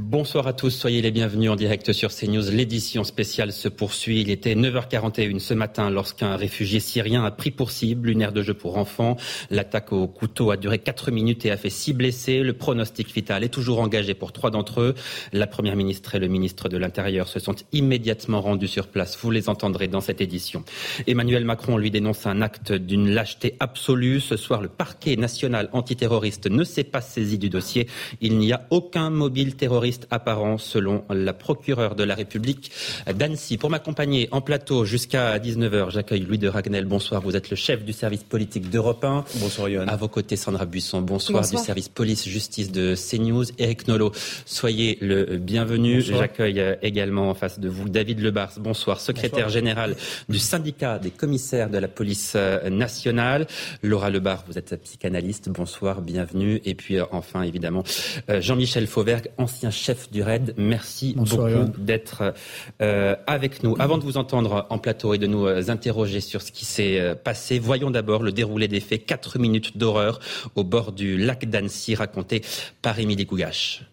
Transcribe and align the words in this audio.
Bonsoir 0.00 0.46
à 0.46 0.52
tous, 0.52 0.70
soyez 0.70 1.02
les 1.02 1.10
bienvenus 1.10 1.50
en 1.50 1.56
direct 1.56 1.92
sur 1.92 2.14
CNews. 2.14 2.52
L'édition 2.52 3.02
spéciale 3.02 3.50
se 3.50 3.68
poursuit. 3.68 4.20
Il 4.20 4.30
était 4.30 4.54
9h41 4.54 5.40
ce 5.40 5.54
matin 5.54 5.90
lorsqu'un 5.90 6.36
réfugié 6.36 6.78
syrien 6.78 7.24
a 7.24 7.32
pris 7.32 7.50
pour 7.50 7.72
cible 7.72 8.08
une 8.08 8.22
aire 8.22 8.32
de 8.32 8.40
jeu 8.40 8.54
pour 8.54 8.78
enfants. 8.78 9.16
L'attaque 9.50 9.92
au 9.92 10.06
couteau 10.06 10.52
a 10.52 10.56
duré 10.56 10.78
4 10.78 11.10
minutes 11.10 11.44
et 11.46 11.50
a 11.50 11.56
fait 11.56 11.68
6 11.68 11.94
blessés. 11.94 12.44
Le 12.44 12.52
pronostic 12.52 13.12
vital 13.12 13.42
est 13.42 13.48
toujours 13.48 13.80
engagé 13.80 14.14
pour 14.14 14.30
trois 14.30 14.50
d'entre 14.50 14.82
eux. 14.82 14.94
La 15.32 15.48
première 15.48 15.74
ministre 15.74 16.14
et 16.14 16.20
le 16.20 16.28
ministre 16.28 16.68
de 16.68 16.76
l'Intérieur 16.76 17.26
se 17.26 17.40
sont 17.40 17.56
immédiatement 17.72 18.40
rendus 18.40 18.68
sur 18.68 18.86
place. 18.86 19.18
Vous 19.20 19.32
les 19.32 19.48
entendrez 19.48 19.88
dans 19.88 20.00
cette 20.00 20.20
édition. 20.20 20.62
Emmanuel 21.08 21.44
Macron 21.44 21.76
lui 21.76 21.90
dénonce 21.90 22.24
un 22.24 22.40
acte 22.40 22.72
d'une 22.72 23.10
lâcheté 23.10 23.56
absolue. 23.58 24.20
Ce 24.20 24.36
soir, 24.36 24.62
le 24.62 24.68
parquet 24.68 25.16
national 25.16 25.68
antiterroriste 25.72 26.48
ne 26.48 26.62
s'est 26.62 26.84
pas 26.84 27.00
saisi 27.00 27.36
du 27.36 27.50
dossier. 27.50 27.88
Il 28.20 28.38
n'y 28.38 28.52
a 28.52 28.64
aucun 28.70 29.10
mobile 29.10 29.56
terroriste 29.56 29.87
apparent 30.10 30.58
selon 30.58 31.04
la 31.10 31.32
procureure 31.32 31.94
de 31.94 32.04
la 32.04 32.14
République 32.14 32.70
d'Annecy. 33.12 33.58
Pour 33.58 33.70
m'accompagner 33.70 34.28
en 34.30 34.40
plateau 34.40 34.84
jusqu'à 34.84 35.38
19h, 35.38 35.90
j'accueille 35.90 36.20
Louis 36.20 36.38
de 36.38 36.48
Ragnel. 36.48 36.84
Bonsoir, 36.84 37.20
vous 37.22 37.36
êtes 37.36 37.50
le 37.50 37.56
chef 37.56 37.84
du 37.84 37.92
service 37.92 38.22
politique 38.24 38.70
d'Europe 38.70 39.04
1. 39.04 39.24
Bonsoir 39.36 39.68
Yohann. 39.68 39.88
À 39.88 39.96
vos 39.96 40.08
côtés, 40.08 40.36
Sandra 40.36 40.66
Buisson. 40.66 41.00
Bonsoir, 41.00 41.42
Bonsoir. 41.42 41.62
du 41.62 41.66
service 41.66 41.88
police-justice 41.88 42.70
de 42.72 42.94
CNews. 42.94 43.44
Eric 43.58 43.88
Nolot, 43.88 44.12
soyez 44.46 44.98
le 45.00 45.36
bienvenu. 45.36 46.00
J'accueille 46.02 46.60
euh, 46.60 46.74
également 46.82 47.30
en 47.30 47.34
face 47.34 47.58
de 47.60 47.68
vous 47.68 47.88
David 47.88 48.20
Lebars. 48.20 48.52
Bonsoir, 48.58 49.00
secrétaire 49.00 49.46
Bonsoir. 49.46 49.50
général 49.50 49.96
du 50.28 50.38
syndicat 50.38 50.98
des 50.98 51.10
commissaires 51.10 51.70
de 51.70 51.78
la 51.78 51.88
police 51.88 52.32
euh, 52.36 52.70
nationale. 52.70 53.46
Laura 53.82 54.10
Lebar, 54.10 54.44
vous 54.48 54.58
êtes 54.58 54.80
psychanalyste. 54.82 55.48
Bonsoir, 55.48 56.00
bienvenue. 56.00 56.60
Et 56.64 56.74
puis 56.74 56.98
euh, 56.98 57.04
enfin, 57.12 57.42
évidemment, 57.42 57.84
Jean-Michel 58.28 58.86
Fauvergue, 58.86 59.28
ancien 59.38 59.70
chef 59.78 60.10
du 60.10 60.22
RAID. 60.22 60.54
Merci 60.58 61.14
Bonsoir, 61.16 61.48
beaucoup 61.48 61.80
d'être 61.80 62.34
euh, 62.82 63.16
avec 63.26 63.62
nous. 63.62 63.76
Avant 63.78 63.98
de 63.98 64.02
vous 64.02 64.16
entendre 64.16 64.66
en 64.70 64.78
plateau 64.78 65.14
et 65.14 65.18
de 65.18 65.26
nous 65.26 65.46
euh, 65.46 65.70
interroger 65.70 66.20
sur 66.20 66.42
ce 66.42 66.52
qui 66.52 66.64
s'est 66.64 67.00
euh, 67.00 67.14
passé, 67.14 67.58
voyons 67.58 67.90
d'abord 67.90 68.22
le 68.22 68.32
déroulé 68.32 68.68
des 68.68 68.80
faits. 68.80 69.06
Quatre 69.06 69.38
minutes 69.38 69.78
d'horreur 69.78 70.18
au 70.54 70.64
bord 70.64 70.92
du 70.92 71.16
lac 71.16 71.48
d'Annecy, 71.48 71.94
raconté 71.94 72.42
par 72.82 72.98
Émilie 72.98 73.24
Gougache. 73.24 73.84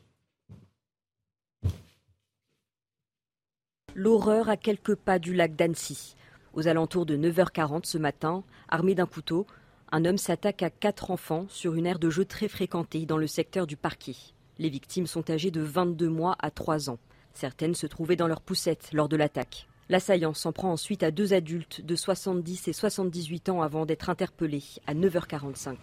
L'horreur 3.94 4.50
à 4.50 4.58
quelques 4.58 4.96
pas 4.96 5.20
du 5.20 5.34
lac 5.34 5.56
d'Annecy. 5.56 6.16
Aux 6.54 6.68
alentours 6.68 7.06
de 7.06 7.16
9h40 7.16 7.86
ce 7.86 7.98
matin, 7.98 8.44
armé 8.68 8.96
d'un 8.96 9.06
couteau, 9.06 9.46
un 9.92 10.04
homme 10.04 10.18
s'attaque 10.18 10.64
à 10.64 10.70
quatre 10.70 11.12
enfants 11.12 11.46
sur 11.50 11.76
une 11.76 11.86
aire 11.86 12.00
de 12.00 12.10
jeu 12.10 12.26
très 12.26 12.48
fréquentée 12.48 13.06
dans 13.06 13.18
le 13.18 13.28
secteur 13.28 13.68
du 13.68 13.78
parquet. 13.78 14.16
Les 14.58 14.70
victimes 14.70 15.08
sont 15.08 15.30
âgées 15.30 15.52
de 15.52 15.62
22 15.62 16.10
mois 16.10 16.36
à 16.40 16.50
3 16.50 16.90
ans. 16.90 17.00
Certaines 17.34 17.76
se 17.76 17.88
trouvaient 17.88 18.16
dans 18.16 18.28
leur 18.28 18.42
poussette 18.42 18.90
lors 18.94 19.10
de 19.10 19.18
l'attaque. 19.18 19.68
L'assaillant 19.90 20.34
s'en 20.34 20.52
prend 20.52 20.72
ensuite 20.72 21.04
à 21.04 21.12
deux 21.12 21.34
adultes 21.34 21.82
de 21.86 21.96
70 21.96 22.70
et 22.70 22.74
78 22.74 23.50
ans 23.50 23.62
avant 23.62 23.86
d'être 23.86 24.10
interpellés 24.10 24.64
à 24.88 24.96
9h45. 24.96 25.76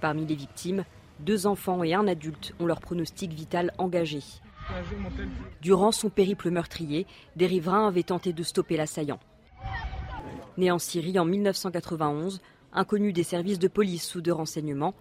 Parmi 0.00 0.24
les 0.24 0.36
victimes, 0.36 0.84
deux 1.20 1.46
enfants 1.46 1.82
et 1.82 1.94
un 1.94 2.06
adulte 2.06 2.54
ont 2.60 2.66
leur 2.66 2.80
pronostic 2.80 3.32
vital 3.32 3.72
engagé. 3.78 4.20
Durant 5.60 5.92
son 5.92 6.08
périple 6.08 6.50
meurtrier, 6.50 7.06
des 7.36 7.46
riverains 7.46 7.88
avaient 7.88 8.02
tenté 8.02 8.32
de 8.32 8.42
stopper 8.42 8.76
l'assaillant. 8.76 9.20
Né 10.56 10.70
en 10.70 10.78
Syrie 10.78 11.18
en 11.18 11.24
1991, 11.24 12.40
inconnu 12.72 13.12
des 13.12 13.24
services 13.24 13.58
de 13.58 13.68
police 13.68 14.14
ou 14.14 14.20
de 14.20 14.32
renseignement, 14.32 14.94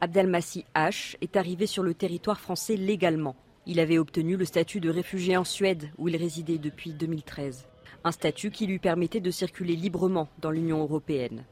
Abdelmassi 0.00 0.64
H 0.76 1.16
est 1.20 1.36
arrivé 1.36 1.66
sur 1.66 1.82
le 1.82 1.92
territoire 1.92 2.38
français 2.38 2.76
légalement. 2.76 3.34
Il 3.66 3.80
avait 3.80 3.98
obtenu 3.98 4.36
le 4.36 4.44
statut 4.44 4.78
de 4.78 4.90
réfugié 4.90 5.36
en 5.36 5.42
Suède, 5.42 5.90
où 5.98 6.06
il 6.06 6.14
résidait 6.16 6.58
depuis 6.58 6.92
2013. 6.92 7.66
Un 8.04 8.12
statut 8.12 8.52
qui 8.52 8.68
lui 8.68 8.78
permettait 8.78 9.18
de 9.18 9.32
circuler 9.32 9.74
librement 9.74 10.28
dans 10.40 10.52
l'Union 10.52 10.80
européenne. 10.82 11.44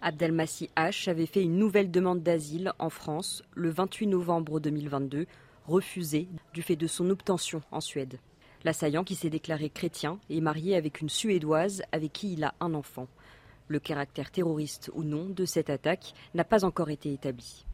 Abdelmassi 0.00 0.70
H 0.76 1.10
avait 1.10 1.26
fait 1.26 1.42
une 1.42 1.56
nouvelle 1.56 1.90
demande 1.90 2.22
d'asile 2.22 2.72
en 2.78 2.88
France 2.88 3.42
le 3.54 3.70
28 3.70 4.06
novembre 4.06 4.60
2022, 4.60 5.26
refusée 5.66 6.28
du 6.54 6.62
fait 6.62 6.76
de 6.76 6.86
son 6.86 7.10
obtention 7.10 7.62
en 7.72 7.80
Suède. 7.80 8.20
L'assaillant, 8.62 9.02
qui 9.02 9.16
s'est 9.16 9.28
déclaré 9.28 9.70
chrétien, 9.70 10.20
est 10.30 10.40
marié 10.40 10.76
avec 10.76 11.00
une 11.00 11.08
Suédoise 11.08 11.82
avec 11.90 12.12
qui 12.12 12.34
il 12.34 12.44
a 12.44 12.54
un 12.60 12.74
enfant. 12.74 13.08
Le 13.66 13.80
caractère 13.80 14.30
terroriste 14.30 14.88
ou 14.94 15.02
non 15.02 15.26
de 15.28 15.44
cette 15.44 15.68
attaque 15.68 16.14
n'a 16.34 16.44
pas 16.44 16.64
encore 16.64 16.90
été 16.90 17.12
établi. 17.12 17.64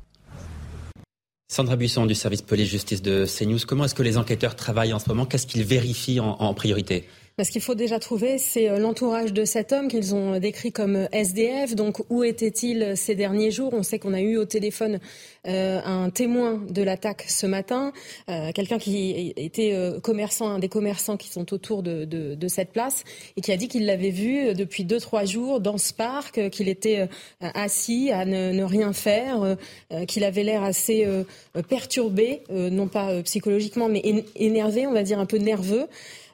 Sandra 1.48 1.76
Buisson 1.76 2.06
du 2.06 2.14
service 2.14 2.42
police-justice 2.42 3.02
de 3.02 3.26
CNews. 3.26 3.58
Comment 3.66 3.84
est-ce 3.84 3.94
que 3.94 4.02
les 4.02 4.16
enquêteurs 4.16 4.56
travaillent 4.56 4.94
en 4.94 4.98
ce 4.98 5.08
moment? 5.08 5.26
Qu'est-ce 5.26 5.46
qu'ils 5.46 5.64
vérifient 5.64 6.20
en, 6.20 6.36
en 6.40 6.54
priorité? 6.54 7.06
Ce 7.42 7.50
qu'il 7.50 7.62
faut 7.62 7.74
déjà 7.74 7.98
trouver, 7.98 8.38
c'est 8.38 8.70
euh, 8.70 8.78
l'entourage 8.78 9.32
de 9.32 9.44
cet 9.44 9.72
homme 9.72 9.88
qu'ils 9.88 10.14
ont 10.14 10.38
décrit 10.38 10.70
comme 10.70 10.94
euh, 10.94 11.06
SDF. 11.10 11.74
Donc, 11.74 12.04
où 12.08 12.22
était-il 12.22 12.96
ces 12.96 13.16
derniers 13.16 13.50
jours? 13.50 13.74
On 13.74 13.82
sait 13.82 13.98
qu'on 13.98 14.14
a 14.14 14.20
eu 14.20 14.36
au 14.36 14.44
téléphone 14.44 15.00
euh, 15.48 15.80
un 15.84 16.10
témoin 16.10 16.62
de 16.70 16.80
l'attaque 16.84 17.24
ce 17.26 17.46
matin, 17.46 17.92
euh, 18.28 18.52
quelqu'un 18.52 18.78
qui 18.78 19.32
était 19.36 19.72
euh, 19.74 19.98
commerçant, 19.98 20.48
un 20.48 20.58
des 20.60 20.68
commerçants 20.68 21.16
qui 21.16 21.28
sont 21.28 21.52
autour 21.52 21.82
de, 21.82 22.04
de, 22.04 22.36
de 22.36 22.48
cette 22.48 22.70
place, 22.70 23.02
et 23.36 23.40
qui 23.40 23.50
a 23.50 23.56
dit 23.56 23.66
qu'il 23.66 23.84
l'avait 23.84 24.10
vu 24.10 24.50
euh, 24.50 24.54
depuis 24.54 24.84
deux 24.84 25.00
trois 25.00 25.24
jours 25.24 25.58
dans 25.58 25.76
ce 25.76 25.92
parc, 25.92 26.38
euh, 26.38 26.48
qu'il 26.50 26.68
était 26.68 27.00
euh, 27.00 27.48
assis 27.54 28.12
à 28.12 28.26
ne, 28.26 28.52
ne 28.52 28.62
rien 28.62 28.92
faire, 28.92 29.42
euh, 29.42 29.54
euh, 29.92 30.04
qu'il 30.04 30.22
avait 30.22 30.44
l'air 30.44 30.62
assez 30.62 31.04
euh, 31.04 31.24
perturbé, 31.68 32.42
euh, 32.50 32.70
non 32.70 32.86
pas 32.86 33.10
euh, 33.10 33.22
psychologiquement, 33.22 33.88
mais 33.88 34.24
énervé, 34.36 34.86
on 34.86 34.92
va 34.92 35.02
dire 35.02 35.18
un 35.18 35.26
peu 35.26 35.38
nerveux. 35.38 35.88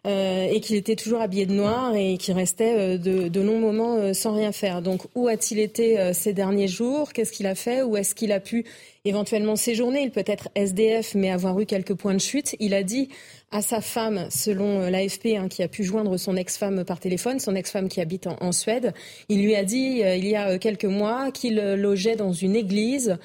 Euh, 0.06 0.48
et 0.50 0.60
qu'il 0.60 0.76
était 0.76 0.96
toujours 0.96 1.20
habillé 1.20 1.44
de 1.44 1.52
noir 1.52 1.94
et 1.94 2.16
qu'il 2.16 2.32
restait 2.32 2.96
euh, 2.96 2.96
de, 2.96 3.40
longs 3.40 3.58
moments 3.58 3.96
euh, 3.96 4.14
sans 4.14 4.34
rien 4.34 4.50
faire. 4.50 4.80
Donc 4.80 5.02
où 5.14 5.28
a-t-il 5.28 5.60
été 5.60 6.12
ces 6.14 6.32
derniers 6.32 6.68
jours? 6.68 7.12
Qu'est-ce 7.12 7.32
qu'il 7.32 7.46
a 7.46 7.54
fait? 7.54 7.82
Où 7.82 7.96
est-ce 7.96 8.14
qu'il 8.14 8.32
a 8.32 8.40
pu 8.40 8.64
éventuellement 9.04 9.56
séjourner 9.56 10.02
Il 10.02 10.10
peut 10.10 10.24
être 10.26 10.48
SDF, 10.54 11.14
mais 11.14 11.30
avoir 11.30 11.58
eu 11.60 11.66
quelques 11.66 11.94
points 11.94 12.14
de 12.14 12.20
chute. 12.20 12.56
Il 12.60 12.74
a 12.74 12.82
dit 12.82 13.08
à 13.52 13.62
sa 13.62 13.80
femme, 13.80 14.28
selon 14.30 14.80
euh, 14.80 14.90
l'AFP, 14.90 15.36
hein, 15.36 15.48
qui 15.48 15.64
a 15.64 15.68
pu 15.68 15.82
joindre 15.82 16.16
son 16.16 16.36
ex-femme 16.36 16.84
par 16.84 17.00
téléphone, 17.00 17.40
son 17.40 17.56
ex-femme 17.56 17.88
qui 17.88 18.00
habite 18.00 18.28
en, 18.28 18.52
Suède, 18.52 18.92
il 19.28 19.42
lui 19.42 19.56
a 19.56 19.64
dit 19.64 20.02
euh, 20.04 20.14
il 20.14 20.26
y 20.26 20.36
a 20.36 20.50
euh, 20.50 20.58
quelques 20.58 20.84
mois 20.84 21.32
qu'il 21.32 21.56
logeait 21.56 22.16
dans 22.16 22.32
une 22.32 22.56
église. 22.56 23.18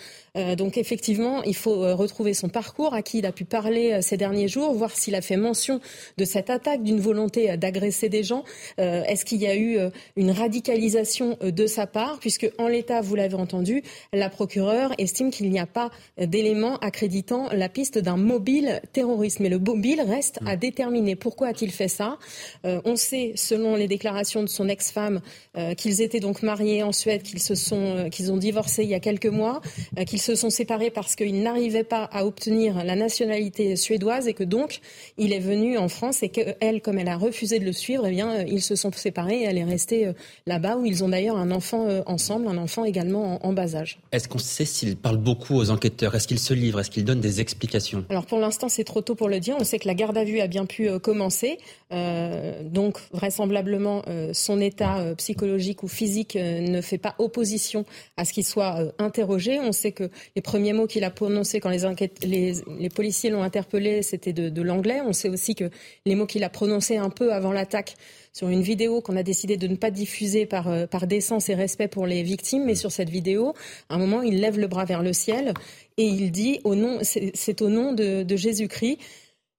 Donc 0.58 0.78
effectivement, 0.78 1.44
il 1.44 1.56
faut 1.56 1.96
retrouver 1.96 2.34
son 2.34 2.50
parcours, 2.50 2.94
à 2.94 3.02
qui 3.02 3.20
il 3.20 3.26
a 3.26 3.32
pu 3.32 3.46
parler 3.46 4.02
ces 4.02 4.18
derniers 4.18 4.50
jours, 4.50 4.74
voir 4.74 4.92
s'il 4.92 5.16
a 5.16 5.22
fait 5.22 5.38
mention 5.38 5.80
de 6.18 6.26
cette 6.26 6.50
attaque, 6.50 6.84
d'une 6.84 7.00
volonté 7.00 7.56
d'agresser 7.56 8.10
des 8.10 8.22
gens. 8.22 8.44
Est-ce 8.78 9.24
qu'il 9.24 9.42
y 9.42 9.48
a 9.48 9.56
eu 9.56 9.80
une 10.18 10.32
radicalisation 10.32 11.38
de 11.42 11.68
sa 11.68 11.88
part? 11.88 12.20
Puisque 12.20 12.52
en 12.58 12.68
l'état, 12.68 13.00
vous 13.00 13.16
l'avez 13.16 13.36
entendu, 13.36 13.82
la 14.12 14.30
procureure 14.30 14.92
estime 14.98 15.32
qu'il 15.32 15.50
n'y 15.50 15.60
a 15.60 15.65
pas 15.66 15.92
euh, 16.20 16.26
d'éléments 16.26 16.78
accréditant 16.78 17.50
la 17.52 17.70
piste 17.70 17.98
d'un 17.98 18.18
mobile 18.18 18.82
terroriste. 18.94 19.40
Mais 19.40 19.50
le 19.50 19.60
mobile 19.60 20.02
reste 20.02 20.40
à 20.46 20.56
déterminer. 20.56 21.16
Pourquoi 21.16 21.48
a-t-il 21.50 21.72
fait 21.72 21.88
ça 21.88 22.18
Euh, 22.66 22.82
On 22.86 22.96
sait, 22.96 23.34
selon 23.36 23.76
les 23.76 23.88
déclarations 23.88 24.42
de 24.42 24.48
son 24.48 24.68
ex-femme, 24.70 25.22
euh, 25.58 25.74
qu'ils 25.74 26.02
étaient 26.02 26.20
donc 26.20 26.44
mariés 26.44 26.84
en 26.84 26.92
Suède, 26.92 27.24
qu'ils 27.24 27.42
se 27.42 27.56
sont, 27.56 27.82
euh, 27.82 28.10
qu'ils 28.10 28.32
ont 28.32 28.38
divorcé 28.38 28.84
il 28.84 28.90
y 28.90 28.94
a 28.94 29.00
quelques 29.00 29.26
mois, 29.26 29.62
qu'ils 30.08 30.22
se 30.22 30.36
sont 30.36 30.50
séparés 30.50 30.90
parce 30.90 31.16
qu'ils 31.16 31.42
n'arrivaient 31.42 31.84
pas 31.84 32.04
à 32.06 32.26
obtenir 32.26 32.84
la 32.84 32.96
nationalité 32.96 33.76
suédoise 33.76 34.28
et 34.28 34.34
que 34.34 34.44
donc 34.44 34.80
il 35.18 35.34
est 35.34 35.40
venu 35.40 35.78
en 35.78 35.88
France 35.88 36.24
et 36.24 36.30
qu'elle, 36.30 36.82
comme 36.82 36.98
elle 36.98 37.08
a 37.08 37.18
refusé 37.18 37.60
de 37.60 37.66
le 37.66 37.74
suivre, 37.74 38.06
eh 38.08 38.12
bien 38.12 38.44
ils 38.44 38.62
se 38.62 38.76
sont 38.76 38.92
séparés 38.92 39.42
et 39.42 39.44
elle 39.44 39.58
est 39.58 39.64
restée 39.64 40.12
là-bas 40.46 40.78
où 40.78 40.86
ils 40.86 41.04
ont 41.04 41.10
d'ailleurs 41.10 41.38
un 41.38 41.52
enfant 41.52 41.88
ensemble, 42.06 42.48
un 42.48 42.58
enfant 42.58 42.86
également 42.86 43.44
en, 43.44 43.50
en 43.50 43.54
bas 43.54 43.76
âge. 43.76 44.00
Est-ce 44.12 44.28
qu'on 44.28 44.38
sait 44.38 44.66
s'il 44.66 44.96
parle 44.98 45.18
beaucoup 45.18 45.55
aux 45.56 45.70
enquêteurs 45.72 46.16
Est-ce 46.16 46.28
qu'ils 46.28 46.40
se 46.40 46.54
livrent? 46.54 46.80
Est-ce 46.80 46.92
qu'ils 46.92 47.06
donnent 47.06 47.22
des 47.22 47.42
explications? 47.42 48.06
Alors 48.10 48.26
pour 48.26 48.40
l'instant, 48.40 48.70
c'est 48.70 48.84
trop 48.84 49.02
tôt 49.02 49.16
pour 49.16 49.30
le 49.30 49.40
dire. 49.40 49.56
On 49.60 49.64
sait 49.64 49.80
que 49.80 49.88
la 49.88 49.94
garde 49.94 50.18
à 50.18 50.24
vue 50.24 50.40
a 50.40 50.48
bien 50.48 50.66
pu 50.66 50.90
euh, 50.90 51.00
commencer. 51.00 51.58
Euh, 51.92 52.62
donc 52.64 52.98
vraisemblablement, 53.12 54.04
euh, 54.08 54.32
son 54.34 54.60
état 54.60 55.14
psychologique 55.18 55.84
ou 55.84 55.88
physique 55.88 56.36
ne 56.36 56.82
fait 56.82 56.98
pas 56.98 57.16
opposition 57.20 57.86
à 58.18 58.26
ce 58.26 58.34
qu'il 58.34 58.46
soit 58.46 58.94
interrogé. 59.00 59.60
On 59.60 59.72
sait 59.72 59.92
que 59.92 60.10
les 60.36 60.42
premiers 60.42 60.74
mots 60.74 60.88
qu'il 60.88 61.04
a 61.04 61.10
prononcés 61.10 61.60
quand 61.60 61.70
les, 61.70 62.90
policiers 62.94 63.30
l'ont 63.30 63.44
interpellé, 63.44 64.02
c'était 64.02 64.34
de, 64.34 64.50
de 64.50 64.62
l'anglais. 64.62 65.02
On 65.06 65.14
sait 65.14 65.30
aussi 65.30 65.56
que 65.56 65.70
les 66.06 66.16
mots 66.16 66.26
qu'il 66.26 66.44
a 66.44 66.50
prononcés 66.50 66.98
un 66.98 67.10
peu 67.10 67.34
avant 67.34 67.52
l'attaque 67.52 67.96
sur 68.36 68.50
une 68.50 68.62
vidéo 68.62 69.00
qu'on 69.00 69.16
a 69.16 69.24
décidé 69.24 69.56
de 69.56 69.66
ne 69.66 69.78
pas 69.78 69.92
diffuser 69.92 70.46
par, 70.46 70.68
euh, 70.68 70.86
par 70.86 71.08
décence 71.08 71.48
et 71.48 71.56
respect 71.56 71.88
pour 71.88 72.06
les 72.06 72.22
victimes. 72.22 72.66
Mais 72.66 72.76
sur 72.76 72.92
cette 72.92 73.10
vidéo, 73.10 73.54
à 73.90 73.96
un 73.96 73.98
moment, 73.98 74.22
il 74.22 74.42
lève 74.42 74.60
le 74.60 74.68
bras 74.68 74.84
vers 74.84 75.02
le 75.02 75.14
ciel 75.14 75.54
et 75.98 76.04
il 76.04 76.32
dit 76.32 76.60
au 76.66 76.76
nom, 76.76 77.00
c'est 77.02 77.62
au 77.62 77.70
nom 77.70 77.94
de, 77.94 78.24
de 78.24 78.36
Jésus-Christ. 78.36 78.98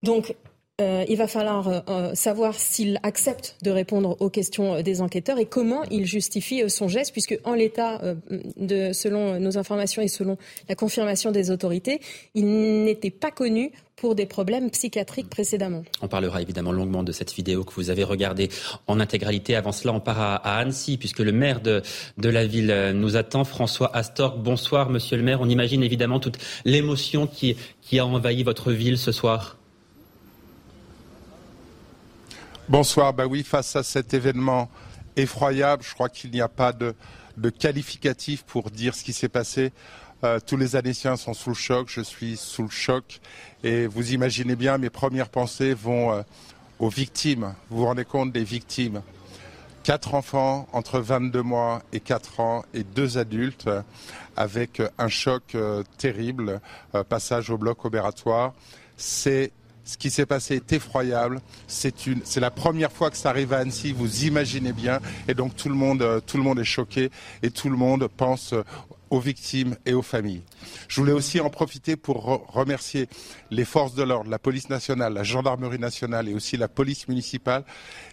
Donc, 0.02 0.34
euh, 0.78 1.06
il 1.08 1.16
va 1.16 1.26
falloir 1.26 1.88
euh, 1.88 2.14
savoir 2.14 2.54
s'il 2.60 3.00
accepte 3.02 3.56
de 3.62 3.70
répondre 3.70 4.14
aux 4.20 4.28
questions 4.28 4.82
des 4.82 5.00
enquêteurs 5.00 5.38
et 5.38 5.46
comment 5.46 5.82
il 5.84 6.04
justifie 6.04 6.68
son 6.68 6.86
geste, 6.86 7.12
puisque 7.12 7.38
en 7.44 7.54
l'état, 7.54 8.02
selon 8.92 9.40
nos 9.40 9.56
informations 9.56 10.02
et 10.02 10.08
selon 10.08 10.36
la 10.68 10.74
confirmation 10.74 11.30
des 11.30 11.50
autorités, 11.50 12.02
il 12.34 12.84
n'était 12.84 13.10
pas 13.10 13.30
connu 13.30 13.72
pour 13.96 14.14
des 14.14 14.26
problèmes 14.26 14.70
psychiatriques 14.70 15.30
précédemment. 15.30 15.82
On 16.02 16.08
parlera 16.08 16.42
évidemment 16.42 16.70
longuement 16.70 17.02
de 17.02 17.12
cette 17.12 17.32
vidéo 17.32 17.64
que 17.64 17.72
vous 17.72 17.88
avez 17.88 18.04
regardée 18.04 18.50
en 18.86 19.00
intégralité. 19.00 19.56
Avant 19.56 19.72
cela, 19.72 19.94
on 19.94 20.00
part 20.00 20.20
à, 20.20 20.36
Annecy, 20.58 20.98
puisque 20.98 21.20
le 21.20 21.32
maire 21.32 21.62
de, 21.62 21.82
de 22.18 22.28
la 22.28 22.46
ville 22.46 22.70
euh, 22.70 22.92
nous 22.92 23.16
attend, 23.16 23.44
François 23.44 23.96
Astorg. 23.96 24.42
Bonsoir, 24.42 24.90
monsieur 24.90 25.16
le 25.16 25.22
maire. 25.22 25.40
On 25.40 25.48
imagine 25.48 25.82
évidemment 25.82 26.20
toute 26.20 26.36
l'émotion 26.66 27.26
qui, 27.26 27.56
qui 27.80 27.98
a 27.98 28.04
envahi 28.04 28.42
votre 28.42 28.70
ville 28.70 28.98
ce 28.98 29.12
soir. 29.12 29.56
Bonsoir. 32.68 33.14
Bah 33.14 33.26
oui, 33.26 33.44
face 33.44 33.76
à 33.76 33.82
cet 33.82 34.12
événement 34.12 34.68
effroyable, 35.16 35.82
je 35.82 35.94
crois 35.94 36.10
qu'il 36.10 36.30
n'y 36.32 36.42
a 36.42 36.48
pas 36.48 36.74
de, 36.74 36.94
de 37.38 37.48
qualificatif 37.48 38.42
pour 38.42 38.70
dire 38.70 38.94
ce 38.94 39.04
qui 39.04 39.14
s'est 39.14 39.30
passé. 39.30 39.72
Euh, 40.26 40.40
tous 40.44 40.56
les 40.56 40.74
Annéciens 40.74 41.16
sont 41.16 41.34
sous 41.34 41.50
le 41.50 41.54
choc, 41.54 41.86
je 41.88 42.00
suis 42.00 42.36
sous 42.36 42.64
le 42.64 42.70
choc. 42.70 43.20
Et 43.62 43.86
vous 43.86 44.12
imaginez 44.12 44.56
bien, 44.56 44.76
mes 44.76 44.90
premières 44.90 45.28
pensées 45.28 45.72
vont 45.72 46.12
euh, 46.12 46.22
aux 46.80 46.88
victimes. 46.88 47.54
Vous 47.70 47.78
vous 47.78 47.84
rendez 47.84 48.04
compte 48.04 48.32
des 48.32 48.42
victimes? 48.42 49.02
Quatre 49.84 50.14
enfants 50.14 50.66
entre 50.72 50.98
22 50.98 51.42
mois 51.42 51.80
et 51.92 52.00
4 52.00 52.40
ans 52.40 52.64
et 52.74 52.82
deux 52.82 53.18
adultes 53.18 53.68
euh, 53.68 53.82
avec 54.36 54.82
un 54.98 55.08
choc 55.08 55.56
terrible, 55.96 56.60
passage 57.08 57.48
au 57.48 57.56
bloc 57.56 57.86
opératoire. 57.86 58.52
C'est 58.98 59.50
ce 59.84 59.96
qui 59.96 60.10
s'est 60.10 60.26
passé 60.26 60.56
est 60.56 60.72
effroyable. 60.74 61.40
C'est 61.68 61.94
la 62.36 62.50
première 62.50 62.92
fois 62.92 63.10
que 63.10 63.16
ça 63.16 63.30
arrive 63.30 63.54
à 63.54 63.58
Annecy. 63.60 63.92
Vous 63.92 64.24
imaginez 64.24 64.74
bien. 64.74 65.00
Et 65.26 65.32
donc 65.32 65.56
tout 65.56 65.70
le 65.70 65.74
monde 65.74 66.58
est 66.58 66.64
choqué 66.64 67.10
et 67.42 67.50
tout 67.50 67.70
le 67.70 67.78
monde 67.78 68.08
pense 68.14 68.52
aux 69.16 69.20
victimes 69.20 69.76
et 69.86 69.94
aux 69.94 70.02
familles. 70.02 70.42
Je 70.88 71.00
voulais 71.00 71.12
aussi 71.12 71.40
en 71.40 71.50
profiter 71.50 71.96
pour 71.96 72.24
remercier 72.52 73.08
les 73.50 73.64
forces 73.64 73.94
de 73.94 74.02
l'ordre, 74.02 74.30
la 74.30 74.38
police 74.38 74.68
nationale, 74.68 75.14
la 75.14 75.22
gendarmerie 75.22 75.78
nationale 75.78 76.28
et 76.28 76.34
aussi 76.34 76.56
la 76.56 76.68
police 76.68 77.08
municipale 77.08 77.64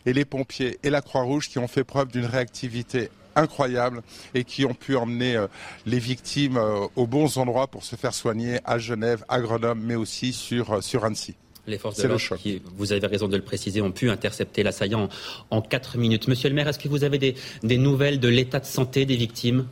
et 0.05 0.13
les 0.13 0.25
pompiers 0.25 0.79
et 0.83 0.89
la 0.89 1.01
Croix-Rouge 1.01 1.49
qui 1.49 1.59
ont 1.59 1.67
fait 1.67 1.83
preuve 1.83 2.07
d'une 2.07 2.25
réactivité 2.25 3.09
incroyable 3.35 4.01
et 4.33 4.43
qui 4.43 4.65
ont 4.65 4.73
pu 4.73 4.95
emmener 4.95 5.35
euh, 5.35 5.47
les 5.85 5.99
victimes 5.99 6.57
euh, 6.57 6.87
aux 6.95 7.07
bons 7.07 7.37
endroits 7.37 7.67
pour 7.67 7.83
se 7.83 7.95
faire 7.95 8.13
soigner 8.13 8.59
à 8.63 8.77
Genève, 8.77 9.25
à 9.27 9.39
Grenoble, 9.39 9.81
mais 9.83 9.95
aussi 9.95 10.33
sur, 10.33 10.73
euh, 10.73 10.81
sur 10.81 11.03
Annecy. 11.03 11.35
Les 11.65 11.77
forces 11.77 11.99
de 12.01 12.07
l'ordre, 12.07 12.35
qui, 12.35 12.61
vous 12.77 12.91
avez 12.91 13.07
raison 13.07 13.27
de 13.27 13.37
le 13.37 13.41
préciser, 13.41 13.81
ont 13.81 13.91
pu 13.91 14.09
intercepter 14.09 14.63
l'assaillant 14.63 15.07
en, 15.49 15.61
quatre 15.61 15.97
minutes. 15.97 16.27
Monsieur 16.27 16.49
le 16.49 16.55
maire, 16.55 16.67
est-ce 16.67 16.77
que 16.77 16.89
vous 16.89 17.05
avez 17.05 17.35
des 17.63 17.77
nouvelles 17.77 18.19
de 18.19 18.27
l'état 18.27 18.59
de 18.59 18.65
santé 18.65 19.05
des 19.05 19.15
victimes? 19.15 19.65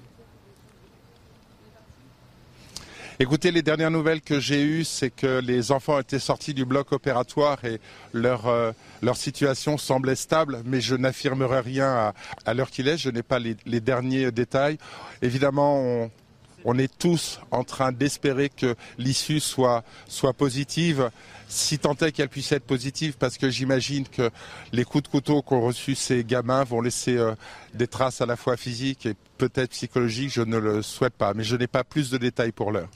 Écoutez, 3.21 3.51
les 3.51 3.62
dernières 3.62 3.91
nouvelles 3.91 4.21
que 4.21 4.39
j'ai 4.39 4.63
eues, 4.63 4.83
c'est 4.83 5.12
que 5.12 5.41
les 5.41 5.71
enfants 5.71 6.00
étaient 6.00 6.18
sortis 6.18 6.56
du 6.56 6.65
bloc 6.65 6.91
opératoire 6.91 7.63
et 7.65 7.79
leur, 8.13 8.47
euh, 8.47 8.71
leur 9.03 9.15
situation 9.15 9.77
semblait 9.77 10.15
stable, 10.15 10.63
mais 10.65 10.81
je 10.81 10.95
n'affirmerai 10.95 11.59
rien 11.59 12.13
à, 12.47 12.53
l'heure 12.56 12.71
qu'il 12.71 12.88
est. 12.88 12.97
Je 12.97 13.12
n'ai 13.12 13.21
pas 13.21 13.38
les, 13.38 13.79
derniers 13.79 14.31
détails. 14.31 14.79
Évidemment, 15.21 15.79
on, 15.79 16.12
on 16.65 16.79
est 16.79 16.91
tous 16.97 17.39
en 17.51 17.63
train 17.63 17.91
d'espérer 17.91 18.50
que 18.50 18.75
l'issue 18.97 19.39
soit, 19.39 19.83
soit 20.07 20.33
positive, 20.33 21.12
si 21.47 21.77
tant 21.77 21.94
est 21.97 22.12
qu'elle 22.12 22.27
puisse 22.27 22.51
être 22.53 22.65
positive, 22.65 23.18
parce 23.19 23.38
que 23.38 23.51
j'imagine 23.51 24.07
que 24.07 24.31
les 24.71 24.83
coups 24.83 25.03
de 25.03 25.09
couteau 25.09 25.44
qu'ont 25.44 25.62
reçus 25.62 25.94
ces 25.94 26.23
gamins 26.23 26.63
vont 26.63 26.81
laisser 26.81 27.18
euh, 27.18 27.35
des 27.75 27.85
traces 27.85 28.21
à 28.21 28.25
la 28.25 28.35
fois 28.35 28.57
physiques 28.57 29.06
et 29.06 29.13
peut-être 29.38 29.69
psychologiques. 29.69 30.31
Je 30.33 30.41
ne 30.41 30.57
le 30.57 30.81
souhaite 30.81 31.13
pas, 31.13 31.35
mais 31.35 31.44
je 31.44 31.56
n'ai 31.56 31.68
pas 31.68 31.83
plus 31.83 32.09
de 32.09 32.18
détails 32.18 32.51
pour 32.51 32.71
l'heure 32.71 32.89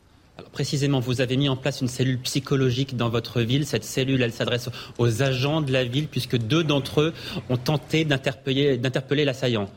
précisément, 0.52 1.00
vous 1.00 1.22
avez 1.22 1.38
mis 1.38 1.50
en 1.50 1.56
place 1.56 1.82
une 1.82 1.88
cellule 1.88 2.20
psychologique 2.20 2.96
dans 2.96 3.10
votre 3.10 3.42
ville. 3.42 3.66
Cette 3.66 3.84
cellule, 3.84 4.22
elle 4.22 4.34
s'adresse 4.34 4.70
aux 4.98 5.22
agents 5.22 5.62
de 5.62 5.72
la 5.72 5.84
ville, 5.84 6.08
puisque 6.08 6.38
deux 6.38 6.64
d'entre 6.64 7.02
eux 7.02 7.14
ont 7.50 7.58
tenté 7.58 8.06
d'interpeller 8.06 9.26
l'assaillant. 9.26 9.70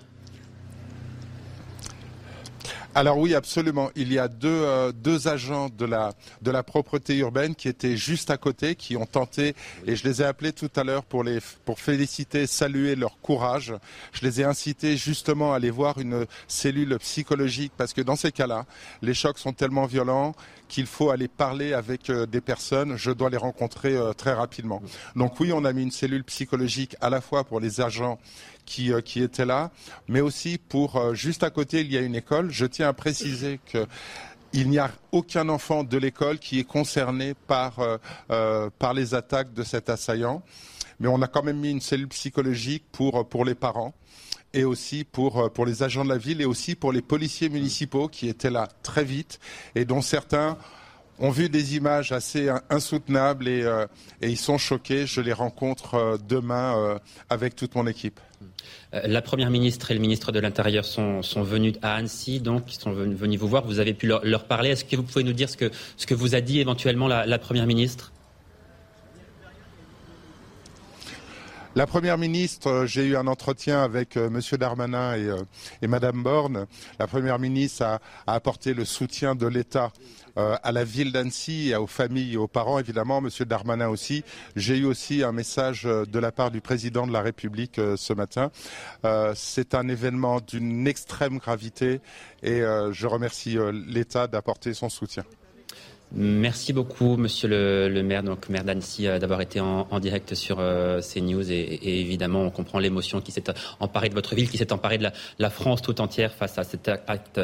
Alors 2.94 3.18
oui, 3.18 3.34
absolument. 3.34 3.90
Il 3.96 4.12
y 4.12 4.18
a 4.18 4.28
deux, 4.28 4.48
euh, 4.48 4.92
deux 4.92 5.28
agents 5.28 5.68
de 5.68 5.84
la, 5.84 6.14
de 6.40 6.50
la 6.50 6.62
propreté 6.62 7.16
urbaine 7.18 7.54
qui 7.54 7.68
étaient 7.68 7.96
juste 7.96 8.30
à 8.30 8.38
côté, 8.38 8.74
qui 8.74 8.96
ont 8.96 9.06
tenté, 9.06 9.54
et 9.86 9.94
je 9.94 10.04
les 10.04 10.22
ai 10.22 10.24
appelés 10.24 10.52
tout 10.52 10.70
à 10.74 10.84
l'heure 10.84 11.04
pour, 11.04 11.22
les, 11.22 11.38
pour 11.64 11.78
féliciter, 11.80 12.46
saluer 12.46 12.96
leur 12.96 13.20
courage. 13.20 13.74
Je 14.12 14.22
les 14.22 14.40
ai 14.40 14.44
incités 14.44 14.96
justement 14.96 15.52
à 15.52 15.56
aller 15.56 15.70
voir 15.70 15.98
une 15.98 16.26
cellule 16.48 16.96
psychologique, 16.98 17.72
parce 17.76 17.92
que 17.92 18.00
dans 18.00 18.16
ces 18.16 18.32
cas-là, 18.32 18.64
les 19.02 19.14
chocs 19.14 19.38
sont 19.38 19.52
tellement 19.52 19.86
violents 19.86 20.34
qu'il 20.68 20.86
faut 20.86 21.10
aller 21.10 21.28
parler 21.28 21.74
avec 21.74 22.10
euh, 22.10 22.26
des 22.26 22.40
personnes. 22.40 22.96
Je 22.96 23.10
dois 23.10 23.30
les 23.30 23.36
rencontrer 23.36 23.96
euh, 23.96 24.12
très 24.12 24.32
rapidement. 24.32 24.82
Donc 25.14 25.38
oui, 25.40 25.52
on 25.52 25.64
a 25.64 25.72
mis 25.72 25.82
une 25.82 25.90
cellule 25.90 26.24
psychologique 26.24 26.96
à 27.00 27.10
la 27.10 27.20
fois 27.20 27.44
pour 27.44 27.60
les 27.60 27.80
agents 27.80 28.18
qui, 28.68 28.92
euh, 28.92 29.00
qui 29.00 29.22
étaient 29.22 29.44
là, 29.44 29.70
mais 30.08 30.20
aussi 30.20 30.58
pour 30.58 31.14
juste 31.14 31.42
à 31.42 31.50
côté 31.50 31.80
il 31.80 31.92
y 31.92 31.96
a 31.96 32.00
une 32.00 32.14
école. 32.14 32.50
Je 32.50 32.66
tiens 32.66 32.88
à 32.88 32.92
préciser 32.92 33.60
que 33.66 33.86
il 34.52 34.70
n'y 34.70 34.78
a 34.78 34.90
aucun 35.12 35.48
enfant 35.50 35.84
de 35.84 35.98
l'école 35.98 36.38
qui 36.38 36.58
est 36.58 36.64
concerné 36.64 37.34
par, 37.46 37.80
par 38.78 38.94
les 38.94 39.14
attaques 39.14 39.52
de 39.52 39.62
cet 39.62 39.90
assaillant. 39.90 40.42
Mais 41.00 41.08
on 41.08 41.20
a 41.20 41.26
quand 41.26 41.42
même 41.42 41.58
mis 41.58 41.70
une 41.70 41.82
cellule 41.82 42.08
psychologique 42.08 42.84
pour, 42.90 43.28
pour 43.28 43.44
les 43.44 43.54
parents 43.54 43.92
et 44.54 44.64
aussi 44.64 45.04
pour, 45.04 45.38
euh, 45.38 45.48
pour 45.48 45.66
les 45.66 45.82
agents 45.82 46.04
de 46.04 46.08
la 46.08 46.18
ville 46.18 46.40
et 46.40 46.44
aussi 46.44 46.74
pour 46.74 46.92
les 46.92 47.02
policiers 47.02 47.48
municipaux 47.48 48.08
qui 48.08 48.28
étaient 48.28 48.50
là 48.50 48.68
très 48.82 49.04
vite 49.04 49.38
et 49.74 49.84
dont 49.84 50.02
certains 50.02 50.56
ont 51.18 51.30
vu 51.30 51.48
des 51.48 51.76
images 51.76 52.12
assez 52.12 52.48
insoutenables 52.70 53.48
et, 53.48 53.62
euh, 53.62 53.86
ils 54.22 54.38
sont 54.38 54.58
choqués. 54.58 55.06
Je 55.06 55.20
les 55.20 55.32
rencontre 55.32 55.94
euh, 55.94 56.16
demain 56.16 56.98
avec 57.28 57.56
toute 57.56 57.74
mon 57.74 57.86
équipe. 57.86 58.20
La 58.92 59.20
Première 59.20 59.50
ministre 59.50 59.90
et 59.90 59.94
le 59.94 60.00
ministre 60.00 60.32
de 60.32 60.40
l'Intérieur 60.40 60.84
sont, 60.84 61.20
venus 61.42 61.74
à 61.82 61.94
Annecy, 61.96 62.40
donc 62.40 62.72
ils 62.72 62.80
sont 62.80 62.92
venus 62.92 63.38
vous 63.38 63.48
voir. 63.48 63.66
Vous 63.66 63.80
avez 63.80 63.92
pu 63.92 64.06
leur, 64.06 64.44
parler. 64.44 64.70
Est-ce 64.70 64.84
que 64.84 64.96
vous 64.96 65.02
pouvez 65.02 65.24
nous 65.24 65.34
dire 65.34 65.50
ce 65.50 65.58
que, 65.58 65.70
ce 65.96 66.06
que 66.06 66.14
vous 66.14 66.34
a 66.34 66.40
dit 66.40 66.60
éventuellement 66.60 67.06
la 67.06 67.38
Première 67.38 67.66
ministre? 67.66 68.12
La 71.76 71.86
Première 71.86 72.16
ministre, 72.16 72.68
euh, 72.68 72.86
j'ai 72.86 73.04
eu 73.04 73.16
un 73.16 73.26
entretien 73.26 73.82
avec 73.82 74.16
euh, 74.16 74.28
M. 74.28 74.40
Darmanin 74.58 75.14
et, 75.14 75.26
euh, 75.26 75.42
et 75.82 75.86
Mme 75.86 76.22
Borne. 76.22 76.66
La 76.98 77.06
Première 77.06 77.38
ministre 77.38 77.82
a, 77.82 78.00
apporté 78.26 78.72
le 78.72 78.86
soutien 78.86 79.34
de 79.34 79.46
l'État 79.46 79.92
à 80.36 80.70
la 80.70 80.84
ville 80.84 81.10
d'Annecy, 81.10 81.74
aux 81.74 81.88
familles 81.88 82.34
et 82.34 82.36
aux 82.36 82.46
parents, 82.46 82.78
évidemment, 82.78 83.18
M. 83.18 83.28
Darmanin 83.44 83.88
aussi. 83.88 84.22
J'ai 84.54 84.76
eu 84.76 84.84
aussi 84.84 85.24
un 85.24 85.32
message 85.32 85.82
de 85.82 86.18
la 86.20 86.30
part 86.30 86.52
du 86.52 86.60
président 86.60 87.08
de 87.08 87.12
la 87.12 87.22
République 87.22 87.80
ce 87.96 88.12
matin. 88.12 88.52
C'est 89.34 89.74
un 89.74 89.88
événement 89.88 90.40
d'une 90.40 90.86
extrême 90.86 91.38
gravité 91.38 92.00
et 92.44 92.60
je 92.60 93.06
remercie 93.08 93.58
l'État 93.88 94.28
d'apporter 94.28 94.74
son 94.74 94.88
soutien. 94.88 95.24
Merci 96.12 96.72
beaucoup, 96.72 97.18
Monsieur 97.18 97.48
le, 97.48 98.02
maire, 98.02 98.22
donc 98.22 98.48
maire 98.48 98.64
d'Annecy, 98.64 99.06
euh, 99.06 99.18
d'avoir 99.18 99.42
été 99.42 99.60
en, 99.60 100.00
direct 100.00 100.34
sur 100.34 100.56
euh, 100.58 101.02
CNews. 101.02 101.52
Et, 101.52 102.00
évidemment, 102.00 102.42
on 102.42 102.50
comprend 102.50 102.78
l'émotion 102.78 103.20
qui 103.20 103.30
s'est 103.30 103.44
emparée 103.78 104.08
de 104.08 104.14
votre 104.14 104.34
ville, 104.34 104.48
qui 104.48 104.56
s'est 104.56 104.72
emparée 104.72 104.96
de 104.96 105.06
la, 105.38 105.50
France 105.50 105.82
tout 105.82 106.00
entière 106.00 106.32
face 106.32 106.56
à 106.56 106.64
cet 106.64 106.88
acte 106.88 107.40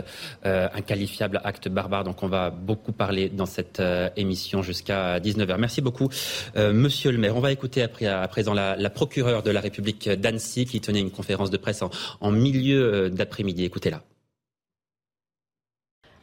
euh, 0.46 0.68
inqualifiable, 0.72 1.42
acte 1.44 1.68
barbare. 1.68 2.04
Donc, 2.04 2.22
on 2.22 2.28
va 2.28 2.48
beaucoup 2.48 2.92
parler 2.92 3.28
dans 3.28 3.46
cette 3.46 3.82
émission 4.16 4.62
jusqu'à 4.62 5.18
19h. 5.18 5.56
Merci 5.58 5.80
beaucoup, 5.80 6.08
Monsieur 6.56 7.10
le 7.10 7.18
maire. 7.18 7.36
On 7.36 7.40
va 7.40 7.52
écouter 7.52 7.82
après, 7.82 8.06
à 8.06 8.26
présent 8.28 8.54
la, 8.54 8.76
la 8.76 8.90
procureure 8.90 9.42
de 9.42 9.50
la 9.50 9.60
République 9.60 10.08
d'Annecy 10.08 10.64
qui 10.64 10.80
tenait 10.80 11.00
une 11.00 11.10
conférence 11.10 11.50
de 11.50 11.56
presse 11.56 11.82
en, 11.82 11.90
en 12.20 12.30
milieu 12.30 13.10
d'après-midi. 13.10 13.64
Écoutez-la. 13.64 14.02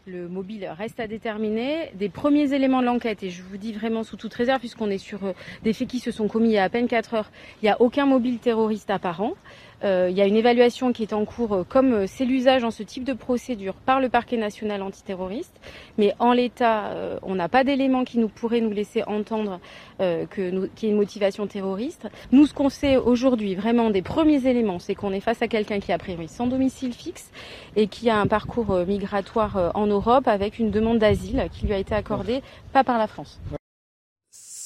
Le 0.07 0.27
mobile 0.27 0.67
reste 0.75 0.99
à 0.99 1.05
déterminer. 1.05 1.91
Des 1.93 2.09
premiers 2.09 2.53
éléments 2.55 2.81
de 2.81 2.87
l'enquête, 2.87 3.21
et 3.21 3.29
je 3.29 3.43
vous 3.43 3.57
dis 3.57 3.71
vraiment 3.71 4.03
sous 4.03 4.17
toute 4.17 4.33
réserve, 4.33 4.59
puisqu'on 4.59 4.89
est 4.89 4.97
sur 4.97 5.23
euh, 5.23 5.33
des 5.61 5.73
faits 5.73 5.87
qui 5.87 5.99
se 5.99 6.09
sont 6.09 6.27
commis 6.27 6.49
il 6.49 6.53
y 6.53 6.57
a 6.57 6.63
à 6.63 6.69
peine 6.69 6.87
4 6.87 7.13
heures, 7.13 7.31
il 7.61 7.65
n'y 7.65 7.69
a 7.69 7.79
aucun 7.79 8.07
mobile 8.07 8.39
terroriste 8.39 8.89
apparent. 8.89 9.33
Euh, 9.83 10.07
il 10.11 10.17
y 10.17 10.21
a 10.21 10.27
une 10.27 10.35
évaluation 10.35 10.93
qui 10.93 11.03
est 11.03 11.13
en 11.13 11.25
cours, 11.25 11.53
euh, 11.53 11.63
comme 11.67 11.93
euh, 11.93 12.05
c'est 12.07 12.25
l'usage 12.25 12.63
en 12.63 12.71
ce 12.71 12.83
type 12.83 13.03
de 13.03 13.13
procédure 13.13 13.73
par 13.73 13.99
le 13.99 14.09
parquet 14.09 14.37
national 14.37 14.81
antiterroriste. 14.83 15.59
Mais 15.97 16.13
en 16.19 16.33
l'état, 16.33 16.91
on 17.23 17.35
n'a 17.35 17.49
pas 17.49 17.63
d'éléments 17.63 18.03
qui 18.03 18.17
nous 18.17 18.27
pourraient 18.27 18.61
nous 18.61 18.71
laisser 18.71 19.03
entendre 19.03 19.59
qu'il 19.99 20.69
y 20.81 20.85
ait 20.85 20.89
une 20.89 20.95
motivation 20.95 21.47
terroriste. 21.47 22.07
Nous, 22.31 22.47
ce 22.47 22.53
qu'on 22.53 22.69
sait 22.69 22.97
aujourd'hui, 22.97 23.55
vraiment 23.55 23.89
des 23.89 24.01
premiers 24.01 24.47
éléments, 24.47 24.79
c'est 24.79 24.95
qu'on 24.95 25.11
est 25.11 25.19
face 25.19 25.41
à 25.41 25.47
quelqu'un 25.47 25.79
qui 25.79 25.91
a 25.91 25.97
priori 25.97 26.27
sans 26.27 26.47
domicile 26.47 26.93
fixe 26.93 27.31
et 27.75 27.87
qui 27.87 28.09
a 28.09 28.17
un 28.17 28.27
parcours 28.27 28.73
migratoire 28.87 29.71
en 29.75 29.87
Europe 29.87 30.27
avec 30.27 30.59
une 30.59 30.71
demande 30.71 30.99
d'asile 30.99 31.47
qui 31.51 31.65
lui 31.65 31.73
a 31.73 31.77
été 31.77 31.93
accordée 31.93 32.41
pas 32.73 32.83
par 32.83 32.97
la 32.97 33.07
France. 33.07 33.39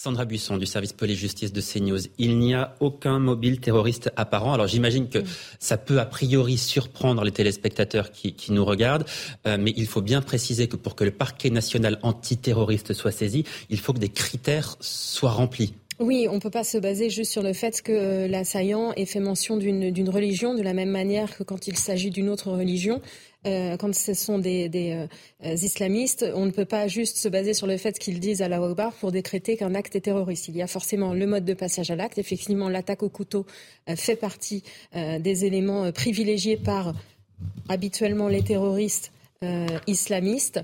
Sandra 0.06 0.26
Buisson 0.26 0.58
du 0.58 0.68
service 0.68 0.94
police-justice 0.94 1.52
de 1.52 1.62
CNews. 1.62 1.98
Il 2.20 2.38
n'y 2.38 2.54
a 2.54 2.76
aucun 2.80 3.18
mobile 3.18 3.60
terroriste 3.60 4.12
apparent. 4.16 4.54
Alors 4.54 4.68
j'imagine 4.68 5.10
que 5.10 5.18
ça 5.58 5.78
peut 5.78 6.00
a 6.00 6.06
priori 6.06 6.60
surprendre 6.60 7.24
les 7.24 7.32
téléspectateurs 7.32 8.12
qui, 8.12 8.36
nous 8.52 8.64
regardent, 8.64 9.06
euh, 9.48 9.58
mais 9.60 9.74
il 9.76 9.88
faut 9.88 10.04
bien 10.04 10.22
préciser 10.22 10.68
que 10.68 10.76
pour 10.76 10.94
que 10.94 11.04
le 11.04 11.10
parquet 11.10 11.50
national 11.50 11.98
antiterroriste 12.04 12.94
soit 12.94 13.12
saisi, 13.12 13.46
il 13.72 13.80
faut 13.80 13.94
que 13.94 13.98
des 13.98 14.10
critères 14.10 14.78
soient 14.80 15.32
remplis. 15.32 15.74
Oui, 15.98 16.28
on 16.30 16.36
ne 16.36 16.40
peut 16.40 16.52
pas 16.52 16.66
se 16.66 16.78
baser 16.78 17.10
juste 17.10 17.32
sur 17.32 17.42
le 17.42 17.54
fait 17.54 17.82
que 17.82 17.92
euh, 17.92 18.28
l'assaillant 18.28 18.92
ait 18.98 19.06
fait 19.06 19.22
mention 19.22 19.58
d'une 19.58 20.10
religion 20.10 20.54
de 20.54 20.62
la 20.62 20.74
même 20.74 20.90
manière 20.92 21.36
que 21.36 21.42
quand 21.42 21.68
il 21.68 21.78
s'agit 21.78 22.12
d'une 22.12 22.30
autre 22.30 22.52
religion. 22.52 23.02
Euh, 23.46 23.78
quand 23.78 23.94
ce 23.94 24.14
sont 24.14 24.40
des, 24.40 24.70
euh, 24.74 25.08
islamistes, 25.56 26.26
on 26.34 26.46
ne 26.46 26.52
peut 26.52 26.66
pas 26.66 26.88
juste 26.88 27.18
se 27.18 27.28
baser 27.28 27.54
sur 27.54 27.68
le 27.68 27.78
fait 27.78 28.00
qu'ils 28.00 28.20
disent 28.20 28.42
à 28.42 28.50
la 28.50 28.58
Akbar 28.58 28.94
pour 28.94 29.12
décréter 29.12 29.58
qu'un 29.58 29.76
acte 29.76 29.96
est 29.96 30.02
terroriste. 30.02 30.48
Il 30.48 30.56
y 30.56 30.62
a 30.62 30.68
forcément 30.68 31.14
le 31.14 31.28
mode 31.28 31.46
de 31.46 31.54
passage 31.54 31.92
à 31.92 31.96
l'acte. 31.96 32.18
Effectivement, 32.18 32.70
l'attaque 32.70 33.04
au 33.04 33.10
couteau 33.10 33.46
fait 33.96 34.16
partie 34.16 34.64
des 34.94 35.46
éléments 35.46 35.92
privilégiés 35.92 36.58
par 36.58 36.94
habituellement 37.70 38.28
les 38.28 38.42
terroristes 38.42 39.12
islamistes. 39.88 40.62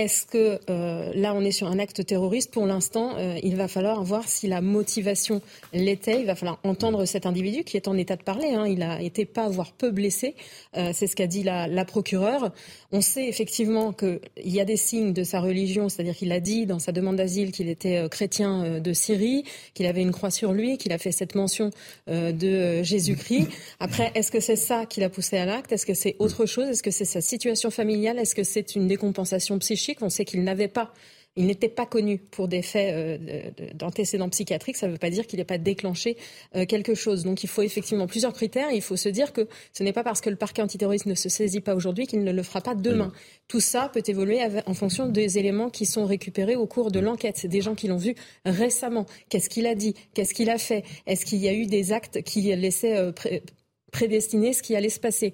Est-ce 0.00 0.24
que 0.24 0.58
euh, 0.70 1.12
là, 1.14 1.34
on 1.34 1.42
est 1.42 1.50
sur 1.50 1.66
un 1.66 1.78
acte 1.78 2.06
terroriste? 2.06 2.50
Pour 2.52 2.64
l'instant, 2.64 3.16
euh, 3.18 3.38
il 3.42 3.54
va 3.56 3.68
falloir 3.68 4.02
voir 4.02 4.26
si 4.26 4.46
la 4.46 4.62
motivation 4.62 5.42
l'était. 5.74 6.20
Il 6.20 6.26
va 6.26 6.34
falloir 6.34 6.58
entendre 6.64 7.04
cet 7.04 7.26
individu 7.26 7.64
qui 7.64 7.76
est 7.76 7.86
en 7.86 7.98
état 7.98 8.16
de 8.16 8.22
parler. 8.22 8.54
Hein. 8.54 8.66
Il 8.66 8.82
a 8.82 9.02
été 9.02 9.26
pas, 9.26 9.50
voire 9.50 9.72
peu 9.72 9.90
blessé. 9.90 10.36
Euh, 10.74 10.92
c'est 10.94 11.06
ce 11.06 11.14
qu'a 11.14 11.26
dit 11.26 11.42
la, 11.42 11.66
la, 11.66 11.84
procureure. 11.84 12.50
On 12.92 13.02
sait 13.02 13.28
effectivement 13.28 13.92
qu'il 13.92 14.20
y 14.42 14.58
a 14.58 14.64
des 14.64 14.78
signes 14.78 15.12
de 15.12 15.22
sa 15.22 15.38
religion, 15.38 15.90
c'est-à-dire 15.90 16.16
qu'il 16.16 16.32
a 16.32 16.40
dit 16.40 16.64
dans 16.64 16.78
sa 16.78 16.92
demande 16.92 17.16
d'asile 17.16 17.52
qu'il 17.52 17.68
était 17.68 18.08
chrétien 18.10 18.80
de 18.80 18.92
Syrie, 18.94 19.44
qu'il 19.74 19.84
avait 19.84 20.00
une 20.00 20.12
croix 20.12 20.30
sur 20.30 20.54
lui, 20.54 20.78
qu'il 20.78 20.92
a 20.92 20.98
fait 20.98 21.12
cette 21.12 21.34
mention 21.34 21.70
de 22.08 22.82
Jésus-Christ. 22.82 23.48
Après, 23.80 24.10
est-ce 24.14 24.32
que 24.32 24.40
c'est 24.40 24.56
ça 24.56 24.86
qui 24.86 25.00
l'a 25.00 25.10
poussé 25.10 25.36
à 25.36 25.44
l'acte? 25.44 25.72
Est-ce 25.72 25.86
que 25.86 25.94
c'est 25.94 26.16
autre 26.18 26.46
chose? 26.46 26.68
Est-ce 26.68 26.82
que 26.82 26.90
c'est 26.90 27.04
sa 27.04 27.20
situation 27.20 27.70
familiale? 27.70 28.18
Est-ce 28.18 28.34
que 28.34 28.44
c'est 28.44 28.74
une 28.74 28.88
décompensation 28.88 29.58
psychique? 29.58 29.89
On 30.00 30.10
sait 30.10 30.24
qu'il 30.24 30.42
n'avait 30.42 30.68
pas 30.68 30.92
il 31.36 31.46
n'était 31.46 31.68
pas 31.68 31.86
connu 31.86 32.18
pour 32.18 32.48
des 32.48 32.60
faits 32.60 32.92
euh, 32.92 33.50
d'antécédents 33.74 34.28
psychiatriques. 34.28 34.76
Ça 34.76 34.88
ne 34.88 34.92
veut 34.92 34.98
pas 34.98 35.10
dire 35.10 35.26
qu'il 35.26 35.38
n'ait 35.38 35.44
pas 35.44 35.58
déclenché 35.58 36.16
euh, 36.56 36.66
quelque 36.66 36.94
chose. 36.94 37.22
Donc 37.22 37.44
il 37.44 37.48
faut 37.48 37.62
effectivement 37.62 38.08
plusieurs 38.08 38.32
critères. 38.32 38.70
Il 38.72 38.82
faut 38.82 38.96
se 38.96 39.08
dire 39.08 39.32
que 39.32 39.46
ce 39.72 39.82
n'est 39.84 39.92
pas 39.92 40.02
parce 40.02 40.20
que 40.20 40.28
le 40.28 40.36
parquet 40.36 40.62
antiterroriste 40.62 41.06
ne 41.06 41.14
se 41.14 41.28
saisit 41.28 41.60
pas 41.60 41.74
aujourd'hui 41.74 42.06
qu'il 42.06 42.24
ne 42.24 42.32
le 42.32 42.42
fera 42.42 42.60
pas 42.60 42.74
demain. 42.74 43.12
Tout 43.46 43.60
ça 43.60 43.88
peut 43.92 44.02
évoluer 44.06 44.40
en 44.66 44.74
fonction 44.74 45.06
des 45.06 45.38
éléments 45.38 45.70
qui 45.70 45.86
sont 45.86 46.04
récupérés 46.04 46.56
au 46.56 46.66
cours 46.66 46.90
de 46.90 46.98
l'enquête. 46.98 47.36
C'est 47.36 47.48
des 47.48 47.60
gens 47.60 47.76
qui 47.76 47.86
l'ont 47.86 47.96
vu 47.96 48.14
récemment. 48.44 49.06
Qu'est-ce 49.28 49.48
qu'il 49.48 49.66
a 49.66 49.76
dit? 49.76 49.94
Qu'est-ce 50.14 50.34
qu'il 50.34 50.50
a 50.50 50.58
fait? 50.58 50.84
Est-ce 51.06 51.24
qu'il 51.24 51.38
y 51.38 51.48
a 51.48 51.54
eu 51.54 51.66
des 51.66 51.92
actes 51.92 52.22
qui 52.22 52.42
laissaient 52.54 52.96
euh, 52.96 53.12
prédestiner 53.92 54.52
ce 54.52 54.62
qui 54.62 54.74
allait 54.74 54.88
se 54.88 55.00
passer? 55.00 55.32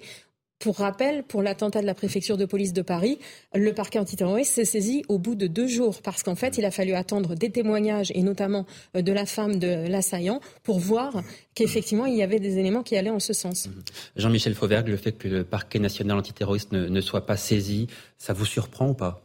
Pour 0.59 0.77
rappel, 0.77 1.23
pour 1.23 1.43
l'attentat 1.43 1.81
de 1.81 1.85
la 1.85 1.93
préfecture 1.93 2.35
de 2.35 2.45
police 2.45 2.73
de 2.73 2.81
Paris, 2.81 3.19
le 3.53 3.73
parquet 3.73 3.99
antiterroriste 3.99 4.55
s'est 4.55 4.65
saisi 4.65 5.03
au 5.07 5.19
bout 5.19 5.35
de 5.35 5.45
deux 5.45 5.67
jours 5.67 6.01
parce 6.01 6.23
qu'en 6.23 6.33
fait, 6.33 6.57
il 6.57 6.65
a 6.65 6.71
fallu 6.71 6.93
attendre 6.93 7.35
des 7.35 7.51
témoignages 7.51 8.11
et 8.15 8.23
notamment 8.23 8.65
euh, 8.95 9.03
de 9.03 9.11
la 9.11 9.27
femme 9.27 9.59
de 9.59 9.87
l'assaillant 9.87 10.41
pour 10.63 10.79
voir 10.79 11.21
qu'effectivement, 11.53 12.07
il 12.07 12.15
y 12.15 12.23
avait 12.23 12.39
des 12.39 12.57
éléments 12.57 12.81
qui 12.81 12.97
allaient 12.97 13.11
en 13.11 13.19
ce 13.19 13.33
sens. 13.33 13.67
Mhm. 13.67 13.83
Jean-Michel 14.15 14.55
Fauvergue, 14.55 14.87
le 14.87 14.97
fait 14.97 15.11
que 15.11 15.27
le 15.27 15.43
parquet 15.43 15.77
national 15.77 16.17
antiterroriste 16.17 16.71
ne, 16.71 17.01
soit 17.01 17.27
pas 17.27 17.37
saisi, 17.37 17.85
ça 18.17 18.33
vous 18.33 18.45
surprend 18.45 18.89
ou 18.89 18.93
pas? 18.95 19.21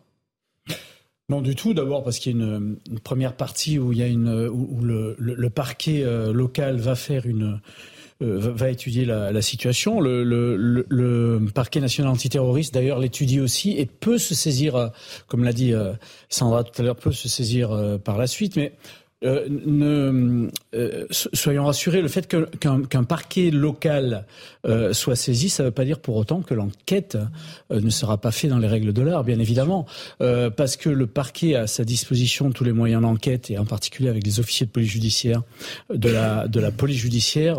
Non 1.30 1.40
du 1.40 1.54
tout. 1.54 1.72
D'abord 1.72 2.04
parce 2.04 2.18
qu'il 2.18 2.36
y 2.36 2.42
a 2.42 2.44
une, 2.44 2.76
première 3.02 3.36
partie 3.36 3.78
où 3.78 3.92
il 3.92 3.98
y 3.98 4.02
a 4.02 4.06
une 4.06 4.48
où 4.48 4.82
le 4.82 5.48
parquet 5.48 6.02
euh, 6.04 6.30
local 6.30 6.76
va 6.76 6.94
faire 6.94 7.24
une 7.24 7.58
va 8.22 8.70
étudier 8.70 9.04
la, 9.04 9.42
situation. 9.42 10.00
Le, 10.00 10.22
le, 10.24 11.46
parquet 11.54 11.80
national 11.80 12.12
antiterroriste, 12.12 12.74
d'ailleurs, 12.74 12.98
l'étudie 12.98 13.40
aussi 13.40 13.72
et 13.78 13.86
peut 13.86 14.18
se 14.18 14.34
saisir, 14.34 14.76
euh, 14.76 14.88
comme 15.26 15.44
l'a 15.44 15.52
dit 15.52 15.72
euh, 15.72 15.92
Sandra 16.28 16.64
tout 16.64 16.80
à 16.80 16.84
l'heure, 16.84 16.96
peut 16.96 17.12
se 17.12 17.28
saisir 17.28 17.98
par 18.04 18.18
la 18.18 18.26
suite. 18.26 18.56
Mais 18.56 18.72
euh, 19.24 19.46
ne, 19.48 20.50
euh, 20.74 21.06
soyons 21.10 21.64
rassurés, 21.64 22.02
le 22.02 22.08
fait 22.08 22.26
qu'un 22.26 23.04
parquet 23.04 23.50
local 23.50 24.26
euh, 24.66 24.92
soit 24.92 25.16
saisi, 25.16 25.48
ça 25.48 25.62
ne 25.62 25.68
veut 25.68 25.72
pas 25.72 25.84
dire 25.84 26.00
pour 26.00 26.16
autant 26.16 26.40
que 26.40 26.54
l'enquête 26.54 27.16
ne 27.70 27.90
sera 27.90 28.18
pas 28.18 28.32
faite 28.32 28.50
dans 28.50 28.58
les 28.58 28.66
règles 28.66 28.92
de 28.92 29.02
l'art, 29.02 29.24
bien 29.24 29.38
évidemment, 29.38 29.86
parce 30.18 30.76
que 30.76 30.88
le 30.88 31.06
parquet 31.06 31.54
a 31.54 31.62
à 31.62 31.66
sa 31.68 31.84
disposition 31.84 32.50
tous 32.50 32.64
les 32.64 32.72
moyens 32.72 33.02
d'enquête, 33.02 33.50
et 33.50 33.58
en 33.58 33.64
particulier 33.64 34.08
avec 34.08 34.26
les 34.26 34.40
officiers 34.40 34.66
de 34.66 34.72
police 34.72 34.90
judiciaire, 34.90 35.42
de 35.94 36.08
la, 36.08 36.48
de 36.48 36.58
la 36.58 36.72
police 36.72 36.98
judiciaire, 36.98 37.56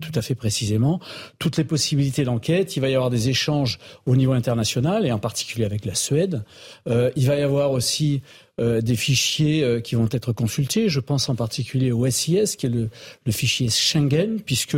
tout 0.00 0.12
à 0.14 0.22
fait 0.22 0.34
précisément, 0.34 1.00
toutes 1.38 1.58
les 1.58 1.64
possibilités 1.64 2.24
d'enquête. 2.24 2.76
Il 2.76 2.80
va 2.80 2.88
y 2.88 2.94
avoir 2.94 3.10
des 3.10 3.28
échanges 3.28 3.78
au 4.06 4.16
niveau 4.16 4.32
international, 4.32 5.06
et 5.06 5.12
en 5.12 5.18
particulier 5.18 5.66
avec 5.66 5.84
la 5.84 5.94
Suède. 5.94 6.42
il 6.86 7.26
va 7.26 7.36
y 7.36 7.42
avoir 7.42 7.72
aussi 7.72 8.22
euh, 8.60 8.80
des 8.80 8.94
fichiers 8.94 9.64
euh, 9.64 9.80
qui 9.80 9.96
vont 9.96 10.08
être 10.12 10.32
consultés. 10.32 10.88
Je 10.88 11.00
pense 11.00 11.28
en 11.28 11.34
particulier 11.34 11.90
au 11.90 12.08
SIS, 12.08 12.54
qui 12.56 12.66
est 12.66 12.68
le, 12.68 12.88
fichier 13.32 13.68
Schengen, 13.68 14.40
puisque 14.40 14.76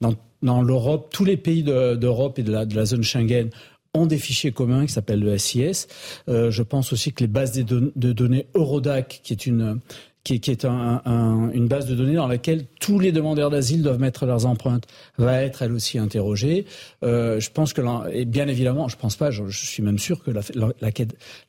dans, 0.00 0.62
l'Europe, 0.62 1.08
tous 1.12 1.24
les 1.24 1.38
pays 1.38 1.62
d'Europe 1.62 2.38
et 2.38 2.42
de 2.42 2.52
la, 2.52 2.84
zone 2.84 3.02
Schengen 3.02 3.48
ont 3.94 4.04
des 4.04 4.18
fichiers 4.18 4.52
communs 4.52 4.84
qui 4.84 4.92
s'appellent 4.92 5.24
le 5.24 5.38
SIS. 5.38 5.86
Euh, 6.28 6.50
je 6.50 6.62
pense 6.62 6.92
aussi 6.92 7.12
que 7.14 7.24
les 7.24 7.28
bases 7.28 7.52
de 7.52 8.12
données 8.12 8.46
Eurodac, 8.54 9.20
qui 9.22 9.32
est 9.32 9.46
une 9.46 9.80
qui, 10.34 10.50
est 10.50 10.64
une 10.64 11.68
base 11.68 11.86
de 11.86 11.94
données 11.94 12.16
dans 12.16 12.26
laquelle 12.26 12.64
tous 12.80 12.98
les 12.98 13.12
demandeurs 13.12 13.48
d'asile 13.48 13.82
doivent 13.82 14.00
mettre 14.00 14.26
leurs 14.26 14.44
empreintes, 14.44 14.84
va 15.18 15.42
être 15.42 15.62
elle 15.62 15.72
aussi 15.72 15.98
interrogée. 15.98 16.66
Euh, 17.04 17.38
je 17.38 17.50
pense 17.50 17.72
que, 17.72 17.82
et 18.12 18.24
bien 18.24 18.48
évidemment, 18.48 18.88
je 18.88 18.96
pense 18.96 19.14
pas, 19.14 19.30
je, 19.30 19.44
suis 19.50 19.84
même 19.84 19.98
sûr 19.98 20.24
que 20.24 20.32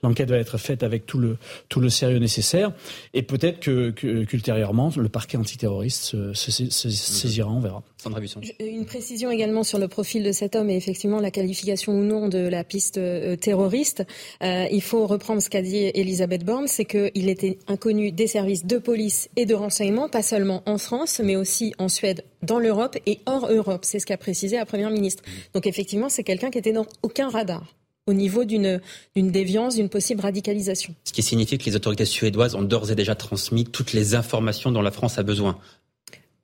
l'enquête 0.04 0.30
va 0.30 0.38
être 0.38 0.58
faite 0.60 0.84
avec 0.84 1.08
tout 1.08 1.18
le, 1.18 1.38
tout 1.70 1.80
le 1.80 1.90
sérieux 1.90 2.20
nécessaire. 2.20 2.72
Et 3.16 3.24
peut-être 3.24 3.60
que, 3.60 3.90
qu'ultérieurement, 3.90 4.92
le 4.96 5.10
parquet 5.10 5.38
antiterroriste 5.38 6.04
se, 6.04 6.34
saisira, 6.34 7.50
on 7.50 7.60
verra. 7.60 7.82
Sandra 7.98 8.20
Busson. 8.20 8.42
Une 8.60 8.86
précision 8.86 9.32
également 9.32 9.64
sur 9.64 9.80
le 9.80 9.88
profil 9.88 10.24
de 10.24 10.32
cet 10.32 10.56
homme 10.56 10.70
et 10.70 10.76
effectivement 10.76 11.20
la 11.20 11.32
qualification 11.32 11.94
ou 11.94 12.04
non 12.04 12.30
de 12.30 12.38
la 12.38 12.64
piste 12.64 13.00
euh, 13.00 13.36
terroriste. 13.36 14.06
Euh, 14.44 14.68
il 14.72 14.84
faut 14.84 15.08
reprendre 15.08 15.42
ce 15.42 15.50
qu'a 15.50 15.64
dit 15.64 15.78
Elisabeth 15.96 16.46
Borne, 16.46 16.68
c'est 16.68 16.86
qu'il 16.86 17.28
était 17.28 17.58
inconnu 17.68 18.12
des 18.12 18.28
services 18.28 18.67
de 18.68 18.78
police 18.78 19.30
et 19.36 19.46
de 19.46 19.56
renseignement, 19.56 20.10
pas 20.10 20.22
seulement 20.22 20.62
en 20.66 20.78
France, 20.78 21.22
mais 21.24 21.36
aussi 21.36 21.74
en 21.78 21.88
Suède, 21.88 22.24
dans 22.44 22.60
l'Europe 22.60 22.98
et 23.06 23.20
hors 23.26 23.50
Europe. 23.52 23.86
C'est 23.86 24.00
ce 24.00 24.06
qu'a 24.06 24.18
précisé 24.18 24.58
la 24.58 24.66
Première 24.66 24.92
ministre. 24.92 25.24
Donc 25.54 25.66
effectivement, 25.66 26.10
c'est 26.10 26.24
quelqu'un 26.24 26.52
qui 26.52 26.58
était 26.58 26.74
dans 26.74 26.86
aucun 27.02 27.30
radar 27.30 27.64
au 28.08 28.14
niveau 28.14 28.46
d'une 28.46 28.82
déviance, 29.16 29.76
d'une 29.76 29.90
possible 29.90 30.22
radicalisation. 30.22 30.96
Ce 31.04 31.12
qui 31.12 31.22
signifie 31.22 31.58
que 31.58 31.66
les 31.66 31.76
autorités 31.76 32.06
suédoises 32.06 32.56
ont 32.56 32.62
d'ores 32.62 32.90
et 32.90 32.96
déjà 32.96 33.16
transmis 33.16 33.66
toutes 33.66 33.92
les 33.92 34.16
informations 34.16 34.72
dont 34.72 34.82
la 34.82 34.92
France 34.92 35.18
a 35.18 35.24
besoin 35.24 35.60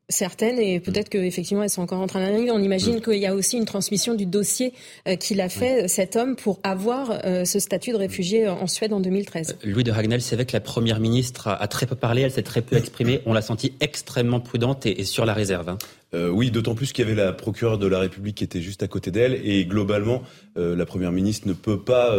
certaines 0.10 0.60
et 0.60 0.80
peut-être 0.80 1.10
qu'effectivement 1.10 1.64
elles 1.64 1.70
sont 1.70 1.82
encore 1.82 2.02
en 2.02 2.08
train 2.08 2.20
d'arriver. 2.20 2.52
On 2.52 2.62
imagine 2.62 3.02
qu'il 3.02 3.20
y 3.20 3.26
a 3.26 3.34
aussi 3.34 3.58
une 3.58 3.66
transmission 3.66 4.14
du 4.14 4.26
dossier 4.26 4.74
euh, 5.08 5.16
qu'il 5.16 5.40
a 5.42 5.50
fait 5.50 5.88
cet 5.88 6.16
homme 6.16 6.36
pour 6.36 6.60
avoir 6.64 7.22
euh, 7.26 7.46
ce 7.46 7.60
statut 7.60 7.92
de 7.92 7.98
réfugié 7.98 8.48
en 8.48 8.68
Suède 8.68 8.94
en 8.94 9.00
2013. 9.00 9.58
Euh, 9.66 9.70
Louis 9.70 9.84
de 9.84 9.92
Ragnel, 9.92 10.22
c'est 10.22 10.36
vrai 10.36 10.46
que 10.46 10.54
la 10.54 10.60
première 10.60 11.00
ministre 11.00 11.48
a, 11.48 11.68
très 11.68 11.86
peu 11.86 11.96
parlé, 11.96 12.22
elle 12.22 12.32
s'est 12.32 12.44
très 12.44 12.62
peu 12.62 12.76
exprimée. 12.76 13.22
On 13.26 13.34
l'a 13.34 13.42
senti 13.42 13.74
extrêmement 13.80 14.40
prudente 14.40 14.86
et, 14.86 15.04
sur 15.06 15.26
la 15.26 15.34
réserve. 15.34 15.70
Hein. 15.70 15.78
oui, 16.14 16.52
d'autant 16.52 16.76
plus 16.76 16.92
qu'il 16.92 17.06
y 17.06 17.12
avait 17.12 17.22
la 17.22 17.32
procureure 17.32 17.78
de 17.78 17.88
la 17.88 18.00
République 18.00 18.36
qui 18.36 18.44
était 18.44 18.62
juste 18.62 18.84
à 18.84 18.88
côté 18.88 19.12
d'elle 19.12 19.40
et 19.44 19.66
globalement, 19.66 20.22
la 20.56 20.86
première 20.86 21.12
ministre 21.12 21.48
ne 21.48 21.54
peut 21.54 21.80
pas 21.82 22.16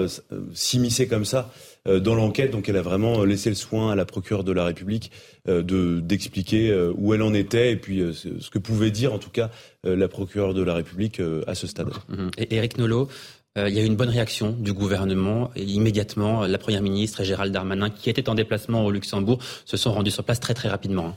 s'immiscer 0.52 1.06
comme 1.06 1.24
ça 1.24 1.50
euh, 1.50 1.73
dans 1.86 2.14
l'enquête. 2.14 2.50
Donc 2.50 2.68
elle 2.68 2.76
a 2.76 2.82
vraiment 2.82 3.24
laissé 3.24 3.48
le 3.48 3.54
soin 3.54 3.92
à 3.92 3.94
la 3.94 4.04
procureure 4.04 4.44
de 4.44 4.52
la 4.52 4.64
République 4.64 5.10
euh, 5.48 5.62
de 5.62 6.00
d'expliquer 6.00 6.70
euh, 6.70 6.92
où 6.96 7.14
elle 7.14 7.22
en 7.22 7.34
était 7.34 7.72
et 7.72 7.76
puis 7.76 8.02
ce 8.14 8.50
que 8.50 8.58
pouvait 8.58 8.90
dire 8.90 9.12
en 9.12 9.18
tout 9.18 9.30
cas 9.30 9.50
la 9.84 10.08
procureure 10.08 10.54
de 10.54 10.62
la 10.62 10.74
République 10.74 11.20
à 11.46 11.54
ce 11.54 11.66
stade. 11.66 11.88
Mhm. 12.08 12.30
Et 12.38 12.54
Eric 12.54 12.78
Nolot, 12.78 13.08
il 13.56 13.74
y 13.74 13.78
a 13.78 13.82
eu 13.82 13.86
une 13.86 13.96
bonne 13.96 14.08
réaction 14.08 14.50
du 14.50 14.72
gouvernement. 14.72 15.50
Et 15.56 15.62
immédiatement, 15.62 16.46
la 16.46 16.58
Première 16.58 16.82
ministre 16.82 17.20
et 17.20 17.24
Gérald 17.24 17.52
Darmanin, 17.52 17.90
qui 17.90 18.08
étaient 18.08 18.28
en 18.28 18.34
déplacement 18.34 18.84
au 18.84 18.90
Luxembourg, 18.90 19.38
se 19.64 19.76
sont 19.76 19.92
rendus 19.92 20.10
sur 20.10 20.24
place 20.24 20.40
très 20.40 20.54
très 20.54 20.68
rapidement. 20.68 21.16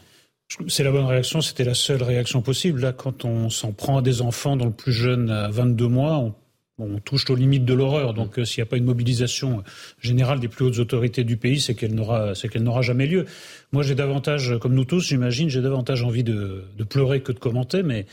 C'est 0.67 0.83
la 0.83 0.91
bonne 0.91 1.05
réaction, 1.05 1.41
c'était 1.41 1.65
la 1.65 1.73
seule 1.73 2.01
réaction 2.01 2.41
possible. 2.41 2.81
Là, 2.81 2.93
quand 2.93 3.25
on 3.25 3.49
s'en 3.49 3.73
prend 3.73 3.97
à 3.97 4.01
des 4.01 4.21
enfants 4.21 4.55
dont 4.55 4.65
le 4.65 4.71
plus 4.71 4.93
jeune 4.93 5.29
a 5.29 5.49
22 5.49 5.87
mois, 5.87 6.17
on 6.17 6.33
on 6.79 6.99
touche 6.99 7.29
aux 7.29 7.35
limites 7.35 7.65
de 7.65 7.73
l'horreur. 7.73 8.13
Donc, 8.13 8.37
euh, 8.37 8.45
s'il 8.45 8.61
n'y 8.61 8.67
a 8.67 8.69
pas 8.69 8.77
une 8.77 8.85
mobilisation 8.85 9.63
générale 9.99 10.39
des 10.39 10.47
plus 10.47 10.65
hautes 10.65 10.79
autorités 10.79 11.23
du 11.23 11.37
pays, 11.37 11.59
c'est 11.59 11.75
qu'elle 11.75 11.95
n'aura, 11.95 12.35
c'est 12.35 12.49
qu'elle 12.49 12.63
n'aura 12.63 12.81
jamais 12.81 13.07
lieu. 13.07 13.25
Moi, 13.71 13.83
j'ai 13.83 13.95
davantage, 13.95 14.57
comme 14.59 14.75
nous 14.75 14.85
tous, 14.85 15.01
j'imagine, 15.07 15.49
j'ai 15.49 15.61
davantage 15.61 16.03
envie 16.03 16.23
de, 16.23 16.63
de, 16.77 16.83
pleurer 16.83 17.21
que 17.21 17.31
de 17.31 17.39
commenter, 17.39 17.83
mais 17.83 18.05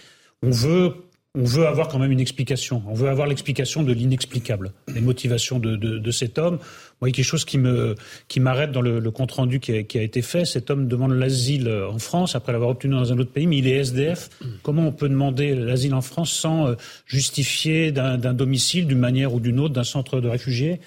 on 0.42 0.50
veut 0.50 0.94
on 1.36 1.44
veut 1.44 1.66
avoir 1.66 1.88
quand 1.88 1.98
même 1.98 2.12
une 2.12 2.20
explication. 2.20 2.82
On 2.86 2.94
veut 2.94 3.08
avoir 3.08 3.26
l'explication 3.26 3.82
de 3.82 3.92
l'inexplicable, 3.92 4.72
les 4.94 5.00
motivations 5.00 5.58
de, 5.58 5.74
de, 5.74 5.98
de, 5.98 6.10
cet 6.12 6.38
homme. 6.38 6.58
Moi, 7.00 7.08
il 7.08 7.12
y 7.12 7.12
a 7.12 7.16
quelque 7.16 7.24
chose 7.24 7.44
qui 7.44 7.58
me 7.58 7.96
qui 8.28 8.38
m'arrête 8.38 8.70
dans 8.70 8.80
le, 8.80 9.00
le 9.00 9.10
compte 9.10 9.32
rendu 9.32 9.58
qui 9.58 9.76
a, 9.76 9.82
qui 9.82 9.98
a, 9.98 10.02
été 10.02 10.22
fait. 10.22 10.44
Cet 10.44 10.70
homme 10.70 10.86
demande 10.86 11.12
l'asile 11.12 11.68
en 11.68 11.98
France 11.98 12.36
après 12.36 12.52
l'avoir 12.52 12.70
obtenu 12.70 12.94
dans 12.94 13.12
un 13.12 13.18
autre 13.18 13.32
pays, 13.32 13.48
mais 13.48 13.58
il 13.58 13.66
est 13.66 13.76
SDF. 13.78 14.30
Comment 14.62 14.86
on 14.86 14.92
peut 14.92 15.08
demander 15.08 15.56
l'asile 15.56 15.94
en 15.94 16.02
France 16.02 16.32
sans 16.32 16.68
euh, 16.68 16.74
justifier 17.06 17.90
d'un 17.90 18.16
domicile, 18.34 18.86
d'une 18.86 18.98
manière 18.98 19.34
ou 19.34 19.40
d'une 19.40 19.58
autre, 19.58 19.74
d'un 19.74 19.84
centre 19.84 20.20
de 20.20 20.28
réfugiés? 20.28 20.80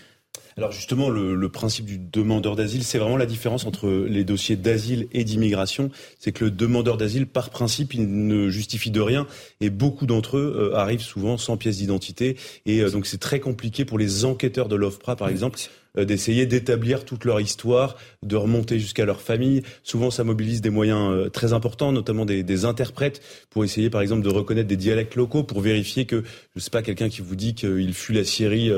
Alors 0.57 0.71
justement, 0.71 1.09
le, 1.09 1.35
le 1.35 1.49
principe 1.49 1.85
du 1.85 1.99
demandeur 1.99 2.55
d'asile, 2.55 2.83
c'est 2.83 2.97
vraiment 2.97 3.17
la 3.17 3.27
différence 3.27 3.65
entre 3.65 3.87
les 3.89 4.23
dossiers 4.23 4.55
d'asile 4.55 5.07
et 5.11 5.23
d'immigration. 5.23 5.91
C'est 6.19 6.31
que 6.31 6.45
le 6.45 6.51
demandeur 6.51 6.97
d'asile, 6.97 7.27
par 7.27 7.51
principe, 7.51 7.93
il 7.93 8.25
ne 8.27 8.49
justifie 8.49 8.89
de 8.89 9.01
rien 9.01 9.27
et 9.61 9.69
beaucoup 9.69 10.07
d'entre 10.07 10.37
eux 10.37 10.71
euh, 10.73 10.75
arrivent 10.75 11.01
souvent 11.01 11.37
sans 11.37 11.57
pièce 11.57 11.77
d'identité. 11.77 12.37
Et 12.65 12.81
euh, 12.81 12.89
donc 12.89 13.05
c'est 13.05 13.19
très 13.19 13.39
compliqué 13.39 13.85
pour 13.85 13.99
les 13.99 14.25
enquêteurs 14.25 14.67
de 14.67 14.75
l'OFPRA, 14.75 15.15
par 15.15 15.29
exemple, 15.29 15.59
euh, 15.95 16.05
d'essayer 16.05 16.47
d'établir 16.47 17.05
toute 17.05 17.23
leur 17.23 17.39
histoire, 17.39 17.95
de 18.23 18.35
remonter 18.35 18.79
jusqu'à 18.79 19.05
leur 19.05 19.21
famille. 19.21 19.61
Souvent, 19.83 20.09
ça 20.09 20.23
mobilise 20.23 20.61
des 20.61 20.71
moyens 20.71 21.31
très 21.31 21.53
importants, 21.53 21.91
notamment 21.91 22.25
des, 22.25 22.41
des, 22.41 22.65
interprètes, 22.65 23.21
pour 23.51 23.63
essayer, 23.63 23.91
par 23.91 24.01
exemple, 24.01 24.23
de 24.23 24.29
reconnaître 24.29 24.67
des 24.67 24.75
dialectes 24.75 25.15
locaux, 25.15 25.43
pour 25.43 25.61
vérifier 25.61 26.05
que, 26.05 26.23
je 26.55 26.61
sais 26.61 26.71
pas, 26.71 26.81
quelqu'un 26.81 27.09
qui 27.09 27.21
vous 27.21 27.35
dit 27.35 27.53
qu'il 27.53 27.93
fuit 27.93 28.15
la 28.15 28.23
Syrie 28.23 28.71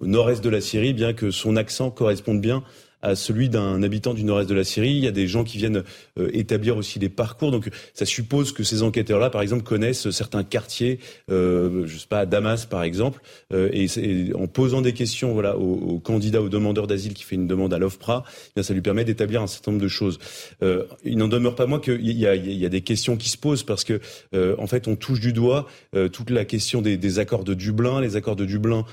au 0.00 0.06
nord-est 0.06 0.42
de 0.42 0.50
la 0.50 0.60
Syrie, 0.60 0.92
bien 0.92 1.12
que 1.12 1.30
son 1.30 1.56
accent 1.56 1.90
corresponde 1.90 2.40
bien 2.40 2.62
à 3.02 3.14
celui 3.14 3.48
d'un 3.48 3.82
habitant 3.82 4.14
du 4.14 4.24
nord-est 4.24 4.48
de 4.48 4.54
la 4.54 4.64
Syrie. 4.64 4.90
Il 4.90 5.04
y 5.04 5.08
a 5.08 5.12
des 5.12 5.26
gens 5.26 5.44
qui 5.44 5.58
viennent 5.58 5.82
euh, 6.18 6.30
établir 6.32 6.76
aussi 6.76 6.98
des 6.98 7.08
parcours. 7.08 7.50
Donc 7.50 7.70
ça 7.94 8.04
suppose 8.04 8.52
que 8.52 8.62
ces 8.62 8.82
enquêteurs-là, 8.82 9.30
par 9.30 9.42
exemple, 9.42 9.62
connaissent 9.62 10.10
certains 10.10 10.44
quartiers, 10.44 10.98
euh, 11.30 11.86
je 11.86 11.96
sais 11.96 12.06
pas, 12.08 12.20
à 12.20 12.26
Damas 12.26 12.66
par 12.66 12.82
exemple, 12.82 13.20
euh, 13.52 13.70
et, 13.72 14.34
en 14.34 14.46
posant 14.46 14.82
des 14.82 14.92
questions 14.92 15.32
voilà, 15.32 15.56
au, 15.56 15.98
candidat, 15.98 16.42
au 16.42 16.48
demandeur 16.48 16.86
d'asile 16.86 17.14
qui 17.14 17.24
fait 17.24 17.36
une 17.36 17.46
demande 17.46 17.72
à 17.72 17.78
l'OFPRA, 17.78 18.24
eh 18.26 18.50
bien 18.56 18.62
ça 18.62 18.74
lui 18.74 18.82
permet 18.82 19.04
d'établir 19.04 19.42
un 19.42 19.46
certain 19.46 19.72
nombre 19.72 19.82
de 19.82 19.88
choses. 19.88 20.18
Euh, 20.62 20.84
il 21.04 21.18
n'en 21.18 21.28
demeure 21.28 21.54
pas 21.54 21.66
moins 21.66 21.80
qu'il 21.80 22.00
y 22.00 22.20
y 22.20 22.66
a 22.66 22.68
des 22.68 22.80
questions 22.82 23.16
qui 23.16 23.28
se 23.28 23.38
posent 23.38 23.62
parce 23.62 23.84
que 23.84 24.00
euh, 24.34 24.54
en 24.58 24.66
fait 24.66 24.88
on 24.88 24.96
touche 24.96 25.20
du 25.20 25.32
doigt 25.32 25.66
toute 26.12 26.30
la 26.30 26.44
question 26.44 26.82
des, 26.82 26.96
des, 26.96 27.18
accords 27.18 27.44
de 27.44 27.54
Dublin. 27.54 28.00
Les 28.00 28.16
accords 28.16 28.36
de 28.36 28.44
Dublin 28.44 28.84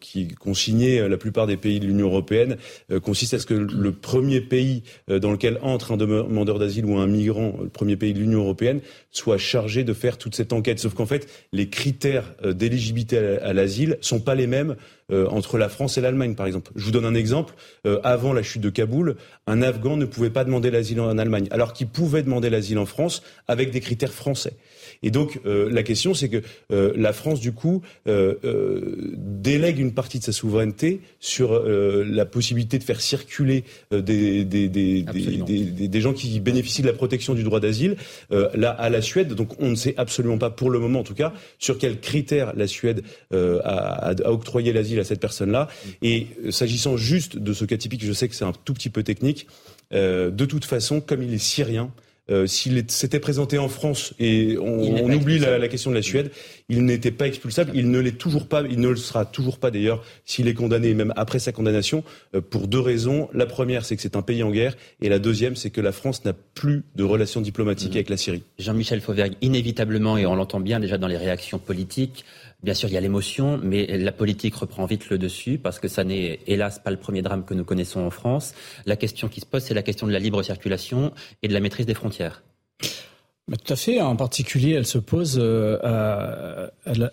qui 0.00 0.28
qu'ont 0.28 0.54
signé 0.54 1.08
la 1.08 1.16
plupart 1.16 1.46
des 1.46 1.56
pays 1.56 1.80
de 1.80 1.86
l'Union 1.86 2.06
européenne 2.06 2.56
consistent 3.02 3.34
est-ce 3.34 3.46
que 3.46 3.54
le 3.54 3.92
premier 3.92 4.40
pays 4.40 4.82
euh, 5.10 5.18
dans 5.18 5.32
lequel 5.32 5.58
entre 5.62 5.92
un 5.92 5.96
demandeur 5.96 6.58
d'asile 6.58 6.84
ou 6.84 6.98
un 6.98 7.06
migrant, 7.06 7.54
le 7.62 7.68
premier 7.68 7.96
pays 7.96 8.12
de 8.12 8.18
l'Union 8.18 8.40
européenne, 8.40 8.80
soit 9.10 9.38
chargé 9.38 9.84
de 9.84 9.92
faire 9.92 10.18
toute 10.18 10.34
cette 10.34 10.52
enquête. 10.52 10.78
Sauf 10.78 10.94
qu'en 10.94 11.06
fait, 11.06 11.28
les 11.52 11.68
critères 11.68 12.34
euh, 12.44 12.52
d'éligibilité 12.52 13.18
à 13.18 13.52
l'asile 13.52 13.98
sont 14.00 14.20
pas 14.20 14.34
les 14.34 14.46
mêmes 14.46 14.76
euh, 15.10 15.26
entre 15.28 15.58
la 15.58 15.68
France 15.68 15.98
et 15.98 16.00
l'Allemagne, 16.00 16.34
par 16.34 16.46
exemple. 16.46 16.72
Je 16.76 16.84
vous 16.84 16.90
donne 16.90 17.04
un 17.04 17.14
exemple. 17.14 17.54
avant 18.02 18.32
la 18.32 18.42
chute 18.42 18.62
de 18.62 18.70
Kaboul, 18.70 19.16
un 19.46 19.62
Afghan 19.62 19.96
ne 19.96 20.04
pouvait 20.04 20.30
pas 20.30 20.44
demander 20.44 20.70
l'asile 20.70 21.00
en 21.00 21.18
Allemagne, 21.18 21.48
alors 21.50 21.72
qu'il 21.72 21.88
pouvait 21.88 22.22
demander 22.22 22.50
l'asile 22.50 22.78
en 22.78 22.86
France 22.86 23.22
avec 23.48 23.70
des 23.70 23.80
critères 23.80 24.12
français. 24.12 24.54
Et 25.02 25.10
donc 25.10 25.40
euh, 25.46 25.68
la 25.70 25.82
question, 25.82 26.14
c'est 26.14 26.28
que 26.28 26.42
euh, 26.72 26.92
la 26.96 27.12
France, 27.12 27.40
du 27.40 27.52
coup, 27.52 27.82
euh, 28.06 28.34
délègue 29.16 29.78
une 29.78 29.92
partie 29.92 30.18
de 30.18 30.24
sa 30.24 30.32
souveraineté 30.32 31.00
sur 31.20 31.62
la 31.62 32.26
possibilité 32.26 32.78
de 32.78 32.84
faire 32.84 33.00
circuler 33.00 33.64
des, 33.90 34.44
des, 34.44 34.68
des, 34.68 35.02
des, 35.02 35.88
des 35.88 36.00
gens 36.00 36.12
qui 36.12 36.40
bénéficient 36.40 36.82
de 36.82 36.86
la 36.86 36.92
protection 36.92 37.34
du 37.34 37.42
droit 37.42 37.60
d'asile 37.60 37.96
là 38.30 38.70
à 38.70 38.90
la 38.90 39.02
Suède. 39.02 39.34
Donc 39.34 39.60
on 39.60 39.70
ne 39.70 39.74
sait 39.74 39.94
absolument 39.96 40.38
pas, 40.38 40.50
pour 40.50 40.70
le 40.70 40.78
moment 40.78 41.00
en 41.00 41.04
tout 41.04 41.14
cas, 41.14 41.32
sur 41.58 41.78
quels 41.78 42.00
critères 42.00 42.54
la 42.56 42.66
Suède 42.66 43.02
a, 43.32 43.36
a, 43.36 44.30
octroyé 44.30 44.72
l'asile 44.72 45.00
à 45.00 45.04
cette 45.04 45.20
personne-là. 45.20 45.68
Et 46.02 46.28
s'agissant 46.50 46.96
juste 46.96 47.36
de 47.36 47.52
ce 47.52 47.64
cas 47.64 47.76
typique, 47.76 48.04
je 48.04 48.12
sais 48.12 48.28
que 48.28 48.34
c'est 48.34 48.44
un 48.44 48.52
tout 48.64 48.74
petit 48.74 48.90
peu 48.90 49.02
technique. 49.02 49.46
de 49.90 50.44
toute 50.44 50.64
façon, 50.64 51.00
comme 51.00 51.22
il 51.22 51.34
est 51.34 51.38
syrien, 51.38 51.92
euh, 52.32 52.46
s'il 52.46 52.82
s'était 52.88 53.20
présenté 53.20 53.58
en 53.58 53.68
France 53.68 54.14
et 54.18 54.56
on, 54.58 55.12
oublie 55.12 55.38
la, 55.38 55.68
question 55.68 55.90
de 55.90 55.96
la 55.96 56.02
Suède, 56.02 56.30
il 56.68 56.84
n'était 56.84 57.10
pas 57.10 57.26
expulsable. 57.26 57.72
Il 57.74 57.90
ne 57.90 57.98
l'est 57.98 58.18
toujours 58.18 58.48
pas. 58.48 58.62
Il 58.62 58.80
ne 58.80 58.88
le 58.88 58.96
sera 58.96 59.24
toujours 59.24 59.58
pas 59.58 59.70
d'ailleurs 59.70 60.02
s'il 60.24 60.48
est 60.48 60.54
condamné, 60.54 60.94
même 60.94 61.12
après 61.16 61.38
sa 61.38 61.52
condamnation, 61.52 62.04
euh, 62.34 62.40
pour 62.40 62.68
deux 62.68 62.80
raisons. 62.80 63.28
La 63.34 63.46
première, 63.46 63.84
c'est 63.84 63.96
que 63.96 64.02
c'est 64.02 64.16
un 64.16 64.22
pays 64.22 64.42
en 64.42 64.50
guerre, 64.50 64.76
et 65.00 65.08
la 65.08 65.18
deuxième, 65.18 65.56
c'est 65.56 65.70
que 65.70 65.80
la 65.80 65.92
France 65.92 66.24
n'a 66.24 66.32
plus 66.32 66.84
de 66.96 67.04
relations 67.04 67.40
diplomatiques 67.40 67.92
mmh. 67.92 67.96
avec 67.96 68.08
la 68.08 68.16
Syrie. 68.16 68.42
Jean-Michel 68.58 69.00
Fauvergue, 69.00 69.34
inévitablement, 69.42 70.16
et 70.16 70.24
on 70.24 70.34
l'entend 70.34 70.60
bien 70.60 70.80
déjà 70.80 70.98
dans 70.98 71.08
les 71.08 71.18
réactions 71.18 71.58
politiques, 71.58 72.24
Bien 72.62 72.74
sûr, 72.74 72.88
il 72.88 72.92
y 72.92 72.96
a 72.96 73.00
l'émotion, 73.00 73.58
mais 73.60 73.86
la 73.98 74.12
politique 74.12 74.54
reprend 74.54 74.86
vite 74.86 75.10
le 75.10 75.18
dessus 75.18 75.58
parce 75.58 75.80
que 75.80 75.88
ça 75.88 76.04
n'est 76.04 76.38
hélas 76.46 76.78
pas 76.78 76.92
le 76.92 76.96
premier 76.96 77.20
drame 77.20 77.44
que 77.44 77.54
nous 77.54 77.64
connaissons 77.64 78.00
en 78.00 78.10
France. 78.10 78.54
La 78.86 78.94
question 78.94 79.28
qui 79.28 79.40
se 79.40 79.46
pose, 79.46 79.64
c'est 79.64 79.74
la 79.74 79.82
question 79.82 80.06
de 80.06 80.12
la 80.12 80.20
libre 80.20 80.42
circulation 80.44 81.12
et 81.42 81.48
de 81.48 81.54
la 81.54 81.60
maîtrise 81.60 81.86
des 81.86 81.94
frontières. 81.94 82.44
Tout 83.52 83.72
à 83.74 83.76
fait. 83.76 84.00
En 84.00 84.16
particulier, 84.16 84.72
elle 84.72 84.86
se 84.86 84.96
pose 84.96 85.38
euh, 85.38 85.78
à, 85.82 86.70
à, 86.90 86.94
la, 86.94 87.10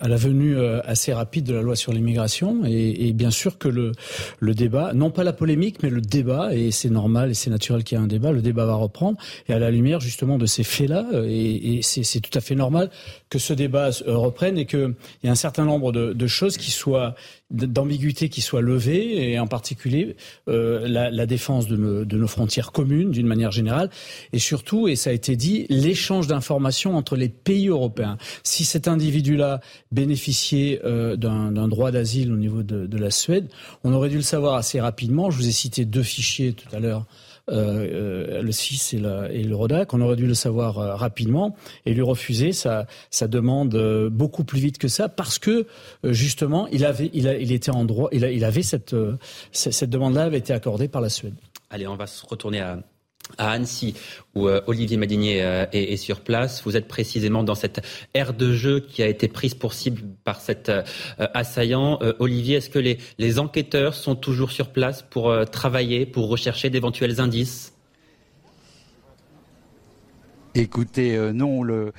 à, 0.00 0.08
la, 0.08 0.16
venue 0.16 0.56
euh, 0.56 0.80
assez 0.84 1.12
rapide 1.12 1.44
de 1.46 1.54
la 1.54 1.62
loi 1.62 1.74
sur 1.74 1.92
l'immigration. 1.92 2.64
Et, 2.64 3.08
et, 3.08 3.12
bien 3.12 3.32
sûr 3.32 3.58
que 3.58 3.66
le, 3.66 3.90
le 4.38 4.54
débat, 4.54 4.92
non 4.94 5.10
pas 5.10 5.24
la 5.24 5.32
polémique, 5.32 5.82
mais 5.82 5.90
le 5.90 6.00
débat, 6.00 6.54
et 6.54 6.70
c'est 6.70 6.90
normal 6.90 7.30
et 7.30 7.34
c'est 7.34 7.50
naturel 7.50 7.82
qu'il 7.82 7.98
y 7.98 8.00
ait 8.00 8.04
un 8.04 8.06
débat, 8.06 8.30
le 8.30 8.40
débat 8.40 8.66
va 8.66 8.74
reprendre. 8.74 9.18
Et 9.48 9.52
à 9.52 9.58
la 9.58 9.72
lumière 9.72 9.98
justement 9.98 10.38
de 10.38 10.46
ces 10.46 10.62
faits-là, 10.62 11.06
euh, 11.12 11.26
et, 11.28 11.78
et 11.78 11.82
c'est 11.82 12.20
tout 12.20 12.36
à 12.38 12.40
fait 12.40 12.54
normal 12.54 12.90
que 13.28 13.40
ce 13.40 13.52
débat 13.52 13.90
reprenne 14.06 14.58
et 14.58 14.66
qu'il 14.66 14.94
y 15.24 15.26
ait 15.26 15.30
un 15.30 15.34
certain 15.34 15.64
nombre 15.64 15.90
de, 15.90 16.12
de 16.12 16.26
choses 16.28 16.56
qui 16.56 16.70
soient 16.70 17.16
d'ambiguïté 17.50 18.28
qui 18.28 18.40
soit 18.40 18.62
levée, 18.62 19.30
et 19.30 19.38
en 19.38 19.46
particulier 19.46 20.16
euh, 20.48 20.88
la, 20.88 21.26
défense 21.26 21.68
de 21.68 21.76
nos, 21.76 22.26
frontières 22.26 22.72
communes 22.72 23.10
d'une 23.10 23.26
manière 23.26 23.52
générale, 23.52 23.90
et 24.32 24.38
surtout, 24.38 24.88
et 24.88 24.96
ça 24.96 25.10
a 25.10 25.12
été 25.12 25.36
dit, 25.36 25.66
l'échange 25.68 26.26
d'informations 26.26 26.96
entre 26.96 27.16
les 27.16 27.28
pays 27.28 27.68
européens. 27.68 28.16
Si 28.42 28.64
cet 28.64 28.88
individu-là 28.88 29.60
bénéficiait 29.92 30.80
euh, 30.84 31.16
d'un 31.16 31.68
droit 31.68 31.90
d'asile 31.90 32.32
au 32.32 32.36
niveau 32.36 32.62
de, 32.62 32.98
la 32.98 33.10
Suède, 33.10 33.48
on 33.82 33.92
aurait 33.92 34.08
dû 34.08 34.16
le 34.16 34.22
savoir 34.22 34.54
assez 34.54 34.80
rapidement. 34.80 35.30
Je 35.30 35.36
vous 35.36 35.48
ai 35.48 35.52
cité 35.52 35.84
deux 35.84 36.02
fichiers 36.02 36.52
tout 36.52 36.74
à 36.74 36.80
l'heure 36.80 37.06
euh, 37.50 38.40
le 38.40 38.52
SIS 38.52 38.94
et, 38.94 38.98
le 39.42 39.54
RODAC. 39.54 39.92
On 39.92 40.00
aurait 40.00 40.16
dû 40.16 40.26
le 40.26 40.34
savoir 40.34 40.76
rapidement 40.76 41.54
et 41.84 41.92
lui 41.92 42.00
refuser 42.00 42.52
sa, 42.52 42.86
demande 43.22 43.76
beaucoup 44.10 44.44
plus 44.44 44.60
vite 44.60 44.78
que 44.78 44.88
ça 44.88 45.08
parce 45.08 45.38
que 45.38 45.66
justement 46.04 46.68
il 46.68 46.84
avait, 46.84 47.10
il 47.40 47.52
était 47.52 47.70
en 47.70 47.84
droit, 47.84 48.08
il, 48.12 48.44
avait 48.44 48.62
cette, 48.62 48.94
cette 49.52 49.90
demande-là 49.90 50.24
avait 50.24 50.38
été 50.38 50.52
accordée 50.52 50.88
par 50.88 51.00
la 51.00 51.08
Suède. 51.08 51.34
Allez, 51.70 51.86
on 51.86 51.96
va 51.96 52.06
se 52.06 52.24
retourner 52.26 52.60
à, 52.60 52.78
à 53.38 53.50
Annecy, 53.50 53.94
où 54.34 54.48
euh, 54.48 54.60
Olivier 54.66 54.96
Madinier 54.96 55.42
euh, 55.42 55.66
est, 55.72 55.96
sur 55.96 56.20
place. 56.20 56.62
Vous 56.64 56.76
êtes 56.76 56.88
précisément 56.88 57.42
dans 57.42 57.54
cette 57.54 57.84
aire 58.12 58.34
de 58.34 58.52
jeu 58.52 58.80
qui 58.80 59.02
a 59.02 59.06
été 59.06 59.28
prise 59.28 59.54
pour 59.54 59.72
cible 59.72 60.02
par 60.24 60.40
cet 60.40 60.68
euh, 60.68 60.82
assaillant. 61.18 61.98
Olivier, 62.18 62.56
est-ce 62.56 62.70
que 62.70 62.78
les, 62.78 62.98
les, 63.18 63.38
enquêteurs 63.38 63.94
sont 63.94 64.14
toujours 64.14 64.52
sur 64.52 64.68
place 64.68 65.02
pour 65.02 65.32
travailler, 65.50 66.06
pour 66.06 66.28
rechercher 66.28 66.70
d'éventuels 66.70 67.20
indices? 67.20 67.73
Écoutez, 70.56 71.16
euh, 71.16 71.32
non, 71.32 71.64
le, 71.64 71.92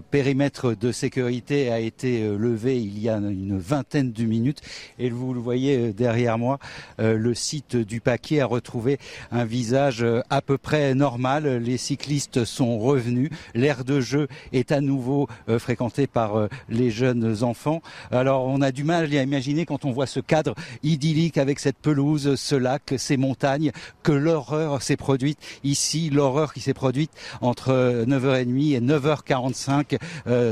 périmètre 0.00 0.76
de 0.76 0.92
sécurité 0.92 1.72
a 1.72 1.80
été 1.80 2.22
euh, 2.22 2.38
levé 2.38 2.80
il 2.80 3.00
y 3.00 3.08
a 3.08 3.16
une 3.16 3.58
vingtaine 3.58 4.12
de 4.12 4.22
minutes 4.22 4.60
et 5.00 5.10
vous 5.10 5.34
le 5.34 5.40
voyez 5.40 5.76
euh, 5.76 5.92
derrière 5.92 6.38
moi, 6.38 6.60
le 6.98 7.34
site 7.34 7.74
du 7.74 8.00
paquet 8.00 8.40
a 8.40 8.46
retrouvé 8.46 8.98
un 9.32 9.44
visage 9.44 10.06
à 10.30 10.40
peu 10.40 10.56
près 10.56 10.94
normal. 10.94 11.56
Les 11.56 11.76
cyclistes 11.78 12.44
sont 12.44 12.78
revenus, 12.78 13.30
l'aire 13.54 13.84
de 13.84 14.00
jeu 14.00 14.28
est 14.52 14.70
à 14.70 14.80
nouveau 14.80 15.28
fréquenté 15.58 16.06
par 16.06 16.48
les 16.68 16.90
jeunes 16.90 17.42
enfants. 17.42 17.82
Alors 18.10 18.46
on 18.46 18.60
a 18.60 18.72
du 18.72 18.84
mal 18.84 19.04
à 19.14 19.22
imaginer 19.22 19.66
quand 19.66 19.84
on 19.84 19.90
voit 19.90 20.06
ce 20.06 20.20
cadre 20.20 20.54
idyllique 20.82 21.38
avec 21.38 21.58
cette 21.58 21.78
pelouse, 21.78 22.34
ce 22.36 22.54
lac, 22.54 22.94
ces 22.96 23.16
montagnes, 23.16 23.72
que 24.02 24.12
l'horreur 24.12 24.82
s'est 24.82 24.96
produite 24.96 25.38
ici, 25.64 26.10
l'horreur 26.10 26.52
qui 26.52 26.60
s'est 26.60 26.74
produite 26.74 27.10
entre 27.40 27.95
9h30 28.04 28.74
et 28.74 28.80
9h45 28.80 29.98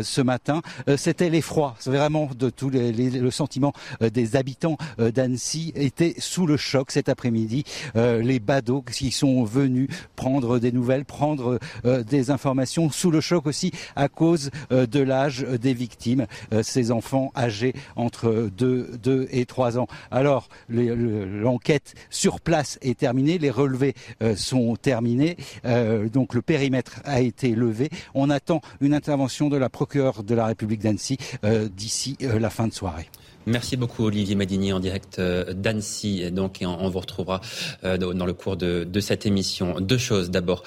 ce 0.03 0.21
matin. 0.21 0.63
C'était 0.97 1.31
l'effroi, 1.31 1.75
vraiment 1.85 2.31
de 2.37 2.51
tout 2.51 2.71
le 2.71 3.31
sentiment 3.31 3.73
des 4.01 4.37
habitants 4.37 4.77
d'Annecy 4.99 5.73
était 5.75 6.15
sous 6.19 6.47
le 6.47 6.57
choc 6.57 6.91
cet 6.91 7.09
après-midi. 7.09 7.65
les 7.95 8.39
badauds 8.41 8.83
qui 8.83 9.11
sont 9.11 9.45
venus 9.45 9.89
prendre 10.17 10.59
des 10.59 10.73
nouvelles, 10.73 11.05
prendre 11.05 11.59
des 11.85 12.31
informations 12.31 12.91
sous 12.91 13.11
le 13.11 13.21
choc 13.21 13.47
aussi 13.47 13.73
à 13.97 14.09
cause 14.09 14.51
de 14.71 15.01
l'âge 15.01 15.47
des 15.61 15.75
victimes, 15.75 16.27
ces 16.63 16.91
enfants 16.91 17.33
âgés 17.37 17.75
entre 17.97 18.51
2, 18.57 18.99
2 19.03 19.29
et 19.31 19.47
3 19.47 19.79
ans. 19.79 19.87
Alors, 20.11 20.49
l'enquête 20.69 21.95
sur 22.11 22.41
place 22.41 22.79
est 22.83 22.99
terminée, 22.99 23.39
les 23.39 23.51
relevés 23.51 23.95
euh, 24.23 24.37
sont 24.37 24.77
terminés, 24.77 25.37
euh, 25.65 26.09
donc 26.09 26.35
le 26.35 26.43
périmètre 26.43 27.01
a 27.05 27.21
été 27.21 27.34
On 28.15 28.31
attend 28.31 28.61
une 28.81 28.95
intervention 28.95 29.49
de 29.49 29.57
la 29.57 29.69
procureure 29.69 30.23
de 30.23 30.35
la 30.35 30.47
République 30.47 30.81
d'Annecy 30.81 31.17
euh, 31.45 31.69
d'ici 31.69 32.17
la 32.21 32.51
fin 32.51 32.69
de 32.69 32.73
soirée. 32.73 33.09
Merci 33.47 33.77
beaucoup 33.77 34.05
Olivier 34.05 34.37
Madini 34.37 34.73
en 34.73 34.81
direct 34.81 35.21
d'Annecy. 35.21 36.31
Donc, 36.33 36.61
on, 36.63 36.89
vous 36.89 36.99
retrouvera 36.99 37.43
dans 37.83 38.25
le 38.25 38.33
cours 38.33 38.57
de, 38.57 39.01
cette 39.01 39.27
émission. 39.27 39.81
Deux 39.81 39.99
choses 39.99 40.31
d'abord 40.31 40.63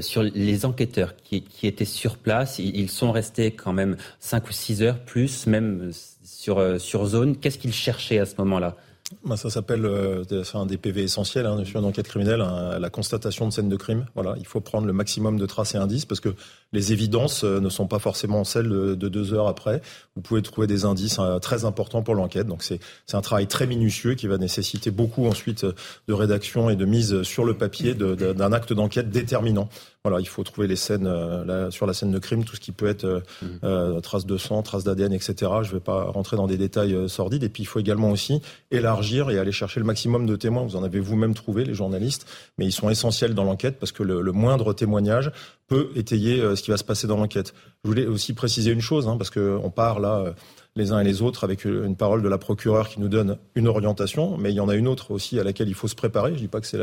sur 0.00 0.22
les 0.22 0.64
enquêteurs 0.64 1.14
qui, 1.16 1.44
étaient 1.62 1.84
sur 1.84 2.16
place. 2.16 2.58
Ils 2.58 2.88
sont 2.88 3.12
restés 3.12 3.50
quand 3.50 3.74
même 3.74 3.98
cinq 4.18 4.48
ou 4.48 4.52
six 4.52 4.82
heures 4.82 4.98
plus, 4.98 5.46
même 5.46 5.90
sur 6.24 6.80
sur 6.80 7.04
zone. 7.04 7.36
Qu'est-ce 7.36 7.58
qu'ils 7.58 7.74
cherchaient 7.74 8.18
à 8.18 8.24
ce 8.24 8.36
moment-là? 8.38 8.76
Ça 9.36 9.50
s'appelle 9.50 9.84
euh, 9.84 10.24
un 10.54 10.66
des 10.66 10.76
PV 10.76 11.04
essentiels 11.04 11.46
hein, 11.46 11.64
sur 11.64 11.80
une 11.80 11.86
enquête 11.86 12.08
criminelle, 12.08 12.40
hein, 12.40 12.78
la 12.78 12.90
constatation 12.90 13.46
de 13.46 13.52
scène 13.52 13.68
de 13.68 13.76
crime. 13.76 14.06
Voilà, 14.14 14.34
il 14.38 14.46
faut 14.46 14.60
prendre 14.60 14.86
le 14.86 14.92
maximum 14.92 15.38
de 15.38 15.46
traces 15.46 15.74
et 15.74 15.78
indices 15.78 16.04
parce 16.04 16.20
que 16.20 16.34
les 16.72 16.92
évidences 16.92 17.44
euh, 17.44 17.60
ne 17.60 17.68
sont 17.68 17.86
pas 17.86 17.98
forcément 17.98 18.44
celles 18.44 18.68
de, 18.68 18.94
deux 18.94 19.34
heures 19.34 19.48
après. 19.48 19.80
Vous 20.14 20.22
pouvez 20.22 20.42
trouver 20.42 20.66
des 20.66 20.84
indices 20.84 21.18
euh, 21.18 21.38
très 21.38 21.64
importants 21.64 22.02
pour 22.02 22.14
l'enquête. 22.14 22.46
Donc 22.46 22.62
c'est 22.62 22.80
un 23.12 23.20
travail 23.20 23.46
très 23.46 23.66
minutieux 23.66 24.14
qui 24.14 24.26
va 24.26 24.38
nécessiter 24.38 24.90
beaucoup 24.90 25.26
ensuite 25.26 25.64
de 25.64 26.12
rédaction 26.12 26.70
et 26.70 26.76
de 26.76 26.84
mise 26.84 27.22
sur 27.22 27.44
le 27.44 27.54
papier 27.54 27.94
d'un 27.94 28.52
acte 28.52 28.72
d'enquête 28.72 29.10
déterminant. 29.10 29.68
Voilà, 30.08 30.20
il 30.20 30.28
faut 30.28 30.44
trouver 30.44 30.68
les 30.68 30.76
scènes 30.76 31.08
euh, 31.08 31.68
sur 31.72 31.84
la 31.84 31.92
scène 31.92 32.12
de 32.12 32.20
crime, 32.20 32.44
tout 32.44 32.54
ce 32.54 32.60
qui 32.60 32.70
peut 32.70 32.86
être 32.86 33.04
euh, 33.04 33.20
mmh. 33.42 33.46
euh, 33.64 34.00
traces 34.00 34.24
de 34.24 34.36
sang, 34.36 34.62
traces 34.62 34.84
d'ADN, 34.84 35.12
etc. 35.12 35.34
Je 35.62 35.70
ne 35.70 35.74
vais 35.74 35.80
pas 35.80 36.04
rentrer 36.04 36.36
dans 36.36 36.46
des 36.46 36.56
détails 36.56 37.08
sordides. 37.08 37.42
Et 37.42 37.48
puis 37.48 37.64
il 37.64 37.66
faut 37.66 37.80
également 37.80 38.12
aussi 38.12 38.40
élargir 38.70 39.30
et 39.30 39.38
aller 39.40 39.50
chercher 39.50 39.80
le 39.80 39.86
maximum 39.86 40.24
de 40.24 40.36
témoins. 40.36 40.62
Vous 40.62 40.76
en 40.76 40.84
avez 40.84 41.00
vous-même 41.00 41.34
trouvé, 41.34 41.64
les 41.64 41.74
journalistes, 41.74 42.24
mais 42.56 42.66
ils 42.66 42.72
sont 42.72 42.88
essentiels 42.88 43.34
dans 43.34 43.42
l'enquête 43.42 43.80
parce 43.80 43.90
que 43.90 44.04
le, 44.04 44.30
moindre 44.30 44.72
témoignage 44.74 45.32
peut 45.66 45.90
étayer 45.96 46.40
ce 46.54 46.62
qui 46.62 46.70
va 46.70 46.76
se 46.76 46.84
passer 46.84 47.06
dans 47.06 47.16
l'enquête. 47.16 47.54
Je 47.84 47.88
voulais 47.88 48.06
aussi 48.06 48.32
préciser 48.34 48.70
une 48.70 48.80
chose, 48.80 49.08
hein, 49.08 49.16
parce 49.16 49.30
qu'on 49.30 49.70
part 49.70 50.00
là 50.00 50.34
les 50.76 50.92
uns 50.92 51.00
et 51.00 51.04
les 51.04 51.22
autres 51.22 51.42
avec 51.42 51.64
une 51.64 51.96
parole 51.96 52.22
de 52.22 52.28
la 52.28 52.38
procureure 52.38 52.88
qui 52.88 53.00
nous 53.00 53.08
donne 53.08 53.38
une 53.54 53.66
orientation, 53.66 54.36
mais 54.36 54.52
il 54.52 54.56
y 54.56 54.60
en 54.60 54.68
a 54.68 54.74
une 54.74 54.86
autre 54.86 55.10
aussi 55.10 55.40
à 55.40 55.44
laquelle 55.44 55.68
il 55.68 55.74
faut 55.74 55.88
se 55.88 55.94
préparer. 55.94 56.34
Je 56.34 56.38
dis 56.38 56.48
pas 56.48 56.60
que 56.60 56.66
c'est 56.66 56.78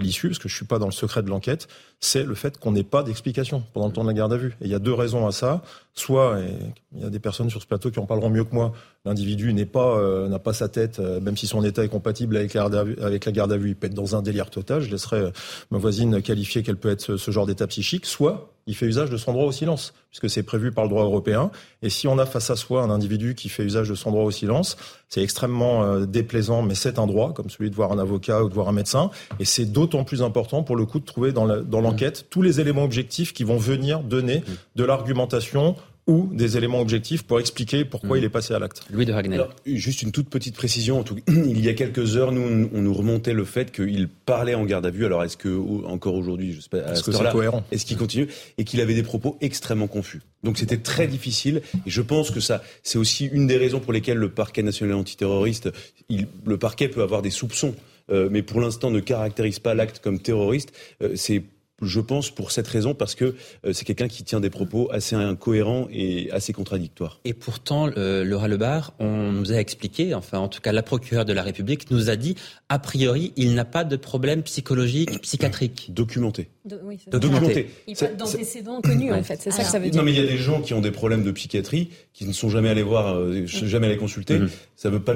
l'issue, 0.00 0.28
parce 0.28 0.38
que 0.38 0.48
je 0.48 0.54
suis 0.56 0.64
pas 0.64 0.78
dans 0.78 0.86
le 0.86 0.92
secret 0.92 1.22
de 1.22 1.28
l'enquête. 1.28 1.68
C'est 2.00 2.24
le 2.24 2.34
fait 2.34 2.58
qu'on 2.58 2.72
n'ait 2.72 2.82
pas 2.82 3.02
d'explication 3.02 3.62
pendant 3.74 3.86
le 3.86 3.92
temps 3.92 4.02
de 4.02 4.08
la 4.08 4.14
garde 4.14 4.32
à 4.32 4.36
vue. 4.36 4.56
Et 4.60 4.64
il 4.64 4.70
y 4.70 4.74
a 4.74 4.78
deux 4.78 4.94
raisons 4.94 5.26
à 5.26 5.32
ça. 5.32 5.62
Soit, 5.92 6.40
et 6.40 6.54
il 6.94 7.02
y 7.02 7.04
a 7.04 7.10
des 7.10 7.18
personnes 7.18 7.50
sur 7.50 7.60
ce 7.60 7.66
plateau 7.66 7.90
qui 7.90 7.98
en 7.98 8.06
parleront 8.06 8.30
mieux 8.30 8.44
que 8.44 8.54
moi, 8.54 8.72
l'individu 9.04 9.52
n'est 9.52 9.66
pas 9.66 9.98
euh, 9.98 10.28
n'a 10.28 10.38
pas 10.38 10.52
sa 10.52 10.68
tête, 10.68 10.98
euh, 10.98 11.20
même 11.20 11.36
si 11.36 11.46
son 11.46 11.64
état 11.64 11.84
est 11.84 11.88
compatible 11.88 12.36
avec 12.36 12.54
la, 12.54 12.62
garde 12.62 12.74
à 12.74 12.84
vue, 12.84 12.96
avec 13.02 13.24
la 13.24 13.32
il 13.32 13.76
peut 13.76 13.86
être 13.86 13.94
dans 13.94 14.16
un 14.16 14.22
délire 14.22 14.50
total. 14.50 14.80
Je 14.80 14.90
laisserai 14.90 15.16
euh, 15.16 15.30
ma 15.70 15.78
voisine 15.78 16.22
qualifier 16.22 16.62
qu'elle 16.62 16.76
peut 16.76 16.90
être 16.90 17.16
ce 17.16 17.30
genre 17.30 17.46
d'état 17.46 17.66
psychique. 17.66 18.06
Soit, 18.06 18.50
il 18.70 18.76
fait 18.76 18.86
usage 18.86 19.10
de 19.10 19.16
son 19.16 19.32
droit 19.32 19.46
au 19.46 19.50
silence, 19.52 19.94
puisque 20.10 20.30
c'est 20.30 20.44
prévu 20.44 20.70
par 20.70 20.84
le 20.84 20.90
droit 20.90 21.02
européen. 21.02 21.50
Et 21.82 21.90
si 21.90 22.06
on 22.06 22.18
a 22.18 22.24
face 22.24 22.50
à 22.50 22.56
soi 22.56 22.82
un 22.82 22.90
individu 22.90 23.34
qui 23.34 23.48
fait 23.48 23.64
usage 23.64 23.88
de 23.88 23.96
son 23.96 24.12
droit 24.12 24.22
au 24.22 24.30
silence, 24.30 24.76
c'est 25.08 25.22
extrêmement 25.22 25.82
euh, 25.82 26.06
déplaisant, 26.06 26.62
mais 26.62 26.76
c'est 26.76 27.00
un 27.00 27.08
droit, 27.08 27.32
comme 27.32 27.50
celui 27.50 27.68
de 27.68 27.74
voir 27.74 27.90
un 27.90 27.98
avocat 27.98 28.44
ou 28.44 28.48
de 28.48 28.54
voir 28.54 28.68
un 28.68 28.72
médecin. 28.72 29.10
Et 29.40 29.44
c'est 29.44 29.64
d'autant 29.64 30.04
plus 30.04 30.22
important, 30.22 30.62
pour 30.62 30.76
le 30.76 30.86
coup, 30.86 31.00
de 31.00 31.04
trouver 31.04 31.32
dans 31.32 31.80
l'enquête 31.80 32.26
tous 32.30 32.42
les 32.42 32.60
éléments 32.60 32.84
objectifs 32.84 33.32
qui 33.32 33.42
vont 33.42 33.58
venir 33.58 34.04
donner 34.04 34.44
de 34.76 34.84
l'argumentation 34.84 35.74
ou 36.10 36.28
des 36.32 36.56
éléments 36.56 36.80
objectifs 36.80 37.22
pour 37.22 37.38
expliquer 37.38 37.84
pourquoi 37.84 38.16
mm. 38.16 38.18
il 38.18 38.24
est 38.24 38.30
passé 38.30 38.52
à 38.52 38.58
l'acte. 38.58 38.82
Louis 38.92 39.06
de 39.06 39.12
Ragnel. 39.12 39.46
juste 39.64 40.02
une 40.02 40.10
toute 40.10 40.28
petite 40.28 40.56
précision. 40.56 41.04
il 41.28 41.64
y 41.64 41.68
a 41.68 41.74
quelques 41.74 42.16
heures, 42.16 42.32
nous, 42.32 42.68
on 42.74 42.82
nous 42.82 42.92
remontait 42.92 43.32
le 43.32 43.44
fait 43.44 43.70
qu'il 43.70 44.08
parlait 44.08 44.56
en 44.56 44.64
garde 44.64 44.84
à 44.86 44.90
vue. 44.90 45.06
Alors, 45.06 45.22
est-ce 45.22 45.36
que 45.36 45.56
encore 45.86 46.16
aujourd'hui, 46.16 46.52
je 46.52 46.60
sais 46.60 46.68
pas, 46.68 46.78
est-ce 46.92 47.04
que 47.04 47.12
c'est 47.12 47.30
cohérent? 47.30 47.64
Est-ce 47.70 47.86
qu'il 47.86 47.96
continue? 47.96 48.26
Et 48.58 48.64
qu'il 48.64 48.80
avait 48.80 48.94
des 48.94 49.04
propos 49.04 49.38
extrêmement 49.40 49.86
confus. 49.86 50.20
Donc, 50.42 50.58
c'était 50.58 50.78
très 50.78 51.06
difficile. 51.06 51.62
Et 51.86 51.90
je 51.90 52.02
pense 52.02 52.32
que 52.32 52.40
ça, 52.40 52.60
c'est 52.82 52.98
aussi 52.98 53.26
une 53.26 53.46
des 53.46 53.56
raisons 53.56 53.78
pour 53.78 53.92
lesquelles 53.92 54.18
le 54.18 54.30
parquet 54.30 54.64
national 54.64 54.96
antiterroriste, 54.96 55.70
il, 56.08 56.26
le 56.44 56.58
parquet 56.58 56.88
peut 56.88 57.02
avoir 57.02 57.22
des 57.22 57.30
soupçons. 57.30 57.76
Euh, 58.10 58.28
mais 58.28 58.42
pour 58.42 58.60
l'instant 58.60 58.90
ne 58.90 58.98
caractérise 58.98 59.60
pas 59.60 59.74
l'acte 59.74 60.00
comme 60.00 60.18
terroriste. 60.18 60.72
Euh, 61.02 61.12
c'est 61.14 61.44
je 61.82 62.00
pense 62.00 62.30
pour 62.30 62.50
cette 62.50 62.68
raison, 62.68 62.94
parce 62.94 63.14
que 63.14 63.34
euh, 63.64 63.72
c'est 63.72 63.84
quelqu'un 63.84 64.08
qui 64.08 64.24
tient 64.24 64.40
des 64.40 64.50
propos 64.50 64.90
assez 64.92 65.16
incohérents 65.16 65.88
et 65.90 66.30
assez 66.30 66.52
contradictoires. 66.52 67.20
Et 67.24 67.34
pourtant, 67.34 67.90
euh, 67.96 68.24
Laura 68.24 68.48
Lebar, 68.48 68.92
on 68.98 69.32
nous 69.32 69.52
a 69.52 69.56
expliqué, 69.56 70.14
enfin 70.14 70.38
en 70.38 70.48
tout 70.48 70.60
cas 70.60 70.72
la 70.72 70.82
procureure 70.82 71.24
de 71.24 71.32
la 71.32 71.42
République 71.42 71.90
nous 71.90 72.10
a 72.10 72.16
dit, 72.16 72.36
a 72.68 72.78
priori, 72.78 73.32
il 73.36 73.54
n'a 73.54 73.64
pas 73.64 73.84
de 73.84 73.96
problème 73.96 74.42
psychologique, 74.42 75.20
psychiatrique. 75.22 75.90
Documenté. 75.92 76.48
oui, 76.84 76.98
documenté. 77.10 77.70
Il 77.86 77.96
pas 77.96 78.06
d'antécédents 78.06 78.80
connus, 78.80 79.12
en 79.12 79.22
fait, 79.22 79.40
c'est 79.40 79.50
ça 79.50 79.64
que 79.64 79.70
ça 79.70 79.78
veut 79.78 79.90
dire. 79.90 80.00
Non, 80.00 80.04
mais 80.04 80.12
il 80.12 80.18
y 80.18 80.26
a 80.26 80.30
des 80.30 80.38
gens 80.38 80.60
qui 80.60 80.74
ont 80.74 80.80
des 80.80 80.90
problèmes 80.90 81.24
de 81.24 81.30
psychiatrie, 81.30 81.90
qui 82.12 82.26
ne 82.26 82.32
sont 82.32 82.50
jamais 82.50 82.68
allés 82.68 82.82
voir, 82.82 83.16
euh, 83.16 83.46
jamais 83.46 83.86
allés 83.86 83.96
consulter. 83.96 84.38
Mm-hmm. 84.38 84.50
Ça 84.76 84.88
ne 84.88 84.94
veut 84.94 85.02
pas 85.02 85.14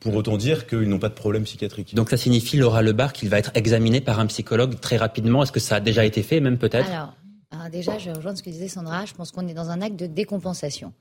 pour 0.00 0.14
autant 0.14 0.36
dire 0.36 0.66
qu'ils 0.66 0.88
n'ont 0.88 0.98
pas 0.98 1.08
de 1.08 1.14
problème 1.14 1.44
psychiatrique. 1.44 1.94
Donc 1.94 2.10
ça 2.10 2.16
signifie, 2.16 2.56
Laura 2.56 2.82
Lebar, 2.82 3.12
qu'il 3.12 3.28
va 3.28 3.38
être 3.38 3.50
examiné 3.54 4.00
par 4.00 4.20
un 4.20 4.26
psychologue 4.26 4.80
très 4.80 4.96
rapidement. 4.96 5.42
Est-ce 5.42 5.52
que 5.52 5.60
ça 5.60 5.76
a 5.76 5.80
déjà 5.80 6.01
été 6.06 6.22
fait, 6.22 6.40
même 6.40 6.58
peut-être 6.58 6.88
alors, 7.52 7.68
déjà, 7.70 7.98
je 7.98 8.10
rejoins 8.10 8.34
ce 8.34 8.42
que 8.42 8.50
disait 8.50 8.68
Sandra. 8.68 9.04
Je 9.04 9.14
pense 9.14 9.30
qu'on 9.30 9.46
est 9.46 9.54
dans 9.54 9.70
un 9.70 9.82
acte 9.82 9.96
de 9.96 10.06
décompensation. 10.06 10.92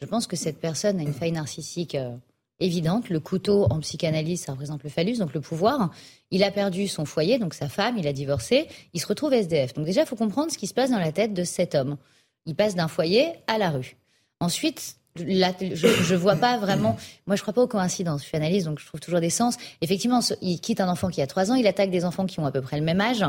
Je 0.00 0.06
pense 0.06 0.26
que 0.26 0.36
cette 0.36 0.58
personne 0.58 0.98
a 0.98 1.02
une 1.02 1.14
faille 1.14 1.32
narcissique 1.32 1.94
euh, 1.94 2.14
évidente. 2.60 3.08
Le 3.08 3.20
couteau 3.20 3.64
en 3.70 3.80
psychanalyse, 3.80 4.42
ça 4.42 4.52
représente 4.52 4.82
le 4.82 4.90
phallus, 4.90 5.18
donc 5.18 5.34
le 5.34 5.40
pouvoir. 5.40 5.90
Il 6.30 6.44
a 6.44 6.50
perdu 6.50 6.88
son 6.88 7.04
foyer, 7.04 7.38
donc 7.38 7.54
sa 7.54 7.68
femme, 7.68 7.96
il 7.96 8.06
a 8.06 8.12
divorcé. 8.12 8.68
Il 8.92 9.00
se 9.00 9.06
retrouve 9.06 9.32
SDF. 9.32 9.74
Donc 9.74 9.86
déjà, 9.86 10.02
il 10.02 10.06
faut 10.06 10.16
comprendre 10.16 10.50
ce 10.50 10.58
qui 10.58 10.66
se 10.66 10.74
passe 10.74 10.90
dans 10.90 10.98
la 10.98 11.12
tête 11.12 11.32
de 11.32 11.44
cet 11.44 11.74
homme. 11.74 11.96
Il 12.46 12.54
passe 12.54 12.74
d'un 12.74 12.88
foyer 12.88 13.32
à 13.46 13.56
la 13.56 13.70
rue. 13.70 13.96
Ensuite, 14.40 14.96
je, 15.16 15.22
ne 15.22 16.16
vois 16.16 16.36
pas 16.36 16.58
vraiment. 16.58 16.96
Moi, 17.26 17.36
je 17.36 17.42
crois 17.42 17.54
pas 17.54 17.62
aux 17.62 17.68
coïncidences. 17.68 18.22
Je 18.22 18.26
suis 18.26 18.36
analyste, 18.36 18.66
donc 18.66 18.80
je 18.80 18.86
trouve 18.86 19.00
toujours 19.00 19.20
des 19.20 19.30
sens. 19.30 19.56
Effectivement, 19.80 20.20
il 20.42 20.60
quitte 20.60 20.80
un 20.80 20.88
enfant 20.88 21.08
qui 21.08 21.22
a 21.22 21.26
trois 21.26 21.52
ans, 21.52 21.54
il 21.54 21.66
attaque 21.66 21.90
des 21.90 22.04
enfants 22.04 22.26
qui 22.26 22.40
ont 22.40 22.46
à 22.46 22.52
peu 22.52 22.60
près 22.60 22.78
le 22.78 22.84
même 22.84 23.00
âge. 23.00 23.24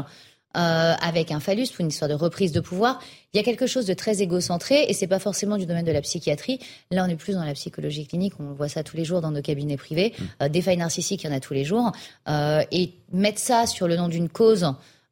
Euh, 0.56 0.94
avec 1.02 1.32
un 1.32 1.41
phallus 1.41 1.68
pour 1.68 1.82
une 1.82 1.89
histoire 1.89 2.08
de 2.08 2.15
reprise 2.15 2.54
de 2.54 2.62
pouvoir. 2.62 3.00
Il 3.34 3.38
y 3.38 3.39
a 3.41 3.44
quelque 3.44 3.68
chose 3.68 3.86
de 3.86 3.94
très 3.94 4.22
égocentré 4.22 4.86
et 4.88 4.94
c'est 4.94 5.08
pas 5.08 5.20
forcément 5.20 5.58
du 5.58 5.65
domaine 5.65 5.84
de 5.84 5.91
la 5.91 6.00
psychiatrie. 6.00 6.60
Là, 6.91 7.04
on 7.06 7.10
est 7.10 7.18
plus 7.18 7.34
dans 7.34 7.44
la 7.44 7.54
psychologie 7.54 8.08
clinique. 8.08 8.34
On 8.39 8.54
voit 8.54 8.70
ça 8.70 8.82
tous 8.82 8.96
les 8.96 9.04
jours 9.04 9.20
dans 9.20 9.32
nos 9.32 9.41
cabinets 9.41 9.76
privés. 9.76 10.13
Mmh. 10.18 10.24
Euh, 10.44 10.50
des 10.50 10.62
failles 10.62 10.78
narcissiques, 10.78 11.24
il 11.24 11.30
y 11.30 11.34
en 11.34 11.36
a 11.36 11.41
tous 11.41 11.54
les 11.54 11.65
jours. 11.65 11.91
Euh, 12.30 12.63
et 12.72 12.94
mettre 13.12 13.39
ça 13.39 13.68
sur 13.68 13.88
le 13.89 13.98
nom 13.98 14.08
d'une 14.08 14.30
cause. 14.30 14.65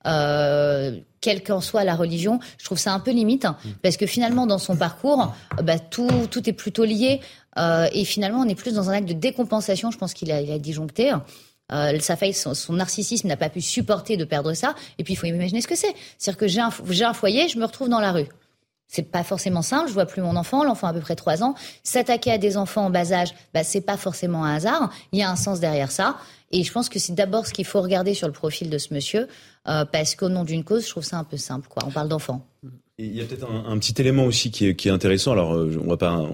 Euh, 0.05 0.97
quelle 1.19 1.43
qu'en 1.43 1.61
soit 1.61 1.83
la 1.83 1.95
religion, 1.95 2.39
je 2.57 2.65
trouve 2.65 2.77
ça 2.77 2.93
un 2.93 2.99
peu 2.99 3.11
limite, 3.11 3.45
mmh. 3.45 3.69
parce 3.81 3.95
que 3.95 4.05
finalement, 4.05 4.45
dans 4.45 4.57
son 4.57 4.75
parcours, 4.75 5.33
bah, 5.63 5.79
tout, 5.79 6.09
tout 6.29 6.49
est 6.49 6.53
plutôt 6.53 6.83
lié, 6.83 7.21
euh, 7.57 7.87
et 7.93 8.03
finalement, 8.03 8.39
on 8.39 8.47
est 8.47 8.55
plus 8.55 8.73
dans 8.73 8.89
un 8.89 8.93
acte 8.93 9.07
de 9.07 9.13
décompensation, 9.13 9.91
je 9.91 9.97
pense 9.97 10.13
qu'il 10.13 10.31
a, 10.31 10.41
il 10.41 10.51
a 10.51 10.59
disjoncté, 10.59 11.13
euh, 11.73 11.99
sa 11.99 12.15
son, 12.33 12.73
narcissisme 12.73 13.27
n'a 13.27 13.37
pas 13.37 13.49
pu 13.49 13.61
supporter 13.61 14.17
de 14.17 14.25
perdre 14.25 14.53
ça. 14.53 14.75
Et 14.97 15.03
puis, 15.03 15.13
il 15.13 15.17
faut 15.17 15.25
imaginer 15.25 15.61
ce 15.61 15.67
que 15.67 15.75
c'est. 15.75 15.93
C'est-à-dire 16.17 16.37
que 16.37 16.47
j'ai 16.47 17.03
un, 17.03 17.13
foyer, 17.13 17.47
je 17.47 17.57
me 17.57 17.65
retrouve 17.65 17.89
dans 17.89 17.99
la 17.99 18.11
rue. 18.11 18.27
C'est 18.87 19.11
pas 19.11 19.23
forcément 19.23 19.63
simple. 19.63 19.87
Je 19.87 19.93
vois 19.93 20.05
plus 20.05 20.21
mon 20.21 20.35
enfant. 20.35 20.63
L'enfant 20.63 20.87
a 20.87 20.89
à 20.91 20.93
peu 20.93 20.99
près 20.99 21.15
trois 21.15 21.41
ans. 21.41 21.55
S'attaquer 21.83 22.31
à 22.31 22.37
des 22.37 22.57
enfants 22.57 22.85
en 22.85 22.89
bas 22.91 23.11
âge, 23.11 23.33
bah, 23.53 23.63
c'est 23.63 23.81
pas 23.81 23.97
forcément 23.97 24.45
un 24.45 24.55
hasard. 24.55 24.91
Il 25.11 25.19
y 25.19 25.23
a 25.23 25.31
un 25.31 25.35
sens 25.35 25.59
derrière 25.59 25.91
ça. 25.91 26.17
Et 26.51 26.63
je 26.63 26.71
pense 26.71 26.87
que 26.87 26.99
c'est 26.99 27.15
d'abord 27.15 27.47
ce 27.47 27.53
qu'il 27.53 27.65
faut 27.65 27.81
regarder 27.81 28.13
sur 28.13 28.27
le 28.27 28.33
profil 28.33 28.69
de 28.69 28.77
ce 28.77 28.93
monsieur, 28.93 29.27
euh, 29.67 29.85
parce 29.85 30.13
qu'au 30.13 30.29
nom 30.29 30.43
d'une 30.43 30.63
cause, 30.63 30.85
je 30.85 30.89
trouve 30.91 31.03
ça 31.03 31.17
un 31.17 31.23
peu 31.23 31.37
simple. 31.37 31.67
Quoi. 31.67 31.83
On 31.87 31.89
parle 31.89 32.07
d'enfants. 32.07 32.45
Il 32.99 33.15
y 33.15 33.21
a 33.21 33.25
peut-être 33.25 33.49
un, 33.49 33.75
petit 33.79 33.99
élément 33.99 34.25
aussi 34.25 34.51
qui 34.51 34.67
est, 34.67 34.89
intéressant. 34.89 35.31
Alors, 35.31 35.55
euh, 35.55 35.81
on 35.83 35.89
va 35.89 35.97
pas, 35.97 36.29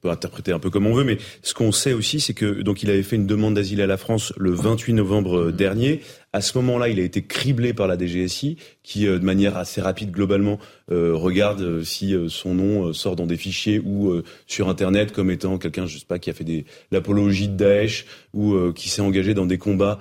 peut 0.00 0.10
interpréter 0.10 0.52
un 0.52 0.58
peu 0.58 0.70
comme 0.70 0.86
on 0.86 0.94
veut, 0.94 1.04
mais 1.04 1.18
ce 1.42 1.54
qu'on 1.54 1.72
sait 1.72 1.92
aussi, 1.92 2.20
c'est 2.20 2.34
que 2.34 2.62
donc 2.62 2.82
il 2.82 2.90
avait 2.90 3.02
fait 3.02 3.16
une 3.16 3.26
demande 3.26 3.54
d'asile 3.54 3.80
à 3.80 3.86
la 3.86 3.96
France 3.96 4.32
le 4.36 4.50
28 4.50 4.94
novembre 4.94 5.38
euh, 5.38 5.52
dernier 5.52 6.00
À 6.34 6.40
ce 6.40 6.58
moment-là, 6.58 6.88
il 6.88 6.98
a 6.98 7.04
été 7.04 7.22
criblé 7.22 7.72
par 7.74 7.86
la 7.86 7.96
DGSI, 7.96 8.56
qui, 8.82 9.06
de 9.06 9.18
manière 9.20 9.56
assez 9.56 9.80
rapide 9.80 10.10
globalement, 10.10 10.58
regarde 10.90 11.82
si 11.84 12.14
son 12.28 12.54
nom 12.54 12.92
sort 12.92 13.14
dans 13.14 13.24
des 13.24 13.36
fichiers 13.36 13.78
ou 13.78 14.20
sur 14.46 14.68
Internet 14.68 15.12
comme 15.12 15.30
étant 15.30 15.56
quelqu'un, 15.58 15.86
je 15.86 15.96
sais 15.96 16.04
pas, 16.06 16.18
qui 16.18 16.28
a 16.28 16.34
fait 16.34 16.44
des 16.44 16.66
l'apologie 16.90 17.48
de 17.48 17.56
Daesh 17.56 18.04
ou 18.34 18.72
qui 18.72 18.90
s'est 18.90 19.00
engagé 19.00 19.32
dans 19.32 19.46
des 19.46 19.56
combats 19.56 20.00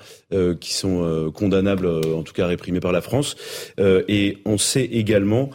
qui 0.60 0.74
sont 0.74 1.32
condamnables, 1.34 1.88
en 1.88 2.24
tout 2.24 2.34
cas 2.34 2.46
réprimés 2.48 2.82
par 2.82 2.92
la 2.92 3.00
France. 3.00 3.38
et 3.80 4.40
on 4.44 4.58
sait 4.58 4.86
également 4.86 5.52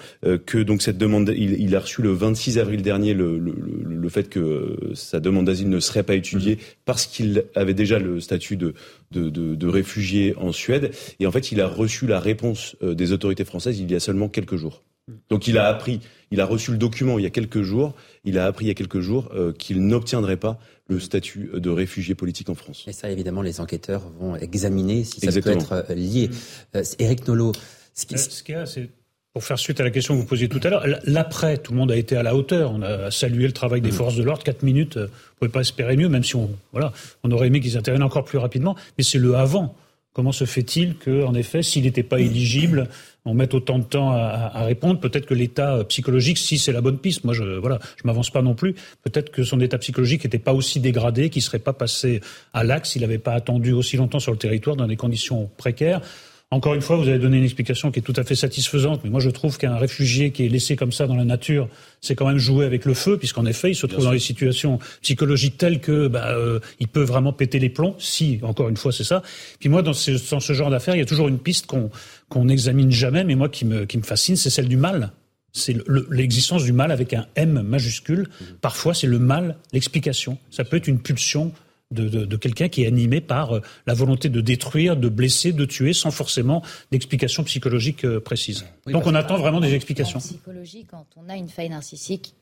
que 0.47 0.59
donc 0.59 0.81
cette 0.81 0.97
demande, 0.97 1.35
il, 1.37 1.61
il, 1.61 1.77
a 1.77 1.81
reçu 1.81 2.01
le 2.01 2.13
26 2.13 2.59
avril 2.59 2.81
dernier 2.81 3.13
le, 3.13 3.39
le, 3.39 3.53
le 3.85 4.09
fait 4.09 4.31
que 4.31 4.77
sa 4.95 5.21
demande 5.21 5.47
d'asile 5.47 5.69
ne 5.69 5.81
serait 5.81 6.05
pas 6.05 6.15
étudiée 6.15 6.55
mmh. 6.55 6.59
parce 6.87 7.07
qu'il 7.07 7.45
avait 7.55 7.75
déjà 7.75 7.99
le 7.99 8.21
statut 8.21 8.57
de, 8.57 8.73
de, 9.11 9.31
de, 9.31 9.55
de, 9.55 9.67
réfugié 9.67 10.35
en 10.37 10.53
Suède. 10.53 10.93
Et 11.21 11.27
en 11.27 11.33
fait, 11.33 11.53
il 11.53 11.61
a 11.61 11.67
reçu 11.67 12.07
la 12.07 12.21
réponse 12.21 12.77
euh, 12.83 12.95
des 12.95 13.13
autorités 13.13 13.45
françaises 13.45 13.79
il 13.79 13.91
y 13.91 13.95
a 13.95 14.01
seulement 14.01 14.29
quelques 14.29 14.57
jours. 14.57 14.83
Donc 15.31 15.47
il 15.47 15.57
a 15.57 15.69
appris, 15.69 16.01
il 16.31 16.41
a 16.41 16.45
reçu 16.45 16.71
le 16.71 16.77
document 16.77 17.19
il 17.19 17.23
y 17.23 17.27
a 17.27 17.31
quelques 17.31 17.63
jours, 17.63 17.95
il 18.25 18.39
a 18.39 18.45
appris 18.45 18.67
il 18.67 18.69
y 18.69 18.71
a 18.71 18.75
quelques 18.75 19.01
jours 19.01 19.31
euh, 19.35 19.53
qu'il 19.53 19.87
n'obtiendrait 19.87 20.37
pas 20.37 20.59
le 20.87 21.01
statut 21.01 21.51
de 21.55 21.71
réfugié 21.71 22.15
politique 22.15 22.51
en 22.51 22.55
France. 22.55 22.85
Et 22.87 22.93
ça, 22.93 23.11
évidemment, 23.11 23.43
les 23.43 23.61
enquêteurs 23.61 24.11
vont 24.19 24.37
examiner 24.37 25.05
si 25.05 25.21
ça 25.21 25.41
peut 25.41 25.51
être 25.51 25.73
euh, 25.73 25.95
lié. 25.95 26.29
Mmh. 26.75 26.81
Éric 26.99 27.27
Nolot, 27.27 27.53
ce 27.95 28.07
qui, 28.07 28.19
ce 28.19 28.43
qu'il 28.43 28.55
y 28.55 28.59
a, 28.59 28.67
c'est 28.67 28.91
pour 29.39 29.45
faire 29.45 29.59
suite 29.61 29.79
à 29.79 29.85
la 29.85 29.91
question 29.91 30.17
que 30.17 30.21
vous 30.21 30.27
posiez 30.27 30.49
tout 30.49 30.59
à 30.65 30.69
l'heure, 30.69 30.85
l'après, 31.05 31.59
tout 31.59 31.71
le 31.71 31.79
monde 31.79 31.93
a 31.93 31.97
été 31.97 32.17
à 32.17 32.25
la 32.25 32.35
hauteur. 32.35 32.73
On 32.73 32.83
a 32.83 33.13
salué 33.13 33.47
le 33.47 33.53
travail 33.53 33.81
des 33.81 33.91
mm. 33.91 33.93
forces 33.93 34.17
de 34.17 34.25
l'ordre. 34.25 34.43
Quatre 34.43 34.65
minutes, 34.65 34.97
euh, 34.97 35.03
on 35.03 35.05
ne 35.05 35.39
pouvait 35.39 35.53
pas 35.53 35.61
espérer 35.61 35.97
mieux, 35.97 36.09
même 36.09 36.25
si 36.25 36.35
on, 36.35 36.51
voilà, 36.73 36.93
on 37.23 37.31
aurait 37.31 37.47
aimé 37.47 37.61
qu'ils 37.61 37.77
interviennent 37.77 38.03
encore 38.03 38.25
plus 38.25 38.39
rapidement. 38.39 38.75
Mais 38.97 39.05
c'est 39.05 39.19
le 39.19 39.37
avant. 39.37 39.77
Comment 40.13 40.33
se 40.33 40.45
fait-il 40.45 40.97
que, 40.97 41.23
en 41.23 41.35
effet, 41.35 41.63
s'il 41.63 41.85
n'était 41.85 42.03
pas 42.03 42.19
éligible, 42.19 42.89
on 43.25 43.33
mette 43.33 43.55
autant 43.55 43.79
de 43.79 43.85
temps 43.85 44.11
à, 44.11 44.65
répondre? 44.65 44.99
Peut-être 44.99 45.27
que 45.27 45.35
l'état 45.35 45.77
euh, 45.77 45.85
psychologique, 45.85 46.39
si 46.39 46.59
c'est 46.59 46.73
la 46.73 46.81
bonne 46.81 46.99
piste, 46.99 47.23
moi 47.23 47.33
je 47.33 47.45
voilà, 47.45 47.79
je 47.95 48.09
m'avance 48.09 48.31
pas 48.31 48.43
non 48.43 48.57
plus. 48.57 48.75
Peut-être 49.05 49.31
que 49.31 49.45
son 49.45 49.61
état 49.61 49.79
psychologique 49.79 50.25
n'était 50.25 50.41
pas 50.41 50.53
aussi 50.53 50.81
dégradé, 50.81 51.31
qu'il 51.31 51.43
serait 51.43 51.61
pas 51.61 51.75
passé 51.75 52.23
à 52.53 52.65
l'axe, 52.65 52.91
s'il 52.91 53.03
n'avait 53.03 53.19
pas 53.19 53.35
attendu 53.35 53.71
aussi 53.71 53.97
longtemps 53.99 54.19
sur 54.19 54.33
le 54.33 54.39
territoire 54.39 54.75
dans 54.75 54.89
des 54.89 54.97
conditions 54.97 55.49
précaires. 55.59 56.01
Encore 56.51 56.73
une 56.73 56.81
fois, 56.81 56.97
vous 56.97 57.09
avez 57.09 57.19
donné 57.19 57.37
une 57.37 57.45
explication 57.45 57.91
qui 57.91 57.99
est 57.99 58.03
tout 58.03 58.15
à 58.17 58.25
fait 58.25 58.35
satisfaisante, 58.35 59.03
mais 59.05 59.11
moi 59.11 59.21
je 59.21 59.29
trouve 59.29 59.59
qu'un 59.59 59.77
réfugié 59.77 60.31
qui 60.31 60.47
est 60.47 60.49
laissé 60.49 60.77
comme 60.77 60.93
ça 60.93 61.07
dans 61.07 61.15
la 61.15 61.27
nature, 61.27 61.69
c'est 62.01 62.15
quand 62.15 62.27
même 62.27 62.39
jouer 62.39 62.65
avec 62.65 62.87
le 62.87 62.95
feu, 62.95 63.19
puisqu'en 63.19 63.45
effet, 63.45 63.71
il 63.73 63.75
se 63.75 63.87
trouve 63.87 64.05
dans 64.05 64.13
des 64.13 64.19
situations 64.19 64.79
psychologiques 65.03 65.59
telles 65.59 65.79
que 65.81 66.09
bah, 66.09 66.29
euh, 66.29 66.59
il 66.81 66.89
peut 66.89 67.03
vraiment 67.03 67.35
péter 67.35 67.59
les 67.59 67.69
plombs. 67.69 67.95
Si, 67.99 68.41
encore 68.43 68.71
une 68.71 68.79
fois, 68.79 68.93
c'est 68.93 69.05
ça. 69.05 69.23
Puis 69.61 69.69
moi, 69.69 69.83
dans 69.83 69.93
ce, 69.93 70.13
dans 70.31 70.41
ce 70.41 70.55
genre 70.55 70.71
d'affaires, 70.71 70.95
il 70.95 71.01
y 71.01 71.03
a 71.03 71.07
toujours 71.07 71.29
une 71.29 71.39
piste 71.39 71.67
qu'on 71.67 71.91
qu'on 72.31 72.47
n'examine 72.47 72.91
jamais, 72.91 73.25
mais 73.25 73.35
moi 73.35 73.51
qui 73.51 73.67
me, 73.67 73.85
qui 73.85 73.99
me 73.99 74.03
fascine, 74.03 74.37
c'est 74.37 74.51
celle 74.51 74.69
du 74.69 74.79
mal. 74.79 75.13
C'est 75.53 75.77
l'existence 76.11 76.65
du 76.65 76.73
mal 76.73 76.93
avec 76.93 77.13
un 77.13 77.27
M 77.35 77.63
majuscule. 77.63 78.21
Mmh. 78.21 78.45
Parfois, 78.61 78.95
c'est 78.95 79.07
le 79.07 79.19
mal, 79.19 79.57
l'explication. 79.73 80.39
Ça 80.51 80.65
peut 80.65 80.77
être 80.77 80.89
une 80.89 81.01
pulsion 81.01 81.53
de, 81.91 82.37
quelqu'un 82.37 82.69
qui 82.69 82.85
est 82.85 82.87
animé 82.87 83.21
par 83.21 83.57
euh, 83.57 83.63
la 83.87 83.95
volonté 83.95 84.29
de 84.29 84.41
détruire, 84.41 84.97
de 84.97 85.09
blesser, 85.09 85.53
de 85.53 85.65
tuer, 85.65 85.93
sans 85.93 86.11
forcément 86.11 86.63
d'explication 86.91 87.45
psychologique 87.45 88.05
euh, 88.05 88.21
précise. 88.21 88.67
Donc 88.87 89.07
on 89.07 89.15
attend 89.15 89.39
vraiment 89.39 89.61
des 89.61 89.75
explications. 89.75 90.19
En 90.19 90.23
psychologie, 90.23 90.87
quand 90.91 91.07
on 91.17 91.29
a 91.29 91.37
une 91.37 91.49
faille 91.49 91.71
narcissique 91.71 92.35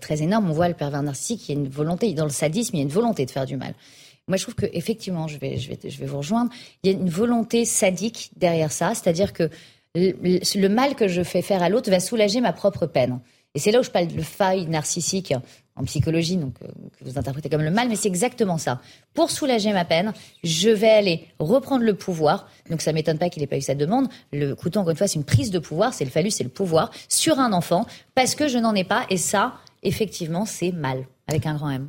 très 0.00 0.22
énorme, 0.22 0.50
on 0.50 0.52
voit 0.52 0.68
le 0.68 0.74
pervers 0.74 1.02
narcissique, 1.02 1.48
il 1.48 1.54
y 1.54 1.56
a 1.56 1.60
une 1.60 1.68
volonté, 1.68 2.12
dans 2.14 2.24
le 2.24 2.30
sadisme, 2.30 2.76
il 2.76 2.78
y 2.80 2.82
a 2.82 2.84
une 2.84 2.90
volonté 2.90 3.24
de 3.24 3.30
faire 3.30 3.46
du 3.46 3.56
mal. 3.56 3.74
Moi, 4.28 4.36
je 4.36 4.42
trouve 4.42 4.54
que 4.54 4.66
effectivement, 4.72 5.28
je 5.28 5.38
vais, 5.38 5.58
je 5.58 5.68
vais, 5.68 5.78
je 5.88 5.98
vais 5.98 6.06
vous 6.06 6.18
rejoindre. 6.18 6.50
Il 6.82 6.90
y 6.90 6.94
a 6.94 6.98
une 6.98 7.08
volonté 7.08 7.64
sadique 7.64 8.30
derrière 8.36 8.72
ça, 8.72 8.94
c'est-à-dire 8.94 9.32
que 9.32 9.50
le 9.94 10.68
mal 10.68 10.94
que 10.94 11.08
je 11.08 11.22
fais 11.22 11.42
faire 11.42 11.62
à 11.62 11.68
l'autre 11.68 11.90
va 11.90 12.00
soulager 12.00 12.40
ma 12.40 12.52
propre 12.52 12.86
peine. 12.86 13.20
Et 13.54 13.58
c'est 13.58 13.70
là 13.70 13.80
où 13.80 13.82
je 13.82 13.90
parle 13.90 14.06
de 14.08 14.22
faille 14.22 14.66
narcissique 14.66 15.34
en 15.76 15.84
psychologie, 15.84 16.36
donc 16.36 16.54
euh, 16.62 16.68
que 16.98 17.04
vous 17.04 17.18
interprétez 17.18 17.48
comme 17.48 17.62
le 17.62 17.70
mal, 17.70 17.88
mais 17.88 17.96
c'est 17.96 18.08
exactement 18.08 18.58
ça. 18.58 18.80
Pour 19.14 19.30
soulager 19.30 19.72
ma 19.72 19.84
peine, 19.84 20.12
je 20.44 20.70
vais 20.70 20.90
aller 20.90 21.26
reprendre 21.38 21.84
le 21.84 21.94
pouvoir. 21.94 22.48
Donc 22.70 22.82
ça 22.82 22.92
m'étonne 22.92 23.18
pas 23.18 23.30
qu'il 23.30 23.42
ait 23.42 23.46
pas 23.46 23.56
eu 23.56 23.62
cette 23.62 23.78
demande. 23.78 24.08
Le 24.32 24.54
couteau, 24.54 24.80
encore 24.80 24.90
une 24.90 24.96
fois, 24.96 25.08
c'est 25.08 25.18
une 25.18 25.24
prise 25.24 25.50
de 25.50 25.58
pouvoir, 25.58 25.94
c'est 25.94 26.04
le 26.04 26.10
phallus, 26.10 26.30
c'est 26.30 26.44
le 26.44 26.50
pouvoir 26.50 26.90
sur 27.08 27.38
un 27.38 27.52
enfant 27.52 27.86
parce 28.14 28.34
que 28.34 28.48
je 28.48 28.58
n'en 28.58 28.74
ai 28.74 28.84
pas. 28.84 29.06
Et 29.08 29.16
ça, 29.16 29.54
effectivement, 29.82 30.44
c'est 30.44 30.72
mal 30.72 31.04
avec 31.26 31.46
un 31.46 31.54
grand 31.54 31.70
M. 31.70 31.88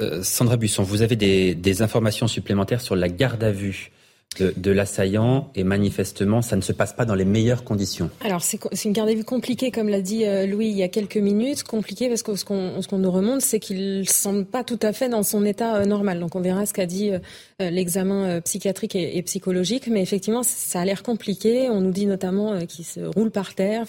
Euh, 0.00 0.22
Sandra 0.22 0.56
Busson, 0.56 0.82
vous 0.82 1.02
avez 1.02 1.16
des 1.16 1.82
informations 1.82 2.26
supplémentaires 2.26 2.80
sur 2.80 2.96
la 2.96 3.08
garde 3.08 3.42
à 3.44 3.52
vue 3.52 3.92
de, 4.38 4.70
l'assaillant 4.70 5.50
et 5.54 5.64
manifestement, 5.64 6.42
ça 6.42 6.56
ne 6.56 6.60
se 6.60 6.72
passe 6.72 6.92
pas 6.92 7.04
dans 7.04 7.14
les 7.14 7.24
meilleures 7.24 7.64
conditions. 7.64 8.10
Alors, 8.24 8.42
c'est 8.42 8.84
une 8.84 8.92
garde 8.92 9.08
à 9.08 9.14
vue 9.14 9.24
compliquée, 9.24 9.70
comme 9.70 9.88
l'a 9.88 10.00
dit 10.00 10.24
euh, 10.24 10.46
Louis 10.46 10.68
il 10.68 10.76
y 10.76 10.82
a 10.82 10.88
quelques 10.88 11.16
minutes. 11.16 11.62
Compliquée 11.62 12.08
parce 12.08 12.22
que 12.22 12.34
ce 12.34 12.44
qu'on 12.44 12.98
nous 12.98 13.10
remonte, 13.10 13.40
c'est 13.40 13.60
qu'il 13.60 14.00
ne 14.00 14.04
semble 14.04 14.44
pas 14.44 14.64
tout 14.64 14.78
à 14.82 14.92
fait 14.92 15.08
dans 15.08 15.22
son 15.22 15.44
état 15.44 15.76
euh, 15.76 15.84
normal. 15.84 16.20
Donc, 16.20 16.34
on 16.34 16.40
verra 16.40 16.66
ce 16.66 16.72
qu'a 16.72 16.86
dit 16.86 17.10
euh, 17.10 17.18
l'examen 17.70 18.40
psychiatrique 18.40 18.96
et, 18.96 19.22
psychologique. 19.22 19.86
Mais 19.88 20.02
effectivement, 20.02 20.42
ça 20.42 20.80
a 20.80 20.84
l'air 20.84 21.02
compliqué. 21.02 21.68
On 21.70 21.80
nous 21.80 21.92
dit 21.92 22.06
notamment 22.06 22.66
qu'il 22.66 22.84
se 22.84 23.00
roule 23.00 23.30
par 23.30 23.54
terre 23.54 23.84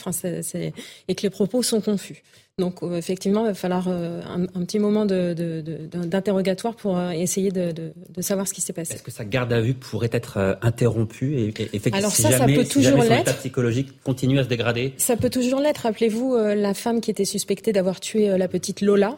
et 1.08 1.16
que 1.16 1.22
les 1.22 1.30
propos 1.30 1.64
sont 1.64 1.82
confus. 1.82 2.24
Donc 2.58 2.84
euh, 2.84 2.96
effectivement, 2.96 3.42
il 3.42 3.48
va 3.48 3.54
falloir 3.54 3.90
euh, 3.90 4.22
un, 4.34 4.64
petit 4.64 4.80
moment 4.80 5.06
d'interrogatoire 5.06 6.74
de, 6.74 6.80
pour 6.80 6.98
euh, 6.98 7.10
essayer 7.10 7.52
de, 7.52 7.92
savoir 8.22 8.48
ce 8.48 8.54
qui 8.54 8.62
s'est 8.62 8.72
passé. 8.72 8.94
Est-ce 8.94 9.04
que 9.04 9.12
sa 9.12 9.26
garde 9.26 9.52
à 9.52 9.60
vue 9.60 9.74
pourrait 9.74 10.10
être 10.14 10.58
interrompue 10.62 11.38
et, 11.38 11.48
effectivement, 11.50 11.98
Alors 11.98 12.12
ça, 12.12 12.32
ça 12.32 12.46
peut 12.46 12.64
toujours 12.64 13.04
l'être. 13.04 13.36
psychologique 13.40 14.02
continue 14.04 14.40
à 14.40 14.46
se 14.46 14.48
dégrader 14.48 14.94
Ça 14.96 15.18
peut 15.18 15.30
toujours 15.30 15.60
l'être. 15.60 15.80
Rappelez-vous 15.80 16.38
la 16.38 16.74
femme 16.74 17.02
qui 17.02 17.12
était 17.12 17.26
suspectée 17.26 17.74
d'avoir 17.74 18.00
tué 18.00 18.38
la 18.38 18.48
petite 18.48 18.80
Lola. 18.80 19.18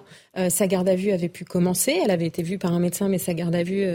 sa 0.50 0.66
garde 0.66 0.90
à 0.90 0.96
vue 0.96 1.12
avait 1.12 1.30
pu 1.30 1.46
commencer. 1.46 1.96
Elle 2.04 2.10
avait 2.10 2.26
été 2.26 2.42
vue 2.42 2.58
par 2.58 2.74
un 2.74 2.80
médecin, 2.80 3.08
mais 3.08 3.20
sa 3.20 3.36
garde 3.36 3.54
à 3.54 3.62
vue 3.62 3.86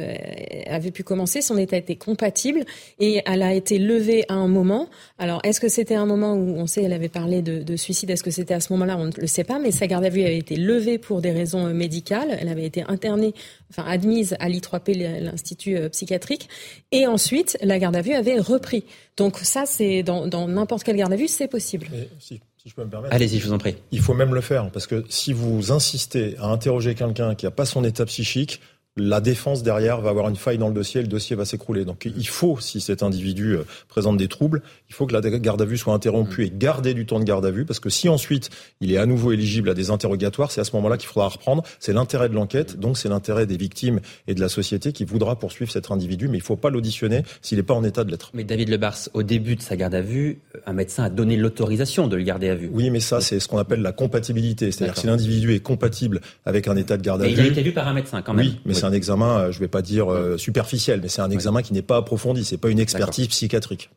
avait 0.68 0.92
pu 0.92 1.02
commencer. 1.02 1.42
Son 1.42 1.58
état 1.58 1.76
était 1.76 1.96
compatible 1.96 2.64
et 3.00 3.22
elle 3.26 3.42
a 3.42 3.52
été 3.52 3.80
levée 3.80 4.24
à 4.28 4.34
un 4.34 4.46
moment. 4.46 4.88
Alors, 5.18 5.40
est-ce 5.42 5.60
que 5.60 5.68
c'était 5.68 5.96
un 5.96 6.06
moment 6.06 6.34
où 6.34 6.54
on 6.56 6.68
sait, 6.68 6.84
elle 6.84 6.92
avait 6.92 7.08
parlé 7.08 7.42
de, 7.42 7.76
suicide? 7.76 8.10
Est-ce 8.10 8.22
que 8.22 8.30
c'était 8.30 8.54
à 8.54 8.60
ce 8.60 8.72
moment-là? 8.72 8.96
On 8.98 9.10
le 9.16 9.26
sais 9.32 9.44
pas, 9.44 9.58
mais 9.58 9.70
sa 9.70 9.86
garde 9.86 10.04
à 10.04 10.08
vue 10.08 10.22
avait 10.22 10.38
été 10.38 10.56
levée 10.56 10.98
pour 10.98 11.20
des 11.20 11.32
raisons 11.32 11.66
euh, 11.66 11.72
médicales. 11.72 12.36
Elle 12.40 12.48
avait 12.48 12.64
été 12.64 12.84
internée, 12.86 13.34
enfin 13.70 13.84
admise 13.88 14.36
à 14.38 14.48
l'I3P, 14.48 15.20
l'institut 15.20 15.76
euh, 15.76 15.88
psychiatrique, 15.88 16.48
et 16.90 17.06
ensuite 17.06 17.58
la 17.62 17.78
garde 17.78 17.96
à 17.96 18.02
vue 18.02 18.12
avait 18.14 18.38
repris. 18.38 18.84
Donc 19.16 19.38
ça, 19.38 19.64
c'est 19.66 20.02
dans 20.02 20.48
n'importe 20.48 20.84
quelle 20.84 20.96
garde 20.96 21.12
à 21.12 21.16
vue, 21.16 21.28
c'est 21.28 21.48
possible. 21.48 21.88
si, 22.18 22.40
je 22.64 22.74
peux 22.74 22.84
me 22.84 22.90
permettre. 22.90 23.14
Allez-y, 23.14 23.38
je 23.38 23.46
vous 23.46 23.52
en 23.52 23.58
prie. 23.58 23.76
Il 23.90 24.00
faut 24.00 24.14
même 24.14 24.34
le 24.34 24.40
faire 24.40 24.70
parce 24.70 24.86
que 24.86 25.04
si 25.08 25.32
vous 25.32 25.72
insistez 25.72 26.36
à 26.38 26.46
interroger 26.46 26.94
quelqu'un 26.94 27.34
qui 27.34 27.44
n'a 27.44 27.50
pas 27.50 27.64
son 27.64 27.84
état 27.84 28.06
psychique, 28.06 28.60
la 28.96 29.20
défense 29.20 29.62
derrière 29.62 30.00
va 30.00 30.10
avoir 30.10 30.28
une 30.28 30.36
faille 30.36 30.58
dans 30.58 30.68
le 30.68 30.74
dossier, 30.74 31.00
le 31.00 31.08
dossier 31.08 31.34
va 31.34 31.46
s'écrouler. 31.46 31.84
Donc 31.84 32.04
il 32.04 32.28
faut, 32.28 32.58
si 32.60 32.80
cet 32.80 33.02
individu 33.02 33.52
euh, 33.52 33.64
présente 33.88 34.18
des 34.18 34.28
troubles, 34.28 34.62
il 34.90 34.94
faut 34.94 35.06
que 35.06 35.14
la 35.14 35.22
garde 35.22 35.62
à 35.62 35.64
vue 35.64 35.78
soit 35.78 35.94
interrompue 35.94 36.42
mm. 36.42 36.46
et 36.46 36.52
garder 36.54 36.94
du 36.94 37.06
temps 37.06 37.18
de 37.18 37.24
garde 37.24 37.46
à 37.46 37.50
vue, 37.50 37.64
parce 37.64 37.80
que 37.80 37.88
si 37.88 38.10
ensuite 38.10 38.50
il 38.80 38.92
est 38.92 38.98
à 38.98 39.06
nouveau 39.06 39.32
éligible 39.32 39.70
à 39.70 39.74
des 39.74 39.90
interrogatoires, 39.90 40.50
c'est 40.50 40.60
à 40.60 40.64
ce 40.64 40.76
moment-là 40.76 40.98
qu'il 40.98 41.08
faudra 41.08 41.28
reprendre. 41.28 41.62
C'est 41.80 41.94
l'intérêt 41.94 42.28
de 42.28 42.34
l'enquête, 42.34 42.78
donc 42.78 42.98
c'est 42.98 43.08
l'intérêt 43.08 43.46
des 43.46 43.56
victimes 43.56 44.00
et 44.26 44.34
de 44.34 44.40
la 44.40 44.50
société 44.50 44.92
qui 44.92 45.04
voudra 45.04 45.38
poursuivre 45.38 45.70
cet 45.70 45.90
individu, 45.90 46.28
mais 46.28 46.38
il 46.38 46.42
ne 46.42 46.46
faut 46.46 46.56
pas 46.56 46.68
l'auditionner 46.68 47.22
s'il 47.40 47.56
n'est 47.56 47.64
pas 47.64 47.74
en 47.74 47.84
état 47.84 48.04
de 48.04 48.10
l'être. 48.10 48.30
Mais 48.34 48.44
David 48.44 48.68
Lebars, 48.68 49.08
au 49.14 49.22
début 49.22 49.56
de 49.56 49.62
sa 49.62 49.76
garde 49.76 49.94
à 49.94 50.02
vue, 50.02 50.40
un 50.66 50.74
médecin 50.74 51.04
a 51.04 51.10
donné 51.10 51.36
l'autorisation 51.36 52.08
de 52.08 52.16
le 52.16 52.24
garder 52.24 52.50
à 52.50 52.54
vue. 52.54 52.70
Oui, 52.72 52.90
mais 52.90 53.00
ça 53.00 53.22
c'est 53.22 53.40
ce 53.40 53.48
qu'on 53.48 53.58
appelle 53.58 53.80
la 53.80 53.92
compatibilité, 53.92 54.70
c'est-à-dire 54.70 54.98
si 54.98 55.06
l'individu 55.06 55.54
est 55.54 55.60
compatible 55.60 56.20
avec 56.44 56.68
un 56.68 56.76
état 56.76 56.98
de 56.98 57.02
garde 57.02 57.22
à 57.22 57.26
vue. 57.26 57.32
Il 57.32 57.40
a 57.40 57.46
été 57.46 57.62
vu 57.62 57.72
par 57.72 57.88
un 57.88 57.94
médecin 57.94 58.20
quand 58.20 58.34
même. 58.34 58.46
Oui, 58.46 58.60
mais 58.66 58.81
c'est 58.82 58.88
un 58.88 58.92
examen, 58.92 59.38
euh, 59.38 59.52
je 59.52 59.58
ne 59.58 59.60
vais 59.60 59.68
pas 59.68 59.80
dire 59.80 60.12
euh, 60.12 60.36
superficiel, 60.36 61.00
mais 61.00 61.08
c'est 61.08 61.22
un 61.22 61.30
examen 61.30 61.62
qui 61.62 61.72
n'est 61.72 61.82
pas 61.82 61.98
approfondi, 61.98 62.44
c'est 62.44 62.56
pas 62.56 62.68
une 62.68 62.80
expertise 62.80 63.28
psychiatrique. 63.28 63.90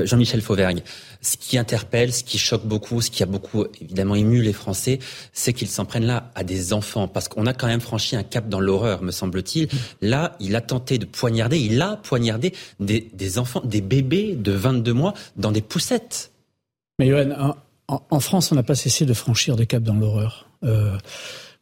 Euh, 0.00 0.06
Jean-Michel 0.06 0.40
Fauvergue, 0.40 0.82
ce 1.20 1.36
qui 1.36 1.58
interpelle, 1.58 2.12
ce 2.12 2.24
qui 2.24 2.36
choque 2.36 2.64
beaucoup, 2.66 3.00
ce 3.00 3.10
qui 3.10 3.22
a 3.22 3.26
beaucoup 3.26 3.66
évidemment 3.80 4.16
ému 4.16 4.42
les 4.42 4.52
Français, 4.52 4.98
c'est 5.32 5.52
qu'ils 5.52 5.68
s'en 5.68 5.84
prennent 5.84 6.06
là 6.06 6.32
à 6.34 6.42
des 6.42 6.72
enfants, 6.72 7.06
parce 7.06 7.28
qu'on 7.28 7.46
a 7.46 7.52
quand 7.52 7.68
même 7.68 7.80
franchi 7.80 8.16
un 8.16 8.24
cap 8.24 8.48
dans 8.48 8.58
l'horreur, 8.58 9.00
me 9.00 9.12
semble-t-il. 9.12 9.68
Là, 10.00 10.36
il 10.40 10.56
a 10.56 10.60
tenté 10.60 10.98
de 10.98 11.04
poignarder, 11.04 11.60
il 11.60 11.80
a 11.80 11.96
poignardé 11.96 12.52
des, 12.80 13.38
enfants, 13.38 13.62
des 13.64 13.80
bébés 13.80 14.34
de 14.34 14.50
22 14.50 14.92
mois 14.92 15.14
dans 15.36 15.52
des 15.52 15.62
poussettes. 15.62 16.32
Mais 16.98 17.06
Yoann, 17.06 17.54
en, 17.86 18.20
France, 18.20 18.50
on 18.50 18.56
n'a 18.56 18.64
pas 18.64 18.74
cessé 18.74 19.06
de 19.06 19.14
franchir 19.14 19.54
des 19.54 19.66
caps 19.66 19.84
dans 19.84 19.94
l'horreur. 19.94 20.48
Euh, 20.64 20.98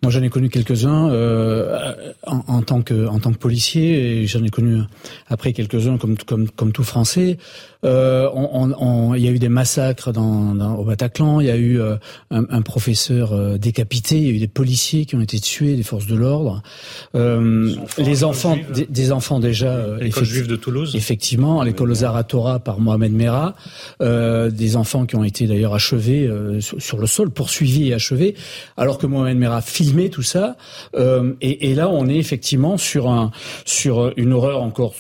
Moi, 0.05 0.11
j'en 0.11 0.23
ai 0.23 0.29
connu 0.29 0.51
quelques-uns 0.51 1.09
euh, 1.09 2.13
en, 2.27 2.61
tant 2.61 2.83
que 2.83 3.07
en 3.07 3.19
policier, 3.33 4.21
et 4.21 4.27
j'en 4.27 4.45
ai 4.45 4.51
connu 4.51 4.83
après 5.29 5.55
quelques-uns 5.55 5.97
comme 5.97 6.73
tout 6.73 6.85
Français. 6.85 7.39
Euh, 7.85 8.29
on, 8.35 8.73
on, 8.79 9.15
il 9.15 9.23
y 9.23 9.29
a 9.29 9.31
eu 9.31 9.39
des 9.39 9.49
massacres 9.49 10.13
dans, 10.13 10.55
dans, 10.55 10.77
au 10.77 10.85
Bataclan. 10.85 11.41
Il 11.41 11.47
y 11.47 11.51
a 11.51 11.57
eu 11.57 11.81
euh, 11.81 11.97
un, 12.31 12.45
un, 12.49 12.63
professeur 12.63 13.33
euh, 13.33 13.59
décapité. 13.59 14.17
Il 14.17 14.25
y 14.25 14.31
a 14.31 14.33
eu 14.33 14.39
des 14.39 14.49
policiers 14.49 15.05
qui 15.05 15.17
ont 15.17 15.21
été 15.21 15.39
tués, 15.39 15.77
des 15.77 15.83
forces 15.83 16.07
de 16.07 16.15
l'ordre. 16.15 16.63
Euh, 17.15 17.75
les 17.99 18.25
enfants, 18.25 18.57
des, 18.73 18.87
des, 18.87 19.13
enfants 19.13 19.41
déjà. 19.41 19.97
L'école 19.99 20.25
juive 20.25 20.47
de 20.47 20.57
Toulouse. 20.57 20.95
Effectivement, 20.97 21.61
à 21.61 21.65
l'école 21.65 21.95
Zaratora 21.95 22.59
par 22.59 22.81
Mohamed 22.81 23.13
Merah. 23.13 23.55
des 24.01 24.77
enfants 24.77 25.07
qui 25.07 25.17
ont 25.17 25.25
été 25.25 25.47
d'ailleurs 25.47 25.75
achevés 25.75 26.31
sur, 26.61 26.81
sur, 26.81 26.99
le 26.99 27.07
sol, 27.07 27.31
poursuivis 27.31 27.89
et 27.89 27.95
achevés, 27.95 28.35
alors 28.77 28.99
que 28.99 29.07
Mohamed 29.07 29.37
Merah 29.37 29.63
filmait 29.63 30.09
tout 30.09 30.23
ça. 30.23 30.57
Et, 30.97 31.71
et, 31.71 31.75
là, 31.75 31.89
on 31.89 32.09
est 32.09 32.17
effectivement 32.17 32.77
sur 32.77 33.09
un 33.11 33.31
sur 33.65 34.13
une 34.17 34.33
horreur 34.33 34.63
encore 34.63 34.95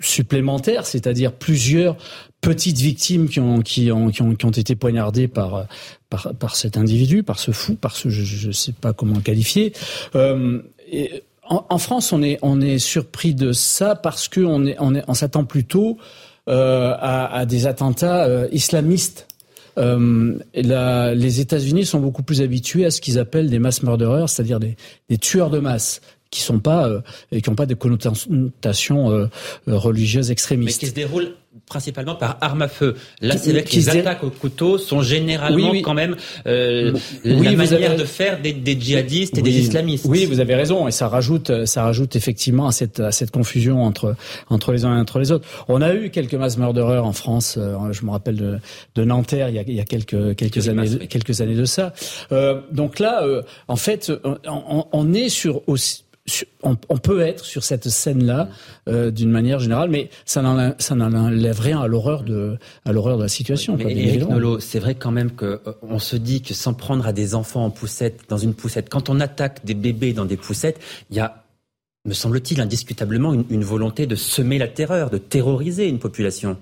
supplémentaire, 0.00 0.86
c'est-à-dire 0.86 1.32
plusieurs 1.32 1.96
petites 2.40 2.78
victimes 2.78 3.28
qui 3.28 3.40
ont, 3.40 3.60
qui 3.60 3.90
ont, 3.90 4.10
qui 4.10 4.22
ont, 4.22 4.34
qui 4.34 4.44
ont 4.46 4.50
été 4.50 4.76
poignardées 4.76 5.28
par, 5.28 5.66
par, 6.08 6.34
par 6.38 6.56
cet 6.56 6.76
individu, 6.76 7.22
par 7.22 7.38
ce 7.38 7.50
fou, 7.50 7.74
par 7.74 7.96
ce, 7.96 8.08
je 8.08 8.48
ne 8.48 8.52
sais 8.52 8.72
pas 8.72 8.92
comment 8.92 9.16
le 9.16 9.22
qualifier. 9.22 9.72
Euh, 10.14 10.62
en, 11.48 11.66
en, 11.68 11.78
France, 11.78 12.12
on 12.12 12.22
est, 12.22 12.38
on 12.42 12.60
est 12.60 12.78
surpris 12.78 13.34
de 13.34 13.52
ça 13.52 13.94
parce 13.94 14.28
qu'on 14.28 14.66
est, 14.66 14.76
on, 14.78 14.94
est, 14.94 15.02
on 15.08 15.14
s'attend 15.14 15.44
plutôt 15.44 15.98
euh, 16.48 16.94
à, 16.98 17.36
à, 17.36 17.44
des 17.46 17.66
attentats 17.66 18.24
euh, 18.24 18.48
islamistes. 18.52 19.26
Euh, 19.76 20.38
les 20.54 21.40
États-Unis 21.40 21.84
sont 21.84 22.00
beaucoup 22.00 22.22
plus 22.22 22.40
habitués 22.40 22.84
à 22.84 22.90
ce 22.90 23.00
qu'ils 23.00 23.18
appellent 23.18 23.50
des 23.50 23.58
mass 23.58 23.82
murderers, 23.82 24.28
c'est-à-dire 24.28 24.58
des, 24.58 24.76
des, 25.08 25.18
tueurs 25.18 25.50
de 25.50 25.58
masse 25.58 26.00
qui 26.30 26.40
sont 26.40 26.58
pas 26.58 26.88
euh, 26.88 27.00
et 27.32 27.40
qui 27.40 27.50
n'ont 27.50 27.56
pas 27.56 27.66
des 27.66 27.74
connotations 27.74 29.10
euh, 29.10 29.28
religieuses 29.66 30.30
extrémistes. 30.30 30.82
Mais 30.82 30.86
qui 30.86 30.90
se 30.90 30.94
déroulent 30.94 31.34
principalement 31.66 32.14
par 32.14 32.38
arme 32.40 32.62
à 32.62 32.68
feu. 32.68 32.94
Là, 33.20 33.36
c'est 33.36 33.52
vrai 33.52 33.64
que 33.64 33.74
les 33.74 33.88
attaques 33.88 34.22
au 34.22 34.30
couteau 34.30 34.78
sont 34.78 35.02
généralement 35.02 35.72
quand 35.82 35.94
même 35.94 36.16
euh, 36.46 36.92
oui, 37.24 37.42
la 37.42 37.52
manière 37.52 37.96
de 37.96 38.04
faire 38.04 38.40
des, 38.40 38.52
des 38.52 38.78
djihadistes 38.78 39.38
et 39.38 39.42
des 39.42 39.58
islamistes. 39.58 40.06
Oui, 40.08 40.24
vous 40.24 40.40
avez 40.40 40.54
raison, 40.54 40.86
et 40.86 40.90
ça 40.92 41.08
rajoute, 41.08 41.66
ça 41.66 41.82
rajoute 41.82 42.16
effectivement 42.16 42.68
à 42.68 42.72
cette, 42.72 43.00
à 43.00 43.12
cette 43.12 43.30
confusion 43.30 43.82
entre 43.82 44.14
entre 44.48 44.72
les 44.72 44.84
uns 44.84 44.96
et 44.96 45.00
entre 45.00 45.18
les 45.18 45.32
autres. 45.32 45.48
On 45.68 45.82
a 45.82 45.94
eu 45.94 46.10
quelques 46.10 46.34
mass 46.34 46.58
murderers 46.58 47.04
en 47.04 47.12
France. 47.12 47.56
Euh, 47.58 47.92
je 47.92 48.04
me 48.04 48.10
rappelle 48.10 48.36
de, 48.36 48.58
de 48.94 49.04
Nanterre 49.04 49.48
il 49.48 49.56
y 49.56 49.58
a, 49.58 49.62
il 49.66 49.74
y 49.74 49.80
a 49.80 49.84
quelques 49.84 50.36
quelques 50.36 50.68
années 50.68 51.08
quelques 51.08 51.40
années 51.40 51.56
de 51.56 51.64
ça. 51.64 51.92
Euh, 52.30 52.60
donc 52.70 52.98
là, 52.98 53.24
euh, 53.24 53.42
en 53.66 53.76
fait, 53.76 54.12
on, 54.46 54.86
on 54.92 55.12
est 55.12 55.28
sur 55.28 55.62
aussi 55.68 56.04
on, 56.62 56.76
on, 56.88 56.98
peut 56.98 57.20
être 57.20 57.44
sur 57.44 57.64
cette 57.64 57.88
scène-là 57.88 58.48
euh, 58.88 59.10
d'une 59.10 59.30
manière 59.30 59.60
générale, 59.60 59.90
mais 59.90 60.10
ça 60.24 60.42
n'enlève 60.42 61.60
rien 61.60 61.80
à 61.80 61.86
l'horreur 61.86 62.22
de 62.22 62.58
à 62.84 62.92
l'horreur 62.92 63.16
de 63.16 63.22
la 63.22 63.28
situation. 63.28 63.76
Mais 63.76 64.20
c'est 64.60 64.78
vrai 64.78 64.94
quand 64.94 65.10
même 65.10 65.32
que 65.32 65.60
euh, 65.66 65.72
on 65.82 65.98
se 65.98 66.16
dit 66.16 66.42
que 66.42 66.54
sans 66.54 66.74
prendre 66.74 67.06
à 67.06 67.12
des 67.12 67.34
enfants 67.34 67.64
en 67.64 67.70
poussette 67.70 68.22
dans 68.28 68.38
une 68.38 68.54
poussette, 68.54 68.88
quand 68.88 69.08
on 69.08 69.20
attaque 69.20 69.64
des 69.64 69.74
bébés 69.74 70.12
dans 70.12 70.24
des 70.24 70.36
poussettes, 70.36 70.80
il 71.10 71.16
y 71.16 71.20
a 71.20 71.44
me 72.04 72.14
semble-t-il 72.14 72.60
indiscutablement 72.60 73.34
une, 73.34 73.44
une, 73.50 73.64
volonté 73.64 74.06
de 74.06 74.14
semer 74.14 74.56
la 74.56 74.68
terreur, 74.68 75.10
de 75.10 75.18
terroriser 75.18 75.88
une 75.88 75.98
population. 75.98 76.56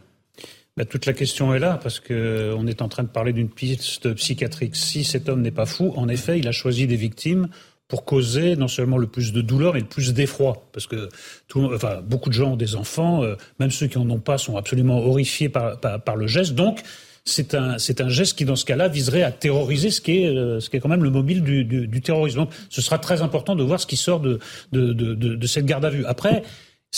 Bah, 0.77 0.85
toute 0.85 1.07
la 1.07 1.15
question 1.15 1.55
est 1.55 1.59
là 1.59 1.79
parce 1.83 2.01
que 2.01 2.53
on 2.57 2.67
est 2.67 2.83
en 2.83 2.89
train 2.89 3.03
de 3.03 3.09
parler 3.09 3.33
d'une 3.33 3.49
piste 3.49 4.13
psychiatrique. 4.13 4.77
Si 4.77 5.05
cet 5.05 5.29
homme 5.29 5.41
n'est 5.41 5.51
pas 5.51 5.65
fou, 5.65 5.93
en 5.97 6.07
effet, 6.09 6.39
il 6.39 6.47
a 6.49 6.53
choisi 6.53 6.87
des 6.87 6.97
victimes 6.97 7.49
pour 7.89 8.05
causer 8.05 8.57
non 8.57 8.69
seulement 8.69 8.99
le 8.99 9.07
plus 9.07 9.33
de 9.33 9.41
douleur, 9.41 9.75
mais 9.75 9.81
le 9.81 9.87
plus 9.87 10.13
d'effroi. 10.13 10.67
Parce 10.73 10.87
que 10.87 11.09
tout, 11.49 11.71
enfin, 11.73 12.01
beaucoup 12.03 12.29
de 12.29 12.35
gens 12.35 12.53
ont 12.53 12.57
des 12.57 12.75
enfants, 12.75 13.23
euh, 13.23 13.37
même 13.61 13.71
ceux 13.71 13.87
qui 13.87 13.99
en 13.99 14.09
ont 14.11 14.19
pas 14.19 14.39
sont 14.39 14.57
absolument 14.57 14.99
horrifiés 14.99 15.49
par, 15.49 15.79
par, 15.79 16.03
par 16.03 16.17
le 16.17 16.27
geste. 16.27 16.55
Donc, 16.55 16.83
c'est 17.25 17.55
un, 17.55 17.79
c'est 17.79 18.01
un 18.01 18.09
geste 18.09 18.39
qui, 18.39 18.45
dans 18.45 18.57
ce 18.57 18.65
cas-là, 18.65 18.89
viserait 18.89 19.23
à 19.23 19.33
terroriser 19.33 19.91
ce 19.91 20.01
qui 20.01 20.23
est, 20.23 20.27
euh, 20.29 20.61
ce 20.61 20.71
qui 20.71 20.77
est 20.77 20.81
quand 20.81 20.89
même 20.89 21.03
le 21.03 21.11
mobile 21.11 21.43
du, 21.43 21.65
du, 21.65 21.87
du, 21.89 22.01
terrorisme. 22.01 22.39
Donc, 22.39 22.51
ce 22.71 22.81
sera 22.81 22.99
très 22.99 23.21
important 23.23 23.57
de 23.57 23.65
voir 23.65 23.81
ce 23.81 23.87
qui 23.87 23.97
sort 23.97 24.21
de, 24.21 24.39
de, 24.73 24.93
de, 24.93 25.15
de 25.15 25.47
cette 25.47 25.67
garde 25.67 25.85
à 25.85 25.91
vue. 25.91 26.07
Après, 26.07 26.43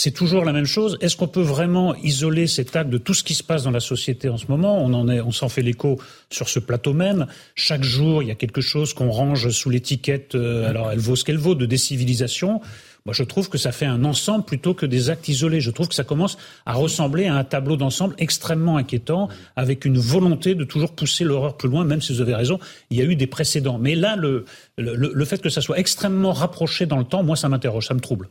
c'est 0.01 0.11
toujours 0.11 0.45
la 0.45 0.53
même 0.53 0.65
chose. 0.65 0.97
Est-ce 1.01 1.17
qu'on 1.17 1.27
peut 1.27 1.41
vraiment 1.41 1.93
isoler 1.93 2.47
cet 2.47 2.73
acte 2.73 2.89
de 2.89 2.97
tout 2.97 3.13
ce 3.13 3.21
qui 3.21 3.33
se 3.33 3.43
passe 3.43 3.63
dans 3.63 3.71
la 3.71 3.81
société 3.81 4.29
en 4.29 4.37
ce 4.37 4.45
moment? 4.47 4.81
On 4.81 4.93
en 4.93 5.09
est, 5.09 5.19
on 5.19 5.33
s'en 5.33 5.49
fait 5.49 5.61
l'écho 5.61 5.99
sur 6.29 6.47
ce 6.47 6.59
plateau 6.59 6.93
même. 6.93 7.27
Chaque 7.53 7.83
jour, 7.83 8.23
il 8.23 8.29
y 8.29 8.31
a 8.31 8.35
quelque 8.35 8.61
chose 8.61 8.93
qu'on 8.93 9.11
range 9.11 9.49
sous 9.49 9.69
l'étiquette. 9.69 10.35
Euh, 10.35 10.69
alors, 10.69 10.89
elle 10.89 10.99
vaut 10.99 11.17
ce 11.17 11.25
qu'elle 11.25 11.37
vaut 11.37 11.53
de 11.53 11.65
décivilisation. 11.65 12.61
Moi, 13.05 13.13
je 13.13 13.23
trouve 13.23 13.49
que 13.49 13.57
ça 13.57 13.73
fait 13.73 13.87
un 13.87 14.05
ensemble 14.05 14.45
plutôt 14.45 14.73
que 14.73 14.85
des 14.85 15.09
actes 15.09 15.27
isolés. 15.27 15.59
Je 15.59 15.69
trouve 15.69 15.89
que 15.89 15.95
ça 15.95 16.05
commence 16.05 16.37
à 16.65 16.75
ressembler 16.75 17.25
à 17.25 17.35
un 17.35 17.43
tableau 17.43 17.75
d'ensemble 17.75 18.15
extrêmement 18.19 18.77
inquiétant, 18.77 19.27
avec 19.57 19.83
une 19.83 19.97
volonté 19.97 20.55
de 20.55 20.63
toujours 20.63 20.95
pousser 20.95 21.25
l'horreur 21.25 21.57
plus 21.57 21.67
loin, 21.67 21.83
même 21.83 22.01
si 22.01 22.13
vous 22.13 22.21
avez 22.21 22.35
raison, 22.35 22.57
il 22.89 22.95
y 22.95 23.01
a 23.01 23.03
eu 23.03 23.17
des 23.17 23.27
précédents. 23.27 23.77
Mais 23.77 23.95
là, 23.95 24.15
le, 24.15 24.45
le, 24.77 24.95
le 24.95 25.25
fait 25.25 25.41
que 25.41 25.49
ça 25.49 25.59
soit 25.59 25.77
extrêmement 25.77 26.31
rapproché 26.31 26.85
dans 26.85 26.97
le 26.97 27.03
temps, 27.03 27.21
moi, 27.21 27.35
ça 27.35 27.49
m'interroge, 27.49 27.87
ça 27.87 27.93
me 27.93 27.99
trouble. 27.99 28.29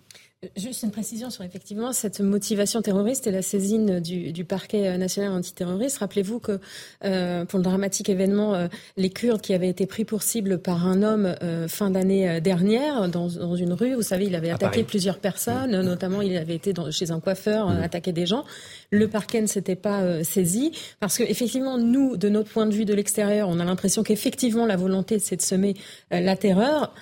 Juste 0.57 0.85
une 0.85 0.93
précision 0.93 1.31
sur 1.31 1.43
effectivement 1.43 1.93
cette 1.93 2.21
motivation 2.21 2.81
terroriste 2.81 3.27
et 3.27 3.33
la 3.33 3.43
saisine 3.43 3.99
du, 3.99 4.31
du 4.31 4.45
parquet 4.45 4.97
national 4.97 5.33
antiterroriste. 5.33 5.99
Rappelez-vous 5.99 6.39
que 6.39 6.61
euh, 7.05 7.45
pour 7.45 7.59
le 7.59 7.65
dramatique 7.65 8.09
événement, 8.09 8.55
euh, 8.55 8.69
les 8.97 9.11
Kurdes 9.11 9.41
qui 9.41 9.53
avaient 9.53 9.69
été 9.69 9.85
pris 9.87 10.05
pour 10.05 10.23
cible 10.23 10.59
par 10.59 10.87
un 10.87 11.03
homme 11.03 11.35
euh, 11.43 11.67
fin 11.67 11.91
d'année 11.91 12.31
euh, 12.31 12.39
dernière 12.39 13.09
dans, 13.09 13.27
dans, 13.27 13.57
une 13.57 13.73
rue, 13.73 13.95
vous 13.95 14.03
savez, 14.03 14.27
il 14.27 14.37
avait 14.37 14.51
attaqué 14.51 14.85
plusieurs 14.85 15.19
personnes, 15.19 15.77
mmh. 15.77 15.83
notamment 15.83 16.23
il 16.23 16.37
avait 16.37 16.55
été 16.55 16.73
dans, 16.73 16.89
chez 16.93 17.11
un 17.11 17.19
coiffeur, 17.19 17.71
mmh. 17.71 17.83
attaqué 17.83 18.13
des 18.13 18.27
gens. 18.27 18.45
Le 18.93 19.09
parquet 19.09 19.43
ne 19.43 19.49
s'était 19.49 19.75
pas 19.75 20.03
euh, 20.03 20.23
saisi 20.23 20.71
parce 21.01 21.19
que 21.19 21.25
effectivement, 21.25 21.79
nous, 21.79 22.17
de 22.17 22.29
notre 22.29 22.51
point 22.51 22.67
de 22.67 22.73
vue 22.73 22.85
de 22.85 22.95
l'extérieur, 22.95 23.49
on 23.49 23.59
a 23.59 23.65
l'impression 23.65 24.05
qu'effectivement 24.05 24.67
la 24.67 24.77
volonté 24.77 25.19
c'est 25.19 25.35
de 25.35 25.43
semer 25.43 25.75
la 26.13 26.37
terreur 26.37 26.95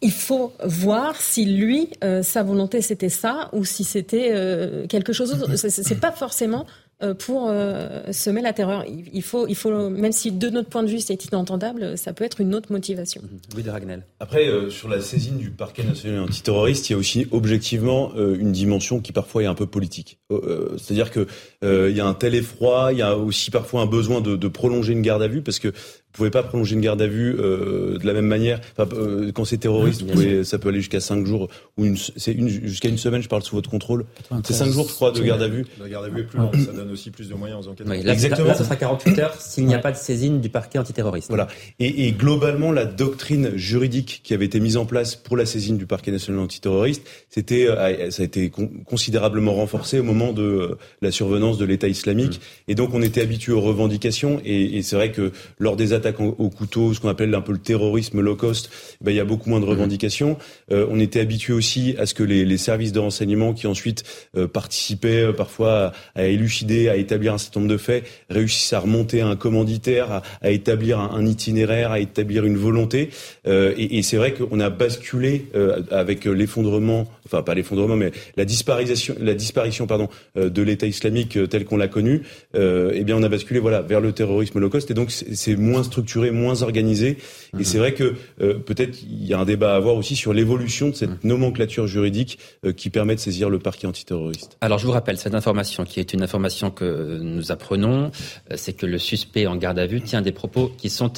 il 0.00 0.12
faut 0.12 0.52
voir 0.64 1.20
si 1.20 1.44
lui, 1.44 1.90
euh, 2.04 2.22
sa 2.22 2.42
volonté 2.42 2.82
c'était 2.82 3.08
ça 3.08 3.48
ou 3.52 3.64
si 3.64 3.84
c'était 3.84 4.30
euh, 4.32 4.86
quelque 4.86 5.12
chose 5.12 5.36
d'autre. 5.36 5.56
C'est 5.56 6.00
pas 6.00 6.12
forcément 6.12 6.66
euh, 7.00 7.14
pour 7.14 7.46
euh, 7.48 8.10
semer 8.10 8.42
la 8.42 8.52
terreur. 8.52 8.84
Il 8.88 9.22
faut, 9.22 9.46
il 9.46 9.54
faut, 9.54 9.88
même 9.88 10.10
si 10.10 10.32
de 10.32 10.50
notre 10.50 10.68
point 10.68 10.82
de 10.82 10.88
vue 10.88 10.98
c'est 10.98 11.26
inentendable, 11.26 11.96
ça 11.96 12.12
peut 12.12 12.24
être 12.24 12.40
une 12.40 12.56
autre 12.56 12.72
motivation. 12.72 13.22
Oui, 13.54 13.62
de 13.62 13.70
Ragnel. 13.70 14.04
Après, 14.18 14.48
euh, 14.48 14.68
sur 14.68 14.88
la 14.88 15.00
saisine 15.00 15.36
du 15.38 15.50
parquet 15.50 15.84
national 15.84 16.22
antiterroriste, 16.22 16.90
il 16.90 16.94
y 16.94 16.96
a 16.96 16.98
aussi 16.98 17.28
objectivement 17.30 18.10
euh, 18.16 18.36
une 18.36 18.50
dimension 18.50 18.98
qui 18.98 19.12
parfois 19.12 19.44
est 19.44 19.46
un 19.46 19.54
peu 19.54 19.66
politique. 19.66 20.18
Euh, 20.32 20.76
c'est-à-dire 20.76 21.12
que 21.12 21.28
il 21.62 21.96
y 21.96 22.00
a 22.00 22.06
un 22.06 22.14
tel 22.14 22.34
effroi, 22.34 22.88
il 22.92 22.98
y 22.98 23.02
a 23.02 23.16
aussi 23.16 23.52
parfois 23.52 23.82
un 23.82 23.86
besoin 23.86 24.20
de, 24.20 24.34
de 24.34 24.48
prolonger 24.48 24.92
une 24.92 25.02
garde 25.02 25.22
à 25.22 25.28
vue 25.28 25.42
parce 25.42 25.60
que 25.60 25.72
vous 26.12 26.24
pouvez 26.24 26.30
pas 26.30 26.42
prolonger 26.42 26.74
une 26.74 26.80
garde 26.80 27.00
à 27.02 27.06
vue 27.06 27.36
euh, 27.38 27.98
de 27.98 28.06
la 28.06 28.14
même 28.14 28.26
manière. 28.26 28.60
Enfin, 28.76 28.88
euh, 28.96 29.30
quand 29.30 29.44
c'est 29.44 29.58
terroriste, 29.58 30.02
vous 30.02 30.08
pouvez, 30.08 30.42
ça 30.42 30.58
peut 30.58 30.70
aller 30.70 30.80
jusqu'à 30.80 31.00
5 31.00 31.24
jours 31.26 31.48
ou 31.76 31.84
une, 31.84 31.96
c'est 31.96 32.32
une, 32.32 32.48
jusqu'à 32.48 32.88
une 32.88 32.98
semaine. 32.98 33.22
Je 33.22 33.28
parle 33.28 33.42
sous 33.42 33.54
votre 33.54 33.70
contrôle. 33.70 34.04
C'est 34.44 34.54
5 34.54 34.70
jours, 34.70 34.88
je 34.88 34.94
crois, 34.94 35.12
de 35.12 35.22
garde 35.22 35.42
à 35.42 35.48
vue. 35.48 35.66
La 35.78 35.88
garde 35.88 36.06
à 36.06 36.08
vue 36.08 36.22
est 36.22 36.24
plus 36.24 36.38
longue, 36.38 36.56
ça 36.56 36.72
donne 36.72 36.90
aussi 36.90 37.10
plus 37.10 37.28
de 37.28 37.34
moyens 37.34 37.66
aux 37.66 37.70
enquêteurs. 37.70 37.94
Oui, 37.94 38.02
là, 38.02 38.14
Exactement. 38.14 38.48
Là, 38.48 38.54
ça 38.54 38.64
sera 38.64 38.76
48 38.76 39.18
heures 39.18 39.40
s'il 39.40 39.66
n'y 39.66 39.74
a 39.74 39.78
pas 39.78 39.92
de 39.92 39.96
saisine 39.96 40.40
du 40.40 40.48
parquet 40.48 40.78
antiterroriste. 40.78 41.28
Voilà. 41.28 41.46
Et, 41.78 42.08
et, 42.08 42.12
globalement, 42.12 42.72
la 42.72 42.86
doctrine 42.86 43.56
juridique 43.56 44.22
qui 44.24 44.32
avait 44.32 44.46
été 44.46 44.60
mise 44.60 44.78
en 44.78 44.86
place 44.86 45.14
pour 45.14 45.36
la 45.36 45.44
saisine 45.44 45.76
du 45.76 45.86
parquet 45.86 46.10
national 46.10 46.40
antiterroriste, 46.40 47.06
c'était, 47.28 47.68
euh, 47.68 48.10
ça 48.10 48.22
a 48.22 48.24
été 48.24 48.48
con, 48.48 48.70
considérablement 48.86 49.54
renforcé 49.54 50.00
au 50.00 50.04
moment 50.04 50.32
de 50.32 50.42
euh, 50.42 50.78
la 51.02 51.10
survenance 51.10 51.58
de 51.58 51.66
l'État 51.66 51.86
islamique. 51.86 52.38
Mmh. 52.38 52.70
Et 52.70 52.74
donc, 52.74 52.94
on 52.94 53.02
était 53.02 53.20
habitué 53.20 53.52
aux 53.52 53.60
revendications. 53.60 54.40
Et, 54.44 54.78
et 54.78 54.82
c'est 54.82 54.96
vrai 54.96 55.12
que 55.12 55.32
lors 55.58 55.76
des 55.76 55.92
attaques 55.98 56.20
au, 56.20 56.34
au 56.38 56.48
couteau 56.48 56.94
ce 56.94 57.00
qu'on 57.00 57.08
appelle 57.08 57.34
un 57.34 57.40
peu 57.40 57.52
le 57.52 57.58
terrorisme 57.58 58.20
low 58.20 58.36
cost, 58.36 58.70
ben, 59.00 59.10
il 59.10 59.16
y 59.16 59.20
a 59.20 59.24
beaucoup 59.24 59.50
moins 59.50 59.60
de 59.60 59.64
revendications. 59.64 60.36
Euh, 60.72 60.86
on 60.90 61.00
était 61.00 61.20
habitué 61.20 61.52
aussi 61.52 61.94
à 61.98 62.06
ce 62.06 62.14
que 62.14 62.22
les, 62.22 62.44
les 62.44 62.58
services 62.58 62.92
de 62.92 62.98
renseignement 62.98 63.52
qui 63.52 63.66
ensuite 63.66 64.04
euh, 64.36 64.46
participaient 64.48 65.24
euh, 65.24 65.32
parfois 65.32 65.92
à, 66.14 66.20
à, 66.20 66.24
élucider, 66.24 66.88
à 66.88 66.96
établir 66.96 67.34
un 67.34 67.38
certain 67.38 67.60
nombre 67.60 67.72
de 67.72 67.78
faits, 67.78 68.04
réussissent 68.30 68.72
à 68.72 68.80
remonter 68.80 69.20
un 69.20 69.36
commanditaire, 69.36 70.10
à, 70.10 70.22
à 70.42 70.50
établir 70.50 70.98
un, 70.98 71.10
un, 71.14 71.26
itinéraire, 71.26 71.92
à 71.92 72.00
établir 72.00 72.44
une 72.44 72.56
volonté. 72.56 73.10
Et, 73.46 73.98
et 73.98 74.02
c'est 74.02 74.16
vrai 74.16 74.34
qu'on 74.34 74.60
a 74.60 74.70
basculé 74.70 75.46
avec 75.90 76.24
l'effondrement 76.24 77.06
enfin 77.26 77.42
pas 77.42 77.54
l'effondrement, 77.54 77.96
mais 77.96 78.10
la 78.36 78.44
disparition, 78.44 79.14
la 79.20 79.34
disparition 79.34 79.86
pardon, 79.86 80.08
de 80.36 80.62
l'État 80.62 80.86
islamique 80.86 81.38
tel 81.50 81.64
qu'on 81.64 81.76
l'a 81.76 81.88
connu, 81.88 82.22
eh 82.54 83.04
bien 83.04 83.16
on 83.16 83.22
a 83.22 83.28
basculé 83.28 83.60
voilà 83.60 83.82
vers 83.82 84.00
le 84.00 84.12
terrorisme 84.12 84.58
low 84.58 84.70
cost 84.70 84.90
et 84.90 84.94
donc 84.94 85.10
c'est 85.10 85.56
moins 85.56 85.82
structuré, 85.88 86.30
moins 86.30 86.62
organisé. 86.62 87.08
Et 87.54 87.58
mhm. 87.58 87.64
c'est 87.64 87.78
vrai 87.78 87.94
que 87.94 88.14
peut-être 88.38 88.98
il 89.02 89.26
y 89.26 89.34
a 89.34 89.38
un 89.38 89.44
débat 89.44 89.72
à 89.72 89.76
avoir 89.76 89.96
aussi 89.96 90.16
sur 90.16 90.32
l'évolution 90.32 90.88
de 90.88 90.94
cette 90.94 91.24
mhm. 91.24 91.30
nomenclature 91.30 91.86
juridique 91.86 92.38
qui 92.76 92.90
permet 92.90 93.14
de 93.14 93.20
saisir 93.20 93.50
le 93.50 93.58
parquet 93.58 93.86
antiterroriste. 93.86 94.56
Alors 94.60 94.78
je 94.78 94.86
vous 94.86 94.92
rappelle 94.92 95.18
cette 95.18 95.34
information 95.34 95.84
qui 95.84 96.00
est 96.00 96.12
une 96.12 96.22
information 96.22 96.70
que 96.70 97.18
nous 97.20 97.50
apprenons, 97.52 98.10
c'est 98.54 98.74
que 98.74 98.86
le 98.86 98.98
suspect 98.98 99.46
en 99.46 99.56
garde 99.56 99.78
à 99.78 99.86
vue 99.86 100.00
tient 100.00 100.22
des 100.22 100.32
propos 100.32 100.70
qui 100.76 100.90
sont 100.90 101.12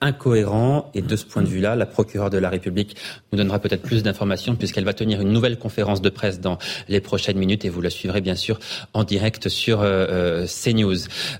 incohérents 0.00 0.90
et 0.94 1.02
de 1.02 1.16
ce 1.16 1.24
point 1.24 1.42
de 1.42 1.48
vue-là, 1.48 1.76
la 1.76 1.86
procureure 1.86 2.30
de 2.30 2.38
la 2.38 2.50
République 2.50 2.96
nous 3.32 3.38
donnera 3.38 3.58
peut-être 3.58 3.82
plus 3.82 4.02
d'informations 4.02 4.56
puisqu'elle 4.56 4.84
va 4.84 4.92
tenir 4.94 5.20
une 5.20 5.32
nouvelle 5.32 5.58
conférence 5.58 6.02
de 6.02 6.10
presse 6.10 6.40
dans 6.40 6.58
les 6.88 7.00
prochaines 7.00 7.38
minutes 7.38 7.64
et 7.64 7.68
vous 7.68 7.80
la 7.80 7.90
suivrez 7.90 8.20
bien 8.20 8.34
sûr 8.34 8.58
en 8.92 9.04
direct 9.04 9.48
sur 9.48 9.80
euh, 9.80 10.06
euh 10.44 10.46
CNews. 10.46 10.96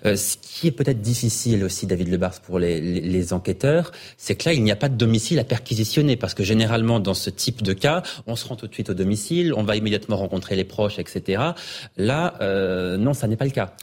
Euh, 0.07 0.17
ce 0.17 0.37
qui 0.41 0.67
est 0.67 0.71
peut-être 0.71 1.01
difficile 1.01 1.65
aussi, 1.65 1.87
David 1.87 2.09
Lebars, 2.09 2.41
pour 2.41 2.54
les, 2.59 3.33
enquêteurs, 3.33 3.93
c'est 4.17 4.35
que 4.35 4.49
là, 4.49 4.53
il 4.55 4.63
n'y 4.63 4.73
a 4.73 4.77
pas 4.77 4.89
de 4.89 4.97
domicile 4.97 5.39
à 5.39 5.45
perquisitionner 5.45 6.17
parce 6.17 6.35
que 6.35 6.45
généralement, 6.45 7.01
dans 7.01 7.15
ce 7.15 7.31
type 7.31 7.63
de 7.63 7.73
cas, 7.73 8.03
on 8.27 8.37
se 8.37 8.47
rend 8.47 8.57
tout 8.57 8.67
de 8.67 8.75
suite 8.75 8.91
au 8.91 8.95
domicile, 8.95 9.55
on 9.55 9.63
va 9.63 9.77
immédiatement 9.77 10.17
rencontrer 10.17 10.57
les 10.57 10.65
proches, 10.65 10.99
etc. 10.99 11.43
Là, 11.97 12.35
euh, 12.41 12.97
non, 12.97 13.15
ça 13.15 13.29
n'est 13.29 13.37
pas 13.37 13.47
le 13.47 13.51
cas. 13.51 13.75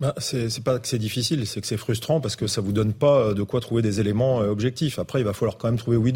Bah, 0.00 0.14
c'est 0.18 0.64
pas 0.64 0.78
que 0.78 0.88
c'est 0.88 0.98
difficile, 0.98 1.46
c'est 1.46 1.60
que 1.60 1.66
c'est 1.66 1.76
frustrant 1.76 2.20
parce 2.20 2.34
que 2.34 2.46
ça 2.46 2.60
vous 2.60 2.72
donne 2.72 2.94
pas 2.94 3.34
de 3.34 3.42
quoi 3.42 3.60
trouver 3.60 3.82
des 3.82 4.00
éléments 4.00 4.38
objectifs. 4.38 4.98
Après, 4.98 5.20
il 5.20 5.24
va 5.24 5.34
falloir 5.34 5.58
quand 5.58 5.68
même 5.68 5.78
trouver 5.78 5.98
où 5.98 6.06
il 6.06 6.14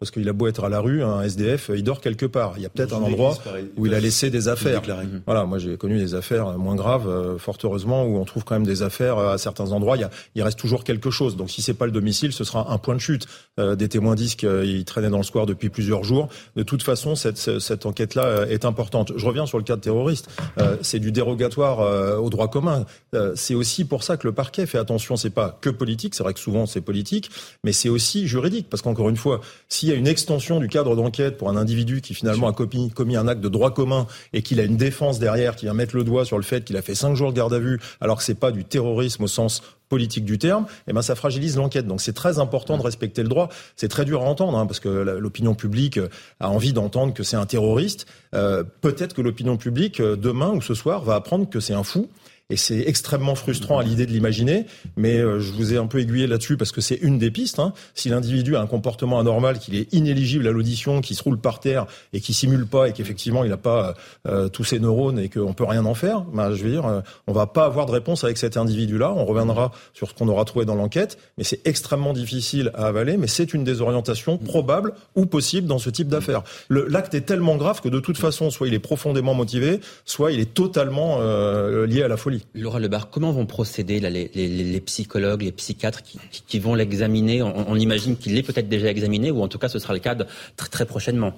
parce 0.00 0.10
qu'il 0.10 0.26
a 0.30 0.32
beau 0.32 0.46
être 0.46 0.64
à 0.64 0.70
la 0.70 0.80
rue, 0.80 1.02
un 1.02 1.20
SDF, 1.20 1.70
il 1.74 1.84
dort 1.84 2.00
quelque 2.00 2.24
part. 2.24 2.54
Il 2.56 2.62
y 2.62 2.66
a 2.66 2.70
peut-être 2.70 2.94
un 2.94 3.02
endroit 3.02 3.36
où 3.76 3.84
il 3.84 3.92
a 3.92 4.00
laissé 4.00 4.30
des 4.30 4.48
affaires. 4.48 4.80
Voilà, 5.26 5.44
moi 5.44 5.58
j'ai 5.58 5.76
connu 5.76 5.98
des 5.98 6.14
affaires 6.14 6.56
moins 6.56 6.74
graves, 6.74 7.06
euh, 7.06 7.36
fort 7.36 7.58
heureusement, 7.62 8.04
où 8.04 8.16
on 8.16 8.24
trouve 8.24 8.44
quand 8.44 8.54
même 8.54 8.64
des 8.64 8.82
affaires 8.82 9.18
euh, 9.18 9.34
à 9.34 9.36
certains 9.36 9.72
endroits. 9.72 9.98
Il, 9.98 10.00
y 10.00 10.04
a, 10.04 10.10
il 10.36 10.42
reste 10.42 10.58
toujours 10.58 10.84
quelque 10.84 11.10
chose. 11.10 11.36
Donc 11.36 11.50
si 11.50 11.60
c'est 11.60 11.74
pas 11.74 11.84
le 11.84 11.92
domicile, 11.92 12.32
ce 12.32 12.44
sera 12.44 12.72
un 12.72 12.78
point 12.78 12.94
de 12.94 13.00
chute. 13.00 13.26
Euh, 13.58 13.76
des 13.76 13.90
témoins 13.90 14.14
disent 14.14 14.36
qu'il 14.36 14.86
traînait 14.86 15.10
dans 15.10 15.18
le 15.18 15.22
square 15.22 15.44
depuis 15.44 15.68
plusieurs 15.68 16.02
jours. 16.02 16.30
De 16.56 16.62
toute 16.62 16.82
façon, 16.82 17.14
cette, 17.14 17.36
cette 17.36 17.84
enquête-là 17.84 18.46
est 18.48 18.64
importante. 18.64 19.12
Je 19.16 19.26
reviens 19.26 19.44
sur 19.44 19.58
le 19.58 19.64
cas 19.64 19.76
de 19.76 19.82
terroriste. 19.82 20.30
c'est 20.80 20.98
du 20.98 21.12
dérogatoire 21.12 22.20
au 22.22 22.30
droit 22.30 22.48
commun. 22.48 22.86
c'est 23.34 23.54
aussi 23.54 23.84
pour 23.84 24.02
ça 24.02 24.16
que 24.16 24.26
le 24.26 24.32
parquet 24.32 24.64
fait 24.64 24.78
attention. 24.78 25.16
C'est 25.16 25.28
pas 25.28 25.58
que 25.60 25.68
politique. 25.68 26.14
C'est 26.14 26.22
vrai 26.22 26.32
que 26.32 26.40
souvent 26.40 26.64
c'est 26.64 26.80
politique, 26.80 27.30
mais 27.64 27.72
c'est 27.72 27.90
aussi 27.90 28.26
juridique. 28.26 28.68
Parce 28.70 28.80
qu'encore 28.80 29.10
une 29.10 29.16
fois, 29.16 29.40
si 29.68 29.89
y 29.92 29.96
a 29.96 29.98
une 29.98 30.06
extension 30.06 30.60
du 30.60 30.68
cadre 30.68 30.96
d'enquête 30.96 31.36
pour 31.36 31.48
un 31.48 31.56
individu 31.56 32.00
qui 32.00 32.14
finalement 32.14 32.48
a 32.48 32.52
commis, 32.52 32.90
commis 32.90 33.16
un 33.16 33.28
acte 33.28 33.40
de 33.40 33.48
droit 33.48 33.72
commun 33.72 34.06
et 34.32 34.42
qu'il 34.42 34.60
a 34.60 34.64
une 34.64 34.76
défense 34.76 35.18
derrière 35.18 35.56
qui 35.56 35.66
vient 35.66 35.74
mettre 35.74 35.96
le 35.96 36.04
doigt 36.04 36.24
sur 36.24 36.36
le 36.36 36.42
fait 36.42 36.64
qu'il 36.64 36.76
a 36.76 36.82
fait 36.82 36.94
cinq 36.94 37.14
jours 37.14 37.32
de 37.32 37.36
garde 37.36 37.54
à 37.54 37.58
vue 37.58 37.80
alors 38.00 38.18
que 38.18 38.24
c'est 38.24 38.34
pas 38.34 38.52
du 38.52 38.64
terrorisme 38.64 39.24
au 39.24 39.28
sens 39.28 39.62
politique 39.90 40.24
du 40.24 40.38
terme, 40.38 40.66
eh 40.86 40.92
ben 40.92 41.02
ça 41.02 41.14
fragilise 41.14 41.56
l'enquête. 41.56 41.86
Donc 41.86 42.00
c'est 42.00 42.14
très 42.14 42.38
important 42.38 42.78
de 42.78 42.82
respecter 42.82 43.22
le 43.22 43.28
droit. 43.28 43.50
C'est 43.76 43.88
très 43.88 44.06
dur 44.06 44.22
à 44.22 44.24
entendre 44.24 44.56
hein, 44.56 44.64
parce 44.64 44.80
que 44.80 44.88
l'opinion 44.88 45.54
publique 45.54 45.98
a 46.38 46.48
envie 46.48 46.72
d'entendre 46.72 47.12
que 47.12 47.24
c'est 47.24 47.36
un 47.36 47.44
terroriste. 47.44 48.06
Euh, 48.34 48.62
peut-être 48.80 49.14
que 49.14 49.20
l'opinion 49.20 49.56
publique 49.56 50.00
euh, 50.00 50.16
demain 50.16 50.50
ou 50.50 50.62
ce 50.62 50.74
soir 50.74 51.02
va 51.02 51.16
apprendre 51.16 51.50
que 51.50 51.58
c'est 51.58 51.74
un 51.74 51.82
fou 51.82 52.08
et 52.50 52.56
c'est 52.56 52.80
extrêmement 52.80 53.36
frustrant 53.36 53.78
à 53.78 53.82
l'idée 53.82 54.06
de 54.06 54.10
l'imaginer, 54.10 54.66
mais 54.96 55.18
euh, 55.18 55.38
je 55.38 55.52
vous 55.52 55.72
ai 55.72 55.76
un 55.76 55.86
peu 55.86 56.00
aiguillé 56.00 56.26
là-dessus 56.26 56.56
parce 56.56 56.72
que 56.72 56.80
c'est 56.80 56.96
une 56.96 57.18
des 57.18 57.30
pistes. 57.30 57.60
Hein. 57.60 57.72
Si 57.94 58.08
l'individu 58.08 58.56
a 58.56 58.60
un 58.60 58.66
comportement 58.66 59.20
anormal, 59.20 59.58
qu'il 59.58 59.76
est 59.76 59.92
inéligible 59.94 60.46
à 60.48 60.50
l'audition, 60.50 61.00
qu'il 61.00 61.16
se 61.16 61.22
roule 61.22 61.38
par 61.38 61.60
terre 61.60 61.86
et 62.12 62.20
qui 62.20 62.34
simule 62.34 62.66
pas 62.66 62.88
et 62.88 62.92
qu'effectivement 62.92 63.44
il 63.44 63.50
n'a 63.50 63.56
pas 63.56 63.94
euh, 64.26 64.48
tous 64.48 64.64
ses 64.64 64.80
neurones 64.80 65.18
et 65.18 65.28
qu'on 65.28 65.54
peut 65.54 65.64
rien 65.64 65.84
en 65.84 65.94
faire, 65.94 66.22
ben, 66.22 66.52
je 66.52 66.64
veux 66.64 66.70
dire, 66.70 66.86
euh, 66.86 67.00
on 67.28 67.32
va 67.32 67.46
pas 67.46 67.64
avoir 67.64 67.86
de 67.86 67.92
réponse 67.92 68.24
avec 68.24 68.36
cet 68.36 68.56
individu-là. 68.56 69.12
On 69.12 69.24
reviendra 69.24 69.70
sur 69.94 70.10
ce 70.10 70.14
qu'on 70.14 70.28
aura 70.28 70.44
trouvé 70.44 70.64
dans 70.64 70.74
l'enquête, 70.74 71.18
mais 71.38 71.44
c'est 71.44 71.64
extrêmement 71.66 72.12
difficile 72.12 72.72
à 72.74 72.86
avaler, 72.86 73.16
mais 73.16 73.28
c'est 73.28 73.54
une 73.54 73.62
désorientation 73.62 74.38
probable 74.38 74.92
ou 75.14 75.26
possible 75.26 75.68
dans 75.68 75.78
ce 75.78 75.90
type 75.90 76.08
d'affaires. 76.08 76.42
L'acte 76.68 77.14
est 77.14 77.20
tellement 77.20 77.56
grave 77.56 77.80
que 77.80 77.88
de 77.88 78.00
toute 78.00 78.18
façon, 78.18 78.50
soit 78.50 78.66
il 78.66 78.74
est 78.74 78.80
profondément 78.80 79.34
motivé, 79.34 79.80
soit 80.04 80.32
il 80.32 80.40
est 80.40 80.52
totalement 80.52 81.20
lié 81.20 82.02
à 82.02 82.08
la 82.08 82.16
folie. 82.16 82.39
Laura 82.54 82.78
Lebar, 82.78 83.10
comment 83.10 83.32
vont 83.32 83.46
procéder 83.46 84.00
les, 84.00 84.80
psychologues, 84.80 85.42
les 85.42 85.52
psychiatres 85.52 86.02
qui, 86.02 86.58
vont 86.58 86.74
l'examiner? 86.74 87.42
On, 87.42 87.76
imagine 87.76 88.16
qu'il 88.16 88.34
l'est 88.34 88.42
peut-être 88.42 88.68
déjà 88.68 88.88
examiné, 88.88 89.30
ou 89.30 89.42
en 89.42 89.48
tout 89.48 89.58
cas 89.58 89.68
ce 89.68 89.78
sera 89.78 89.92
le 89.94 90.00
cas 90.00 90.16
très, 90.56 90.68
très 90.68 90.86
prochainement. 90.86 91.34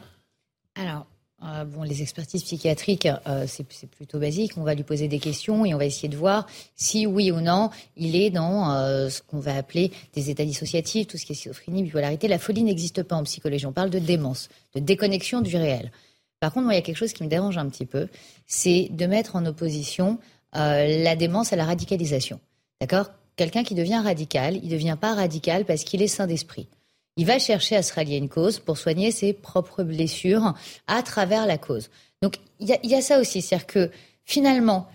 Alors, 0.74 1.06
euh, 1.44 1.64
bon, 1.64 1.82
les 1.82 2.02
expertises 2.02 2.44
psychiatriques, 2.44 3.08
euh, 3.26 3.46
c'est 3.48 3.88
plutôt 3.90 4.18
basique. 4.18 4.52
On 4.56 4.62
va 4.62 4.74
lui 4.74 4.84
poser 4.84 5.08
des 5.08 5.18
questions 5.18 5.64
et 5.64 5.74
on 5.74 5.78
va 5.78 5.86
essayer 5.86 6.08
de 6.08 6.16
voir 6.16 6.46
si 6.76 7.06
oui 7.06 7.32
ou 7.32 7.40
non 7.40 7.70
il 7.96 8.14
est 8.14 8.30
dans 8.30 8.72
euh, 8.72 9.08
ce 9.08 9.22
qu'on 9.22 9.40
va 9.40 9.56
appeler 9.56 9.90
des 10.14 10.30
états 10.30 10.44
dissociatifs, 10.44 11.08
tout 11.08 11.18
ce 11.18 11.26
qui 11.26 11.32
est 11.32 11.34
schizophrénie, 11.34 11.82
bipolarité. 11.82 12.28
La 12.28 12.38
folie 12.38 12.62
n'existe 12.62 13.02
pas 13.02 13.16
en 13.16 13.24
psychologie. 13.24 13.66
On 13.66 13.72
parle 13.72 13.90
de 13.90 13.98
démence, 13.98 14.50
de 14.74 14.80
déconnexion 14.80 15.40
du 15.40 15.56
réel. 15.56 15.90
Par 16.38 16.52
contre, 16.52 16.64
moi, 16.64 16.74
il 16.74 16.76
y 16.76 16.80
a 16.80 16.82
quelque 16.82 16.96
chose 16.96 17.12
qui 17.12 17.22
me 17.22 17.28
dérange 17.28 17.56
un 17.56 17.68
petit 17.68 17.86
peu, 17.86 18.08
c'est 18.46 18.88
de 18.90 19.06
mettre 19.06 19.36
en 19.36 19.46
opposition 19.46 20.18
euh, 20.56 21.02
la 21.02 21.16
démence 21.16 21.52
à 21.52 21.56
la 21.56 21.64
radicalisation. 21.64 22.40
D'accord? 22.80 23.10
Quelqu'un 23.36 23.64
qui 23.64 23.74
devient 23.74 24.00
radical, 24.04 24.56
il 24.56 24.66
ne 24.66 24.70
devient 24.72 24.96
pas 25.00 25.14
radical 25.14 25.64
parce 25.64 25.84
qu'il 25.84 26.02
est 26.02 26.08
sain 26.08 26.26
d'esprit. 26.26 26.68
Il 27.16 27.26
va 27.26 27.38
chercher 27.38 27.76
à 27.76 27.82
se 27.82 27.92
rallier 27.92 28.16
une 28.16 28.28
cause 28.28 28.58
pour 28.58 28.78
soigner 28.78 29.10
ses 29.10 29.32
propres 29.32 29.82
blessures 29.82 30.54
à 30.86 31.02
travers 31.02 31.46
la 31.46 31.58
cause. 31.58 31.90
Donc 32.22 32.36
il 32.60 32.68
y, 32.68 32.94
a 32.94 33.02
ça 33.02 33.18
aussi, 33.18 33.42
c'est-à-dire 33.42 33.66
que 33.66 33.90
finalement, 34.24 34.86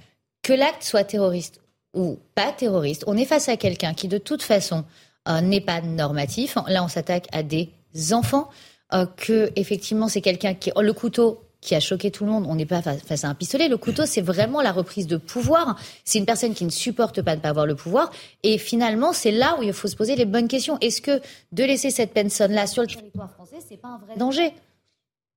que 0.41 0.53
l'acte 0.53 0.83
soit 0.83 1.03
terroriste 1.03 1.61
ou 1.93 2.17
pas 2.35 2.51
terroriste, 2.51 3.03
on 3.07 3.17
est 3.17 3.25
face 3.25 3.49
à 3.49 3.57
quelqu'un 3.57 3.93
qui 3.93 4.07
de 4.07 4.17
toute 4.17 4.41
façon 4.41 4.85
euh, 5.27 5.41
n'est 5.41 5.61
pas 5.61 5.81
normatif. 5.81 6.57
Là, 6.67 6.83
on 6.83 6.87
s'attaque 6.87 7.27
à 7.31 7.43
des 7.43 7.69
enfants. 8.11 8.49
Euh, 8.93 9.05
que 9.05 9.51
effectivement, 9.57 10.07
c'est 10.07 10.21
quelqu'un 10.21 10.53
qui 10.53 10.71
le 10.79 10.93
couteau 10.93 11.41
qui 11.61 11.75
a 11.75 11.79
choqué 11.79 12.11
tout 12.11 12.25
le 12.25 12.31
monde. 12.31 12.45
On 12.47 12.55
n'est 12.55 12.65
pas 12.65 12.81
face 12.81 13.23
à 13.23 13.29
un 13.29 13.35
pistolet. 13.35 13.67
Le 13.67 13.77
couteau, 13.77 14.05
c'est 14.05 14.21
vraiment 14.21 14.61
la 14.61 14.71
reprise 14.71 15.07
de 15.07 15.17
pouvoir. 15.17 15.79
C'est 16.05 16.19
une 16.19 16.25
personne 16.25 16.53
qui 16.53 16.65
ne 16.65 16.69
supporte 16.69 17.21
pas 17.21 17.31
de 17.31 17.37
ne 17.37 17.41
pas 17.41 17.49
avoir 17.49 17.65
le 17.65 17.75
pouvoir. 17.75 18.11
Et 18.43 18.57
finalement, 18.57 19.13
c'est 19.13 19.31
là 19.31 19.57
où 19.59 19.63
il 19.63 19.73
faut 19.73 19.87
se 19.87 19.95
poser 19.95 20.15
les 20.15 20.25
bonnes 20.25 20.47
questions. 20.47 20.77
Est-ce 20.79 21.01
que 21.01 21.21
de 21.51 21.63
laisser 21.63 21.89
cette 21.89 22.13
personne-là 22.13 22.67
sur 22.67 22.83
le 22.83 22.87
territoire 22.87 23.31
français, 23.31 23.57
c'est 23.67 23.77
pas 23.77 23.89
un 23.89 23.97
vrai 23.97 24.15
danger? 24.17 24.53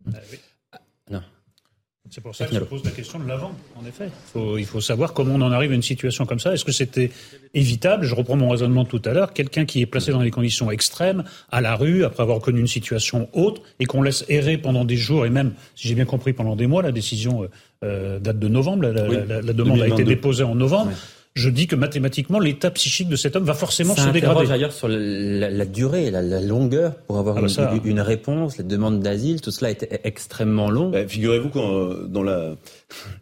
Non. 0.07 0.13
C'est 2.11 2.21
pour 2.21 2.35
ça 2.35 2.47
que 2.47 2.55
se 2.55 2.61
pose 2.61 2.85
la 2.85 2.91
question 2.91 3.21
de 3.21 3.29
l'avant, 3.29 3.53
en 3.77 3.87
effet. 3.87 4.09
il 4.59 4.67
faut 4.67 4.81
savoir 4.81 5.13
comment 5.13 5.37
on 5.37 5.43
en 5.43 5.53
arrive 5.53 5.71
à 5.71 5.75
une 5.75 5.83
situation 5.83 6.27
comme 6.27 6.41
ça. 6.41 6.53
Est-ce 6.53 6.65
que 6.65 6.73
c'était 6.73 7.11
évitable? 7.55 8.05
Je 8.05 8.17
reprends 8.17 8.37
mon 8.37 8.49
raisonnement 8.49 8.85
tout 8.85 9.01
à 9.05 9.13
l'heure. 9.13 9.33
Quelqu'un 9.33 9.65
qui 9.65 9.81
est 9.81 9.87
placé 9.87 10.11
dans 10.11 10.23
des 10.23 10.33
conditions 10.33 10.73
extrêmes, 10.73 11.23
à 11.53 11.61
la 11.61 11.77
rue, 11.77 12.05
après 12.05 12.25
avoir 12.25 12.41
connu 12.41 12.59
une 12.59 12.67
situation 12.67 13.29
haute, 13.33 13.63
et 13.79 13.85
qu'on 13.85 14.03
laisse 14.03 14.25
errer 14.29 14.59
pendant 14.59 14.85
des 14.85 14.97
jours, 14.97 15.25
et 15.25 15.31
même, 15.31 15.53
si 15.77 15.87
j'ai 15.87 15.95
bien 15.95 16.05
compris, 16.05 16.33
pendant 16.33 16.57
des 16.57 16.67
mois, 16.67 16.83
la 16.83 16.91
décision 16.91 17.45
euh, 17.45 17.49
euh, 17.85 18.19
date 18.19 18.41
de 18.41 18.49
novembre, 18.49 18.89
la, 18.89 19.53
demande 19.53 19.81
a 19.81 19.89
été 19.89 20.03
déposée 20.03 20.43
en 20.43 20.57
novembre 20.57 20.93
je 21.41 21.51
dis 21.51 21.67
que 21.67 21.77
mathématiquement, 21.77 22.39
l'état 22.39 22.71
psychique 22.71 23.09
de 23.09 23.17
cet 23.17 23.37
homme 23.37 23.45
va 23.45 23.55
forcément 23.55 23.97
se 23.97 24.09
dégrader. 24.11 24.47
d'ailleurs 24.47 24.73
sur 24.73 24.89
la, 24.89 25.65
durée, 25.65 26.11
la, 26.11 26.41
longueur 26.41 26.95
pour 27.07 27.19
avoir 27.19 27.39
ah 27.39 27.41
bah 27.41 27.81
une, 27.85 28.01
réponse, 28.01 28.59
les 28.59 28.65
demandes 28.65 29.01
d'asile, 29.01 29.41
tout 29.41 29.51
cela 29.51 29.71
était 29.71 30.01
extrêmement 30.05 30.71
long. 30.71 30.91
Bah, 30.91 31.07
figurez-vous 31.07 31.49
quand 31.49 31.95
dans 32.09 32.23
la 32.23 32.57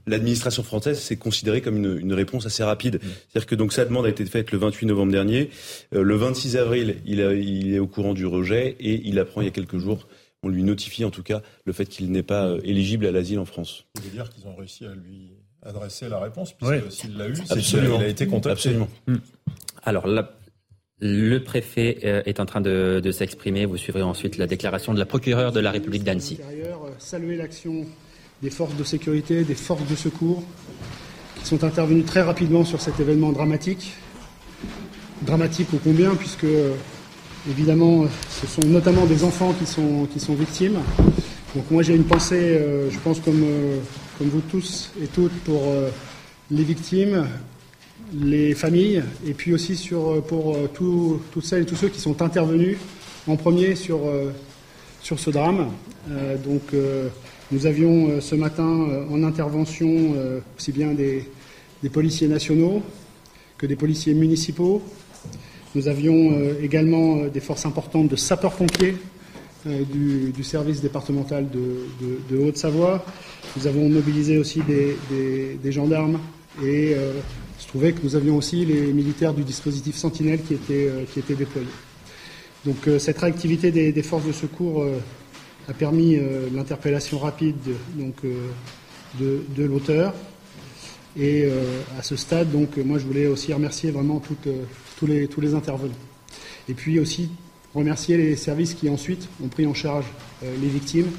l'administration 0.07 0.63
française, 0.63 0.99
c'est 0.99 1.17
considéré 1.17 1.61
comme 1.61 1.77
une, 1.77 2.13
réponse 2.13 2.47
assez 2.47 2.65
rapide. 2.65 2.97
Mm. 2.97 3.09
C'est-à-dire 3.29 3.47
que 3.47 3.55
donc 3.55 3.73
sa 3.73 3.85
demande 3.85 4.07
a 4.07 4.09
été 4.09 4.25
faite 4.25 4.51
le 4.51 4.59
28 4.59 4.87
novembre 4.87 5.13
dernier. 5.13 5.51
Euh, 5.95 6.03
le 6.03 6.17
26 6.17 6.57
avril, 6.57 6.97
il, 7.07 7.21
il 7.21 7.75
est 7.75 7.79
au 7.79 7.87
courant 7.87 8.15
du 8.15 8.27
rejet 8.27 8.77
et 8.81 9.01
il 9.05 9.19
apprend 9.19 9.41
il 9.43 9.45
y 9.45 9.49
a 9.49 9.53
quelques 9.53 9.79
jours 9.79 10.07
on 10.43 10.49
lui 10.49 10.63
notifie 10.63 11.05
en 11.05 11.11
tout 11.11 11.23
cas 11.23 11.43
le 11.65 11.73
fait 11.73 11.87
qu'il 11.87 12.11
n'est 12.11 12.23
pas 12.23 12.47
euh, 12.47 12.61
éligible 12.63 13.07
à 13.07 13.11
l'asile 13.11 13.39
en 13.39 13.45
France. 13.45 13.85
Vous 13.95 14.03
voulez 14.03 14.15
dire 14.15 14.31
qu'ils 14.31 14.47
ont 14.47 14.55
réussi 14.55 14.85
à 14.85 14.95
lui 14.95 15.33
adresser 15.65 16.09
la 16.09 16.19
réponse, 16.21 16.53
puisque 16.53 16.93
s'il 16.93 17.17
l'a 17.17 17.29
eu, 17.29 17.35
c'est 17.37 17.59
qu'il 17.59 17.79
a 17.79 18.07
été 18.07 18.27
contacté. 18.27 18.51
Absolument. 18.71 18.89
Hmm. 19.07 19.17
Alors, 19.85 20.07
le 21.01 21.39
préfet 21.39 21.99
euh, 22.05 22.23
est 22.27 22.41
en 22.41 22.47
train 22.47 22.61
de, 22.61 23.11
s'exprimer. 23.13 23.65
Vous 23.67 23.77
suivrez 23.77 24.03
ensuite 24.03 24.37
la 24.37 24.47
déclaration 24.47 24.95
de 24.95 24.99
la 24.99 25.07
procureure 25.07 25.53
de 25.53 25.61
la 25.61 25.71
République 25.71 26.05
d'Annecy. 26.05 26.39
Euh, 26.43 26.75
saluer 26.99 27.37
l'action 27.37 27.87
des 28.43 28.51
forces 28.51 28.77
de 28.77 28.85
sécurité, 28.85 29.45
des 29.45 29.55
forces 29.55 29.87
de 29.89 29.97
secours, 29.97 30.43
qui 31.37 31.47
sont 31.47 31.65
intervenues 31.65 32.05
très 32.05 32.23
rapidement 32.23 32.65
sur 32.65 32.81
cet 32.81 33.01
événement 33.01 33.33
dramatique. 33.33 33.93
Dramatique 35.23 35.69
au 35.75 35.79
combien, 35.79 36.15
puisque 36.15 36.47
évidemment, 37.49 38.07
ce 38.29 38.47
sont 38.47 38.67
notamment 38.67 39.07
des 39.07 39.25
enfants 39.25 39.53
qui 39.53 39.67
sont, 39.67 40.07
qui 40.13 40.21
sont 40.21 40.35
victimes. 40.35 40.79
Donc 41.55 41.71
moi 41.71 41.83
j'ai 41.83 41.95
une 41.95 42.05
pensée, 42.05 42.59
euh, 42.59 42.91
je 42.91 42.99
pense 42.99 43.21
comme 43.21 43.43
comme 44.19 44.29
vous 44.29 44.41
tous 44.41 44.91
et 45.01 45.07
toutes, 45.07 45.33
pour 45.45 45.63
euh, 45.69 45.91
les 46.51 46.65
victimes, 46.65 47.25
les 48.13 48.53
familles, 48.55 49.05
et 49.25 49.33
puis 49.33 49.55
aussi 49.55 49.77
sur, 49.77 50.09
euh, 50.09 50.21
pour 50.21 50.57
euh, 50.57 50.69
toutes 50.75 51.45
celles 51.45 51.63
et 51.63 51.67
tous 51.67 51.77
ceux 51.77 51.89
qui 51.89 52.01
sont 52.01 52.21
intervenus 52.21 52.79
en 53.29 53.37
premier 53.37 53.77
sur, 53.77 54.01
ce 55.03 55.31
drame. 55.31 55.71
donc 56.45 56.63
Nous 57.53 57.67
avions 57.67 58.21
ce 58.23 58.35
matin 58.35 58.89
en 59.11 59.23
intervention 59.23 60.15
aussi 60.57 60.73
bien 60.73 60.93
des, 60.93 61.29
des, 61.83 61.91
policiers 61.91 62.27
nationaux 62.27 62.83
que 63.59 63.67
des 63.67 63.77
policiers 63.77 64.15
municipaux. 64.15 64.83
Nous 65.75 65.89
avions 65.89 66.33
également 66.63 67.27
des 67.27 67.41
forces 67.41 67.67
importantes 67.67 68.09
de 68.09 68.17
sapeurs-pompiers 68.17 68.97
du, 69.91 70.33
du, 70.33 70.45
service 70.45 70.81
départemental 70.81 71.47
de, 71.51 72.37
Haute-Savoie. 72.37 73.05
Nous 73.57 73.67
avons 73.67 73.89
mobilisé 73.89 74.39
aussi 74.39 74.61
des, 74.63 75.73
gendarmes 75.73 76.19
et 76.65 76.93
il 76.93 77.63
se 77.63 77.69
trouvait 77.69 77.93
que 77.93 78.03
nous 78.03 78.17
avions 78.17 78.37
aussi 78.37 78.65
les 78.65 78.93
militaires 78.93 79.35
du 79.35 79.43
dispositif 79.43 79.97
Sentinelle 79.97 80.41
qui 80.43 80.55
étaient, 80.55 80.91
qui 81.13 81.19
étaient 81.21 81.35
déployés. 81.35 81.69
Donc 82.65 82.77
cette 82.99 83.19
réactivité 83.19 83.71
des, 83.71 83.93
des, 83.93 84.03
forces 84.03 84.27
de 84.27 84.33
secours 84.33 84.85
a 85.69 85.75
permis 85.75 86.17
euh, 86.17 86.49
l'interpellation 86.55 87.19
rapide 87.19 87.57
donc, 87.95 88.15
euh, 88.25 88.49
de, 89.21 89.43
de 89.55 89.65
l'auteur. 89.65 90.15
Et 91.17 91.45
euh, 91.45 91.83
à 91.99 92.03
ce 92.03 92.17
stade, 92.17 92.51
donc, 92.51 92.77
moi, 92.79 92.99
je 92.99 93.05
voulais 93.05 93.27
aussi 93.27 93.53
remercier 93.53 93.91
vraiment 93.91 94.19
toutes, 94.19 94.49
tous, 94.99 95.07
les, 95.07 95.29
tous 95.29 95.41
les 95.41 95.55
intervenants. 95.55 95.93
Et 96.69 96.75
puis 96.75 96.99
aussi 96.99 97.31
remercier 97.79 98.17
les 98.17 98.37
services 98.37 98.75
qui 98.75 98.89
ensuite 98.89 99.29
ont 99.43 99.49
pris 99.49 99.67
en 99.67 99.75
charge 99.75 100.07
les 100.43 100.69
victimes. 100.69 101.11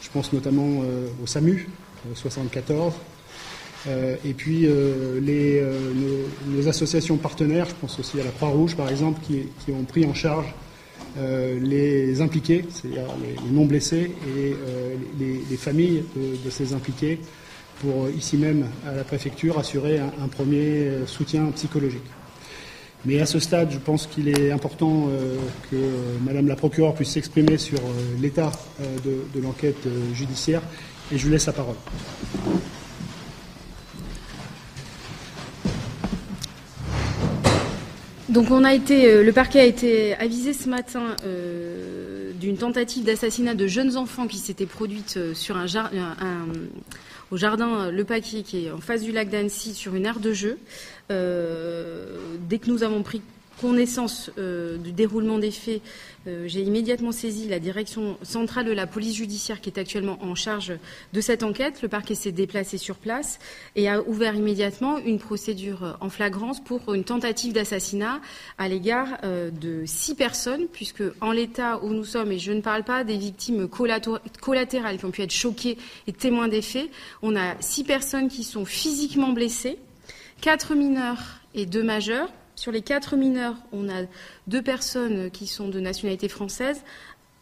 Je 0.00 0.08
pense 0.10 0.32
notamment 0.32 0.82
au 1.22 1.26
SAMU 1.26 1.68
74. 2.14 2.94
et 4.24 4.34
puis 4.34 4.66
les, 5.22 5.62
nos, 6.46 6.68
associations 6.68 7.16
partenaires, 7.16 7.66
je 7.66 7.74
pense 7.74 7.98
aussi 7.98 8.20
à 8.20 8.24
la 8.24 8.30
Croix-Rouge 8.30 8.76
par 8.76 8.88
exemple, 8.88 9.20
qui, 9.26 9.72
ont 9.72 9.84
pris 9.84 10.04
en 10.04 10.14
charge 10.14 10.54
euh, 11.16 11.60
les 11.60 12.20
impliqués, 12.20 12.64
c'est-à-dire 12.68 13.06
les, 13.22 13.36
les, 13.40 13.52
non 13.52 13.66
blessés 13.66 14.10
et 14.36 14.52
euh, 14.52 14.96
les, 15.16 15.40
les, 15.48 15.56
familles 15.56 16.02
de, 16.16 16.50
ces 16.50 16.74
impliqués 16.74 17.20
pour 17.80 18.10
ici 18.10 18.36
même 18.36 18.66
à 18.84 18.92
la 18.96 19.04
préfecture 19.04 19.56
assurer 19.56 20.00
un 20.00 20.26
premier 20.26 20.90
soutien 21.06 21.52
psychologique. 21.54 22.02
Mais 23.06 23.20
à 23.20 23.26
ce 23.26 23.38
stade, 23.38 23.70
je 23.70 23.78
pense 23.78 24.06
qu'il 24.06 24.28
est 24.28 24.50
important 24.50 25.08
euh, 25.08 25.36
que 25.70 25.76
Madame 26.24 26.46
la 26.46 26.56
procureure 26.56 26.94
puisse 26.94 27.10
s'exprimer 27.10 27.58
sur 27.58 27.78
euh, 27.78 27.82
l'état 28.20 28.50
euh, 28.80 28.96
de, 29.34 29.40
l'enquête 29.40 29.86
judiciaire 30.14 30.62
et 31.12 31.18
je 31.18 31.24
lui 31.26 31.32
laisse 31.32 31.46
la 31.46 31.52
parole. 31.52 31.76
Donc 38.34 38.50
on 38.50 38.64
a 38.64 38.74
été, 38.74 39.06
euh, 39.06 39.22
le 39.22 39.32
parquet 39.32 39.60
a 39.60 39.64
été 39.64 40.16
avisé 40.16 40.54
ce 40.54 40.68
matin 40.68 41.14
euh, 41.24 42.32
d'une 42.32 42.56
tentative 42.56 43.04
d'assassinat 43.04 43.54
de 43.54 43.68
jeunes 43.68 43.96
enfants 43.96 44.26
qui 44.26 44.38
s'était 44.38 44.66
produite 44.66 45.18
euh, 45.18 45.34
sur 45.34 45.56
un, 45.56 45.66
au 47.30 47.36
jardin 47.36 47.92
Le 47.92 48.02
Paquier 48.02 48.42
qui 48.42 48.66
est 48.66 48.72
en 48.72 48.78
face 48.78 49.02
du 49.02 49.12
lac 49.12 49.28
d'Annecy 49.28 49.72
sur 49.72 49.94
une 49.94 50.04
aire 50.04 50.18
de 50.18 50.32
jeu. 50.32 50.58
Euh, 51.10 52.36
dès 52.48 52.58
que 52.58 52.70
nous 52.70 52.82
avons 52.82 53.02
pris 53.02 53.20
connaissance 53.60 54.32
euh, 54.36 54.76
du 54.78 54.90
déroulement 54.90 55.38
des 55.38 55.52
faits, 55.52 55.80
euh, 56.26 56.48
j'ai 56.48 56.62
immédiatement 56.62 57.12
saisi 57.12 57.46
la 57.46 57.60
direction 57.60 58.18
centrale 58.22 58.66
de 58.66 58.72
la 58.72 58.88
police 58.88 59.14
judiciaire 59.14 59.60
qui 59.60 59.70
est 59.70 59.78
actuellement 59.78 60.18
en 60.22 60.34
charge 60.34 60.72
de 61.12 61.20
cette 61.20 61.44
enquête. 61.44 61.80
Le 61.80 61.88
parquet 61.88 62.16
s'est 62.16 62.32
déplacé 62.32 62.78
sur 62.78 62.96
place 62.96 63.38
et 63.76 63.88
a 63.88 64.02
ouvert 64.02 64.34
immédiatement 64.34 64.98
une 64.98 65.20
procédure 65.20 65.96
en 66.00 66.08
flagrance 66.08 66.62
pour 66.62 66.94
une 66.94 67.04
tentative 67.04 67.52
d'assassinat 67.52 68.20
à 68.58 68.68
l'égard 68.68 69.20
de 69.22 69.84
six 69.86 70.16
personnes, 70.16 70.66
puisque 70.72 71.04
en 71.20 71.30
l'état 71.30 71.78
où 71.84 71.90
nous 71.90 72.04
sommes, 72.04 72.32
et 72.32 72.40
je 72.40 72.52
ne 72.52 72.60
parle 72.60 72.82
pas 72.82 73.04
des 73.04 73.16
victimes 73.16 73.68
collatérales 73.68 74.98
qui 74.98 75.04
ont 75.04 75.10
pu 75.12 75.22
être 75.22 75.30
choquées 75.30 75.78
et 76.08 76.12
témoins 76.12 76.48
des 76.48 76.62
faits, 76.62 76.90
on 77.22 77.36
a 77.36 77.54
six 77.60 77.84
personnes 77.84 78.28
qui 78.28 78.42
sont 78.42 78.64
physiquement 78.64 79.32
blessées, 79.32 79.78
quatre 80.40 80.74
mineurs 80.74 81.40
et 81.54 81.66
deux 81.66 81.82
majeurs. 81.82 82.28
Sur 82.56 82.70
les 82.70 82.82
quatre 82.82 83.16
mineurs, 83.16 83.56
on 83.72 83.88
a 83.88 84.04
deux 84.46 84.62
personnes 84.62 85.30
qui 85.30 85.46
sont 85.46 85.68
de 85.68 85.80
nationalité 85.80 86.28
française, 86.28 86.84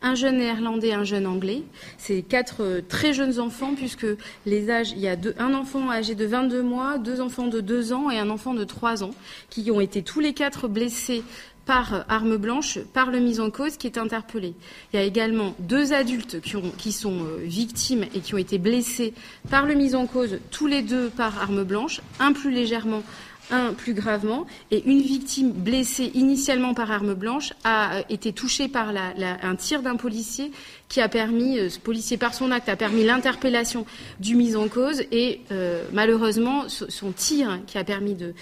un 0.03 0.15
jeune 0.15 0.39
néerlandais, 0.39 0.93
un 0.93 1.05
jeune 1.05 1.27
anglais. 1.27 1.63
C'est 1.99 2.23
quatre 2.23 2.63
euh, 2.63 2.81
très 2.87 3.13
jeunes 3.13 3.39
enfants, 3.39 3.75
puisque 3.75 4.07
les 4.47 4.71
âges, 4.71 4.93
il 4.93 5.01
y 5.01 5.09
a 5.09 5.17
un 5.39 5.55
enfant 5.55 5.91
âgé 5.91 6.15
de 6.15 6.27
22 6.27 6.63
mois, 6.63 6.99
deux 6.99 7.21
enfants 7.21 7.47
de 7.47 7.61
2 7.61 7.93
ans 7.93 8.11
et 8.11 8.19
un 8.19 8.31
enfant 8.31 8.55
de 8.55 8.65
3 8.65 9.05
ans, 9.05 9.13
qui 9.51 9.71
ont 9.71 9.81
été 9.81 10.03
tous 10.03 10.21
les 10.21 10.35
quatre 10.35 10.69
blessés 10.69 11.23
par 11.65 12.05
arme 12.09 12.37
blanche, 12.37 12.81
par 12.93 13.11
le 13.11 13.21
mis 13.21 13.39
en 13.41 13.51
cause 13.51 13.77
qui 13.77 13.87
est 13.87 13.99
interpellé. 13.99 14.55
Il 14.93 14.97
y 14.97 15.03
a 15.03 15.05
également 15.05 15.55
deux 15.61 15.93
adultes 15.93 16.41
qui, 16.41 16.57
qui 16.77 16.93
sont 16.93 17.25
euh, 17.25 17.39
victimes 17.43 18.05
et 18.15 18.21
qui 18.21 18.35
ont 18.35 18.39
été 18.39 18.59
blessés 18.59 19.15
par 19.49 19.67
le 19.67 19.75
mis 19.75 19.95
en 19.95 20.07
cause, 20.07 20.39
tous 20.51 20.67
les 20.67 20.83
deux 20.83 21.09
par 21.09 21.41
arme 21.41 21.63
blanche, 21.63 22.01
un 22.19 22.33
plus 22.33 22.51
légèrement, 22.51 23.03
un 23.51 23.73
plus 23.73 23.95
gravement, 23.95 24.47
et 24.71 24.83
une 24.87 25.01
victime 25.01 25.53
blessée 25.53 26.11
initialement 26.15 26.75
par 26.75 26.91
arme 26.91 27.15
blanche 27.15 27.53
a 27.65 27.97
euh, 27.97 28.03
été 28.09 28.33
touchée 28.33 28.69
par 28.69 28.93
la, 28.93 29.13
un 29.43 29.57
tir 29.57 29.83
d'un 29.83 29.97
policier 29.97 30.53
qui 30.89 31.01
a 31.01 31.09
permis, 31.09 31.59
euh, 31.59 31.69
ce 31.69 31.79
policier 31.79 32.17
par 32.17 32.35
son 32.35 32.51
acte 32.51 32.69
a 32.69 32.77
permis 32.77 33.05
l'interpellation 33.05 33.85
du 34.21 34.37
mis 34.37 34.57
en 34.57 34.69
cause 34.69 35.03
et 35.11 35.41
euh, 35.51 35.83
malheureusement 35.93 36.69
son 36.69 37.13
tir 37.13 37.61
qui 37.67 37.79
a 37.79 37.85
permis 37.85 38.15
de, 38.15 38.35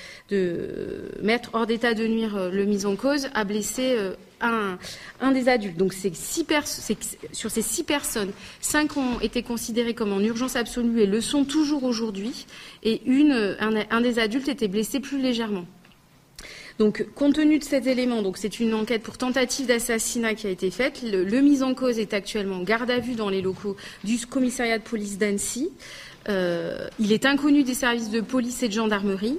mettre 1.23 1.51
hors 1.53 1.67
d'état 1.67 1.95
de 1.95 2.07
nuire 2.07 2.51
le 2.51 2.65
mis 2.65 2.87
en 2.87 2.97
cause 2.97 3.29
a 3.35 3.45
blessé 3.45 3.97
un, 4.41 5.32
des 5.32 5.49
adultes. 5.49 5.76
Donc 5.76 5.93
sur 5.93 7.51
ces 7.51 7.62
six 7.62 7.84
personnes, 7.84 8.32
cinq 8.61 8.97
ont 8.97 9.20
été 9.20 9.43
considérées 9.43 9.95
comme 9.95 10.12
en 10.12 10.20
urgence 10.20 10.57
absolue 10.57 11.01
et 11.01 11.07
le 11.07 11.20
sont 11.20 11.45
toujours 11.45 11.84
aujourd'hui, 11.84 12.47
et 12.82 13.03
un, 13.91 14.01
des 14.01 14.18
adultes 14.18 14.49
était 14.49 14.68
blessé 14.68 15.01
plus 15.01 15.20
légèrement. 15.20 15.66
Donc, 16.78 17.05
compte 17.14 17.34
tenu 17.34 17.59
de 17.59 17.64
cet 17.64 17.86
élément, 17.86 18.22
c'est 18.36 18.59
une 18.59 18.72
enquête 18.72 19.03
pour 19.03 19.18
tentative 19.18 19.66
d'assassinat 19.66 20.34
qui 20.34 20.47
a 20.47 20.51
été 20.51 20.70
faite. 20.70 21.03
Le, 21.03 21.24
le, 21.24 21.41
mise 21.43 21.62
en 21.62 21.74
cause 21.74 21.99
est 21.99 22.14
actuellement 22.14 22.57
en 22.57 22.62
garde 22.62 22.91
à 22.91 23.01
vue 23.01 23.16
dans 23.16 23.28
les 23.28 23.43
locaux 23.43 23.76
du 24.03 24.16
commissariat 24.26 24.78
de 24.78 24.82
police 24.82 25.18
d'Annecy. 25.18 25.68
Euh, 26.28 26.88
il 26.99 27.12
est 27.12 27.26
inconnu 27.26 27.64
des 27.64 27.74
services 27.74 28.11
de 28.11 28.20
police 28.20 28.62
et 28.62 28.68
de 28.68 28.72
gendarmerie. 28.72 29.38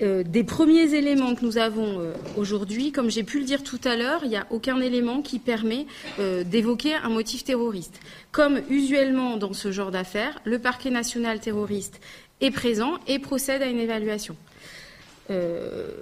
Euh, 0.00 0.22
des 0.22 0.44
premiers 0.44 0.94
éléments 0.94 1.34
que 1.34 1.44
nous 1.44 1.58
avons 1.58 1.98
euh, 1.98 2.12
aujourd'hui, 2.36 2.92
comme 2.92 3.10
j'ai 3.10 3.24
pu 3.24 3.40
le 3.40 3.44
dire 3.44 3.64
tout 3.64 3.80
à 3.82 3.96
l'heure, 3.96 4.20
il 4.22 4.28
n'y 4.28 4.36
a 4.36 4.46
aucun 4.50 4.80
élément 4.80 5.22
qui 5.22 5.40
permet 5.40 5.86
euh, 6.20 6.44
d'évoquer 6.44 6.94
un 6.94 7.08
motif 7.08 7.42
terroriste. 7.42 7.98
Comme 8.30 8.60
usuellement 8.70 9.36
dans 9.36 9.52
ce 9.52 9.72
genre 9.72 9.90
d'affaires, 9.90 10.40
le 10.44 10.60
parquet 10.60 10.90
national 10.90 11.40
terroriste 11.40 12.00
est 12.40 12.52
présent 12.52 12.94
et 13.08 13.18
procède 13.18 13.62
à 13.62 13.66
une 13.66 13.80
évaluation. 13.80 14.36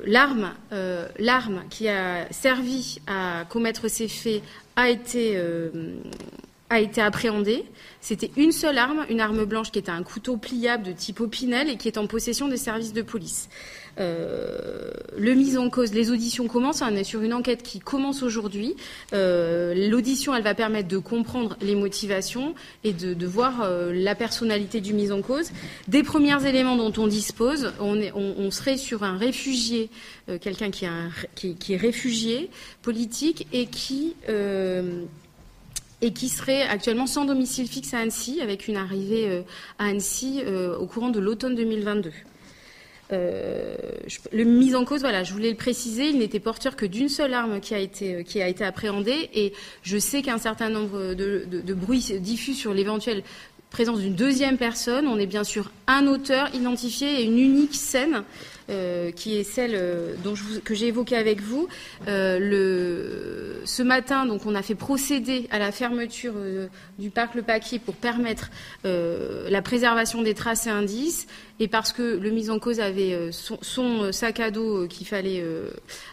L'arme, 0.04 0.52
qui 1.68 1.88
a 1.88 2.30
servi 2.30 3.00
à 3.08 3.44
commettre 3.48 3.88
ces 3.88 4.06
faits 4.06 4.40
a 4.76 4.88
été, 4.88 5.36
a 6.70 6.78
été 6.78 7.00
appréhendée. 7.00 7.64
C'était 8.00 8.30
une 8.36 8.52
seule 8.52 8.78
arme, 8.78 9.04
une 9.10 9.20
arme 9.20 9.44
blanche 9.44 9.72
qui 9.72 9.80
était 9.80 9.90
un 9.90 10.04
couteau 10.04 10.36
pliable 10.36 10.84
de 10.84 10.92
type 10.92 11.20
Opinel 11.20 11.68
et 11.68 11.76
qui 11.76 11.88
est 11.88 11.98
en 11.98 12.06
possession 12.06 12.46
des 12.46 12.56
services 12.56 12.92
de 12.92 13.02
police. 13.02 13.48
Euh, 13.98 14.90
le 15.16 15.34
mise 15.34 15.56
en 15.56 15.70
cause, 15.70 15.94
les 15.94 16.10
auditions 16.10 16.46
commencent. 16.46 16.82
On 16.82 16.94
est 16.94 17.04
sur 17.04 17.22
une 17.22 17.32
enquête 17.32 17.62
qui 17.62 17.80
commence 17.80 18.22
aujourd'hui. 18.22 18.74
Euh, 19.12 19.88
L'audition, 19.88 20.34
elle 20.34 20.42
va 20.42 20.54
permettre 20.54 20.88
de 20.88 20.98
comprendre 20.98 21.56
les 21.62 21.74
motivations 21.74 22.54
et 22.84 22.92
de, 22.92 23.26
voir 23.26 23.62
euh, 23.62 23.92
la 23.94 24.14
personnalité 24.14 24.80
du 24.80 24.92
mise 24.92 25.12
en 25.12 25.22
cause. 25.22 25.50
Des 25.88 26.02
premiers 26.02 26.46
éléments 26.46 26.76
dont 26.76 26.92
on 27.02 27.06
dispose, 27.06 27.72
on, 27.80 28.50
serait 28.50 28.76
sur 28.76 29.02
un 29.02 29.16
réfugié, 29.16 29.90
quelqu'un 30.40 30.70
qui, 30.70 30.84
est 30.86 31.76
réfugié 31.76 32.50
politique 32.82 33.46
et 33.52 33.66
qui 33.66 34.14
serait 36.28 36.62
actuellement 36.62 37.06
sans 37.06 37.24
domicile 37.24 37.66
fixe 37.66 37.94
à 37.94 37.98
Annecy, 37.98 38.40
avec 38.40 38.68
une 38.68 38.76
arrivée 38.76 39.42
à 39.78 39.86
Annecy 39.86 40.42
au 40.78 40.86
courant 40.86 41.10
de 41.10 41.20
l'automne 41.20 41.54
2022. 41.54 42.12
Euh, 43.12 43.76
le 44.32 44.44
mise 44.44 44.74
en 44.74 44.84
cause, 44.84 45.00
voilà, 45.00 45.22
je 45.22 45.32
voulais 45.32 45.50
le 45.50 45.56
préciser, 45.56 46.08
il 46.08 46.18
n'était 46.18 46.40
porteur 46.40 46.76
que 46.76 46.86
d'une 46.86 47.08
seule 47.08 47.34
arme 47.34 47.60
qui 47.60 47.74
a 47.74 47.78
été 47.78 48.20
été 48.20 48.64
appréhendée, 48.64 49.30
et 49.34 49.52
je 49.82 49.98
sais 49.98 50.22
qu'un 50.22 50.38
certain 50.38 50.68
nombre 50.68 51.14
de, 51.14 51.74
bruits 51.74 52.18
diffus 52.20 52.54
sur 52.54 52.74
l'éventuelle 52.74 53.22
présence 53.70 54.00
d'une 54.00 54.14
deuxième 54.14 54.56
personne. 54.56 55.06
On 55.06 55.18
est 55.18 55.26
bien 55.26 55.44
sûr 55.44 55.70
un 55.86 56.06
auteur 56.06 56.54
identifié 56.54 57.20
et 57.20 57.24
une 57.24 57.38
unique 57.38 57.74
scène 57.74 58.22
qui 59.14 59.36
est 59.36 59.44
celle 59.44 60.16
que 60.64 60.74
j'ai 60.74 60.88
évoquée 60.88 61.16
avec 61.16 61.40
vous. 61.40 61.68
ce 62.06 63.82
matin, 63.82 64.24
donc, 64.24 64.46
on 64.46 64.54
a 64.54 64.62
fait 64.62 64.74
procéder 64.74 65.46
à 65.50 65.58
la 65.58 65.72
fermeture 65.72 66.34
du 66.98 67.10
parc 67.10 67.34
Le 67.34 67.42
Paquier 67.42 67.78
pour 67.78 67.94
permettre 67.94 68.50
la 68.84 69.62
préservation 69.62 70.22
des 70.22 70.34
traces 70.34 70.66
et 70.66 70.70
indices 70.70 71.26
et 71.58 71.68
parce 71.68 71.92
que 71.92 72.02
le 72.02 72.30
mis 72.30 72.50
en 72.50 72.58
cause 72.58 72.80
avait 72.80 73.14
euh, 73.14 73.30
son, 73.32 74.02
euh, 74.02 74.12
sac 74.12 74.40
à 74.40 74.50
dos 74.50 74.84
euh, 74.84 74.86
qu'il 74.86 75.06
fallait 75.06 75.42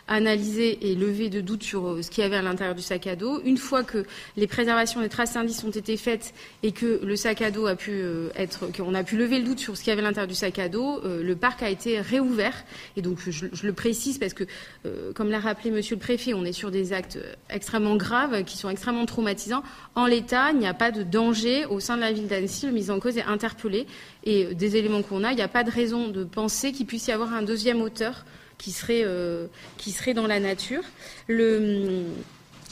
analyser 0.07 0.89
et 0.89 0.95
lever 0.95 1.29
de 1.29 1.41
doutes 1.41 1.63
sur 1.63 2.03
ce 2.03 2.09
qu'il 2.09 2.23
y 2.23 2.25
avait 2.25 2.37
à 2.37 2.41
l'intérieur 2.41 2.75
du 2.75 2.81
sac 2.81 3.07
à 3.07 3.15
dos. 3.15 3.41
Une 3.43 3.57
fois 3.57 3.83
que 3.83 4.05
les 4.37 4.47
préservations 4.47 5.01
des 5.01 5.09
traces 5.09 5.35
indices 5.35 5.63
ont 5.63 5.71
été 5.71 5.97
faites 5.97 6.33
et 6.61 6.71
que 6.71 7.01
le 7.03 7.15
sac 7.15 7.41
à 7.41 7.51
dos 7.51 7.65
a 7.65 7.75
pu 7.75 8.03
être, 8.35 8.71
qu'on 8.75 8.93
a 8.93 9.03
pu 9.03 9.17
lever 9.17 9.39
le 9.39 9.45
doute 9.45 9.59
sur 9.59 9.75
ce 9.75 9.83
qu'il 9.83 9.91
y 9.91 9.93
avait 9.93 10.01
à 10.01 10.05
l'intérieur 10.05 10.27
du 10.27 10.35
sac 10.35 10.59
à 10.59 10.69
dos, 10.69 11.01
le 11.03 11.35
parc 11.35 11.63
a 11.63 11.69
été 11.69 11.99
réouvert. 11.99 12.53
Et 12.97 13.01
donc 13.01 13.19
je, 13.25 13.47
je 13.51 13.65
le 13.65 13.73
précise 13.73 14.17
parce 14.17 14.33
que, 14.33 14.43
comme 15.13 15.29
l'a 15.29 15.39
rappelé 15.39 15.71
Monsieur 15.71 15.95
le 15.95 16.01
Préfet, 16.01 16.33
on 16.33 16.45
est 16.45 16.53
sur 16.53 16.71
des 16.71 16.93
actes 16.93 17.19
extrêmement 17.49 17.95
graves 17.95 18.43
qui 18.43 18.57
sont 18.57 18.69
extrêmement 18.69 19.05
traumatisants. 19.05 19.63
En 19.95 20.05
l'état, 20.05 20.51
il 20.51 20.59
n'y 20.59 20.67
a 20.67 20.73
pas 20.73 20.91
de 20.91 21.03
danger 21.03 21.65
au 21.65 21.79
sein 21.79 21.95
de 21.95 22.01
la 22.01 22.11
ville 22.11 22.27
d'Annecy. 22.27 22.65
Le 22.65 22.71
mis 22.71 22.89
en 22.89 22.99
cause 22.99 23.17
est 23.17 23.23
interpellé 23.23 23.87
et 24.23 24.55
des 24.55 24.77
éléments 24.77 25.01
qu'on 25.01 25.23
a, 25.23 25.31
il 25.31 25.35
n'y 25.35 25.41
a 25.41 25.47
pas 25.47 25.63
de 25.63 25.71
raison 25.71 26.07
de 26.07 26.23
penser 26.23 26.71
qu'il 26.71 26.85
puisse 26.85 27.07
y 27.07 27.11
avoir 27.11 27.33
un 27.33 27.41
deuxième 27.41 27.81
auteur 27.81 28.25
qui 28.57 28.71
serait, 28.71 29.03
euh, 29.03 29.47
qui 29.77 29.91
serait 29.91 30.13
dans 30.13 30.27
la 30.27 30.39
nature. 30.39 30.83
Le, 31.27 32.03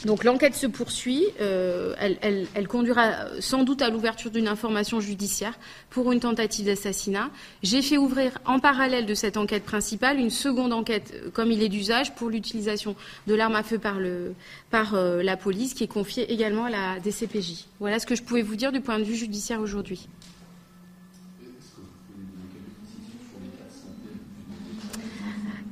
donc 0.06 0.24
l'enquête 0.24 0.54
se 0.54 0.66
poursuit. 0.66 1.26
Euh, 1.40 1.94
elle, 1.98 2.68
conduira 2.68 3.26
sans 3.40 3.62
doute 3.64 3.82
à 3.82 3.90
l'ouverture 3.90 4.30
d'une 4.30 4.48
information 4.48 5.00
judiciaire 5.00 5.58
pour 5.90 6.10
une 6.10 6.20
tentative 6.20 6.64
d'assassinat. 6.66 7.30
J'ai 7.62 7.82
fait 7.82 7.98
ouvrir 7.98 8.38
en 8.46 8.58
parallèle 8.58 9.04
de 9.04 9.14
cette 9.14 9.36
enquête 9.36 9.64
principale 9.64 10.18
une 10.18 10.30
seconde 10.30 10.72
enquête, 10.72 11.12
euh, 11.14 11.30
comme 11.30 11.52
il 11.52 11.62
est 11.62 11.68
d'usage, 11.68 12.14
pour 12.14 12.30
l'utilisation 12.30 12.96
de 13.26 13.34
l'arme 13.34 13.54
à 13.54 13.62
feu 13.62 13.78
par, 13.78 14.00
le, 14.00 14.32
par 14.70 14.94
la 14.94 15.36
police, 15.36 15.74
qui 15.74 15.84
est 15.84 15.88
confiée 15.88 16.32
également 16.32 16.64
à 16.64 16.70
la 16.70 17.00
DCPJ. 17.00 17.66
Voilà 17.78 17.98
ce 17.98 18.06
que 18.06 18.14
je 18.14 18.22
pouvais 18.22 18.42
vous 18.42 18.56
dire 18.56 18.72
du 18.72 18.80
point 18.80 18.98
de 18.98 19.04
vue 19.04 19.16
judiciaire 19.16 19.60
aujourd'hui. 19.60 20.08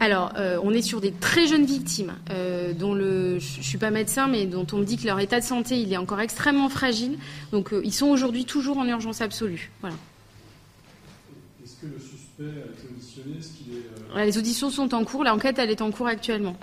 Alors, 0.02 0.32
euh, 0.36 0.58
on 0.62 0.72
est 0.72 0.80
sur 0.80 1.02
des 1.02 1.12
très 1.12 1.46
jeunes 1.46 1.66
victimes, 1.66 2.14
euh, 2.30 2.72
dont 2.72 2.94
le, 2.94 3.38
je 3.38 3.60
suis 3.60 3.76
pas 3.76 3.90
médecin, 3.90 4.28
mais 4.28 4.46
dont 4.46 4.66
on 4.72 4.78
me 4.78 4.84
dit 4.84 4.96
que 4.96 5.06
leur 5.06 5.20
état 5.20 5.40
de 5.40 5.44
santé 5.44 5.78
il 5.78 5.92
est 5.92 5.98
encore 5.98 6.20
extrêmement 6.20 6.70
fragile. 6.70 7.18
Donc, 7.52 7.74
euh, 7.74 7.82
ils 7.84 7.92
sont 7.92 8.08
aujourd'hui 8.08 8.46
toujours 8.46 8.78
en 8.78 8.86
urgence 8.88 9.20
absolue. 9.20 9.70
Voilà. 9.82 9.96
Est-ce 11.62 11.76
que 11.76 11.86
le 11.86 12.00
suspect 12.00 12.44
a 12.44 12.72
été 12.72 12.88
auditionné? 12.90 14.22
Est, 14.22 14.24
Les 14.24 14.38
auditions 14.38 14.70
sont 14.70 14.94
en 14.94 15.04
cours. 15.04 15.22
L'enquête, 15.22 15.58
elle 15.58 15.70
est 15.70 15.82
en 15.82 15.90
cours 15.90 16.06
actuellement. 16.06 16.56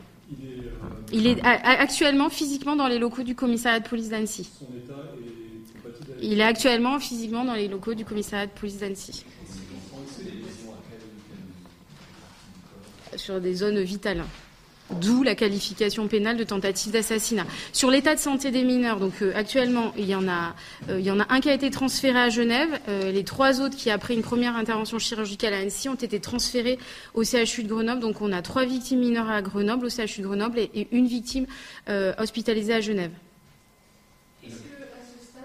Il 1.13 1.27
est, 1.27 1.39
actuellement 1.43 2.29
physiquement 2.29 2.75
dans 2.75 2.87
les 2.87 2.97
locaux 2.97 3.23
du 3.23 3.35
commissariat 3.35 3.79
de 3.79 3.87
police 3.87 4.09
d'Annecy. 4.09 4.49
Son 4.59 4.65
état 4.65 4.93
est 4.93 5.81
compatible 5.81 6.17
Il 6.23 6.39
est 6.39 6.43
actuellement 6.43 6.99
physiquement 6.99 7.45
dans 7.45 7.53
les 7.53 7.67
locaux 7.67 7.93
du 7.93 8.03
commissariat 8.03 8.47
de 8.47 8.51
police 8.51 8.79
d'Annecy. 8.79 9.23
Sur 13.17 13.41
des 13.41 13.53
zones 13.53 13.81
vitales. 13.81 14.23
D'où 14.89 15.21
la 15.21 15.35
qualification 15.35 16.07
pénale 16.07 16.37
de 16.37 16.45
tentative 16.45 16.93
d'assassinat. 16.93 17.45
Sur 17.73 17.91
l'état 17.91 18.15
de 18.15 18.19
santé 18.21 18.51
des 18.51 18.63
mineurs, 18.63 18.99
donc 18.99 19.21
euh, 19.21 19.33
actuellement, 19.35 19.91
il 19.97 20.05
y, 20.05 20.15
en 20.15 20.29
a, 20.29 20.55
euh, 20.89 20.99
il 20.99 21.05
y 21.05 21.11
en 21.11 21.19
a 21.19 21.25
un 21.29 21.41
qui 21.41 21.49
a 21.49 21.53
été 21.53 21.69
transféré 21.69 22.17
à 22.17 22.29
Genève. 22.29 22.69
Euh, 22.87 23.11
les 23.11 23.25
trois 23.25 23.59
autres 23.59 23.75
qui, 23.75 23.89
après 23.89 24.13
une 24.13 24.21
première 24.21 24.55
intervention 24.55 24.97
chirurgicale 24.97 25.53
à 25.53 25.57
Annecy, 25.57 25.89
ont 25.89 25.95
été 25.95 26.21
transférés 26.21 26.79
au 27.15 27.25
CHU 27.25 27.63
de 27.63 27.67
Grenoble. 27.67 27.99
Donc 27.99 28.21
on 28.21 28.31
a 28.31 28.41
trois 28.41 28.63
victimes 28.63 28.99
mineures 28.99 29.29
à 29.29 29.41
Grenoble, 29.41 29.87
au 29.87 29.89
CHU 29.89 30.21
de 30.21 30.27
Grenoble, 30.27 30.57
et, 30.59 30.87
une 30.91 31.07
victime 31.07 31.47
hospitalisée 32.17 32.73
à 32.73 32.79
Genève. 32.79 33.11
Est-ce 34.41 34.53
que, 34.53 34.57
à 34.57 35.03
ce 35.03 35.25
stade, 35.25 35.43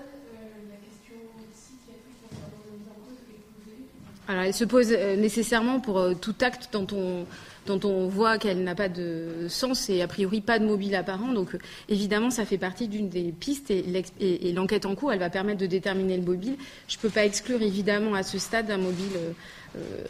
la 0.71 0.77
question 0.77 1.17
psychiatrique 1.53 2.31
concernant 2.31 2.63
le 2.71 2.79
mise 2.79 2.89
en 2.89 2.95
cause 2.95 3.19
est 3.29 3.65
posée 3.65 3.83
Alors, 4.29 4.43
elle 4.45 4.55
se 4.55 4.65
pose 4.65 4.93
nécessairement 5.19 5.81
pour 5.81 6.01
tout 6.21 6.35
acte 6.41 6.69
dont 6.73 6.87
on 6.93 7.27
dont 7.67 7.81
on 7.85 8.09
voit 8.09 8.39
qu'elle 8.39 8.63
n'a 8.65 8.75
pas 8.75 8.89
de 8.89 9.47
sens 9.49 9.89
et 9.89 10.03
a 10.03 10.09
priori 10.09 10.41
pas 10.41 10.59
de 10.59 10.67
mobile 10.67 10.95
apparent. 10.95 11.33
Donc 11.33 11.57
évidemment, 11.89 12.31
ça 12.31 12.45
fait 12.45 12.59
partie 12.59 12.89
d'une 12.89 13.09
des 13.09 13.33
pistes 13.33 13.71
et, 13.71 14.53
l'enquête 14.53 14.87
en 14.87 14.95
cours, 14.95 15.13
elle 15.13 15.19
va 15.19 15.31
permettre 15.31 15.61
de 15.61 15.67
déterminer 15.67 16.17
le 16.17 16.25
mobile. 16.25 16.57
Je 16.89 16.97
ne 16.97 17.03
peux 17.03 17.11
pas 17.11 17.25
exclure 17.25 17.63
évidemment 17.63 18.15
à 18.15 18.23
ce 18.23 18.39
stade 18.39 18.71
un 18.71 18.79
mobile, 18.79 19.13
euh, 19.17 19.33
euh, 19.77 20.05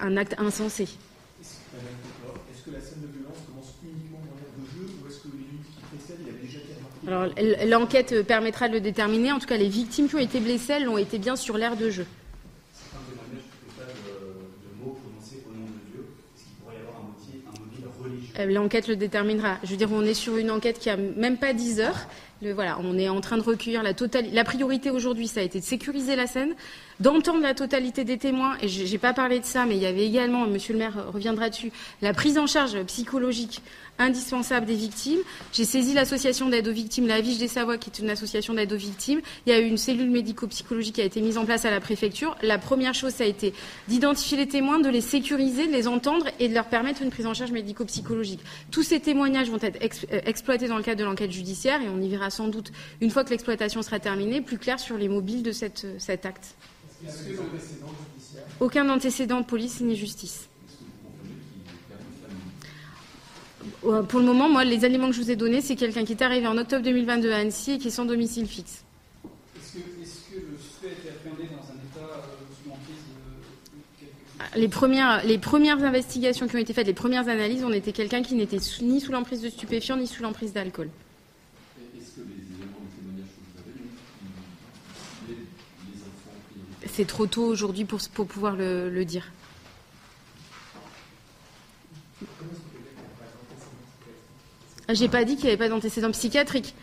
un 0.00 0.16
acte 0.16 0.34
insensé. 0.38 0.84
Est-ce 0.84 2.64
que 2.64 2.70
la 2.70 2.80
scène 2.80 3.02
de 3.02 3.18
violence 3.18 3.38
commence 3.46 3.72
uniquement 3.82 4.18
dans 4.18 4.36
l'air 4.36 4.50
de 4.56 4.64
jeu 4.66 4.94
ou 5.02 5.08
est-ce 5.08 5.18
que 5.18 5.28
les 5.28 5.38
minutes 5.38 5.66
qui 5.74 5.96
précèdent, 5.96 6.24
il 6.24 6.30
a 6.30 6.38
déjà 6.40 6.58
été 6.58 6.74
Alors 7.06 7.68
l'enquête 7.68 8.26
permettra 8.26 8.68
de 8.68 8.74
le 8.74 8.80
déterminer. 8.80 9.32
En 9.32 9.38
tout 9.38 9.46
cas, 9.46 9.56
les 9.56 9.68
victimes 9.68 10.08
qui 10.08 10.14
ont 10.14 10.20
été 10.20 10.40
blessées, 10.40 10.74
elles 10.74 10.88
ont 10.88 10.98
été 10.98 11.18
bien 11.18 11.36
sur 11.36 11.58
l'air 11.58 11.76
de 11.76 11.90
jeu. 11.90 12.06
L'enquête 18.44 18.88
le 18.88 18.96
déterminera. 18.96 19.58
Je 19.64 19.70
veux 19.70 19.76
dire, 19.76 19.88
on 19.92 20.02
est 20.02 20.14
sur 20.14 20.36
une 20.36 20.50
enquête 20.50 20.78
qui 20.78 20.90
a 20.90 20.96
même 20.96 21.38
pas 21.38 21.52
10 21.52 21.80
heures. 21.80 22.06
voilà, 22.42 22.78
on 22.82 22.98
est 22.98 23.08
en 23.08 23.20
train 23.20 23.38
de 23.38 23.42
recueillir 23.42 23.82
la 23.82 23.94
totalité. 23.94 24.34
La 24.34 24.44
priorité 24.44 24.90
aujourd'hui, 24.90 25.28
ça 25.28 25.40
a 25.40 25.42
été 25.42 25.60
de 25.60 25.64
sécuriser 25.64 26.16
la 26.16 26.26
scène, 26.26 26.54
d'entendre 27.00 27.40
la 27.40 27.54
totalité 27.54 28.04
des 28.04 28.18
témoins. 28.18 28.56
Et 28.62 28.68
j'ai 28.68 28.98
pas 28.98 29.12
parlé 29.12 29.40
de 29.40 29.44
ça, 29.44 29.66
mais 29.66 29.76
il 29.76 29.82
y 29.82 29.86
avait 29.86 30.06
également, 30.06 30.46
Monsieur 30.46 30.72
le 30.72 30.78
maire 30.78 31.12
reviendra 31.12 31.50
dessus, 31.50 31.72
la 32.02 32.12
prise 32.12 32.38
en 32.38 32.46
charge 32.46 32.82
psychologique 32.84 33.62
indispensable 33.98 34.66
des 34.66 34.74
victimes. 34.74 35.20
J'ai 35.52 35.64
saisi 35.64 35.94
l'association 35.94 36.48
d'aide 36.48 36.68
aux 36.68 36.72
victimes, 36.72 37.06
la 37.06 37.20
Viche 37.20 37.38
des 37.38 37.48
Savoies, 37.48 37.78
qui 37.78 37.90
est 37.90 37.98
une 37.98 38.10
association 38.10 38.54
d'aide 38.54 38.72
aux 38.72 38.76
victimes. 38.76 39.20
Il 39.46 39.52
y 39.52 39.52
a 39.52 39.60
eu 39.60 39.66
une 39.66 39.78
cellule 39.78 40.10
médico-psychologique 40.10 40.96
qui 40.96 41.00
a 41.00 41.04
été 41.04 41.20
mise 41.20 41.38
en 41.38 41.44
place 41.44 41.64
à 41.64 41.70
la 41.70 41.80
préfecture. 41.80 42.36
La 42.42 42.58
première 42.58 42.94
chose, 42.94 43.12
ça 43.12 43.24
a 43.24 43.26
été 43.26 43.54
d'identifier 43.88 44.36
les 44.36 44.48
témoins, 44.48 44.78
de 44.80 44.88
les 44.88 45.00
sécuriser, 45.00 45.66
de 45.66 45.72
les 45.72 45.88
entendre 45.88 46.26
et 46.38 46.48
de 46.48 46.54
leur 46.54 46.66
permettre 46.66 47.02
une 47.02 47.10
prise 47.10 47.26
en 47.26 47.34
charge 47.34 47.52
médico-psychologique. 47.52 48.40
Tous 48.70 48.82
ces 48.82 49.00
témoignages 49.00 49.50
vont 49.50 49.58
être 49.62 50.06
euh, 50.12 50.20
exploités 50.26 50.68
dans 50.68 50.76
le 50.76 50.82
cadre 50.82 51.00
de 51.00 51.04
l'enquête 51.04 51.32
judiciaire 51.32 51.80
et 51.82 51.88
on 51.88 52.00
y 52.00 52.08
verra 52.08 52.30
sans 52.30 52.48
doute, 52.48 52.72
une 53.00 53.10
fois 53.10 53.24
que 53.24 53.30
l'exploitation 53.30 53.82
sera 53.82 53.98
terminée, 53.98 54.40
plus 54.40 54.58
clair 54.58 54.78
sur 54.78 54.98
les 54.98 55.08
mobiles 55.08 55.42
de 55.42 55.50
euh, 55.50 55.94
cet 55.98 56.26
acte. 56.26 56.55
Aucun 58.60 58.88
antécédent 58.88 59.40
de 59.40 59.46
police 59.46 59.80
ni 59.80 59.96
justice. 59.96 60.48
Euh, 63.84 64.02
pour 64.02 64.20
le 64.20 64.26
moment, 64.26 64.48
moi, 64.48 64.64
les 64.64 64.84
éléments 64.84 65.08
que 65.08 65.14
je 65.14 65.20
vous 65.20 65.30
ai 65.30 65.36
donnés, 65.36 65.60
c'est 65.60 65.76
quelqu'un 65.76 66.04
qui 66.04 66.12
est 66.12 66.22
arrivé 66.22 66.46
en 66.46 66.56
octobre 66.56 66.82
2022 66.82 67.30
à 67.32 67.36
Annecy 67.36 67.72
et 67.72 67.78
qui 67.78 67.88
est 67.88 67.90
sans 67.90 68.04
domicile 68.04 68.46
fixe. 68.46 68.84
Est-ce 69.56 69.74
que, 69.74 70.36
le 70.36 70.58
suspect 70.58 70.88
a 70.88 70.92
été 70.92 71.08
appréhendé 71.10 71.44
dans 71.44 71.62
un 71.62 71.76
état 71.76 72.14
euh, 72.14 72.20
sous 72.62 72.68
l'emprise 72.68 72.96
de 72.96 73.26
les 74.54 74.68
premières, 74.68 75.24
les 75.24 75.38
premières 75.38 75.82
investigations 75.82 76.46
qui 76.46 76.56
ont 76.56 76.60
été 76.60 76.72
faites, 76.72 76.86
les 76.86 76.94
premières 76.94 77.28
analyses, 77.28 77.64
on 77.64 77.72
était 77.72 77.92
quelqu'un 77.92 78.22
qui 78.22 78.34
n'était 78.34 78.58
ni 78.82 79.00
sous 79.00 79.12
l'emprise 79.12 79.40
de 79.42 79.48
stupéfiants 79.48 79.96
ni 79.96 80.06
sous 80.06 80.22
l'emprise 80.22 80.52
d'alcool. 80.52 80.88
Est-ce 81.96 82.16
que 82.16 82.20
les 82.20 82.44
éléments 82.54 82.84
de 82.84 82.90
témoignage 82.96 83.32
que 83.34 83.40
vous 83.42 83.58
avez 83.60 83.72
les, 85.28 85.36
C'est 86.88 87.06
trop 87.06 87.26
tôt 87.26 87.44
aujourd'hui 87.44 87.84
pour, 87.84 88.00
pouvoir 88.26 88.56
le, 88.56 88.90
le 88.90 89.04
dire. 89.04 89.32
Ah, 94.88 94.94
j'ai 94.94 95.08
pas 95.08 95.24
dit 95.24 95.34
qu'il 95.34 95.46
n'y 95.46 95.50
avait 95.50 95.56
pas 95.56 95.68
d'antécédent 95.68 96.10
psychiatrique. 96.12 96.74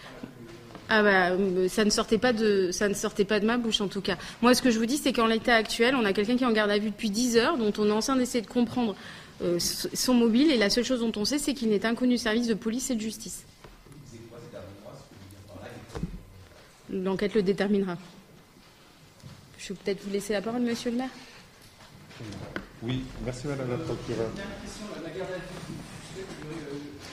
Ah 0.90 1.02
bah, 1.02 1.30
euh, 1.32 1.70
ça 1.70 1.86
ne 1.86 1.90
sortait 1.90 2.18
pas 2.18 2.34
de, 2.34 2.70
ça 2.72 2.90
ne 2.90 2.94
sortait 2.94 3.24
pas 3.24 3.40
de 3.40 3.46
ma 3.46 3.58
bouche 3.58 3.80
en 3.80 3.88
tout 3.88 4.02
cas. 4.02 4.18
Moi, 4.42 4.54
ce 4.54 4.62
que 4.62 4.72
je 4.72 4.78
vous 4.78 4.86
dis, 4.86 4.98
c'est 4.98 5.14
qu'en 5.14 5.28
l'état 5.28 5.56
actuel, 5.56 5.96
on 5.96 6.04
a 6.04 6.12
quelqu'un 6.12 6.36
qui 6.36 6.44
est 6.44 6.48
en 6.48 6.52
garde 6.52 6.70
à 6.70 6.78
vue 6.78 6.90
depuis 6.90 7.10
10 7.10 7.38
heures, 7.38 7.58
dont 7.58 7.72
on 7.78 7.88
est 7.88 7.92
en 7.92 8.00
train 8.02 8.18
d'essayer 8.18 8.42
de 8.42 8.48
comprendre 8.48 8.96
euh, 9.42 9.58
son 9.60 10.14
mobile, 10.14 10.52
et 10.52 10.58
la 10.58 10.70
seule 10.70 10.84
chose 10.84 11.00
dont 11.00 11.14
on 11.16 11.26
sait, 11.26 11.40
c'est 11.40 11.54
qu'il 11.54 11.70
n'est 11.70 11.86
inconnu 11.86 12.18
service 12.18 12.48
de 12.48 12.54
police 12.54 12.92
et 12.92 12.96
de 12.96 13.02
justice. 13.02 13.46
L'enquête 16.92 17.34
le 17.34 17.42
déterminera. 17.42 17.98
Je 19.64 19.70
vais 19.70 19.80
peut-être 19.82 20.04
vous 20.04 20.12
laisser 20.12 20.34
la 20.34 20.42
parole, 20.42 20.62
monsieur 20.62 20.92
le 20.92 20.98
maire. 20.98 21.10
Oui, 22.82 23.04
merci 23.24 23.48
madame 23.48 23.70
la 23.72 23.78
procureure. 23.78 24.30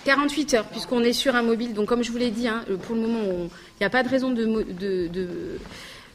48 0.04 0.54
heures, 0.54 0.66
puisqu'on 0.66 1.02
est 1.04 1.12
sur 1.12 1.36
un 1.36 1.42
mobile. 1.42 1.74
Donc, 1.74 1.86
comme 1.86 2.02
je 2.02 2.10
vous 2.10 2.18
l'ai 2.18 2.32
dit, 2.32 2.48
hein, 2.48 2.64
pour 2.82 2.96
le 2.96 3.02
moment, 3.02 3.20
il 3.22 3.48
n'y 3.80 3.86
a 3.86 3.90
pas 3.90 4.02
de 4.02 4.08
raison 4.08 4.30
de, 4.32 4.66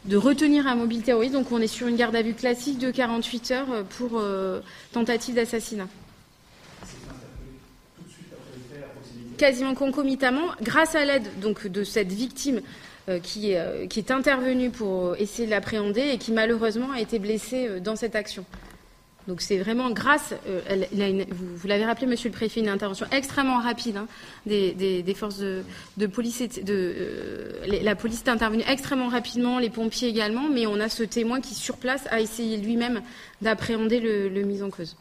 de, 0.05 0.17
retenir 0.17 0.67
un 0.67 0.75
mobile 0.75 1.03
terroriste. 1.03 1.33
Donc, 1.33 1.53
on 1.53 1.61
est 1.61 1.67
sur 1.67 1.87
une 1.87 1.95
garde 1.95 2.15
à 2.17 2.21
vue 2.21 2.33
classique 2.33 2.79
de 2.79 2.91
48 2.91 3.51
heures 3.51 3.85
pour 3.97 4.19
euh, 4.19 4.59
tentative 4.91 5.35
d'assassinat. 5.35 5.87
Quasiment 9.37 9.73
concomitamment, 9.73 10.47
grâce 10.61 10.95
à 10.95 11.05
l'aide 11.05 11.27
donc 11.39 11.67
de 11.67 11.83
cette 11.85 12.11
victime 12.11 12.57
euh, 12.57 12.84
qui, 13.21 13.55
euh, 13.55 13.87
qui, 13.87 13.99
est 13.99 14.11
intervenue 14.11 14.69
pour 14.69 15.15
essayer 15.17 15.45
de 15.45 15.51
l'appréhender 15.51 16.01
et 16.01 16.17
qui 16.17 16.31
malheureusement 16.31 16.91
a 16.91 16.99
été 16.99 17.19
blessée 17.19 17.79
dans 17.79 17.95
cette 17.95 18.15
action. 18.15 18.45
Donc 19.27 19.41
c'est 19.41 19.57
vraiment 19.57 19.89
grâce, 19.89 20.35
euh, 20.47 20.61
elle- 20.69 20.87
il 20.91 21.01
a 21.01 21.07
une- 21.09 21.25
vous, 21.31 21.55
vous 21.55 21.67
l'avez 21.67 21.83
rappelé, 21.85 22.05
Monsieur 22.05 22.29
le 22.29 22.35
Préfet, 22.35 22.59
une 22.59 22.69
intervention 22.69 23.07
extrêmement 23.11 23.57
rapide 23.59 23.97
hein, 23.97 24.07
des, 24.45 24.73
des- 24.73 25.01
des 25.01 25.13
forces 25.15 25.39
de, 25.39 25.63
de 25.97 26.05
police. 26.05 26.41
et 26.41 26.47
De, 26.47 26.63
euh, 26.69 27.51
les- 27.65 27.81
la 27.81 27.95
police 27.95 28.21
est 28.23 28.29
intervenue 28.29 28.61
extrêmement 28.69 29.07
rapidement, 29.09 29.57
les 29.57 29.71
pompiers 29.71 30.09
également, 30.09 30.47
mais 30.47 30.67
on 30.67 30.79
a 30.79 30.89
ce 30.89 31.01
témoin 31.01 31.41
qui, 31.41 31.55
sur 31.55 31.77
place, 31.77 32.03
a 32.11 32.21
essayé 32.21 32.57
lui-même 32.57 33.01
d'appréhender 33.41 33.99
le, 33.99 34.29
le 34.29 34.43
mis 34.43 34.61
en 34.61 34.69
cause. 34.69 34.95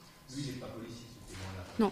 Non, 1.78 1.90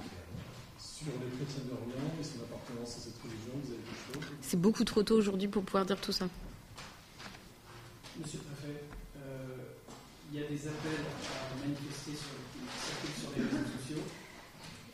Sur 1.03 1.13
les 1.19 1.35
chrétiens 1.35 1.65
d'Orient 1.67 2.15
et 2.21 2.23
son 2.23 2.39
appartenance 2.47 2.97
à 2.97 3.01
cette 3.01 3.19
religion, 3.19 3.59
vous 3.59 3.73
avez 3.75 3.83
quelque 3.83 4.23
chose? 4.23 4.39
C'est 4.41 4.61
beaucoup 4.61 4.85
trop 4.85 5.03
tôt 5.03 5.17
aujourd'hui 5.17 5.49
pour 5.49 5.65
pouvoir 5.65 5.85
dire 5.85 6.01
tout 6.01 6.13
ça. 6.13 6.29
Monsieur 8.21 8.39
le 8.39 8.45
préfet, 8.55 8.85
euh, 9.19 9.57
il 10.33 10.39
y 10.39 10.45
a 10.45 10.47
des 10.47 10.63
appels 10.69 11.03
à 11.03 11.67
manifester 11.67 12.13
sur, 12.13 12.39
qui 12.55 12.63
sur 13.21 13.31
les 13.35 13.43
réseaux 13.43 13.67
sociaux 13.83 14.05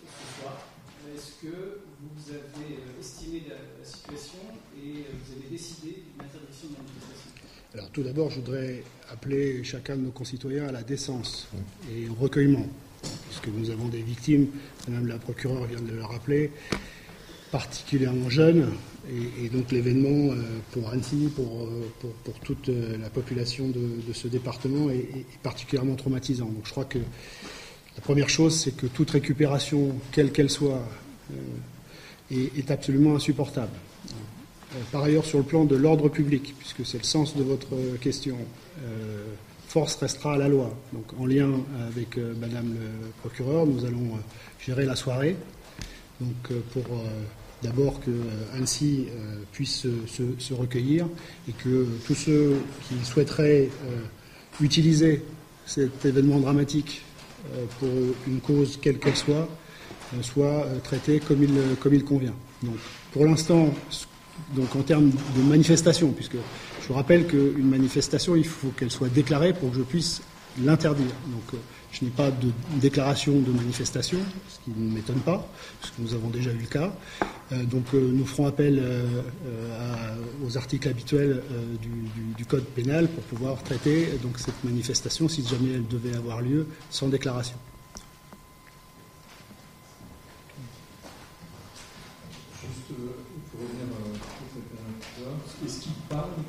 ce 0.00 0.40
soir. 0.40 0.56
Est-ce 1.14 1.46
que 1.46 1.80
vous 2.00 2.30
avez 2.30 2.72
euh, 2.72 3.00
estimé 3.00 3.44
la, 3.48 3.56
la 3.56 3.84
situation 3.84 4.40
et 4.82 5.00
euh, 5.00 5.12
vous 5.12 5.32
avez 5.38 5.48
décidé 5.50 6.04
d'une 6.08 6.24
interdiction 6.24 6.68
de 6.68 6.76
manifestation? 6.76 7.30
Alors 7.74 7.90
tout 7.90 8.02
d'abord, 8.02 8.30
je 8.30 8.40
voudrais 8.40 8.82
appeler 9.10 9.62
chacun 9.62 9.96
de 9.96 10.02
nos 10.02 10.10
concitoyens 10.10 10.68
à 10.68 10.72
la 10.72 10.82
décence 10.82 11.48
et 11.92 12.08
au 12.08 12.14
recueillement, 12.14 12.66
puisque 13.28 13.48
nous 13.48 13.70
avons 13.70 13.88
des 13.88 14.02
victimes, 14.02 14.46
Madame 14.88 15.06
la 15.06 15.18
procureure 15.18 15.64
vient 15.64 15.80
de 15.80 15.92
le 15.92 16.04
rappeler, 16.04 16.50
particulièrement 17.50 18.28
jeunes, 18.30 18.70
et, 19.42 19.48
donc 19.48 19.72
l'événement 19.72 20.32
euh, 20.32 20.42
pour 20.72 20.88
Annecy, 20.90 21.30
pour, 21.34 21.62
euh, 21.62 21.90
pour, 22.24 22.34
toute 22.40 22.68
euh, 22.68 22.98
la 22.98 23.08
population 23.08 23.68
de, 23.68 24.12
ce 24.12 24.28
département 24.28 24.90
est, 24.90 25.24
particulièrement 25.42 25.94
traumatisant. 25.94 26.46
Donc 26.46 26.64
je 26.64 26.70
crois 26.70 26.84
que 26.84 26.98
la 26.98 28.02
première 28.02 28.28
chose, 28.28 28.54
c'est 28.54 28.76
que 28.76 28.86
toute 28.86 29.10
récupération, 29.10 29.94
quelle 30.12 30.30
qu'elle 30.30 30.50
soit, 30.50 30.82
est, 32.30 32.70
absolument 32.70 33.16
insupportable. 33.16 33.72
Par 34.92 35.02
ailleurs, 35.02 35.24
sur 35.24 35.38
le 35.38 35.44
plan 35.44 35.64
de 35.64 35.74
l'ordre 35.74 36.08
public, 36.08 36.54
puisque 36.58 36.86
c'est 36.86 36.98
le 36.98 37.04
sens 37.04 37.34
de 37.34 37.42
votre 37.42 37.74
question, 38.00 38.36
force 39.68 39.96
restera 39.96 40.34
à 40.34 40.38
la 40.38 40.48
loi. 40.48 40.74
Donc, 40.92 41.04
en 41.20 41.26
lien 41.26 41.50
avec 41.88 42.16
euh, 42.16 42.32
Madame 42.40 42.72
le 42.72 43.10
procureur, 43.20 43.66
nous 43.66 43.84
allons 43.84 44.14
euh, 44.14 44.20
gérer 44.64 44.86
la 44.86 44.96
soirée. 44.96 45.36
Donc, 46.20 46.34
euh, 46.50 46.60
pour 46.72 46.84
euh, 46.84 47.06
d'abord 47.62 48.00
que 48.00 48.10
euh, 48.10 48.56
Annecy 48.56 49.06
euh, 49.10 49.36
puisse 49.52 49.86
se, 50.06 50.54
recueillir 50.54 51.06
et 51.48 51.52
que 51.52 51.86
tous 52.06 52.14
ceux 52.14 52.56
qui 52.88 53.04
souhaiteraient 53.04 53.68
euh, 53.86 54.64
utiliser 54.64 55.22
cet 55.66 56.04
événement 56.06 56.40
dramatique 56.40 57.02
euh, 57.52 57.64
pour 57.78 57.90
une 58.26 58.40
cause 58.40 58.78
quelle 58.80 58.98
qu'elle 58.98 59.16
soit, 59.16 59.48
euh, 60.14 60.22
soient 60.22 60.64
euh, 60.64 60.78
traités 60.82 61.20
comme 61.20 61.42
il, 61.42 61.52
comme 61.78 61.92
il 61.92 62.04
convient. 62.04 62.34
Donc, 62.62 62.76
pour 63.12 63.26
l'instant, 63.26 63.72
donc 64.56 64.74
en 64.74 64.82
termes 64.82 65.10
de 65.10 65.42
manifestation, 65.42 66.10
puisque 66.12 66.36
je 66.88 66.92
rappelle 66.94 67.26
qu'une 67.26 67.68
manifestation, 67.68 68.34
il 68.34 68.46
faut 68.46 68.68
qu'elle 68.68 68.90
soit 68.90 69.08
déclarée 69.08 69.52
pour 69.52 69.70
que 69.70 69.76
je 69.76 69.82
puisse 69.82 70.22
l'interdire. 70.62 71.12
Donc 71.26 71.54
euh, 71.54 71.58
je 71.92 72.04
n'ai 72.04 72.10
pas 72.10 72.30
de 72.30 72.50
déclaration 72.80 73.38
de 73.40 73.52
manifestation, 73.52 74.18
ce 74.48 74.58
qui 74.64 74.78
ne 74.78 74.94
m'étonne 74.94 75.20
pas, 75.20 75.46
parce 75.80 75.92
que 75.92 76.02
nous 76.02 76.14
avons 76.14 76.28
déjà 76.28 76.50
eu 76.50 76.58
le 76.58 76.66
cas. 76.66 76.92
Euh, 77.52 77.62
donc 77.64 77.84
euh, 77.92 78.10
nous 78.12 78.26
ferons 78.26 78.46
appel 78.46 78.82
aux 80.44 80.56
articles 80.56 80.88
habituels 80.88 81.42
du, 82.36 82.44
Code 82.46 82.64
pénal 82.64 83.08
pour 83.08 83.22
pouvoir 83.24 83.62
traiter 83.62 84.08
cette 84.36 84.64
manifestation, 84.64 85.28
si 85.28 85.46
jamais 85.46 85.72
elle 85.74 85.86
devait 85.86 86.16
avoir 86.16 86.40
lieu, 86.40 86.66
sans 86.88 87.08
déclaration. 87.08 87.56
Juste 92.58 92.90
euh, 92.90 93.14
pour 93.50 93.60
revenir 93.60 93.86
euh, 93.86 94.14
sur 94.18 94.46
cette 94.50 94.66
interrogatoire, 94.74 95.38
est-ce 95.64 95.80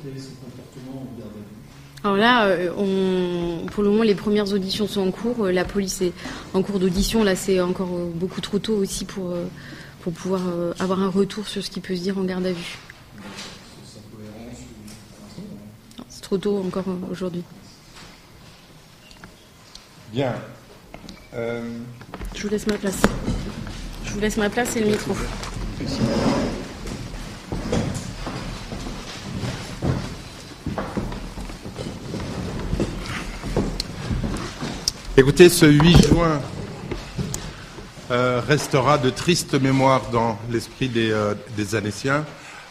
est 0.06 0.20
son 0.20 0.34
comportement 0.34 1.02
en 1.02 1.18
garde 1.18 1.32
à 1.32 1.38
vue? 1.38 2.02
Alors 2.02 2.16
là, 2.16 2.46
euh, 2.46 2.72
on, 2.78 3.66
pour 3.66 3.82
le 3.82 3.90
moment, 3.90 4.02
les 4.02 4.14
premières 4.14 4.50
auditions 4.52 4.86
sont 4.88 5.06
en 5.06 5.10
cours. 5.10 5.44
Euh, 5.44 5.52
La 5.52 5.64
police 5.64 6.00
est 6.00 6.12
en 6.54 6.62
cours 6.62 6.78
d'audition. 6.78 7.22
Là, 7.22 7.36
c'est 7.36 7.60
encore 7.60 7.90
euh, 7.92 8.10
beaucoup 8.14 8.40
trop 8.40 8.58
tôt 8.58 8.74
aussi 8.76 9.04
pour, 9.04 9.34
pour 10.00 10.12
pouvoir 10.12 10.40
avoir 10.78 11.02
un 11.02 11.10
retour 11.10 11.46
sur 11.46 11.62
ce 11.62 11.70
qui 11.70 11.80
peut 11.80 11.94
se 11.94 12.00
dire 12.00 12.16
en 12.16 12.24
garde 12.24 12.46
à 12.46 12.52
vue. 12.52 12.78
C'est 16.08 16.22
trop 16.22 16.38
tôt 16.38 16.62
encore 16.64 16.86
aujourd'hui. 17.10 17.42
Bien. 20.12 20.34
Euh, 21.34 21.62
Je 22.34 22.42
vous 22.42 22.48
laisse 22.48 22.66
ma 22.66 22.78
place. 22.78 23.02
Je 24.04 24.12
vous 24.12 24.20
laisse 24.20 24.36
ma 24.36 24.48
place 24.50 24.74
et 24.76 24.80
le 24.80 24.86
micro. 24.86 25.14
Écoutez, 35.16 35.48
ce 35.48 35.66
8 35.66 36.06
juin 36.06 36.40
euh, 38.12 38.40
restera 38.46 38.96
de 38.96 39.10
triste 39.10 39.60
mémoire 39.60 40.08
dans 40.10 40.38
l'esprit 40.52 40.88
des, 40.88 41.10
euh. 41.10 41.34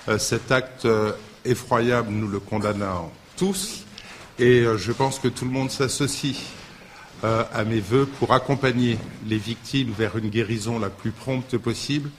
Euh, 0.08 0.18
cet 0.18 0.50
acte 0.50 0.86
euh, 0.86 1.12
effroyable, 1.44 2.10
nous 2.12 2.30
le 2.30 2.40
condamnons 2.40 3.12
tous, 3.36 3.84
et 4.40 4.64
je 4.78 4.92
pense 4.94 5.20
que 5.20 5.28
tout 5.28 5.44
le 5.44 5.52
monde 5.52 5.70
s'associe 5.70 6.38
à 7.24 7.64
mes 7.66 7.82
voeux 7.82 8.06
pour 8.06 8.34
accompagner 8.34 8.98
les 9.28 9.38
victimes 9.38 9.94
vers 9.98 10.18
une 10.18 10.30
guérison 10.30 10.80
la 10.80 10.90
plus 10.90 11.12
prompte 11.12 11.58
possible, 11.58 12.10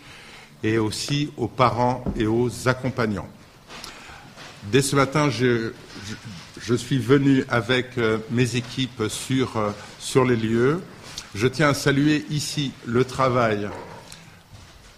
et 0.63 0.77
aussi 0.77 1.31
aux 1.39 1.49
parents 1.49 2.05
et 2.17 2.27
aux 2.27 2.69
accompagnants. 2.69 3.29
Dès 4.65 4.83
ce 4.83 4.97
matin, 4.97 5.31
je, 5.31 5.73
je, 6.07 6.15
je 6.61 6.75
suis 6.75 6.99
venu 6.99 7.45
avec 7.49 7.97
euh, 7.97 8.19
mes 8.31 8.57
équipes 8.57 9.05
sur, 9.09 9.57
euh, 9.57 9.71
sur 9.99 10.25
les 10.25 10.37
lieux. 10.37 10.83
Je 11.35 11.47
tiens 11.47 11.71
à 11.71 11.75
saluer 11.75 12.25
ici 12.31 12.73
le 12.87 13.05
travail 13.05 13.69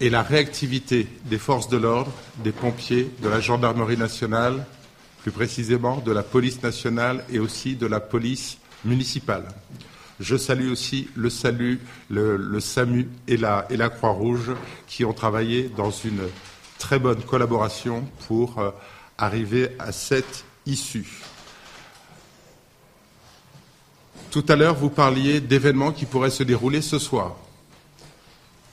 et 0.01 0.09
la 0.09 0.23
réactivité 0.23 1.07
des 1.25 1.37
forces 1.37 1.69
de 1.69 1.77
l'ordre, 1.77 2.11
des 2.43 2.51
pompiers, 2.51 3.09
de 3.21 3.29
la 3.29 3.39
gendarmerie 3.39 3.97
nationale, 3.97 4.65
plus 5.21 5.31
précisément 5.31 5.99
de 5.99 6.11
la 6.11 6.23
police 6.23 6.61
nationale 6.61 7.23
et 7.31 7.39
aussi 7.39 7.75
de 7.75 7.87
la 7.87 8.01
police 8.01 8.57
municipale. 8.83 9.45
Je 10.19 10.35
salue 10.35 10.69
aussi 10.69 11.07
le 11.15 11.29
salut, 11.29 11.79
le, 12.09 12.59
SAMU 12.59 13.07
et 13.27 13.37
la, 13.37 13.65
et 13.69 13.77
la 13.77 13.89
Croix-Rouge 13.89 14.51
qui 14.87 15.05
ont 15.05 15.13
travaillé 15.13 15.71
dans 15.75 15.91
une 15.91 16.23
très 16.77 16.99
bonne 16.99 17.21
collaboration 17.21 18.05
pour 18.27 18.59
euh, 18.59 18.71
arriver 19.17 19.69
à 19.79 19.91
cette 19.91 20.43
issue. 20.65 21.23
Tout 24.33 24.43
à 24.49 24.55
l'heure, 24.55 24.73
vous 24.73 24.89
parliez 24.89 25.41
d'événements 25.41 25.91
qui 25.91 26.05
pourraient 26.05 26.31
se 26.31 26.41
dérouler 26.41 26.81
ce 26.81 26.97
soir. 26.97 27.35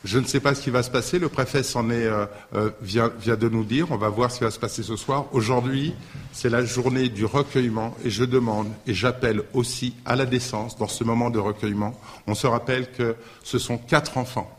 Je 0.04 0.18
ne 0.18 0.24
sais 0.24 0.40
pas 0.40 0.54
ce 0.54 0.62
qui 0.62 0.70
va 0.70 0.82
se 0.82 0.90
passer. 0.90 1.18
Le 1.18 1.28
préfet 1.28 1.60
euh, 1.76 2.26
euh, 2.54 2.70
vient 2.80 3.10
de 3.36 3.48
nous 3.50 3.64
dire. 3.64 3.90
On 3.90 3.98
va 3.98 4.08
voir 4.08 4.32
ce 4.32 4.38
qui 4.38 4.44
va 4.44 4.50
se 4.50 4.58
passer 4.58 4.82
ce 4.82 4.96
soir. 4.96 5.26
Aujourd'hui, 5.32 5.92
c'est 6.32 6.48
la 6.48 6.64
journée 6.64 7.10
du 7.10 7.26
recueillement 7.26 7.94
et 8.02 8.08
je 8.08 8.24
demande 8.24 8.68
et 8.86 8.94
j'appelle 8.94 9.42
aussi 9.52 9.94
à 10.06 10.16
la 10.16 10.24
décence 10.24 10.78
dans 10.78 10.88
ce 10.88 11.04
moment 11.04 11.28
de 11.28 11.38
recueillement. 11.38 11.94
On 12.26 12.34
se 12.34 12.46
rappelle 12.46 12.90
que 12.92 13.14
ce 13.44 13.58
sont 13.58 13.76
quatre 13.76 14.16
enfants 14.16 14.50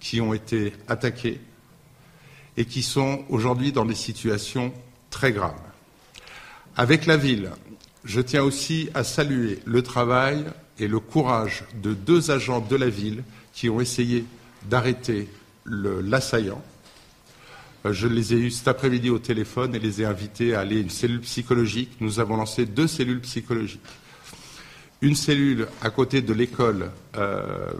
qui 0.00 0.20
ont 0.20 0.34
été 0.34 0.72
attaqués 0.88 1.40
et 2.56 2.64
qui 2.64 2.82
sont 2.82 3.24
aujourd'hui 3.28 3.70
dans 3.70 3.86
des 3.86 3.94
situations 3.94 4.72
très 5.10 5.30
graves. 5.30 5.54
Avec 6.76 7.06
la 7.06 7.16
ville, 7.16 7.52
je 8.04 8.20
tiens 8.20 8.42
aussi 8.42 8.88
à 8.94 9.04
saluer 9.04 9.60
le 9.64 9.82
travail 9.82 10.44
et 10.78 10.88
le 10.88 11.00
courage 11.00 11.64
de 11.82 11.94
deux 11.94 12.30
agents 12.30 12.60
de 12.60 12.76
la 12.76 12.88
ville 12.88 13.22
qui 13.52 13.70
ont 13.70 13.80
essayé 13.80 14.24
d'arrêter 14.68 15.28
l'assaillant. 15.66 16.62
Euh, 17.86 17.92
Je 17.92 18.08
les 18.08 18.34
ai 18.34 18.36
eus 18.36 18.50
cet 18.50 18.68
après-midi 18.68 19.10
au 19.10 19.18
téléphone 19.18 19.74
et 19.74 19.78
les 19.78 20.02
ai 20.02 20.04
invités 20.04 20.54
à 20.54 20.60
aller 20.60 20.76
à 20.76 20.80
une 20.80 20.90
cellule 20.90 21.20
psychologique. 21.20 21.92
Nous 22.00 22.20
avons 22.20 22.36
lancé 22.36 22.66
deux 22.66 22.86
cellules 22.86 23.20
psychologiques. 23.20 23.80
Une 25.00 25.14
cellule 25.14 25.68
à 25.82 25.90
côté 25.90 26.22
de 26.22 26.32
l'école 26.32 26.90
euh, 27.16 27.72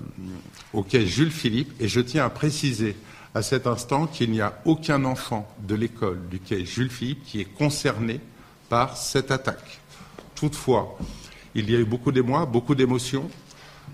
au 0.72 0.82
quai 0.82 1.06
Jules 1.06 1.30
Philippe, 1.30 1.72
et 1.80 1.88
je 1.88 2.00
tiens 2.00 2.26
à 2.26 2.30
préciser 2.30 2.96
à 3.34 3.42
cet 3.42 3.66
instant 3.66 4.06
qu'il 4.06 4.30
n'y 4.30 4.40
a 4.40 4.60
aucun 4.64 5.04
enfant 5.04 5.48
de 5.66 5.74
l'école 5.74 6.20
du 6.30 6.38
quai 6.38 6.64
Jules 6.64 6.90
Philippe 6.90 7.24
qui 7.24 7.40
est 7.40 7.44
concerné 7.46 8.20
par 8.68 8.96
cette 8.96 9.30
attaque. 9.30 9.80
Toutefois, 10.44 10.98
il 11.54 11.70
y 11.70 11.74
a 11.74 11.78
eu 11.78 11.86
beaucoup 11.86 12.12
d'émoi, 12.12 12.44
beaucoup 12.44 12.74
d'émotions. 12.74 13.30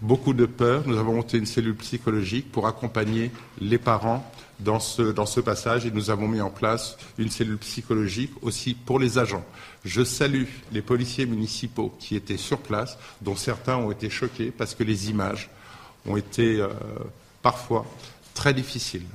beaucoup 0.02 0.32
de 0.34 0.46
peur. 0.46 0.82
Nous 0.84 0.98
avons 0.98 1.14
monté 1.14 1.38
une 1.38 1.46
cellule 1.46 1.76
psychologique 1.76 2.50
pour 2.50 2.66
accompagner 2.66 3.30
les 3.60 3.78
parents 3.78 4.28
dans 4.58 4.80
ce, 4.80 5.12
dans 5.12 5.26
ce 5.26 5.38
passage 5.38 5.86
et 5.86 5.92
nous 5.92 6.10
avons 6.10 6.26
mis 6.26 6.40
en 6.40 6.50
place 6.50 6.96
une 7.18 7.30
cellule 7.30 7.58
psychologique 7.58 8.32
aussi 8.42 8.74
pour 8.74 8.98
les 8.98 9.16
agents. 9.16 9.44
Je 9.84 10.02
salue 10.02 10.46
les 10.72 10.82
policiers 10.82 11.24
municipaux 11.24 11.94
qui 12.00 12.16
étaient 12.16 12.36
sur 12.36 12.58
place, 12.58 12.98
dont 13.22 13.36
certains 13.36 13.76
ont 13.76 13.92
été 13.92 14.10
choqués 14.10 14.50
parce 14.50 14.74
que 14.74 14.82
les 14.82 15.08
images 15.08 15.50
ont 16.04 16.16
été 16.16 16.60
euh, 16.60 16.66
parfois 17.42 17.86
très 18.34 18.54
difficiles. 18.54 19.06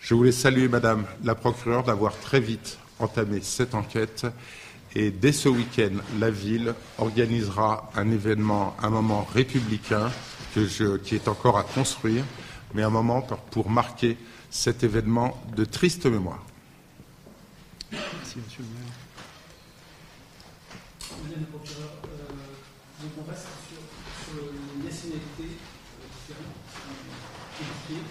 Je 0.00 0.14
voulais 0.14 0.32
saluer 0.32 0.66
Madame 0.66 1.04
la 1.22 1.36
procureure 1.36 1.84
d'avoir 1.84 2.18
très 2.18 2.40
vite 2.40 2.78
entamé 2.98 3.40
cette 3.42 3.76
enquête 3.76 4.26
et 4.94 5.10
dès 5.10 5.32
ce 5.32 5.48
week-end, 5.48 5.96
la 6.18 6.30
ville 6.30 6.74
organisera 6.98 7.90
un 7.94 8.10
événement, 8.10 8.76
un 8.82 8.90
moment 8.90 9.26
républicain 9.32 10.10
qui 10.54 11.14
est 11.14 11.28
encore 11.28 11.58
à 11.58 11.62
construire, 11.62 12.24
mais 12.74 12.82
un 12.82 12.90
moment 12.90 13.22
pour 13.50 13.70
marquer 13.70 14.18
cet 14.50 14.84
événement 14.84 15.42
de 15.56 15.64
triste 15.64 16.06
mémoire 16.06 16.44
le 18.36 18.64
maire. 18.64 18.92
Madame 21.22 21.40
la 21.40 21.46
procureure, 21.46 21.96
euh, 22.04 23.02
donc 23.02 23.12
on 23.20 23.30
reste 23.30 23.46
sur, 23.68 23.82
sur 24.24 24.44
les 24.52 24.84
nationalités 24.84 25.52
euh, 25.52 26.08
différentes, 26.16 26.56
compliquées. 27.58 28.04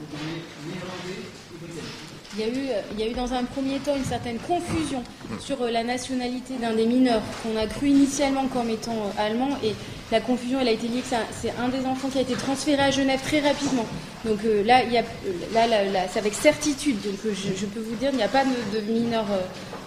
Donc 0.00 0.08
on 0.12 0.22
est 0.28 0.44
néerlandais 0.68 1.20
et 1.28 1.58
britannique. 1.58 2.25
Il 2.38 2.44
y, 2.44 2.44
a 2.44 2.52
eu, 2.52 2.68
il 2.92 3.00
y 3.00 3.02
a 3.02 3.10
eu 3.10 3.14
dans 3.14 3.32
un 3.32 3.44
premier 3.44 3.78
temps 3.78 3.96
une 3.96 4.04
certaine 4.04 4.36
confusion 4.38 5.02
sur 5.40 5.62
euh, 5.62 5.70
la 5.70 5.82
nationalité 5.82 6.54
d'un 6.60 6.74
des 6.74 6.84
mineurs 6.84 7.22
qu'on 7.42 7.56
a 7.58 7.66
cru 7.66 7.88
initialement 7.88 8.46
comme 8.48 8.68
étant 8.68 8.92
euh, 8.92 9.22
allemand 9.22 9.48
et 9.64 9.72
la 10.12 10.20
confusion 10.20 10.60
elle 10.60 10.68
a 10.68 10.72
été 10.72 10.86
liée 10.86 11.00
que 11.00 11.16
c'est 11.32 11.54
un 11.58 11.68
des 11.68 11.86
enfants 11.86 12.08
qui 12.08 12.18
a 12.18 12.20
été 12.20 12.34
transféré 12.34 12.82
à 12.82 12.90
Genève 12.90 13.20
très 13.22 13.40
rapidement. 13.40 13.86
Donc 14.26 14.40
euh, 14.44 14.62
là, 14.64 14.82
là, 14.84 15.80
c'est 16.12 16.18
avec 16.18 16.34
certitude. 16.34 17.00
Donc 17.00 17.16
je, 17.24 17.66
peux 17.66 17.80
vous 17.80 17.96
dire, 17.96 18.10
il 18.12 18.18
n'y 18.18 18.22
a 18.22 18.28
pas 18.28 18.44
de, 18.44 18.80
mineur 18.80 19.24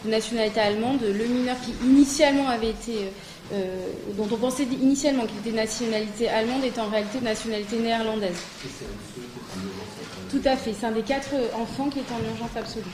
de 0.03 0.09
nationalité 0.09 0.59
allemande. 0.59 1.01
Le 1.03 1.25
mineur 1.25 1.55
qui 1.63 1.73
initialement 1.85 2.47
avait 2.47 2.69
été 2.71 3.11
dont 4.17 4.27
on 4.31 4.37
pensait 4.37 4.63
initialement 4.63 5.25
qu'il 5.25 5.37
était 5.39 5.55
nationalité 5.55 6.29
allemande 6.29 6.63
est 6.63 6.79
en 6.79 6.89
réalité 6.89 7.19
de 7.19 7.25
nationalité 7.25 7.77
néerlandaise. 7.77 8.37
Tout 10.29 10.41
à 10.45 10.55
fait. 10.55 10.73
C'est 10.79 10.85
un 10.85 10.91
des 10.91 11.01
quatre 11.01 11.33
enfants 11.55 11.89
qui 11.89 11.99
est 11.99 12.11
en 12.11 12.19
urgence 12.31 12.55
absolue. 12.55 12.85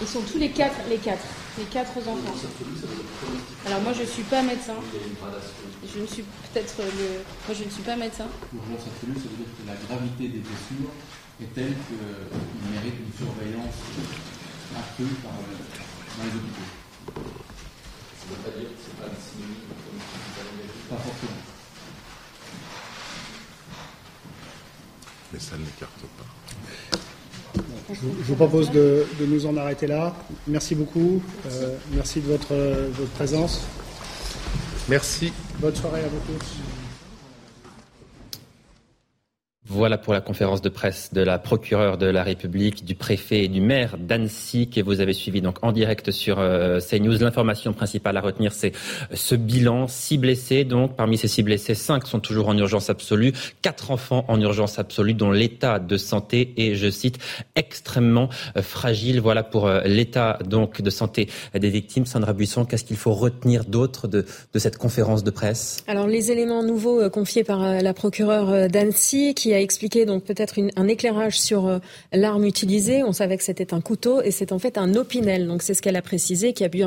Ils 0.00 0.06
sont 0.06 0.20
tous 0.20 0.38
les 0.38 0.50
quatre, 0.50 0.76
les 0.90 0.98
quatre, 0.98 1.24
les 1.56 1.64
quatre 1.64 1.96
enfants. 1.96 2.34
Alors 3.66 3.80
moi 3.80 3.92
je 3.94 4.02
ne 4.02 4.06
suis 4.06 4.24
pas 4.24 4.42
médecin. 4.42 4.74
Je 5.94 6.00
ne 6.00 6.06
suis 6.06 6.22
peut-être 6.22 6.76
le. 6.78 7.24
Moi 7.46 7.56
je 7.56 7.64
ne 7.64 7.70
suis 7.70 7.82
pas 7.82 7.96
médecin. 7.96 8.26
Urgence 8.52 8.84
absolue, 8.84 9.16
ça 9.16 9.28
veut 9.30 9.38
dire 9.40 9.52
que 9.56 9.64
la 9.66 9.76
gravité 9.86 10.28
des 10.28 10.42
blessures 10.44 10.92
est 11.40 11.54
telle 11.54 11.74
qu'il 11.88 12.70
mérite 12.70 13.00
une 13.00 13.14
surveillance 13.16 13.80
accrue 14.76 15.14
par, 15.22 15.32
dans 15.32 16.24
les 16.24 16.36
hôpitaux. 16.36 16.68
Ça 17.14 18.24
ne 18.28 18.34
veut 18.34 18.42
pas 18.44 18.58
dire 18.58 18.68
que 18.68 18.76
ce 18.76 18.90
n'est 18.90 19.00
pas 19.00 19.08
un 19.08 19.20
synonyme 19.22 19.72
Pas 20.90 20.96
forcément. 20.96 21.53
Mais 25.34 25.40
ça 25.40 25.56
ne 25.56 25.64
l'écarte 25.64 25.90
pas. 26.16 26.98
Je 27.92 28.00
vous, 28.00 28.14
je 28.20 28.24
vous 28.28 28.34
propose 28.36 28.70
de, 28.70 29.04
de, 29.18 29.26
nous 29.26 29.46
en 29.46 29.56
arrêter 29.56 29.86
là. 29.86 30.14
Merci 30.46 30.74
beaucoup. 30.74 31.20
Euh, 31.46 31.76
merci 31.92 32.20
de 32.20 32.26
votre, 32.26 32.54
votre, 32.92 33.10
présence. 33.10 33.62
Merci. 34.88 35.32
Bonne 35.58 35.74
soirée 35.74 36.00
à 36.04 36.08
vous 36.08 36.20
tous. 36.38 36.73
Voilà 39.66 39.96
pour 39.96 40.12
la 40.12 40.20
conférence 40.20 40.60
de 40.60 40.68
presse 40.68 41.14
de 41.14 41.22
la 41.22 41.38
procureure 41.38 41.96
de 41.96 42.04
la 42.04 42.22
République, 42.22 42.84
du 42.84 42.94
préfet 42.94 43.44
et 43.44 43.48
du 43.48 43.62
maire 43.62 43.96
d'Annecy 43.98 44.68
que 44.68 44.82
vous 44.82 45.00
avez 45.00 45.14
suivi 45.14 45.40
donc 45.40 45.56
en 45.62 45.72
direct 45.72 46.10
sur 46.10 46.38
euh, 46.38 46.80
CNews. 46.80 47.18
L'information 47.18 47.72
principale 47.72 48.18
à 48.18 48.20
retenir, 48.20 48.52
c'est 48.52 48.72
ce 49.14 49.34
bilan. 49.34 49.88
Six 49.88 50.18
blessés, 50.18 50.64
donc 50.64 50.96
parmi 50.96 51.16
ces 51.16 51.28
six 51.28 51.42
blessés, 51.42 51.74
cinq 51.74 52.06
sont 52.06 52.20
toujours 52.20 52.48
en 52.48 52.58
urgence 52.58 52.90
absolue, 52.90 53.32
quatre 53.62 53.90
enfants 53.90 54.26
en 54.28 54.38
urgence 54.38 54.78
absolue 54.78 55.14
dont 55.14 55.30
l'état 55.30 55.78
de 55.78 55.96
santé 55.96 56.52
est, 56.58 56.74
je 56.74 56.90
cite, 56.90 57.18
extrêmement 57.56 58.28
euh, 58.58 58.62
fragile. 58.62 59.20
Voilà 59.20 59.42
pour 59.42 59.66
euh, 59.66 59.80
l'état 59.86 60.38
donc 60.44 60.82
de 60.82 60.90
santé 60.90 61.28
des 61.54 61.70
victimes. 61.70 62.04
Sandra 62.04 62.34
Buisson, 62.34 62.66
qu'est-ce 62.66 62.84
qu'il 62.84 62.98
faut 62.98 63.14
retenir 63.14 63.64
d'autre 63.64 64.08
de, 64.08 64.26
cette 64.56 64.76
conférence 64.76 65.24
de 65.24 65.30
presse? 65.30 65.82
Alors 65.86 66.06
les 66.06 66.30
éléments 66.30 66.62
nouveaux 66.62 67.00
euh, 67.00 67.08
confiés 67.08 67.44
par 67.44 67.62
euh, 67.62 67.80
la 67.80 67.94
procureure 67.94 68.68
d'Annecy 68.68 69.34
qui 69.34 69.53
a 69.54 69.60
expliqué 69.60 70.04
donc 70.04 70.24
peut-être 70.24 70.54
un 70.76 70.88
éclairage 70.88 71.38
sur 71.38 71.66
euh, 71.66 71.78
l'arme 72.12 72.44
utilisée. 72.44 73.02
On 73.02 73.12
savait 73.12 73.36
que 73.36 73.44
c'était 73.44 73.74
un 73.74 73.80
couteau 73.80 74.20
et 74.22 74.30
c'est 74.30 74.52
en 74.52 74.58
fait 74.58 74.78
un 74.78 74.94
opinel. 74.94 75.46
Donc 75.46 75.62
c'est 75.62 75.74
ce 75.74 75.82
qu'elle 75.82 75.96
a 75.96 76.02
précisé, 76.02 76.52
qui 76.52 76.64
a 76.64 76.68
pu, 76.68 76.82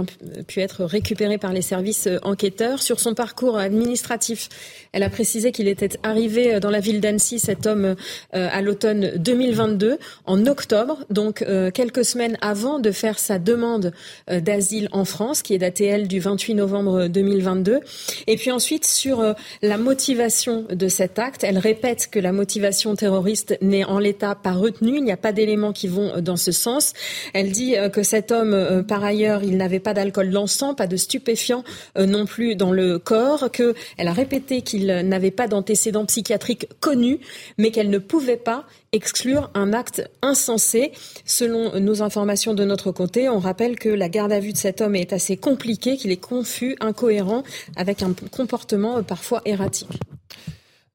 pu 0.48 0.60
être 0.62 0.84
récupéré 0.84 1.38
par 1.38 1.54
les 1.54 1.62
services 1.62 2.08
euh, 2.08 2.18
enquêteurs. 2.24 2.82
Sur 2.82 3.00
son 3.00 3.14
parcours 3.14 3.58
administratif, 3.58 4.50
elle 4.92 5.04
a 5.04 5.10
précisé 5.10 5.52
qu'il 5.52 5.68
était 5.68 5.98
arrivé 6.04 6.56
euh, 6.56 6.60
dans 6.60 6.70
la 6.70 6.80
ville 6.80 7.02
d'Annecy, 7.02 7.40
cet 7.40 7.66
homme, 7.66 7.96
à 8.34 8.62
l'automne 8.62 9.12
2022, 9.18 9.98
en 10.26 10.46
octobre, 10.48 11.06
donc 11.10 11.46
quelques 11.74 12.06
semaines 12.06 12.38
avant 12.42 12.80
de 12.80 12.92
faire 12.92 13.20
sa 13.20 13.40
demande 13.40 13.92
d'asile 14.30 14.90
en 14.92 15.06
France, 15.06 15.42
qui 15.42 15.54
est 15.54 15.58
datée, 15.58 15.86
elle, 15.86 16.08
du 16.08 16.20
28 16.20 16.56
novembre 16.56 17.08
2022. 17.08 17.80
Et 18.28 18.36
puis 18.38 18.52
ensuite, 18.52 18.86
sur 18.86 19.36
la 19.62 19.78
motivation 19.78 20.66
de 20.70 20.88
cet 20.88 21.20
acte, 21.20 21.44
elle 21.44 21.58
répète 21.58 22.08
que 22.12 22.20
la 22.20 22.32
motivation 22.32 22.57
motivation 22.58 22.96
terroriste 22.96 23.56
n'est 23.62 23.84
en 23.84 24.00
l'état 24.00 24.34
pas 24.34 24.54
retenue. 24.54 24.98
Il 24.98 25.04
n'y 25.04 25.12
a 25.12 25.18
pas 25.18 25.32
d'éléments 25.32 25.74
qui 25.74 25.88
vont 25.88 26.20
dans 26.22 26.38
ce 26.38 26.52
sens. 26.52 26.94
Elle 27.36 27.52
dit 27.52 27.76
que 27.94 28.02
cet 28.02 28.32
homme, 28.32 28.84
par 28.88 29.04
ailleurs, 29.04 29.44
il 29.44 29.58
n'avait 29.58 29.80
pas 29.80 29.94
d'alcool 29.94 30.32
dans 30.32 30.42
le 30.42 30.48
sang, 30.48 30.74
pas 30.74 30.88
de 30.88 30.98
stupéfiants 30.98 31.64
non 31.96 32.26
plus 32.26 32.56
dans 32.56 32.72
le 32.72 32.98
corps, 32.98 33.52
qu'elle 33.52 33.76
a 34.08 34.12
répété 34.12 34.64
qu'il 34.64 34.88
n'avait 34.88 35.30
pas 35.30 35.48
d'antécédents 35.48 36.06
psychiatriques 36.06 36.68
connus, 36.80 37.20
mais 37.60 37.70
qu'elle 37.70 37.92
ne 37.92 38.00
pouvait 38.00 38.38
pas 38.38 38.66
exclure 38.92 39.52
un 39.54 39.72
acte 39.72 40.10
insensé. 40.24 40.92
Selon 41.26 41.80
nos 41.80 42.02
informations 42.02 42.56
de 42.56 42.64
notre 42.64 42.92
côté, 42.92 43.30
on 43.30 43.38
rappelle 43.38 43.78
que 43.78 43.90
la 43.90 44.10
garde 44.10 44.32
à 44.32 44.40
vue 44.40 44.54
de 44.54 44.58
cet 44.58 44.82
homme 44.82 44.96
est 44.96 45.14
assez 45.14 45.38
compliquée, 45.38 45.98
qu'il 45.98 46.10
est 46.12 46.18
confus, 46.18 46.76
incohérent, 46.80 47.44
avec 47.76 48.02
un 48.02 48.16
comportement 48.32 49.04
parfois 49.04 49.44
erratique. 49.46 49.90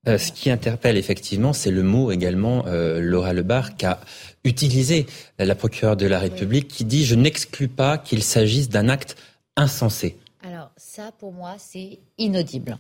Euh, 0.09 0.19
ce 0.19 0.33
qui 0.33 0.51
interpelle 0.51 0.97
effectivement, 0.97 1.53
c'est 1.53 1.71
le 1.71 1.85
mot 1.85 2.11
également, 2.11 2.65
euh, 2.67 3.01
Laura 3.01 3.33
Lebar, 3.33 3.77
qu'a 3.77 4.01
utilisé 4.43 5.07
la 5.39 5.55
procureure 5.55 5.97
de 5.97 6.07
la 6.07 6.19
République, 6.19 6.67
qui 6.67 6.85
dit 6.85 7.05
Je 7.05 7.15
n'exclus 7.15 7.69
pas 7.69 7.99
qu'il 7.99 8.23
s'agisse 8.25 8.69
d'un 8.69 8.89
acte 8.89 9.17
insensé. 9.57 10.17
Alors, 10.45 10.71
ça, 10.77 11.13
pour 11.19 11.33
moi, 11.33 11.55
c'est 11.59 12.01
inaudible. 12.19 12.79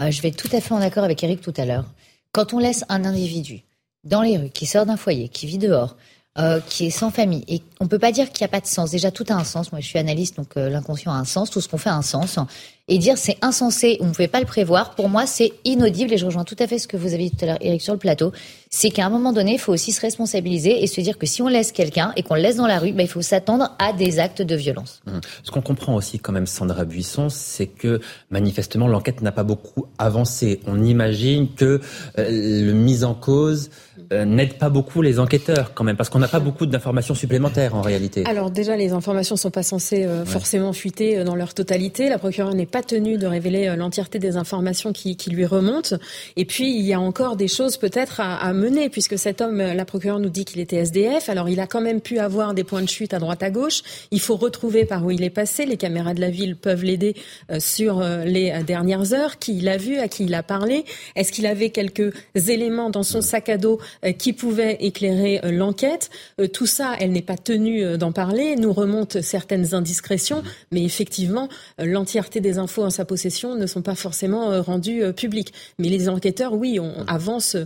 Euh, 0.00 0.10
je 0.10 0.20
vais 0.20 0.32
tout 0.32 0.48
à 0.52 0.60
fait 0.60 0.74
en 0.74 0.80
accord 0.80 1.04
avec 1.04 1.22
Eric 1.22 1.40
tout 1.40 1.54
à 1.56 1.64
l'heure. 1.64 1.86
Quand 2.32 2.52
on 2.52 2.58
laisse 2.58 2.84
un 2.88 3.04
individu 3.04 3.62
dans 4.02 4.22
les 4.22 4.36
rues, 4.36 4.50
qui 4.50 4.66
sort 4.66 4.84
d'un 4.84 4.96
foyer, 4.96 5.28
qui 5.28 5.46
vit 5.46 5.58
dehors, 5.58 5.96
euh, 6.36 6.58
qui 6.66 6.86
est 6.86 6.90
sans 6.90 7.12
famille. 7.12 7.44
Et 7.46 7.62
on 7.78 7.86
peut 7.86 8.00
pas 8.00 8.10
dire 8.10 8.32
qu'il 8.32 8.44
n'y 8.44 8.46
a 8.46 8.48
pas 8.48 8.60
de 8.60 8.66
sens. 8.66 8.90
Déjà, 8.90 9.12
tout 9.12 9.24
a 9.28 9.34
un 9.34 9.44
sens. 9.44 9.70
Moi, 9.70 9.80
je 9.80 9.86
suis 9.86 10.00
analyste, 10.00 10.36
donc 10.36 10.56
euh, 10.56 10.68
l'inconscient 10.68 11.12
a 11.12 11.14
un 11.14 11.24
sens. 11.24 11.48
Tout 11.48 11.60
ce 11.60 11.68
qu'on 11.68 11.78
fait 11.78 11.90
a 11.90 11.94
un 11.94 12.02
sens. 12.02 12.40
Et 12.86 12.98
dire 12.98 13.16
c'est 13.16 13.38
insensé, 13.40 13.96
on 14.00 14.06
ne 14.06 14.10
pouvait 14.10 14.28
pas 14.28 14.40
le 14.40 14.46
prévoir, 14.46 14.94
pour 14.94 15.08
moi, 15.08 15.26
c'est 15.26 15.52
inaudible. 15.64 16.12
Et 16.12 16.18
je 16.18 16.26
rejoins 16.26 16.42
tout 16.42 16.56
à 16.58 16.66
fait 16.66 16.78
ce 16.78 16.88
que 16.88 16.96
vous 16.96 17.14
avez 17.14 17.30
dit 17.30 17.30
tout 17.30 17.44
à 17.44 17.46
l'heure, 17.46 17.58
Eric, 17.60 17.80
sur 17.80 17.92
le 17.92 18.00
plateau. 18.00 18.32
C'est 18.68 18.90
qu'à 18.90 19.06
un 19.06 19.10
moment 19.10 19.32
donné, 19.32 19.52
il 19.52 19.58
faut 19.60 19.72
aussi 19.72 19.92
se 19.92 20.00
responsabiliser 20.00 20.82
et 20.82 20.88
se 20.88 21.00
dire 21.00 21.18
que 21.18 21.26
si 21.26 21.40
on 21.40 21.46
laisse 21.46 21.70
quelqu'un 21.70 22.12
et 22.16 22.24
qu'on 22.24 22.34
le 22.34 22.42
laisse 22.42 22.56
dans 22.56 22.66
la 22.66 22.80
rue, 22.80 22.92
ben, 22.92 23.04
il 23.04 23.08
faut 23.08 23.22
s'attendre 23.22 23.70
à 23.78 23.92
des 23.92 24.18
actes 24.18 24.42
de 24.42 24.56
violence. 24.56 25.02
Mmh. 25.06 25.20
Ce 25.44 25.50
qu'on 25.52 25.62
comprend 25.62 25.94
aussi 25.94 26.18
quand 26.18 26.32
même, 26.32 26.46
Sandra 26.46 26.84
Buisson, 26.84 27.28
c'est 27.28 27.68
que 27.68 28.00
manifestement, 28.30 28.88
l'enquête 28.88 29.22
n'a 29.22 29.32
pas 29.32 29.44
beaucoup 29.44 29.86
avancé. 29.98 30.60
On 30.66 30.82
imagine 30.82 31.54
que 31.54 31.80
euh, 32.18 32.28
le 32.28 32.72
mise 32.72 33.04
en 33.04 33.14
cause 33.14 33.70
euh, 34.14 34.24
n'aide 34.24 34.54
pas 34.54 34.68
beaucoup 34.68 35.02
les 35.02 35.18
enquêteurs 35.18 35.74
quand 35.74 35.84
même, 35.84 35.96
parce 35.96 36.08
qu'on 36.08 36.18
n'a 36.18 36.28
pas 36.28 36.40
beaucoup 36.40 36.66
d'informations 36.66 37.14
supplémentaires 37.14 37.74
en 37.74 37.82
réalité. 37.82 38.24
Alors 38.26 38.50
déjà, 38.50 38.76
les 38.76 38.92
informations 38.92 39.36
sont 39.36 39.50
pas 39.50 39.62
censées 39.62 40.04
euh, 40.04 40.20
ouais. 40.20 40.26
forcément 40.26 40.72
fuiter 40.72 41.18
euh, 41.18 41.24
dans 41.24 41.34
leur 41.34 41.54
totalité. 41.54 42.08
La 42.08 42.18
procureure 42.18 42.54
n'est 42.54 42.66
pas 42.66 42.82
tenue 42.82 43.18
de 43.18 43.26
révéler 43.26 43.74
l'entièreté 43.76 44.18
des 44.18 44.36
informations 44.36 44.92
qui, 44.92 45.16
qui, 45.16 45.30
lui 45.30 45.46
remontent. 45.46 45.96
Et 46.36 46.44
puis, 46.44 46.70
il 46.70 46.84
y 46.84 46.92
a 46.92 47.00
encore 47.00 47.36
des 47.36 47.48
choses 47.48 47.76
peut-être 47.76 48.20
à, 48.20 48.36
à, 48.36 48.52
mener, 48.52 48.88
puisque 48.88 49.18
cet 49.18 49.40
homme, 49.40 49.58
la 49.58 49.84
procureure 49.84 50.20
nous 50.20 50.30
dit 50.30 50.44
qu'il 50.44 50.60
était 50.60 50.76
SDF. 50.76 51.28
Alors, 51.28 51.48
il 51.48 51.60
a 51.60 51.66
quand 51.66 51.80
même 51.80 52.00
pu 52.00 52.18
avoir 52.18 52.54
des 52.54 52.64
points 52.64 52.82
de 52.82 52.88
chute 52.88 53.14
à 53.14 53.18
droite 53.18 53.42
à 53.42 53.50
gauche. 53.50 53.82
Il 54.10 54.20
faut 54.20 54.36
retrouver 54.36 54.84
par 54.84 55.04
où 55.04 55.10
il 55.10 55.22
est 55.22 55.30
passé. 55.30 55.66
Les 55.66 55.76
caméras 55.76 56.14
de 56.14 56.20
la 56.20 56.30
ville 56.30 56.56
peuvent 56.56 56.84
l'aider 56.84 57.16
euh, 57.50 57.58
sur 57.58 58.02
les 58.24 58.62
dernières 58.64 59.12
heures. 59.12 59.38
Qui 59.38 59.60
l'a 59.60 59.76
vu, 59.76 59.98
à 59.98 60.08
qui 60.08 60.24
il 60.24 60.34
a 60.34 60.42
parlé? 60.42 60.84
Est-ce 61.16 61.32
qu'il 61.32 61.46
avait 61.46 61.70
quelques 61.70 62.12
éléments 62.34 62.90
dans 62.90 63.02
son 63.02 63.20
sac 63.20 63.48
à 63.48 63.56
dos 63.56 63.80
qui 64.12 64.32
pouvaient 64.32 64.76
éclairer 64.80 65.40
l'enquête. 65.44 66.10
tout 66.52 66.66
ça, 66.66 66.94
elle 66.98 67.12
n'est 67.12 67.22
pas 67.22 67.36
tenue 67.36 67.96
d'en 67.96 68.12
parler, 68.12 68.56
nous 68.56 68.72
remonte 68.72 69.20
certaines 69.20 69.74
indiscrétions, 69.74 70.42
mais 70.72 70.84
effectivement, 70.84 71.48
l'entièreté 71.78 72.40
des 72.40 72.58
infos 72.58 72.84
en 72.84 72.90
sa 72.90 73.04
possession 73.04 73.54
ne 73.54 73.66
sont 73.66 73.82
pas 73.82 73.94
forcément 73.94 74.62
rendues 74.62 75.02
publiques. 75.14 75.52
Mais 75.78 75.88
les 75.88 76.08
enquêteurs, 76.08 76.54
oui, 76.54 76.78
on 76.80 77.04
avance 77.06 77.56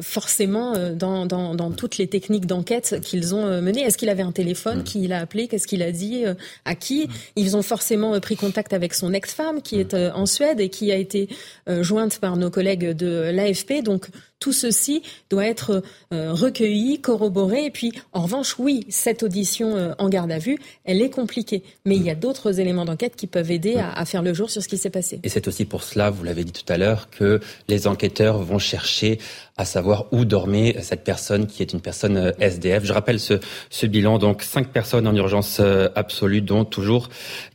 forcément 0.00 0.72
dans, 0.94 1.26
dans, 1.26 1.54
dans, 1.54 1.70
toutes 1.70 1.98
les 1.98 2.06
techniques 2.06 2.46
d'enquête 2.46 3.00
qu'ils 3.02 3.34
ont 3.34 3.60
menées. 3.60 3.82
Est-ce 3.82 3.98
qu'il 3.98 4.08
avait 4.08 4.22
un 4.22 4.32
téléphone, 4.32 4.80
mmh. 4.80 4.84
qui 4.84 5.06
l'a 5.06 5.20
appelé, 5.20 5.48
qu'est-ce 5.48 5.66
qu'il 5.66 5.82
a 5.82 5.92
dit, 5.92 6.24
à 6.64 6.74
qui? 6.74 7.08
Ils 7.36 7.56
ont 7.56 7.62
forcément 7.62 8.18
pris 8.20 8.36
contact 8.36 8.72
avec 8.72 8.94
son 8.94 9.12
ex-femme 9.12 9.62
qui 9.62 9.80
est 9.80 9.94
en 9.94 10.26
Suède 10.26 10.60
et 10.60 10.68
qui 10.68 10.92
a 10.92 10.96
été 10.96 11.28
jointe 11.66 12.18
par 12.18 12.36
nos 12.36 12.50
collègues 12.50 12.90
de 12.90 13.30
l'AFP. 13.32 13.82
Donc 13.82 14.08
tout 14.42 14.52
ceci 14.52 15.02
doit 15.30 15.46
être 15.46 15.84
euh, 16.12 16.32
recueilli, 16.32 17.00
corroboré. 17.00 17.66
Et 17.66 17.70
puis, 17.70 17.92
en 18.12 18.22
revanche, 18.22 18.58
oui, 18.58 18.84
cette 18.88 19.22
audition 19.22 19.76
euh, 19.76 19.92
en 19.98 20.08
garde 20.08 20.32
à 20.32 20.38
vue, 20.38 20.58
elle 20.84 21.00
est 21.00 21.10
compliquée. 21.10 21.62
Mais 21.86 21.94
il 21.94 22.02
y 22.02 22.10
a 22.10 22.16
d'autres 22.16 22.58
éléments 22.58 22.84
d'enquête 22.84 23.14
qui 23.14 23.28
peuvent 23.28 23.52
aider 23.52 23.76
à, 23.76 24.04
faire 24.04 24.20
le 24.20 24.34
jour 24.34 24.50
sur 24.50 24.60
ce 24.60 24.66
qui 24.66 24.78
s'est 24.78 24.90
passé. 24.90 25.20
Et 25.22 25.28
c'est 25.28 25.46
aussi 25.46 25.64
pour 25.64 25.84
cela, 25.84 26.10
vous 26.10 26.24
l'avez 26.24 26.42
dit 26.42 26.50
tout 26.50 26.70
à 26.72 26.76
l'heure, 26.76 27.08
que 27.08 27.38
les 27.68 27.86
enquêteurs 27.86 28.42
vont 28.42 28.58
chercher 28.58 29.20
à 29.56 29.64
savoir 29.64 30.06
où 30.10 30.24
dormait 30.24 30.76
cette 30.82 31.04
personne 31.04 31.46
qui 31.46 31.62
est 31.62 31.72
une 31.72 31.80
personne 31.80 32.16
euh, 32.16 32.32
SDF. 32.40 32.84
Je 32.84 32.92
rappelle 32.92 33.20
ce, 33.20 33.34
ce 33.70 33.86
bilan, 33.86 34.18
donc 34.18 34.42
cinq 34.42 34.72
personnes 34.72 35.06
en 35.06 35.14
urgence 35.14 35.60
absolue, 35.94 36.40
dont 36.40 36.64
toujours 36.64 37.10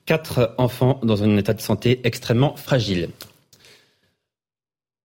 quatre 0.06 0.56
enfants 0.58 1.02
dans 1.04 1.22
un 1.22 1.36
état 1.36 1.54
de 1.54 1.60
santé 1.60 2.00
extrêmement 2.06 2.56
fragile. 2.56 3.10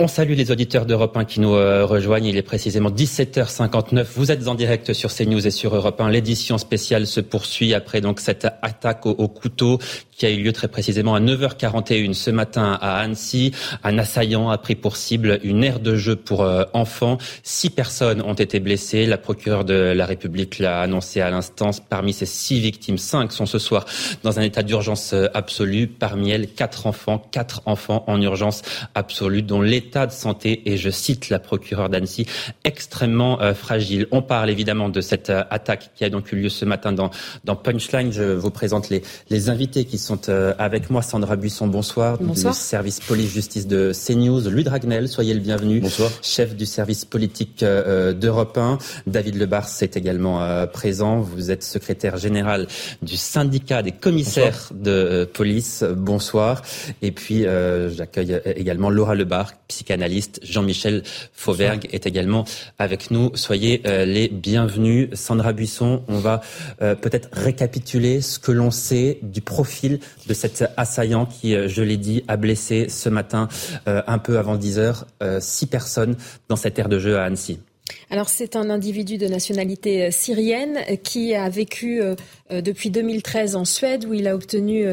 On 0.03 0.09
salue 0.09 0.33
les 0.33 0.51
auditeurs 0.51 0.85
d'Europe 0.85 1.17
1 1.17 1.25
qui 1.25 1.39
nous 1.39 1.55
euh, 1.55 1.87
rejoignent. 1.87 2.27
Il 2.27 2.37
est 2.37 2.43
précisément 2.43 2.91
17h59. 2.91 4.05
Vous 4.17 4.33
êtes 4.33 4.49
en 4.49 4.57
direct 4.57 4.93
sur 4.95 5.15
CNews 5.15 5.47
et 5.47 5.53
sur 5.53 5.77
Europe 5.77 6.01
1. 6.01 6.11
L'édition 6.11 6.59
spéciale 6.59 7.07
se 7.07 7.21
poursuit 7.21 7.73
après 7.73 8.01
donc 8.01 8.19
cette 8.19 8.45
attaque 8.63 9.07
au, 9.07 9.29
couteau 9.29 9.79
qui 10.17 10.27
a 10.27 10.31
eu 10.31 10.43
lieu 10.43 10.53
très 10.53 10.69
précisément 10.69 11.15
à 11.15 11.21
9h41 11.21 12.13
ce 12.13 12.31
matin 12.31 12.79
à 12.81 12.99
Annecy. 12.99 13.53
Un 13.83 13.99
assaillant 13.99 14.51
a 14.51 14.59
pris 14.59 14.75
pour 14.75 14.97
cible 14.97 15.41
une 15.43 15.65
aire 15.65 15.81
de 15.81 15.97
jeu 15.97 16.17
pour 16.17 16.43
euh, 16.43 16.65
enfants. 16.75 17.19
Six 17.43 17.71
personnes 17.71 18.23
ont 18.23 18.35
été 18.35 18.61
blessées. 18.61 19.07
La 19.07 19.19
procureure 19.19 19.65
de 19.65 19.75
la 19.75 20.07
République 20.07 20.59
l'a 20.59 20.81
annoncé 20.81 21.21
à 21.21 21.31
l'instant. 21.31 21.71
Parmi 21.89 22.13
ces 22.13 22.27
six 22.27 22.61
victimes, 22.61 22.99
cinq 22.99 23.33
sont 23.33 23.47
ce 23.47 23.59
soir 23.59 23.87
dans 24.23 24.39
un 24.39 24.43
état 24.43 24.63
d'urgence 24.63 25.15
euh, 25.15 25.29
absolue. 25.35 25.87
Parmi 25.87 26.31
elles, 26.31 26.49
quatre 26.49 26.87
enfants, 26.87 27.19
quatre 27.31 27.63
enfants 27.67 28.05
en 28.07 28.21
urgence 28.21 28.63
absolue 28.95 29.43
dont 29.43 29.63
l'état 29.63 30.07
de 30.07 30.13
santé 30.13 30.63
et 30.71 30.77
je 30.77 30.91
cite 30.91 31.31
la 31.31 31.39
procureure 31.39 31.89
d'Annecy, 31.89 32.27
extrêmement 32.65 33.41
euh, 33.41 33.55
fragile. 33.55 34.07
On 34.11 34.23
parle 34.23 34.51
évidemment 34.51 34.89
de 34.89 35.01
cette 35.01 35.31
attaque 35.31 35.91
qui 35.95 36.05
a 36.05 36.11
donc 36.11 36.33
eu 36.33 36.37
lieu 36.37 36.49
ce 36.49 36.65
matin 36.65 36.93
dans, 36.93 37.11
dans 37.45 37.57
Punchline. 37.57 38.13
Je 38.13 38.25
vous 38.25 38.51
présente 38.51 38.91
les, 38.91 39.03
les 39.31 39.49
invités 39.49 39.85
qui 39.85 39.99
sont 40.03 40.29
euh, 40.29 40.55
avec 40.59 40.91
moi. 40.91 41.03
Sandra 41.03 41.37
Buisson, 41.37 41.67
bonsoir. 41.67 42.19
Bonsoir. 42.21 42.53
Du 42.53 42.61
service 42.61 43.01
police-justice 43.01 43.67
de 43.67 43.93
CNews. 43.93 44.41
Louis 44.51 44.65
Dragnel, 44.65 45.09
soyez 45.09 45.35
le 45.35 45.41
bienvenu. 45.41 45.81
Bonsoir. 45.81 46.11
Chef 46.23 46.55
du 46.55 46.67
service 46.67 47.05
politique 47.05 47.65
d'Europe 47.65 48.59
1. 48.59 48.79
David 49.07 49.37
Lebars 49.37 49.69
est 49.81 49.97
également 49.97 50.67
présent. 50.67 51.21
Vous 51.21 51.51
êtes 51.51 51.63
secrétaire 51.63 52.17
général 52.17 52.67
du 53.03 53.17
syndicat 53.17 53.83
des 53.83 53.93
commissaires 53.93 54.69
de 54.75 55.29
police. 55.33 55.85
Bonsoir. 55.97 56.63
Et 57.01 57.13
puis, 57.13 57.45
j'accueille 57.95 58.41
également 58.45 58.91
Laura 58.91 59.15
Lebar, 59.15 59.53
psychanalyste. 59.69 60.41
Jean-Michel 60.43 61.03
Fauvergue 61.33 61.89
est 61.93 62.07
également 62.07 62.45
avec 62.79 63.11
nous. 63.11 63.31
Soyez 63.35 63.83
euh, 63.87 64.05
les 64.05 64.29
bienvenus. 64.29 65.09
Sandra 65.15 65.53
Buisson, 65.53 66.03
on 66.09 66.19
va 66.19 66.41
euh, 66.81 66.95
peut-être 66.95 67.29
récapituler 67.33 68.21
ce 68.21 68.39
que 68.39 68.53
l'on 68.53 68.71
sait 68.71 69.19
du 69.23 69.41
profil 69.41 69.92
de 70.27 70.35
cet 70.35 70.65
assaillant 70.77 71.27
qui, 71.27 71.55
euh, 71.55 71.69
je 71.69 71.83
l'ai 71.83 71.97
dit, 71.97 72.25
a 72.29 72.37
blessé 72.37 72.89
ce 72.89 73.09
matin, 73.09 73.49
un 73.87 74.19
peu 74.19 74.39
avant 74.39 74.57
10 74.57 74.79
heures, 74.79 75.07
six 75.41 75.67
personnes 75.67 76.17
dans 76.49 76.57
cette 76.57 76.79
aire 76.79 76.89
de 76.89 76.99
jeu 76.99 77.19
à 77.19 77.25
Annecy. 77.25 77.59
Alors 78.11 78.29
c'est 78.29 78.57
un 78.57 78.71
individu 78.71 79.19
de 79.19 79.27
nationalité 79.27 80.11
syrienne 80.11 80.79
qui 81.03 81.35
a 81.35 81.49
vécu 81.49 82.01
depuis 82.61 82.91
2013 82.91 83.57
en 83.57 83.65
Suède 83.65 84.05
où 84.05 84.15
il 84.15 84.29
a 84.29 84.35
obtenu 84.35 84.87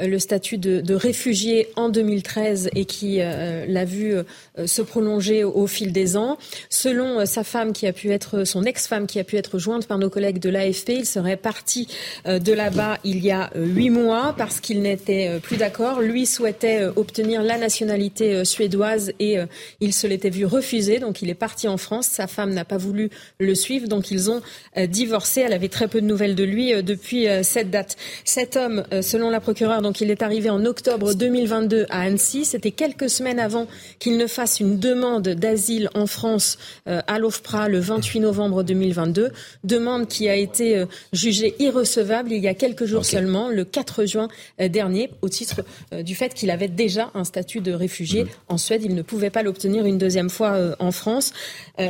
euh, 0.00 0.08
le 0.08 0.18
statut 0.18 0.58
de, 0.58 0.94
réfugié 0.94 1.68
en 1.76 1.88
2013 1.88 2.70
et 2.74 2.84
qui 2.84 3.18
euh, 3.20 3.64
l'a 3.66 3.84
vu 3.84 4.14
euh, 4.14 4.66
se 4.66 4.82
prolonger 4.82 5.44
au, 5.44 5.66
fil 5.66 5.92
des 5.92 6.16
ans. 6.16 6.36
Selon 6.68 7.24
sa 7.26 7.44
femme 7.44 7.72
qui 7.72 7.86
a 7.86 7.92
pu 7.92 8.10
être, 8.10 8.44
son 8.44 8.64
ex-femme 8.64 9.06
qui 9.06 9.18
a 9.18 9.24
pu 9.24 9.36
être 9.36 9.58
jointe 9.58 9.86
par 9.86 9.98
nos 9.98 10.10
collègues 10.10 10.38
de 10.38 10.50
l'AFP, 10.50 10.90
il 10.90 11.06
serait 11.06 11.36
parti 11.36 11.88
de 12.26 12.52
là-bas 12.52 12.98
il 13.02 13.24
y 13.24 13.30
a 13.30 13.50
huit 13.56 13.90
mois 13.90 14.34
parce 14.36 14.60
qu'il 14.60 14.82
n'était 14.82 15.38
plus 15.42 15.56
d'accord. 15.56 16.00
Lui 16.00 16.26
souhaitait 16.26 16.84
obtenir 16.96 17.42
la 17.42 17.58
nationalité 17.58 18.44
suédoise 18.44 19.12
et 19.18 19.38
il 19.80 19.92
se 19.94 20.06
l'était 20.06 20.30
vu 20.30 20.44
refuser, 20.44 20.98
donc 20.98 21.22
il 21.22 21.30
est 21.30 21.34
parti 21.34 21.66
en 21.66 21.76
France. 21.76 22.06
Sa 22.06 22.26
femme 22.26 22.52
n'a 22.52 22.64
pas 22.64 22.76
voulu 22.76 23.10
le 23.38 23.54
suivre, 23.54 23.88
donc 23.88 24.10
ils 24.10 24.30
ont 24.30 24.42
divorcé. 24.86 25.40
Elle 25.40 25.54
avait 25.54 25.68
très 25.68 25.88
peu 25.88 26.00
de 26.00 26.06
nouvelles 26.06 26.34
de 26.34 26.44
lui 26.44 26.82
depuis 26.82 27.03
cette 27.42 27.70
date. 27.70 27.96
Cet 28.24 28.56
homme, 28.56 28.84
selon 29.02 29.30
la 29.30 29.40
procureure 29.40 29.82
donc 29.82 30.00
il 30.00 30.10
est 30.10 30.22
arrivé 30.22 30.50
en 30.50 30.64
octobre 30.64 31.14
2022 31.14 31.86
à 31.90 32.00
Annecy. 32.02 32.44
C'était 32.44 32.70
quelques 32.70 33.10
semaines 33.10 33.38
avant 33.38 33.66
qu'il 33.98 34.16
ne 34.16 34.26
fasse 34.26 34.60
une 34.60 34.78
demande 34.78 35.28
d'asile 35.28 35.88
en 35.94 36.06
France 36.06 36.58
euh, 36.88 37.00
à 37.06 37.18
l'OFPRA 37.18 37.68
le 37.68 37.78
28 37.78 38.20
novembre 38.20 38.62
2022. 38.62 39.30
Demande 39.64 40.08
qui 40.08 40.28
a 40.28 40.36
été 40.36 40.76
euh, 40.76 40.86
jugée 41.12 41.54
irrecevable 41.58 42.32
il 42.32 42.42
y 42.42 42.48
a 42.48 42.54
quelques 42.54 42.84
jours 42.84 43.04
seulement, 43.04 43.48
le 43.48 43.64
4 43.64 44.04
juin 44.06 44.28
euh, 44.60 44.68
dernier, 44.68 45.10
au 45.22 45.28
titre 45.28 45.62
du 45.92 46.14
fait 46.14 46.34
qu'il 46.34 46.50
avait 46.50 46.68
déjà 46.68 47.10
un 47.14 47.24
statut 47.24 47.60
de 47.60 47.72
réfugié 47.72 48.26
en 48.48 48.58
Suède. 48.58 48.82
Il 48.84 48.94
ne 48.94 49.02
pouvait 49.02 49.30
pas 49.30 49.42
l'obtenir 49.42 49.86
une 49.86 49.98
deuxième 49.98 50.30
fois 50.30 50.74
en 50.78 50.90
France. 50.90 51.32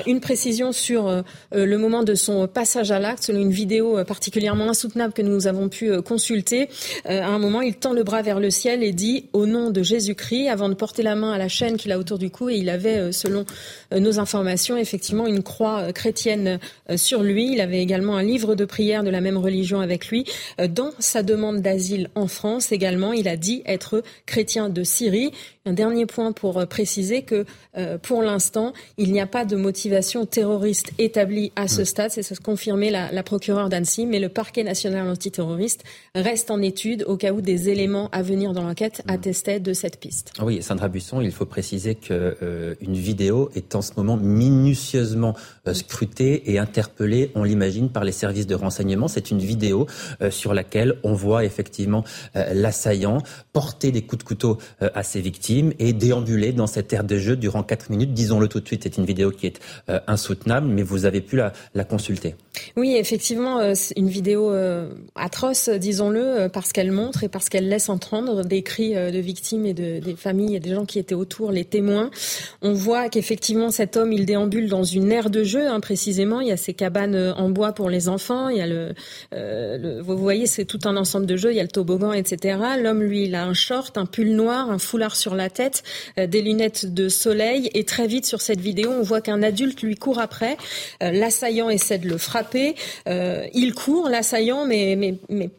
Une 0.07 0.21
précision 0.21 0.73
sur 0.73 1.25
le 1.53 1.77
moment 1.79 2.03
de 2.03 2.15
son 2.15 2.47
passage 2.47 2.91
à 2.91 2.99
l'acte, 2.99 3.25
selon 3.25 3.41
une 3.41 3.51
vidéo 3.51 4.03
particulièrement 4.05 4.69
insoutenable 4.69 5.04
que 5.13 5.23
nous 5.23 5.47
avons 5.47 5.69
pu 5.69 6.01
consulter. 6.03 6.69
À 7.05 7.29
un 7.29 7.39
moment, 7.39 7.61
il 7.61 7.75
tend 7.75 7.93
le 7.93 8.03
bras 8.03 8.23
vers 8.23 8.41
le 8.41 8.51
ciel 8.51 8.83
et 8.83 8.93
dit 8.93 9.27
au 9.33 9.47
nom 9.47 9.71
de 9.71 9.83
Jésus-Christ 9.83 10.49
avant 10.49 10.69
de 10.69 10.75
porter 10.75 11.03
la 11.03 11.15
main 11.15 11.33
à 11.33 11.39
la 11.39 11.49
chaîne 11.49 11.77
qu'il 11.77 11.93
a 11.93 11.99
autour 11.99 12.19
du 12.19 12.31
cou 12.31 12.49
et 12.49 12.57
il 12.57 12.71
avait, 12.71 12.97
euh, 12.97 13.13
selon 13.13 13.45
euh, 13.93 14.01
nos 14.01 14.19
informations, 14.19 14.77
effectivement 14.77 15.27
une 15.27 15.43
croix 15.43 15.81
euh, 15.81 15.93
chrétienne 15.93 16.59
sur 16.97 17.23
lui. 17.23 17.53
Il 17.53 17.61
avait 17.61 17.83
également 17.83 18.17
un 18.17 18.23
livre 18.23 18.55
de 18.55 18.65
prière 18.65 19.03
de 19.03 19.11
la 19.11 19.21
même 19.21 19.37
religion 19.37 19.81
avec 19.81 20.09
lui. 20.09 20.25
Dans 20.69 20.91
sa 20.99 21.23
demande 21.23 21.61
d'asile 21.61 22.11
en 22.15 22.27
France 22.27 22.73
également, 22.73 23.13
il 23.13 23.29
a 23.29 23.37
dit 23.37 23.63
être 23.67 24.03
chrétien 24.27 24.69
de 24.69 24.85
Syrie. 24.85 25.33
Un 25.67 25.73
dernier 25.73 26.05
point 26.05 26.33
pour 26.33 26.59
euh, 26.59 26.67
préciser 26.67 27.23
que 27.23 27.47
euh, 27.79 27.97
pour 27.97 28.23
l'instant, 28.23 28.75
il 28.99 29.13
n'y 29.13 29.21
a 29.21 29.27
pas 29.27 29.47
de 29.47 29.57
motivation 29.57 30.27
terroriste 30.27 30.93
établie 30.99 31.53
à 31.57 31.69
ce 31.69 31.85
stade. 31.85 32.11
C'est 32.11 32.23
ce 32.23 32.35
que 32.35 32.43
confirmait 32.43 32.91
la, 32.91 33.11
la 33.11 33.23
procureure 33.23 33.71
d'Annecy. 33.71 34.05
Mais 34.05 34.19
le 34.19 34.29
parquet 34.29 34.63
national 34.63 35.09
antiterroriste 35.09 35.83
reste 36.15 36.51
en 36.51 36.61
étude 36.61 37.05
au 37.07 37.17
cas 37.17 37.33
où 37.33 37.41
des 37.41 37.71
éléments 37.71 38.11
à 38.13 38.21
venir 38.23 38.53
dans 38.53 38.63
l'enquête 38.63 39.03
attestaient 39.09 39.59
de 39.59 39.73
cette 39.73 39.99
piste. 39.99 40.33
Oui, 40.43 40.63
Sandra 40.63 40.89
Busson, 40.89 41.23
il 41.23 41.33
faut 41.33 41.47
préciser 41.47 41.95
qu'une 41.95 42.15
euh, 42.43 42.75
vidéo 42.81 43.51
est 43.55 43.75
en 43.75 43.81
ce 43.81 43.93
moment 43.97 44.19
minutieusement 44.19 45.35
scrutée 45.73 46.53
et 46.53 46.59
interpellée, 46.59 47.31
on 47.35 47.45
l'imagine, 47.45 47.89
par 47.89 48.05
les 48.05 48.13
services 48.13 48.47
de 48.47 48.55
renseignement. 48.55 49.09
C'est 49.09 49.31
une 49.31 49.39
vidéo 49.39 49.87
sur 50.31 50.55
laquelle 50.55 50.97
on 51.03 51.15
voit 51.15 51.45
effectivement 51.45 52.05
l'assaillant 52.35 53.19
porter 53.53 53.93
des 53.93 54.03
coups 54.03 54.23
de 54.23 54.29
couteau 54.29 54.59
à 54.81 55.03
ses 55.03 55.21
victimes 55.21 55.73
et 55.79 55.93
déambuler 55.93 56.53
dans 56.53 56.67
cette 56.67 56.93
aire 56.93 57.05
de 57.05 57.19
jeu 57.19 57.37
durant 57.37 57.63
4 57.63 57.91
minutes. 57.91 58.13
Disons-le 58.13 58.49
tout 58.49 58.61
de 58.61 58.67
suite, 58.67 58.83
c'est 58.83 58.97
une 58.97 59.05
vidéo 59.05 59.31
qui 59.31 59.47
est 59.47 59.61
euh, 59.89 60.01
insoutenable, 60.07 60.67
mais 60.69 60.83
vous 60.83 61.05
avez 61.05 61.21
pu 61.21 61.37
la, 61.37 61.53
la 61.75 61.85
consulter. 61.85 62.35
Oui, 62.77 62.97
effectivement, 62.97 63.59
euh, 63.59 63.75
une 63.97 64.09
vidéo 64.09 64.53
euh, 64.53 64.89
atroce, 65.15 65.69
disons-le, 65.69 66.49
parce 66.53 66.73
qu'elle 66.73 66.93
montre 66.93 67.25
et 67.25 67.29
parce 67.29 67.49
qu'elle 67.49 67.69
laisse 67.69 67.89
entendre 67.89 68.45
des 68.45 68.63
cris 68.63 68.95
de 68.95 69.19
victimes 69.19 69.67
et 69.67 69.75
de, 69.75 69.99
des 69.99 70.15
familles 70.17 70.57
et 70.57 70.61
des 70.61 70.75
gens 70.75 70.85
qui 70.85 70.99
étaient 70.99 71.15
autour, 71.15 71.53
les 71.53 71.65
témoins. 71.65 72.11
On 72.63 72.73
voit 72.73 73.09
qu'effectivement, 73.09 73.71
cet 73.71 73.97
homme, 73.97 74.13
il 74.13 74.27
déambule 74.27 74.69
dans 74.69 74.85
une 74.85 75.11
aire 75.13 75.31
de 75.31 75.43
jeu, 75.43 75.67
hein, 75.67 75.81
précisément. 75.81 76.41
Il 76.41 76.49
y 76.49 76.53
a 76.53 76.57
ces 76.57 76.75
cabanes 76.75 77.35
en 77.37 77.51
bois 77.51 77.73
pour 77.73 77.91
les 77.91 78.09
enfants. 78.09 78.49
Il 78.49 78.59
y 78.59 78.61
a 78.61 78.67
le, 78.67 78.95
vous 80.01 80.17
voyez, 80.17 80.47
c'est 80.47 80.65
tout 80.65 80.81
un 80.85 80.97
ensemble 80.97 81.27
de 81.27 81.37
jeux. 81.37 81.53
Il 81.53 81.57
y 81.57 81.61
a 81.61 81.65
le 81.65 81.69
toboggan, 81.69 82.13
etc. 82.13 82.59
L'homme, 82.81 83.03
lui, 83.03 83.25
il 83.25 83.35
a 83.35 83.45
un 83.45 83.55
short, 83.55 83.97
un 83.99 84.07
pull 84.07 84.31
noir, 84.35 84.71
un 84.71 84.79
foulard 84.79 85.17
sur 85.17 85.35
la 85.35 85.51
tête, 85.51 85.83
euh, 86.19 86.27
des 86.27 86.43
lunettes 86.43 86.93
de 86.93 87.09
soleil. 87.09 87.71
Et 87.75 87.85
très 87.85 88.07
vite 88.07 88.27
sur 88.27 88.41
cette 88.41 88.61
vidéo, 88.61 88.91
on 88.91 89.03
voit 89.03 89.21
qu'un 89.21 89.43
adulte 89.43 89.83
lui 89.83 89.97
court 89.97 90.19
après. 90.19 90.57
Euh, 91.03 91.11
l'assaillant 91.11 91.71
essaie 91.71 91.99
de 91.99 92.09
le 92.09 92.19
frapper. 92.19 92.44
Euh, 93.09 93.47
il 93.53 93.75
court, 93.75 94.09
l'assaillant, 94.09 94.67
mais, 94.67 94.97
mais, 94.97 95.15
mais 95.29 95.51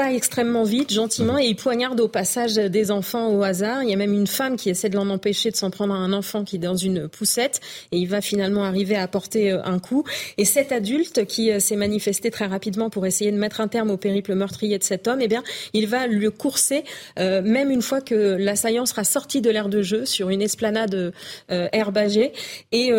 pas 0.00 0.14
extrêmement 0.14 0.62
vite, 0.62 0.90
gentiment, 0.90 1.38
et 1.38 1.44
il 1.44 1.56
poignarde 1.56 2.00
au 2.00 2.08
passage 2.08 2.54
des 2.54 2.90
enfants 2.90 3.34
au 3.34 3.42
hasard. 3.42 3.82
Il 3.82 3.90
y 3.90 3.92
a 3.92 3.96
même 3.96 4.14
une 4.14 4.26
femme 4.26 4.56
qui 4.56 4.70
essaie 4.70 4.88
de 4.88 4.96
l'en 4.96 5.10
empêcher 5.10 5.50
de 5.50 5.56
s'en 5.56 5.70
prendre 5.70 5.92
à 5.92 5.98
un 5.98 6.14
enfant 6.14 6.42
qui 6.42 6.56
est 6.56 6.58
dans 6.58 6.74
une 6.74 7.06
poussette, 7.06 7.60
et 7.92 7.98
il 7.98 8.06
va 8.06 8.22
finalement 8.22 8.64
arriver 8.64 8.96
à 8.96 9.06
porter 9.08 9.50
un 9.50 9.78
coup. 9.78 10.04
Et 10.38 10.46
cet 10.46 10.72
adulte 10.72 11.26
qui 11.26 11.50
s'est 11.60 11.76
manifesté 11.76 12.30
très 12.30 12.46
rapidement 12.46 12.88
pour 12.88 13.04
essayer 13.04 13.30
de 13.30 13.36
mettre 13.36 13.60
un 13.60 13.68
terme 13.68 13.90
au 13.90 13.98
périple 13.98 14.34
meurtrier 14.34 14.78
de 14.78 14.84
cet 14.84 15.06
homme, 15.06 15.18
eh 15.20 15.28
bien, 15.28 15.42
il 15.74 15.86
va 15.86 16.06
le 16.06 16.30
courser, 16.30 16.82
même 17.18 17.70
une 17.70 17.82
fois 17.82 18.00
que 18.00 18.14
l'assaillant 18.38 18.86
sera 18.86 19.04
sorti 19.04 19.42
de 19.42 19.50
l'air 19.50 19.68
de 19.68 19.82
jeu 19.82 20.06
sur 20.06 20.30
une 20.30 20.40
esplanade 20.40 21.12
herbagée, 21.50 22.32
et 22.72 22.90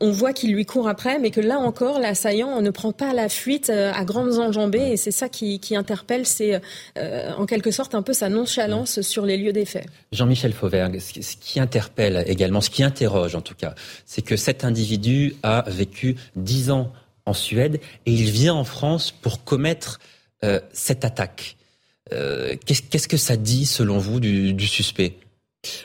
on 0.00 0.12
voit 0.12 0.32
qu'il 0.32 0.52
lui 0.52 0.64
court 0.64 0.88
après, 0.88 1.18
mais 1.18 1.32
que 1.32 1.40
là 1.40 1.58
encore, 1.58 1.98
l'assaillant 1.98 2.62
ne 2.62 2.70
prend 2.70 2.92
pas 2.92 3.14
la 3.14 3.28
fuite 3.28 3.68
à 3.68 4.04
grandes 4.04 4.38
enjambées, 4.38 4.92
et 4.92 4.96
c'est 4.96 5.10
ça 5.10 5.28
qui, 5.28 5.58
qui 5.58 5.74
interpelle 5.74 6.24
c'est 6.36 6.60
euh, 6.98 7.32
en 7.32 7.46
quelque 7.46 7.70
sorte 7.70 7.94
un 7.94 8.02
peu 8.02 8.12
sa 8.12 8.28
nonchalance 8.28 9.00
sur 9.00 9.24
les 9.24 9.36
lieux 9.36 9.52
des 9.52 9.64
faits. 9.64 9.86
Jean-Michel 10.12 10.52
Fauvergue, 10.52 10.98
ce 11.00 11.36
qui 11.36 11.60
interpelle 11.60 12.24
également, 12.26 12.60
ce 12.60 12.70
qui 12.70 12.82
interroge 12.82 13.34
en 13.34 13.40
tout 13.40 13.54
cas, 13.54 13.74
c'est 14.04 14.22
que 14.22 14.36
cet 14.36 14.64
individu 14.64 15.34
a 15.42 15.64
vécu 15.68 16.16
dix 16.36 16.70
ans 16.70 16.92
en 17.24 17.32
Suède 17.32 17.80
et 18.06 18.12
il 18.12 18.30
vient 18.30 18.54
en 18.54 18.64
France 18.64 19.10
pour 19.10 19.44
commettre 19.44 20.00
euh, 20.44 20.60
cette 20.72 21.04
attaque. 21.04 21.56
Euh, 22.12 22.54
qu'est-ce 22.64 23.08
que 23.08 23.16
ça 23.16 23.36
dit 23.36 23.66
selon 23.66 23.98
vous 23.98 24.20
du 24.20 24.66
suspect? 24.66 25.14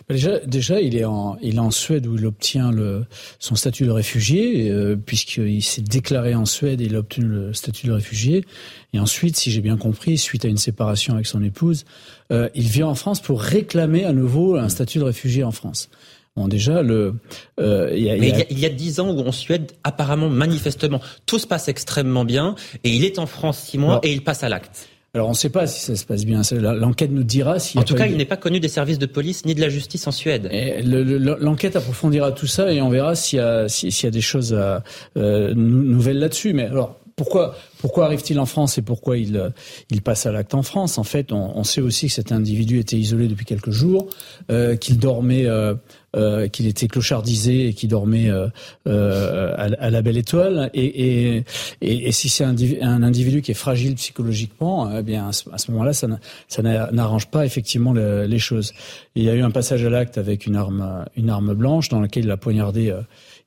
Déjà, 0.09 0.39
déjà, 0.39 0.81
il 0.81 0.95
est 0.95 1.05
en, 1.05 1.37
il 1.41 1.55
est 1.55 1.59
en 1.59 1.71
Suède 1.71 2.07
où 2.07 2.15
il 2.15 2.25
obtient 2.25 2.71
le, 2.71 3.05
son 3.39 3.55
statut 3.55 3.85
de 3.85 3.91
réfugié, 3.91 4.69
euh, 4.69 4.95
puisqu'il 4.95 5.63
s'est 5.63 5.81
déclaré 5.81 6.35
en 6.35 6.45
Suède 6.45 6.81
et 6.81 6.85
il 6.85 6.95
a 6.95 6.99
obtenu 6.99 7.25
le 7.25 7.53
statut 7.53 7.87
de 7.87 7.91
réfugié. 7.91 8.45
Et 8.93 8.99
ensuite, 8.99 9.37
si 9.37 9.51
j'ai 9.51 9.61
bien 9.61 9.77
compris, 9.77 10.17
suite 10.17 10.45
à 10.45 10.47
une 10.47 10.57
séparation 10.57 11.13
avec 11.13 11.25
son 11.25 11.43
épouse, 11.43 11.85
euh, 12.31 12.49
il 12.55 12.67
vient 12.67 12.87
en 12.87 12.95
France 12.95 13.21
pour 13.21 13.41
réclamer 13.41 14.05
à 14.05 14.13
nouveau 14.13 14.55
un 14.55 14.69
statut 14.69 14.99
de 14.99 15.03
réfugié 15.03 15.43
en 15.43 15.51
France. 15.51 15.89
Bon, 16.37 16.47
déjà, 16.47 16.81
le. 16.81 17.15
Euh, 17.59 17.91
y 17.93 18.09
a, 18.09 18.15
Mais 18.15 18.47
il 18.49 18.59
y 18.59 18.65
a 18.65 18.69
dix 18.69 19.01
ans 19.01 19.11
où 19.11 19.19
en 19.19 19.33
Suède, 19.33 19.73
apparemment, 19.83 20.29
manifestement, 20.29 21.01
tout 21.25 21.39
se 21.39 21.47
passe 21.47 21.67
extrêmement 21.67 22.23
bien, 22.23 22.55
et 22.85 22.89
il 22.89 23.03
est 23.03 23.19
en 23.19 23.25
France 23.25 23.59
six 23.59 23.77
mois 23.77 23.99
et 24.03 24.13
il 24.13 24.23
passe 24.23 24.43
à 24.43 24.49
l'acte. 24.49 24.87
Alors 25.13 25.27
on 25.27 25.31
ne 25.31 25.35
sait 25.35 25.49
pas 25.49 25.67
si 25.67 25.81
ça 25.81 25.97
se 25.97 26.05
passe 26.05 26.23
bien. 26.23 26.41
L'enquête 26.53 27.11
nous 27.11 27.23
dira 27.23 27.59
si. 27.59 27.77
En 27.77 27.83
tout 27.83 27.95
cas, 27.95 28.05
il 28.05 28.15
n'est 28.15 28.23
pas 28.23 28.37
connu 28.37 28.61
des 28.61 28.69
services 28.69 28.97
de 28.97 29.05
police 29.05 29.43
ni 29.43 29.55
de 29.55 29.59
la 29.59 29.67
justice 29.67 30.07
en 30.07 30.11
Suède. 30.11 30.49
L'enquête 30.85 31.75
approfondira 31.75 32.31
tout 32.31 32.47
ça 32.47 32.71
et 32.71 32.81
on 32.81 32.87
verra 32.87 33.13
s'il 33.15 33.39
y 33.39 33.41
a 33.41 33.67
s'il 33.67 33.91
y 33.91 34.07
a 34.07 34.11
des 34.11 34.21
choses 34.21 34.53
à, 34.53 34.83
euh, 35.17 35.53
nouvelles 35.53 36.19
là-dessus. 36.19 36.53
Mais 36.53 36.63
alors 36.63 37.00
pourquoi 37.21 37.55
pourquoi 37.81 38.05
arrive-t-il 38.05 38.39
en 38.39 38.45
France 38.45 38.77
et 38.77 38.81
pourquoi 38.81 39.17
il, 39.17 39.51
il 39.89 40.01
passe 40.01 40.25
à 40.25 40.31
l'acte 40.31 40.53
en 40.53 40.63
France? 40.63 40.97
En 40.97 41.03
fait, 41.03 41.31
on, 41.31 41.57
on, 41.57 41.63
sait 41.63 41.81
aussi 41.81 42.07
que 42.07 42.13
cet 42.13 42.31
individu 42.31 42.79
était 42.79 42.95
isolé 42.95 43.27
depuis 43.27 43.45
quelques 43.45 43.71
jours, 43.71 44.07
euh, 44.51 44.75
qu'il 44.75 44.99
dormait, 44.99 45.47
euh, 45.47 45.73
euh, 46.15 46.47
qu'il 46.47 46.67
était 46.67 46.87
clochardisé 46.87 47.67
et 47.67 47.73
qu'il 47.73 47.89
dormait 47.89 48.29
euh, 48.29 48.47
euh, 48.87 49.53
à, 49.55 49.83
à, 49.83 49.89
la 49.89 50.01
belle 50.03 50.17
étoile. 50.17 50.69
Et, 50.75 51.37
et, 51.37 51.43
et, 51.81 52.11
si 52.11 52.29
c'est 52.29 52.43
un, 52.43 52.55
un, 52.81 53.01
individu 53.01 53.41
qui 53.41 53.51
est 53.51 53.55
fragile 53.55 53.95
psychologiquement, 53.95 54.95
eh 54.95 55.01
bien 55.01 55.29
à 55.29 55.31
ce, 55.31 55.71
moment-là, 55.71 55.93
ça, 55.93 56.07
ça 56.47 56.61
n'arrange 56.61 57.27
pas 57.27 57.45
effectivement 57.45 57.93
les 57.93 58.39
choses. 58.39 58.73
il 59.15 59.23
y 59.23 59.29
a 59.29 59.33
eu 59.33 59.41
un 59.41 59.51
passage 59.51 59.83
à 59.83 59.89
l'acte 59.89 60.19
avec 60.19 60.45
une 60.45 60.55
arme, 60.55 61.05
une 61.15 61.29
arme 61.31 61.53
blanche 61.55 61.89
dans 61.89 61.99
laquelle 61.99 62.25
il 62.25 62.31
a 62.31 62.37
poignardé, 62.37 62.93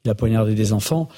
il 0.04 0.10
a 0.10 0.14
poignardé 0.14 0.54
des 0.54 0.72
enfants. 0.72 1.08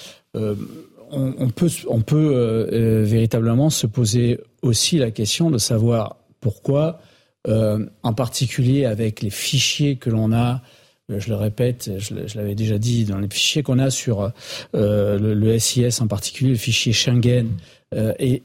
On, 1.10 1.50
peut, 1.50 1.68
euh, 2.16 2.66
euh, 2.72 3.04
véritablement 3.04 3.70
se 3.70 3.86
poser 3.86 4.40
aussi 4.62 4.98
la 4.98 5.10
question 5.10 5.50
de 5.50 5.58
savoir 5.58 6.16
pourquoi, 6.40 7.00
euh, 7.48 7.86
en 8.02 8.12
particulier 8.12 8.84
avec 8.84 9.22
les 9.22 9.30
fichiers 9.30 9.96
que 9.96 10.10
l'on 10.10 10.32
a, 10.32 10.62
je 11.08 11.28
le 11.28 11.36
répète, 11.36 11.90
je, 11.98 12.14
l'avais 12.36 12.56
déjà 12.56 12.78
dit, 12.78 13.04
dans 13.04 13.18
les 13.18 13.28
fichiers 13.28 13.62
qu'on 13.62 13.78
a 13.78 13.90
sur 13.90 14.32
le, 14.74 15.58
SIS 15.58 16.00
en 16.00 16.08
particulier, 16.08 16.50
le 16.50 16.56
fichier 16.56 16.92
Schengen 16.92 17.50
et, 17.94 18.42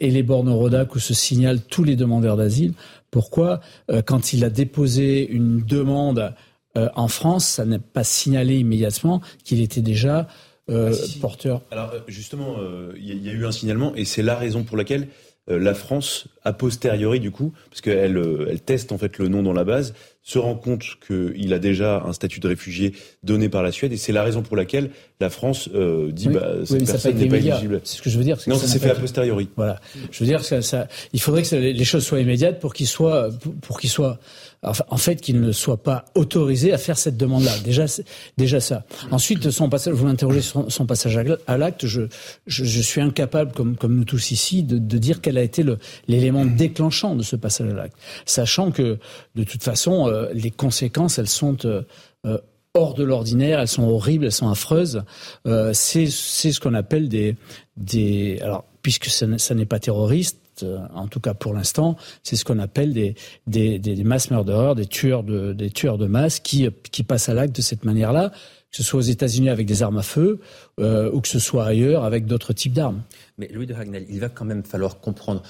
et, 0.00 0.10
les 0.10 0.22
bornes 0.24 0.48
Rodac 0.48 0.96
où 0.96 0.98
se 0.98 1.14
signalent 1.14 1.60
tous 1.60 1.84
les 1.84 1.94
demandeurs 1.94 2.36
d'asile, 2.36 2.72
pourquoi, 3.12 3.60
quand 4.04 4.32
il 4.32 4.44
a 4.44 4.50
déposé 4.50 5.28
une 5.30 5.60
demande 5.60 6.34
en 6.74 7.06
France, 7.06 7.46
ça 7.46 7.64
n'est 7.64 7.78
pas 7.78 8.02
signalé 8.02 8.58
immédiatement 8.58 9.20
qu'il 9.44 9.60
était 9.60 9.82
déjà 9.82 10.26
euh, 10.72 10.92
ah, 10.92 11.18
porteur 11.20 11.62
Alors 11.70 11.92
euh, 11.92 12.00
justement, 12.08 12.56
euh, 12.58 12.92
il 12.96 13.24
y, 13.24 13.28
a 13.28 13.32
eu 13.32 13.46
un 13.46 13.52
signalement 13.52 13.94
et 13.94 14.04
c'est 14.04 14.22
la 14.22 14.36
raison 14.36 14.62
pour 14.62 14.76
laquelle 14.76 15.08
la 15.48 15.74
France, 15.74 16.28
a 16.44 16.52
posteriori 16.52 17.18
du 17.18 17.32
coup, 17.32 17.52
parce 17.68 17.80
qu'elle 17.80 18.16
elle 18.48 18.60
teste 18.60 18.92
en 18.92 18.96
fait 18.96 19.18
le 19.18 19.26
nom 19.26 19.42
dans 19.42 19.52
la 19.52 19.64
base, 19.64 19.92
se 20.22 20.38
rend 20.38 20.54
compte 20.54 20.84
qu'il 21.04 21.52
a 21.52 21.58
déjà 21.58 22.00
un 22.06 22.12
statut 22.12 22.38
de 22.38 22.46
réfugié 22.46 22.94
donné 23.24 23.48
par 23.48 23.64
la 23.64 23.72
Suède 23.72 23.92
et 23.92 23.96
c'est 23.96 24.12
la 24.12 24.22
raison 24.22 24.42
pour 24.42 24.56
laquelle 24.56 24.90
la 25.18 25.30
France 25.30 25.68
dit 25.68 26.28
bah 26.28 26.64
cette 26.64 26.86
personne 26.86 27.16
n'est 27.16 27.26
pas 27.26 27.38
éligible. 27.38 27.80
C'est 27.82 27.96
ce 27.96 28.02
que 28.02 28.08
je 28.08 28.18
veux 28.18 28.24
dire. 28.24 28.38
Non, 28.46 28.54
ça, 28.54 28.68
s'est 28.68 28.78
fait 28.78 28.90
a 28.90 28.94
posteriori. 28.94 29.48
Voilà. 29.56 29.80
Je 30.12 30.20
veux 30.20 30.26
dire 30.26 30.38
que 30.38 30.46
ça, 30.46 30.62
ça 30.62 30.86
il 31.12 31.20
faudrait 31.20 31.42
que 31.42 31.56
les 31.56 31.84
choses 31.84 32.06
soient 32.06 32.20
immédiates 32.20 32.60
pour 32.60 32.72
qu'il 32.72 32.86
soit 32.86 33.30
pour 33.62 33.80
qu'il 33.80 33.90
en 34.62 34.96
fait, 34.96 35.16
qu'il 35.16 35.40
ne 35.40 35.50
soit 35.50 35.82
pas 35.82 36.04
autorisé 36.14 36.72
à 36.72 36.78
faire 36.78 36.96
cette 36.96 37.16
demande-là. 37.16 37.52
Déjà, 37.64 37.86
déjà 38.36 38.60
ça. 38.60 38.84
Ensuite, 39.10 39.50
son 39.50 39.68
passage, 39.68 39.94
vous 39.94 40.06
m'interrogez 40.06 40.40
sur 40.40 40.70
son 40.70 40.86
passage 40.86 41.18
à 41.46 41.58
l'acte. 41.58 41.86
Je, 41.86 42.02
je, 42.46 42.64
je, 42.64 42.80
suis 42.80 43.00
incapable, 43.00 43.52
comme, 43.52 43.76
comme 43.76 43.96
nous 43.96 44.04
tous 44.04 44.30
ici, 44.30 44.62
de, 44.62 44.78
de 44.78 44.98
dire 44.98 45.20
quel 45.20 45.36
a 45.36 45.42
été 45.42 45.64
l'élément 46.06 46.44
déclenchant 46.44 47.16
de 47.16 47.22
ce 47.22 47.34
passage 47.34 47.70
à 47.70 47.74
l'acte, 47.74 47.96
sachant 48.24 48.70
que 48.70 48.98
de 49.34 49.44
toute 49.44 49.64
façon, 49.64 50.08
euh, 50.08 50.28
les 50.32 50.52
conséquences, 50.52 51.18
elles 51.18 51.28
sont 51.28 51.56
euh, 51.64 51.82
euh, 52.24 52.38
hors 52.74 52.94
de 52.94 53.02
l'ordinaire, 53.02 53.60
elles 53.60 53.68
sont 53.68 53.84
horribles, 53.88 54.26
elles 54.26 54.32
sont 54.32 54.48
affreuses. 54.48 55.02
Euh, 55.46 55.72
c'est 55.74 56.06
ce 56.06 56.60
qu'on 56.60 56.74
appelle 56.74 57.08
des, 57.08 57.36
des 57.76 58.38
alors 58.42 58.64
puisque 58.82 59.06
ça 59.06 59.54
n'est 59.54 59.66
pas 59.66 59.78
terroriste, 59.78 60.38
euh, 60.62 60.78
en 60.94 61.08
tout 61.08 61.20
cas 61.20 61.34
pour 61.34 61.54
l'instant, 61.54 61.96
c'est 62.22 62.36
ce 62.36 62.44
qu'on 62.44 62.58
appelle 62.58 62.92
des, 62.92 63.14
des, 63.46 63.78
des, 63.78 64.04
mass 64.04 64.30
murderers, 64.30 64.74
des 64.74 64.86
tueurs 64.86 65.22
de, 65.22 65.52
des 65.52 65.70
tueurs 65.70 65.98
de 65.98 66.06
masse 66.06 66.40
qui, 66.40 66.68
qui 66.90 67.02
passent 67.02 67.28
à 67.28 67.34
l'acte 67.34 67.56
de 67.56 67.62
cette 67.62 67.84
manière-là, 67.84 68.30
que 68.30 68.76
ce 68.76 68.82
soit 68.82 68.98
aux 68.98 69.02
États-Unis 69.02 69.50
avec 69.50 69.66
des 69.66 69.82
armes 69.82 69.98
à 69.98 70.02
feu 70.02 70.40
euh, 70.80 71.10
ou 71.12 71.20
que 71.20 71.28
ce 71.28 71.38
soit 71.38 71.64
ailleurs 71.64 72.04
avec 72.04 72.26
d'autres 72.26 72.52
types 72.52 72.72
d'armes. 72.72 73.02
Mais 73.38 73.48
Louis 73.48 73.66
de 73.66 73.74
Ragnel, 73.74 74.06
il 74.08 74.20
va 74.20 74.28
quand 74.28 74.44
même 74.44 74.64
falloir 74.64 75.00
comprendre 75.00 75.42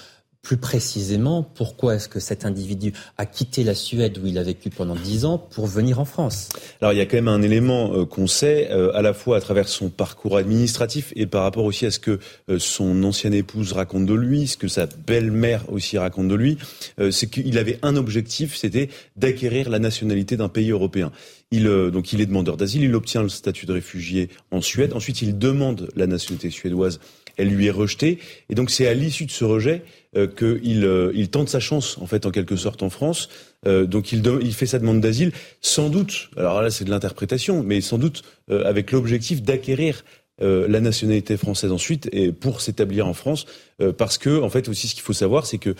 plus 0.42 0.56
précisément, 0.56 1.44
pourquoi 1.44 1.94
est-ce 1.94 2.08
que 2.08 2.18
cet 2.18 2.44
individu 2.44 2.92
a 3.16 3.26
quitté 3.26 3.62
la 3.62 3.76
Suède 3.76 4.18
où 4.18 4.26
il 4.26 4.38
a 4.38 4.42
vécu 4.42 4.70
pendant 4.70 4.96
dix 4.96 5.24
ans 5.24 5.38
pour 5.38 5.68
venir 5.68 6.00
en 6.00 6.04
France? 6.04 6.48
Alors 6.80 6.92
il 6.92 6.98
y 6.98 7.00
a 7.00 7.06
quand 7.06 7.16
même 7.16 7.28
un 7.28 7.42
élément 7.42 7.94
euh, 7.94 8.06
qu'on 8.06 8.26
sait, 8.26 8.68
euh, 8.72 8.90
à 8.92 9.02
la 9.02 9.14
fois 9.14 9.36
à 9.36 9.40
travers 9.40 9.68
son 9.68 9.88
parcours 9.88 10.36
administratif 10.36 11.12
et 11.14 11.26
par 11.26 11.44
rapport 11.44 11.64
aussi 11.64 11.86
à 11.86 11.92
ce 11.92 12.00
que 12.00 12.18
euh, 12.48 12.58
son 12.58 13.04
ancienne 13.04 13.34
épouse 13.34 13.72
raconte 13.72 14.04
de 14.04 14.14
lui, 14.14 14.48
ce 14.48 14.56
que 14.56 14.66
sa 14.66 14.86
belle-mère 14.86 15.72
aussi 15.72 15.96
raconte 15.96 16.26
de 16.26 16.34
lui, 16.34 16.58
c'est 17.10 17.30
qu'il 17.30 17.56
avait 17.58 17.78
un 17.82 17.96
objectif, 17.96 18.56
c'était 18.56 18.88
d'acquérir 19.16 19.70
la 19.70 19.78
nationalité 19.78 20.36
d'un 20.36 20.48
pays 20.48 20.70
européen. 20.70 21.12
Il, 21.50 21.64
donc 21.64 22.12
il 22.12 22.20
est 22.20 22.26
demandeur 22.26 22.56
d'asile, 22.56 22.82
il 22.82 22.94
obtient 22.94 23.22
le 23.22 23.28
statut 23.28 23.66
de 23.66 23.72
réfugié 23.72 24.30
en 24.50 24.60
Suède, 24.60 24.92
ensuite 24.94 25.22
il 25.22 25.38
demande 25.38 25.90
la 25.96 26.06
nationalité 26.06 26.50
suédoise, 26.50 26.98
elle 27.36 27.48
lui 27.48 27.66
est 27.66 27.70
rejetée, 27.70 28.18
et 28.50 28.54
donc 28.54 28.70
c'est 28.70 28.86
à 28.86 28.94
l'issue 28.94 29.26
de 29.26 29.30
ce 29.30 29.44
rejet 29.44 29.82
euh, 30.16 30.26
qu'il 30.26 30.84
euh, 30.84 31.10
il 31.14 31.30
tente 31.30 31.48
sa 31.48 31.58
chance 31.58 31.96
en 31.98 32.06
fait 32.06 32.26
en 32.26 32.30
quelque 32.30 32.56
sorte 32.56 32.82
en 32.82 32.90
France. 32.90 33.30
Euh, 33.66 33.86
donc 33.86 34.12
il, 34.12 34.22
il 34.42 34.52
fait 34.52 34.66
sa 34.66 34.78
demande 34.78 35.00
d'asile, 35.00 35.32
sans 35.62 35.88
doute. 35.88 36.28
Alors 36.36 36.60
là 36.60 36.70
c'est 36.70 36.84
de 36.84 36.90
l'interprétation, 36.90 37.62
mais 37.62 37.80
sans 37.80 37.98
doute 37.98 38.22
avec 38.50 38.92
l'objectif 38.92 39.42
d'acquérir 39.42 40.04
la 40.40 40.80
nationalité 40.80 41.36
française 41.36 41.70
ensuite 41.70 42.08
et 42.10 42.32
pour 42.32 42.60
s'établir 42.60 43.06
en 43.06 43.14
France 43.14 43.46
parce 43.96 44.18
que 44.18 44.40
en 44.40 44.48
fait 44.48 44.68
aussi 44.68 44.88
ce 44.88 44.94
qu'il 44.94 45.02
faut 45.02 45.12
savoir 45.12 45.46
c'est 45.46 45.58
que 45.58 45.74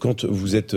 quand 0.00 0.24
vous 0.24 0.56
êtes 0.56 0.76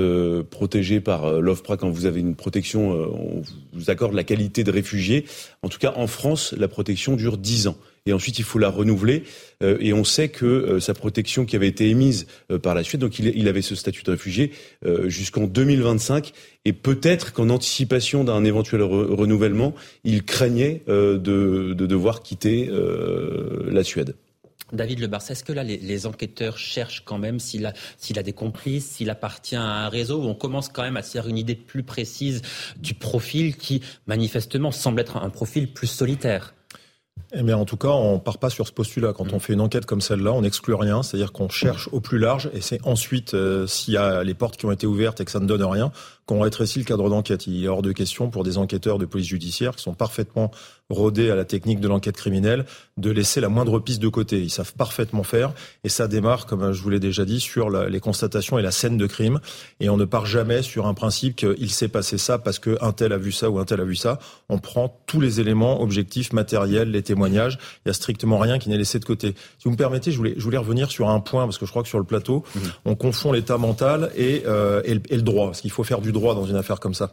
protégé 0.50 1.00
par 1.00 1.40
l'OFPRA 1.40 1.78
quand 1.78 1.90
vous 1.90 2.06
avez 2.06 2.20
une 2.20 2.36
protection 2.36 2.92
on 2.92 3.44
vous 3.74 3.90
accorde 3.90 4.14
la 4.14 4.24
qualité 4.24 4.64
de 4.64 4.72
réfugié 4.72 5.26
en 5.62 5.70
tout 5.70 5.80
cas 5.80 5.94
en 5.96 6.08
France 6.08 6.54
la 6.58 6.68
protection 6.68 7.16
dure 7.16 7.38
10 7.38 7.68
ans 7.68 7.78
et 8.08 8.14
ensuite 8.14 8.40
il 8.40 8.46
faut 8.46 8.60
la 8.60 8.70
renouveler. 8.70 9.24
Euh, 9.64 9.78
et 9.80 9.94
on 9.94 10.04
sait 10.04 10.30
que 10.30 10.46
euh, 10.46 10.80
sa 10.80 10.94
protection 10.94 11.46
qui 11.46 11.56
avait 11.56 11.68
été 11.68 11.90
émise 11.90 12.28
euh, 12.52 12.58
par 12.58 12.74
la 12.74 12.84
Suède, 12.84 13.02
donc 13.02 13.20
il, 13.20 13.48
avait 13.48 13.62
ce 13.62 13.76
statut 13.76 14.04
de 14.04 14.12
réfugié 14.12 14.52
jusqu'en 15.06 15.48
2025, 15.48 16.32
et 16.66 16.74
peut-être 16.74 17.34
qu'en 17.34 17.50
anticipation 17.50 18.24
d'un 18.24 18.44
éventuel 18.44 18.82
renouvellement, 18.84 19.74
il 20.04 20.24
craignait 20.24 20.84
de, 20.88 21.74
devoir 21.74 22.22
quitter 22.22 22.70
la 23.68 23.84
Suède. 23.84 24.16
David 24.74 25.00
Lebar, 25.00 25.22
est-ce 25.30 25.44
que 25.44 25.54
là, 25.54 25.64
les, 25.64 26.06
enquêteurs 26.06 26.58
cherchent 26.58 27.04
quand 27.06 27.18
même 27.18 27.40
s'il 27.40 27.66
a, 27.66 27.74
s'il 27.98 28.20
a 28.20 28.24
des 28.24 28.34
complices, 28.34 28.86
s'il 28.86 29.10
appartient 29.10 29.56
à 29.56 29.64
un 29.64 29.90
réseau, 29.90 30.22
où 30.22 30.26
on 30.26 30.36
commence 30.36 30.70
quand 30.70 30.84
même 30.84 30.98
à 30.98 31.04
se 31.04 31.12
faire 31.12 31.28
une 31.28 31.38
idée 31.38 31.56
plus 31.56 31.84
précise 31.84 32.42
du 32.78 32.94
profil 32.94 33.56
qui, 33.56 33.82
manifestement, 34.08 34.72
semble 34.72 35.00
être 35.00 35.18
un 35.18 35.30
profil 35.30 35.72
plus 35.72 35.88
solitaire? 35.88 36.54
Eh 37.34 37.44
bien, 37.44 37.58
en 37.58 37.66
tout 37.66 37.78
cas, 37.78 37.90
on 37.90 38.20
part 38.20 38.38
pas 38.38 38.50
sur 38.50 38.68
ce 38.68 38.72
postulat. 38.72 39.12
Quand 39.12 39.34
on 39.34 39.40
fait 39.40 39.54
une 39.54 39.62
enquête 39.62 39.86
comme 39.86 40.02
celle-là, 40.02 40.32
on 40.32 40.42
n'exclut 40.42 40.76
rien. 40.76 41.04
C'est-à-dire 41.04 41.34
qu'on 41.34 41.50
cherche 41.50 41.90
au 41.92 42.00
plus 42.00 42.20
large 42.20 42.50
et 42.54 42.62
c'est 42.62 42.80
ensuite, 42.86 43.34
euh, 43.34 43.68
s'il 43.68 43.96
y 43.96 43.98
a 43.98 44.24
les 44.24 44.34
portes 44.34 44.56
qui 44.56 44.66
ont 44.66 44.72
été 44.72 44.88
ouvertes 44.88 45.20
et 45.20 45.26
que 45.26 45.32
ça 45.32 45.40
ne 45.40 45.46
donne 45.46 45.64
rien, 45.64 45.92
qu'on 46.28 46.42
rétrécit 46.42 46.78
le 46.78 46.86
cadre 46.86 47.10
d'enquête? 47.10 47.48
Il 47.48 47.64
est 47.64 47.68
hors 47.68 47.82
de 47.82 47.92
question 47.92 48.30
pour 48.30 48.44
des 48.44 48.60
enquêteurs 48.60 49.00
de 49.00 49.06
police 49.06 49.28
judiciaire 49.28 49.76
qui 49.76 49.82
sont 49.82 49.96
parfaitement 49.96 50.52
rodés 50.90 51.30
à 51.30 51.36
la 51.36 51.44
technique 51.44 51.82
de 51.82 51.88
l'enquête 51.88 52.16
criminelle 52.16 52.66
de 52.96 53.12
laisser 53.12 53.42
la 53.42 53.50
moindre 53.50 53.80
piste 53.80 54.02
de 54.02 54.08
côté. 54.08 54.40
Ils 54.40 54.50
savent 54.50 54.74
parfaitement 54.74 55.24
faire 55.24 55.54
et 55.84 55.90
ça 55.90 56.08
démarre, 56.08 56.46
comme 56.46 56.72
je 56.72 56.82
vous 56.82 56.90
l'ai 56.90 57.00
déjà 57.00 57.26
dit, 57.26 57.40
sur 57.40 57.70
la, 57.70 57.90
les 57.90 58.00
constatations 58.00 58.58
et 58.58 58.62
la 58.62 58.72
scène 58.72 58.98
de 58.98 59.06
crime. 59.06 59.40
Et 59.80 59.90
on 59.90 59.98
ne 59.98 60.06
part 60.06 60.26
jamais 60.26 60.62
sur 60.62 60.88
un 60.88 60.94
principe 60.94 61.36
qu'il 61.36 61.72
s'est 61.72 61.90
passé 61.90 62.18
ça 62.18 62.38
parce 62.38 62.60
qu'un 62.60 62.92
tel 62.94 63.12
a 63.12 63.18
vu 63.18 63.32
ça 63.32 63.50
ou 63.50 63.60
un 63.60 63.66
tel 63.66 63.82
a 63.82 63.84
vu 63.84 63.96
ça. 63.96 64.20
On 64.50 64.60
prend 64.60 65.02
tous 65.08 65.20
les 65.20 65.40
éléments 65.40 65.82
objectifs, 65.82 66.34
matériels, 66.34 66.92
les 66.92 67.04
témoignages. 67.04 67.58
Il 67.86 67.90
y 67.90 67.92
a 67.92 67.94
strictement 67.94 68.38
rien 68.38 68.60
qui 68.60 68.70
n'est 68.70 68.78
laissé 68.78 69.00
de 69.00 69.06
côté. 69.06 69.36
Si 69.58 69.66
vous 69.66 69.72
me 69.72 69.78
permettez, 69.78 70.12
je 70.12 70.18
voulais, 70.18 70.36
je 70.38 70.44
voulais 70.44 70.58
revenir 70.58 70.90
sur 70.92 71.10
un 71.10 71.20
point 71.20 71.46
parce 71.46 71.58
que 71.58 71.66
je 71.66 71.72
crois 71.72 71.84
que 71.84 71.90
sur 71.90 72.00
le 72.00 72.06
plateau, 72.06 72.44
mmh. 72.56 72.60
on 72.86 72.96
confond 72.96 73.32
l'état 73.32 73.58
mental 73.58 74.12
et, 74.16 74.44
euh, 74.46 74.82
et, 74.86 74.94
le, 74.94 75.02
et 75.10 75.16
le 75.16 75.22
droit. 75.22 75.48
Parce 75.48 75.62
qu'il 75.62 75.72
faut 75.72 75.84
faire 75.84 76.02
du 76.02 76.12
droit 76.12 76.17
dans 76.20 76.46
une 76.46 76.56
affaire 76.56 76.80
comme 76.80 76.94
ça. 76.94 77.12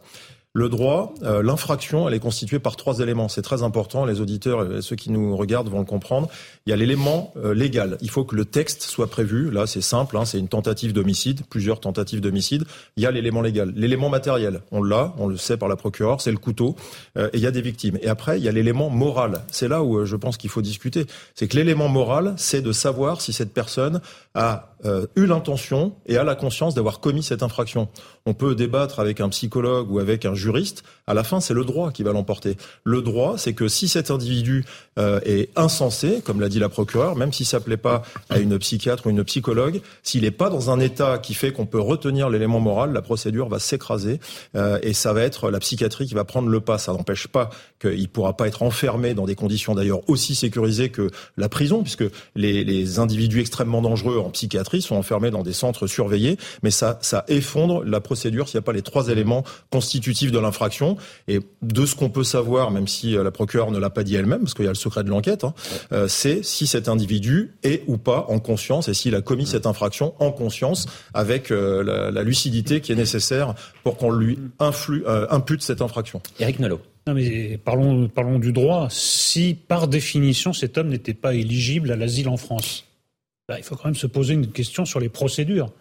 Le 0.57 0.69
droit, 0.69 1.13
euh, 1.23 1.43
l'infraction, 1.43 2.07
elle 2.07 2.13
est 2.13 2.19
constituée 2.19 2.59
par 2.59 2.77
trois 2.77 2.99
éléments. 3.01 3.27
C'est 3.27 3.41
très 3.41 3.61
important. 3.61 4.05
Les 4.05 4.21
auditeurs 4.21 4.77
et 4.77 4.81
ceux 4.81 4.95
qui 4.95 5.11
nous 5.11 5.35
regardent 5.35 5.67
vont 5.67 5.79
le 5.79 5.85
comprendre. 5.85 6.29
Il 6.65 6.69
y 6.69 6.73
a 6.73 6.77
l'élément 6.77 7.33
euh, 7.35 7.53
légal. 7.53 7.97
Il 7.99 8.09
faut 8.09 8.23
que 8.23 8.37
le 8.37 8.45
texte 8.45 8.83
soit 8.83 9.07
prévu. 9.07 9.51
Là, 9.51 9.67
c'est 9.67 9.81
simple. 9.81 10.15
Hein, 10.15 10.23
c'est 10.23 10.39
une 10.39 10.47
tentative 10.47 10.93
d'homicide, 10.93 11.41
plusieurs 11.49 11.81
tentatives 11.81 12.21
d'homicide. 12.21 12.63
Il 12.95 13.03
y 13.03 13.05
a 13.05 13.11
l'élément 13.11 13.41
légal. 13.41 13.73
L'élément 13.75 14.07
matériel, 14.07 14.61
on 14.71 14.81
l'a, 14.81 15.13
on 15.17 15.27
le 15.27 15.35
sait 15.35 15.57
par 15.57 15.67
la 15.67 15.75
procureure, 15.75 16.21
c'est 16.21 16.31
le 16.31 16.37
couteau. 16.37 16.77
Euh, 17.17 17.27
et 17.33 17.37
il 17.37 17.41
y 17.41 17.47
a 17.47 17.51
des 17.51 17.61
victimes. 17.61 17.97
Et 18.01 18.07
après, 18.07 18.39
il 18.39 18.45
y 18.45 18.47
a 18.47 18.53
l'élément 18.53 18.89
moral. 18.89 19.41
C'est 19.51 19.67
là 19.67 19.83
où 19.83 20.05
je 20.05 20.15
pense 20.15 20.37
qu'il 20.37 20.49
faut 20.49 20.61
discuter. 20.61 21.05
C'est 21.33 21.49
que 21.49 21.57
l'élément 21.57 21.89
moral, 21.89 22.33
c'est 22.37 22.61
de 22.61 22.71
savoir 22.71 23.19
si 23.19 23.33
cette 23.33 23.53
personne 23.53 23.99
a 24.35 24.74
euh, 24.83 25.07
eu 25.15 25.25
l'intention 25.25 25.93
et 26.05 26.17
a 26.17 26.23
la 26.23 26.35
conscience 26.35 26.75
d'avoir 26.75 26.99
commis 26.99 27.23
cette 27.23 27.43
infraction. 27.43 27.87
On 28.25 28.33
peut 28.33 28.55
débattre 28.55 28.99
avec 28.99 29.21
un 29.21 29.29
psychologue 29.29 29.89
ou 29.91 29.99
avec 29.99 30.25
un 30.25 30.33
juriste. 30.33 30.83
À 31.07 31.13
la 31.13 31.23
fin, 31.23 31.39
c'est 31.39 31.53
le 31.53 31.63
droit 31.63 31.91
qui 31.91 32.03
va 32.03 32.11
l'emporter. 32.11 32.57
Le 32.83 33.01
droit, 33.01 33.37
c'est 33.37 33.53
que 33.53 33.67
si 33.67 33.87
cet 33.87 34.11
individu 34.11 34.65
euh, 34.99 35.19
est 35.23 35.49
insensé, 35.55 36.21
comme 36.23 36.41
l'a 36.41 36.49
dit 36.49 36.59
la 36.59 36.69
procureure, 36.69 37.15
même 37.15 37.31
s'il 37.31 37.45
s'appelait 37.45 37.77
pas 37.77 38.03
à 38.29 38.39
une 38.39 38.57
psychiatre 38.59 39.07
ou 39.07 39.11
une 39.11 39.23
psychologue, 39.23 39.81
s'il 40.03 40.23
n'est 40.23 40.31
pas 40.31 40.49
dans 40.49 40.69
un 40.69 40.79
état 40.79 41.17
qui 41.19 41.33
fait 41.33 41.51
qu'on 41.51 41.65
peut 41.65 41.79
retenir 41.79 42.29
l'élément 42.29 42.59
moral, 42.59 42.91
la 42.91 43.01
procédure 43.01 43.47
va 43.47 43.59
s'écraser 43.59 44.19
euh, 44.55 44.79
et 44.81 44.93
ça 44.93 45.13
va 45.13 45.21
être 45.21 45.51
la 45.51 45.59
psychiatrie 45.59 46.07
qui 46.07 46.15
va 46.15 46.25
prendre 46.25 46.49
le 46.49 46.59
pas. 46.59 46.77
Ça 46.77 46.91
n'empêche 46.91 47.27
pas 47.27 47.49
qu'il 47.79 48.09
pourra 48.09 48.35
pas 48.35 48.47
être 48.47 48.63
enfermé 48.63 49.13
dans 49.13 49.25
des 49.25 49.35
conditions 49.35 49.75
d'ailleurs 49.75 50.01
aussi 50.09 50.35
sécurisées 50.35 50.89
que 50.89 51.11
la 51.37 51.49
prison, 51.49 51.81
puisque 51.81 52.05
les, 52.35 52.63
les 52.63 52.99
individus 52.99 53.39
extrêmement 53.39 53.81
dangereux 53.81 54.17
en 54.19 54.29
psychiatrie 54.29 54.64
sont 54.81 54.95
enfermés 54.95 55.31
dans 55.31 55.43
des 55.43 55.53
centres 55.53 55.87
surveillés, 55.87 56.37
mais 56.63 56.71
ça, 56.71 56.99
ça 57.01 57.23
effondre 57.27 57.83
la 57.83 58.01
procédure 58.01 58.47
s'il 58.47 58.57
n'y 58.57 58.63
a 58.63 58.65
pas 58.65 58.73
les 58.73 58.81
trois 58.81 59.09
éléments 59.09 59.43
constitutifs 59.71 60.31
de 60.31 60.39
l'infraction. 60.39 60.97
Et 61.27 61.39
de 61.61 61.85
ce 61.85 61.95
qu'on 61.95 62.09
peut 62.09 62.23
savoir, 62.23 62.71
même 62.71 62.87
si 62.87 63.17
euh, 63.17 63.23
la 63.23 63.31
procureure 63.31 63.71
ne 63.71 63.79
l'a 63.79 63.89
pas 63.89 64.03
dit 64.03 64.15
elle-même, 64.15 64.41
parce 64.41 64.53
qu'il 64.53 64.65
y 64.65 64.67
a 64.67 64.71
le 64.71 64.75
secret 64.75 65.03
de 65.03 65.09
l'enquête, 65.09 65.43
hein, 65.43 65.53
euh, 65.91 66.07
c'est 66.07 66.43
si 66.43 66.67
cet 66.67 66.89
individu 66.89 67.53
est 67.63 67.83
ou 67.87 67.97
pas 67.97 68.25
en 68.29 68.39
conscience 68.39 68.87
et 68.87 68.93
s'il 68.93 69.15
a 69.15 69.21
commis 69.21 69.45
cette 69.45 69.65
infraction 69.65 70.13
en 70.19 70.31
conscience 70.31 70.85
avec 71.13 71.51
euh, 71.51 71.83
la, 71.83 72.11
la, 72.11 72.23
lucidité 72.23 72.81
qui 72.81 72.91
est 72.91 72.95
nécessaire 72.95 73.53
pour 73.83 73.97
qu'on 73.97 74.11
lui 74.11 74.39
influe, 74.59 75.03
euh, 75.07 75.27
impute 75.29 75.61
cette 75.61 75.81
infraction. 75.81 76.21
Eric 76.39 76.59
Nolot. 76.59 76.81
Non 77.07 77.13
mais 77.13 77.59
parlons, 77.63 78.07
parlons 78.07 78.39
du 78.39 78.51
droit. 78.51 78.87
Si 78.89 79.53
par 79.53 79.87
définition 79.87 80.53
cet 80.53 80.77
homme 80.77 80.89
n'était 80.89 81.13
pas 81.13 81.33
éligible 81.33 81.91
à 81.91 81.95
l'asile 81.95 82.29
en 82.29 82.37
France, 82.37 82.85
Là, 83.49 83.57
il 83.59 83.63
faut 83.63 83.75
quand 83.75 83.85
même 83.85 83.95
se 83.95 84.07
poser 84.07 84.33
une 84.33 84.51
question 84.51 84.85
sur 84.85 84.99
les 84.99 85.09
procédures. 85.09 85.71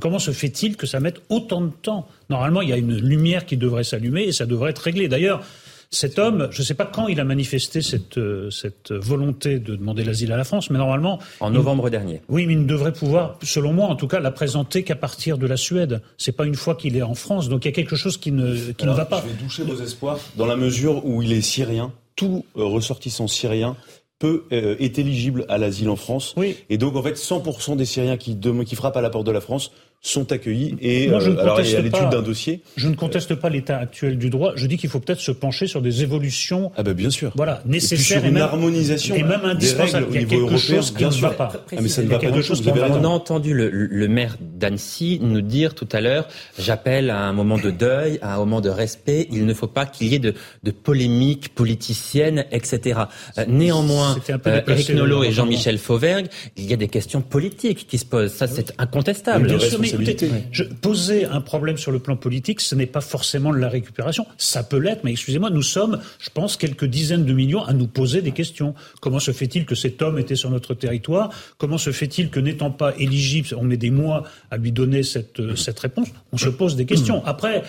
Comment 0.00 0.18
se 0.18 0.30
fait-il 0.30 0.76
que 0.76 0.86
ça 0.86 1.00
mette 1.00 1.20
autant 1.30 1.62
de 1.62 1.70
temps? 1.70 2.06
Normalement, 2.28 2.60
il 2.60 2.68
y 2.68 2.72
a 2.72 2.76
une 2.76 2.96
lumière 2.96 3.46
qui 3.46 3.56
devrait 3.56 3.84
s'allumer 3.84 4.24
et 4.24 4.32
ça 4.32 4.46
devrait 4.46 4.70
être 4.70 4.78
réglé. 4.80 5.08
D'ailleurs, 5.08 5.42
cet 5.90 6.18
homme, 6.18 6.48
je 6.50 6.60
ne 6.60 6.66
sais 6.66 6.74
pas 6.74 6.84
quand 6.84 7.08
il 7.08 7.18
a 7.18 7.24
manifesté 7.24 7.80
cette, 7.80 8.20
cette 8.50 8.92
volonté 8.92 9.58
de 9.58 9.74
demander 9.74 10.04
l'asile 10.04 10.30
à 10.32 10.36
la 10.36 10.44
France, 10.44 10.68
mais 10.68 10.76
normalement... 10.76 11.18
En 11.40 11.50
novembre 11.50 11.88
il, 11.88 11.90
dernier. 11.90 12.20
Oui, 12.28 12.46
mais 12.46 12.52
il 12.52 12.60
ne 12.60 12.66
devrait 12.66 12.92
pouvoir, 12.92 13.38
selon 13.42 13.72
moi 13.72 13.86
en 13.86 13.96
tout 13.96 14.06
cas, 14.06 14.20
la 14.20 14.30
présenter 14.30 14.84
qu'à 14.84 14.96
partir 14.96 15.38
de 15.38 15.46
la 15.46 15.56
Suède. 15.56 16.02
C'est 16.18 16.36
pas 16.36 16.44
une 16.44 16.54
fois 16.54 16.74
qu'il 16.74 16.94
est 16.94 17.02
en 17.02 17.14
France, 17.14 17.48
donc 17.48 17.64
il 17.64 17.68
y 17.68 17.70
a 17.70 17.72
quelque 17.72 17.96
chose 17.96 18.18
qui 18.18 18.30
ne, 18.30 18.54
qui 18.72 18.82
Alors, 18.82 18.94
ne 18.94 19.00
va 19.00 19.06
pas. 19.06 19.22
Je 19.22 19.32
vais 19.32 19.42
doucher 19.42 19.62
vos 19.64 19.80
espoirs 19.80 20.20
dans 20.36 20.46
la 20.46 20.56
mesure 20.56 21.06
où 21.06 21.22
il 21.22 21.32
est 21.32 21.40
syrien. 21.40 21.92
Tout 22.14 22.44
euh, 22.56 22.64
ressortissant 22.64 23.26
syrien 23.26 23.76
peut 24.18 24.44
euh, 24.52 24.76
est 24.78 24.98
éligible 24.98 25.44
à 25.48 25.58
l'asile 25.58 25.88
en 25.88 25.96
France. 25.96 26.34
Oui. 26.36 26.56
Et 26.70 26.78
donc 26.78 26.96
en 26.96 27.02
fait 27.02 27.14
100% 27.14 27.76
des 27.76 27.84
Syriens 27.84 28.16
qui, 28.16 28.34
de, 28.34 28.62
qui 28.64 28.74
frappent 28.76 28.96
à 28.96 29.00
la 29.00 29.10
porte 29.10 29.26
de 29.26 29.32
la 29.32 29.40
France 29.40 29.70
sont 30.00 30.30
accueillis 30.32 30.76
et 30.80 31.08
Moi, 31.08 31.18
je 31.20 31.30
ne 31.30 31.36
euh, 31.36 31.40
alors 31.40 31.60
il 31.60 31.70
y 31.70 31.76
a 31.76 31.80
l'étude 31.80 32.08
d'un 32.10 32.22
dossier. 32.22 32.62
Je 32.76 32.88
ne 32.88 32.94
conteste 32.94 33.34
pas 33.34 33.48
l'état 33.48 33.78
actuel 33.78 34.16
du 34.16 34.30
droit. 34.30 34.52
Je 34.54 34.66
dis 34.66 34.76
qu'il 34.76 34.88
faut 34.88 35.00
peut-être 35.00 35.20
se 35.20 35.32
pencher 35.32 35.66
sur 35.66 35.82
des 35.82 36.02
évolutions. 36.02 36.70
Ah 36.76 36.82
ben 36.82 36.92
bien 36.94 37.10
sûr. 37.10 37.32
Voilà, 37.34 37.62
Et 37.66 37.68
nécessaires 37.70 38.18
sur 38.18 38.24
et, 38.24 38.28
une 38.28 38.34
même, 38.34 38.42
harmonisation 38.44 39.16
et 39.16 39.22
même 39.22 39.40
des 39.42 39.46
indispensables. 39.48 40.04
règles 40.04 40.08
au 40.08 40.10
Il 40.10 40.14
y 40.14 40.18
a 40.18 40.20
niveau 40.20 40.30
quelque 40.30 40.52
européen, 40.54 40.76
chose 40.76 40.90
qui 40.92 40.96
bien 40.98 41.08
ne 41.08 41.12
sûr. 41.12 41.28
va 41.28 41.34
pas. 41.34 41.52
Ah, 41.54 41.80
mais 41.80 41.88
ça 41.88 42.02
ne 42.02 42.08
va 42.08 42.18
pas 42.18 42.40
chose 42.42 42.62
vous 42.62 42.68
avez 42.68 42.80
On 42.82 43.04
a 43.04 43.08
entendu 43.08 43.54
le, 43.54 43.68
le 43.70 44.08
maire 44.08 44.36
d'Annecy 44.40 45.18
nous 45.20 45.40
dire 45.40 45.74
tout 45.74 45.88
à 45.92 46.00
l'heure, 46.00 46.28
j'appelle 46.58 47.10
à 47.10 47.20
un 47.20 47.32
moment 47.32 47.58
de 47.58 47.70
deuil, 47.70 48.18
à 48.22 48.34
un 48.34 48.38
moment 48.38 48.60
de 48.60 48.68
respect, 48.70 49.26
il 49.32 49.46
ne 49.46 49.54
faut 49.54 49.66
pas 49.66 49.84
qu'il 49.86 50.08
y 50.08 50.14
ait 50.14 50.18
de, 50.20 50.34
de 50.62 50.70
polémiques 50.70 51.54
politiciennes, 51.54 52.44
etc. 52.52 53.00
Euh, 53.38 53.44
néanmoins, 53.48 54.16
euh, 54.46 54.60
Eric 54.66 54.90
Nolot 54.90 55.24
et 55.24 55.32
Jean-Michel 55.32 55.78
Fauvergue, 55.78 56.26
il 56.56 56.66
y 56.66 56.72
a 56.72 56.76
des 56.76 56.88
questions 56.88 57.20
politiques 57.20 57.86
qui 57.88 57.98
se 57.98 58.04
posent. 58.04 58.32
Ça, 58.32 58.46
c'est 58.46 58.72
incontestable. 58.78 59.48
Mais 59.96 60.04
écoutez, 60.04 60.30
je, 60.52 60.64
poser 60.64 61.24
un 61.24 61.40
problème 61.40 61.76
sur 61.76 61.90
le 61.92 61.98
plan 61.98 62.16
politique, 62.16 62.60
ce 62.60 62.74
n'est 62.74 62.86
pas 62.86 63.00
forcément 63.00 63.52
de 63.52 63.58
la 63.58 63.68
récupération. 63.68 64.26
Ça 64.36 64.62
peut 64.62 64.78
l'être, 64.78 65.04
mais 65.04 65.12
excusez-moi, 65.12 65.50
nous 65.50 65.62
sommes, 65.62 66.00
je 66.18 66.30
pense, 66.30 66.56
quelques 66.56 66.84
dizaines 66.84 67.24
de 67.24 67.32
millions 67.32 67.64
à 67.64 67.72
nous 67.72 67.86
poser 67.86 68.22
des 68.22 68.32
questions. 68.32 68.74
Comment 69.00 69.20
se 69.20 69.30
fait-il 69.30 69.64
que 69.64 69.74
cet 69.74 70.02
homme 70.02 70.18
était 70.18 70.36
sur 70.36 70.50
notre 70.50 70.74
territoire? 70.74 71.30
Comment 71.58 71.78
se 71.78 71.92
fait-il 71.92 72.30
que 72.30 72.40
n'étant 72.40 72.70
pas 72.70 72.94
éligible, 72.98 73.48
on 73.56 73.62
met 73.64 73.76
des 73.76 73.90
mois 73.90 74.24
à 74.50 74.56
lui 74.56 74.72
donner 74.72 75.02
cette, 75.02 75.40
euh, 75.40 75.56
cette 75.56 75.78
réponse? 75.78 76.08
On 76.32 76.36
se 76.38 76.48
pose 76.48 76.76
des 76.76 76.86
questions. 76.86 77.24
Après. 77.24 77.62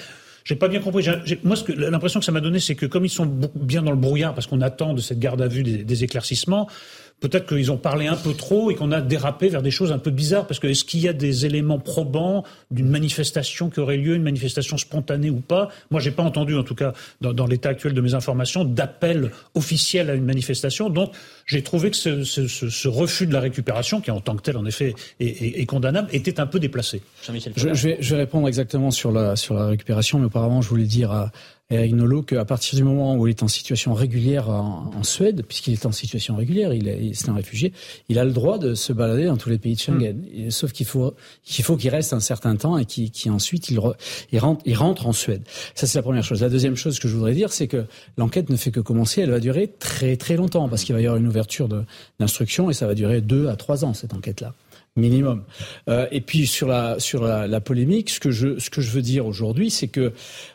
J'ai 0.46 0.56
pas 0.56 0.70
bien 0.70 0.80
compris. 0.80 1.06
Moi, 1.44 1.56
ce 1.56 1.64
que- 1.64 1.74
l'impression 1.74 2.20
que 2.20 2.26
ça 2.26 2.32
m'a 2.32 2.40
donné, 2.42 2.60
c'est 2.60 2.74
que 2.74 2.88
comme 2.88 3.06
ils 3.06 3.10
sont 3.10 3.30
bien 3.54 3.84
dans 3.84 3.92
le 3.92 3.98
brouillard, 3.98 4.34
parce 4.34 4.48
qu'on 4.48 4.62
attend 4.62 4.96
de 4.96 5.02
cette 5.02 5.20
garde 5.20 5.42
à 5.44 5.48
vue 5.48 5.62
des, 5.62 5.84
des 5.84 6.04
éclaircissements, 6.04 6.68
peut-être 7.20 7.48
qu'ils 7.48 7.72
ont 7.72 7.78
parlé 7.78 8.08
un 8.08 8.16
peu 8.16 8.34
trop 8.34 8.72
et 8.72 8.76
qu'on 8.76 8.92
a 8.92 9.02
dérapé 9.02 9.50
vers 9.50 9.62
des 9.62 9.72
choses 9.72 9.92
un 9.92 10.00
peu 10.00 10.12
bizarres. 10.12 10.48
Parce 10.48 10.60
que 10.60 10.68
est-ce 10.68 10.84
qu'il 10.86 11.02
y 11.02 11.08
a 11.08 11.14
des 11.14 11.46
éléments 11.46 11.80
probants 11.80 12.44
d'une 12.72 12.88
manifestation 12.90 13.70
qui 13.70 13.80
aurait 13.80 13.98
lieu, 13.98 14.16
une 14.16 14.24
manifestation 14.24 14.78
spontanée 14.78 15.30
ou 15.30 15.42
pas? 15.42 15.70
Moi, 15.92 16.00
j'ai 16.00 16.12
pas 16.12 16.24
entendu, 16.24 16.56
en 16.58 16.64
tout 16.64 16.76
cas, 16.76 16.94
dans, 17.22 17.34
dans 17.34 17.46
l'état 17.46 17.70
actuel 17.70 17.94
de 17.94 18.02
mes 18.02 18.14
informations, 18.14 18.64
d'appel 18.64 19.32
officiel 19.56 20.10
à 20.10 20.14
une 20.16 20.26
manifestation. 20.26 20.90
Donc, 20.90 21.12
j'ai 21.46 21.62
trouvé 21.64 21.92
que 21.92 21.98
ce, 21.98 22.24
ce- 22.24 22.48
ce- 22.48 22.70
ce 22.70 22.88
refus 22.88 23.28
de 23.28 23.34
la 23.34 23.40
récupération, 23.40 24.02
qui 24.02 24.12
en 24.12 24.22
tant 24.22 24.36
que 24.36 24.42
tel, 24.42 24.56
en 24.58 24.66
effet, 24.66 24.96
est, 25.20 25.26
est- 25.28 25.60
est 25.62 25.66
condamnable, 25.66 26.08
était 26.14 26.40
un 26.40 26.48
peu 26.48 26.60
déplacé. 26.60 27.02
Jean-Michel 27.26 27.54
Je, 27.56 27.74
je 27.74 27.88
vais, 27.90 27.98
je 28.00 28.16
vais 28.16 28.22
répondre 28.22 28.48
exactement 28.48 28.92
sur 28.92 29.12
la, 29.12 29.36
sur 29.36 29.56
la 29.56 29.68
récupération, 29.68 30.20
mais 30.20 30.26
auparavant, 30.26 30.62
je 30.62 30.70
voulais 30.70 30.86
dire 30.86 31.12
à 31.12 31.32
Eric 31.72 31.94
Nolot 31.94 32.24
qu'à 32.24 32.46
partir 32.46 32.76
du 32.78 32.84
moment 32.84 33.16
où 33.16 33.28
il 33.28 33.30
est 33.30 33.44
en 33.44 33.48
situation 33.48 33.94
régulière 33.94 34.50
en, 34.50 34.90
en 34.96 35.04
Suède, 35.04 35.44
puisqu'il 35.48 35.74
est 35.74 35.86
en 35.86 35.92
situation 35.92 36.36
régulière, 36.36 36.74
il 36.74 36.88
est, 36.88 37.14
c'est 37.14 37.30
un 37.30 37.36
réfugié, 37.36 37.74
il 38.10 38.18
a 38.18 38.26
le 38.26 38.32
droit 38.32 38.58
de 38.58 38.74
se 38.74 38.92
balader 38.92 39.26
dans 39.26 39.38
tous 39.38 39.50
les 39.50 39.60
pays 39.60 39.76
de 39.76 39.80
Schengen. 39.80 40.24
Et- 40.34 40.50
sauf 40.50 40.72
qu'il 40.72 40.88
faut 40.88 41.14
qu'il 41.44 41.64
faut 41.64 41.78
qu'il 41.78 41.92
reste 41.92 42.12
un 42.14 42.20
certain 42.20 42.56
temps 42.56 42.78
et 42.80 42.86
qu'il 42.86 43.12
qu'il- 43.12 43.32
ensuite 43.32 43.70
il, 43.70 43.78
re- 43.78 43.94
il, 44.32 44.40
rentre, 44.40 44.62
il 44.66 44.76
rentre 44.76 45.06
en 45.06 45.14
Suède. 45.14 45.44
Ça, 45.76 45.86
c'est 45.86 46.00
la 46.00 46.04
première 46.04 46.24
chose. 46.24 46.42
La 46.42 46.50
deuxième 46.50 46.76
chose 46.76 46.98
que 46.98 47.08
je 47.08 47.16
voudrais 47.16 47.36
dire, 47.36 47.54
c'est 47.54 47.68
que 47.68 47.86
l'enquête 48.18 48.50
ne 48.50 48.56
fait 48.56 48.72
que 48.72 48.80
commencer. 48.80 49.22
Elle 49.22 49.30
va 49.32 49.40
durer 49.40 49.68
très 49.68 50.18
très 50.18 50.38
longtemps 50.38 50.70
parce 50.70 50.84
qu'il 50.84 50.96
va 50.96 51.02
y 51.02 51.06
avoir 51.06 51.20
une 51.22 51.28
ouverture 51.28 51.70
d'instruction 52.20 52.72
et 52.72 52.74
ça 52.74 52.88
va 52.88 52.96
durer 52.96 53.22
deux 53.22 53.48
à 53.48 53.56
trois 53.56 53.86
ans 53.86 53.94
cette 53.94 54.14
enquête-là 54.16 54.56
minimum. 54.96 55.44
Euh, 55.88 56.08
et 56.12 56.20
puis 56.20 56.48
sur 56.48 56.68
la 56.68 57.00
sur 57.00 57.24
la, 57.24 57.48
la 57.48 57.62
polémique, 57.62 58.10
ce 58.10 58.20
que 58.20 58.32
je 58.32 58.58
ce 58.60 58.70
que 58.72 58.82
je 58.82 58.90
veux 58.90 59.04
dire 59.04 59.26
aujourd'hui, 59.28 59.70
c'est 59.70 59.88
que 59.88 60.12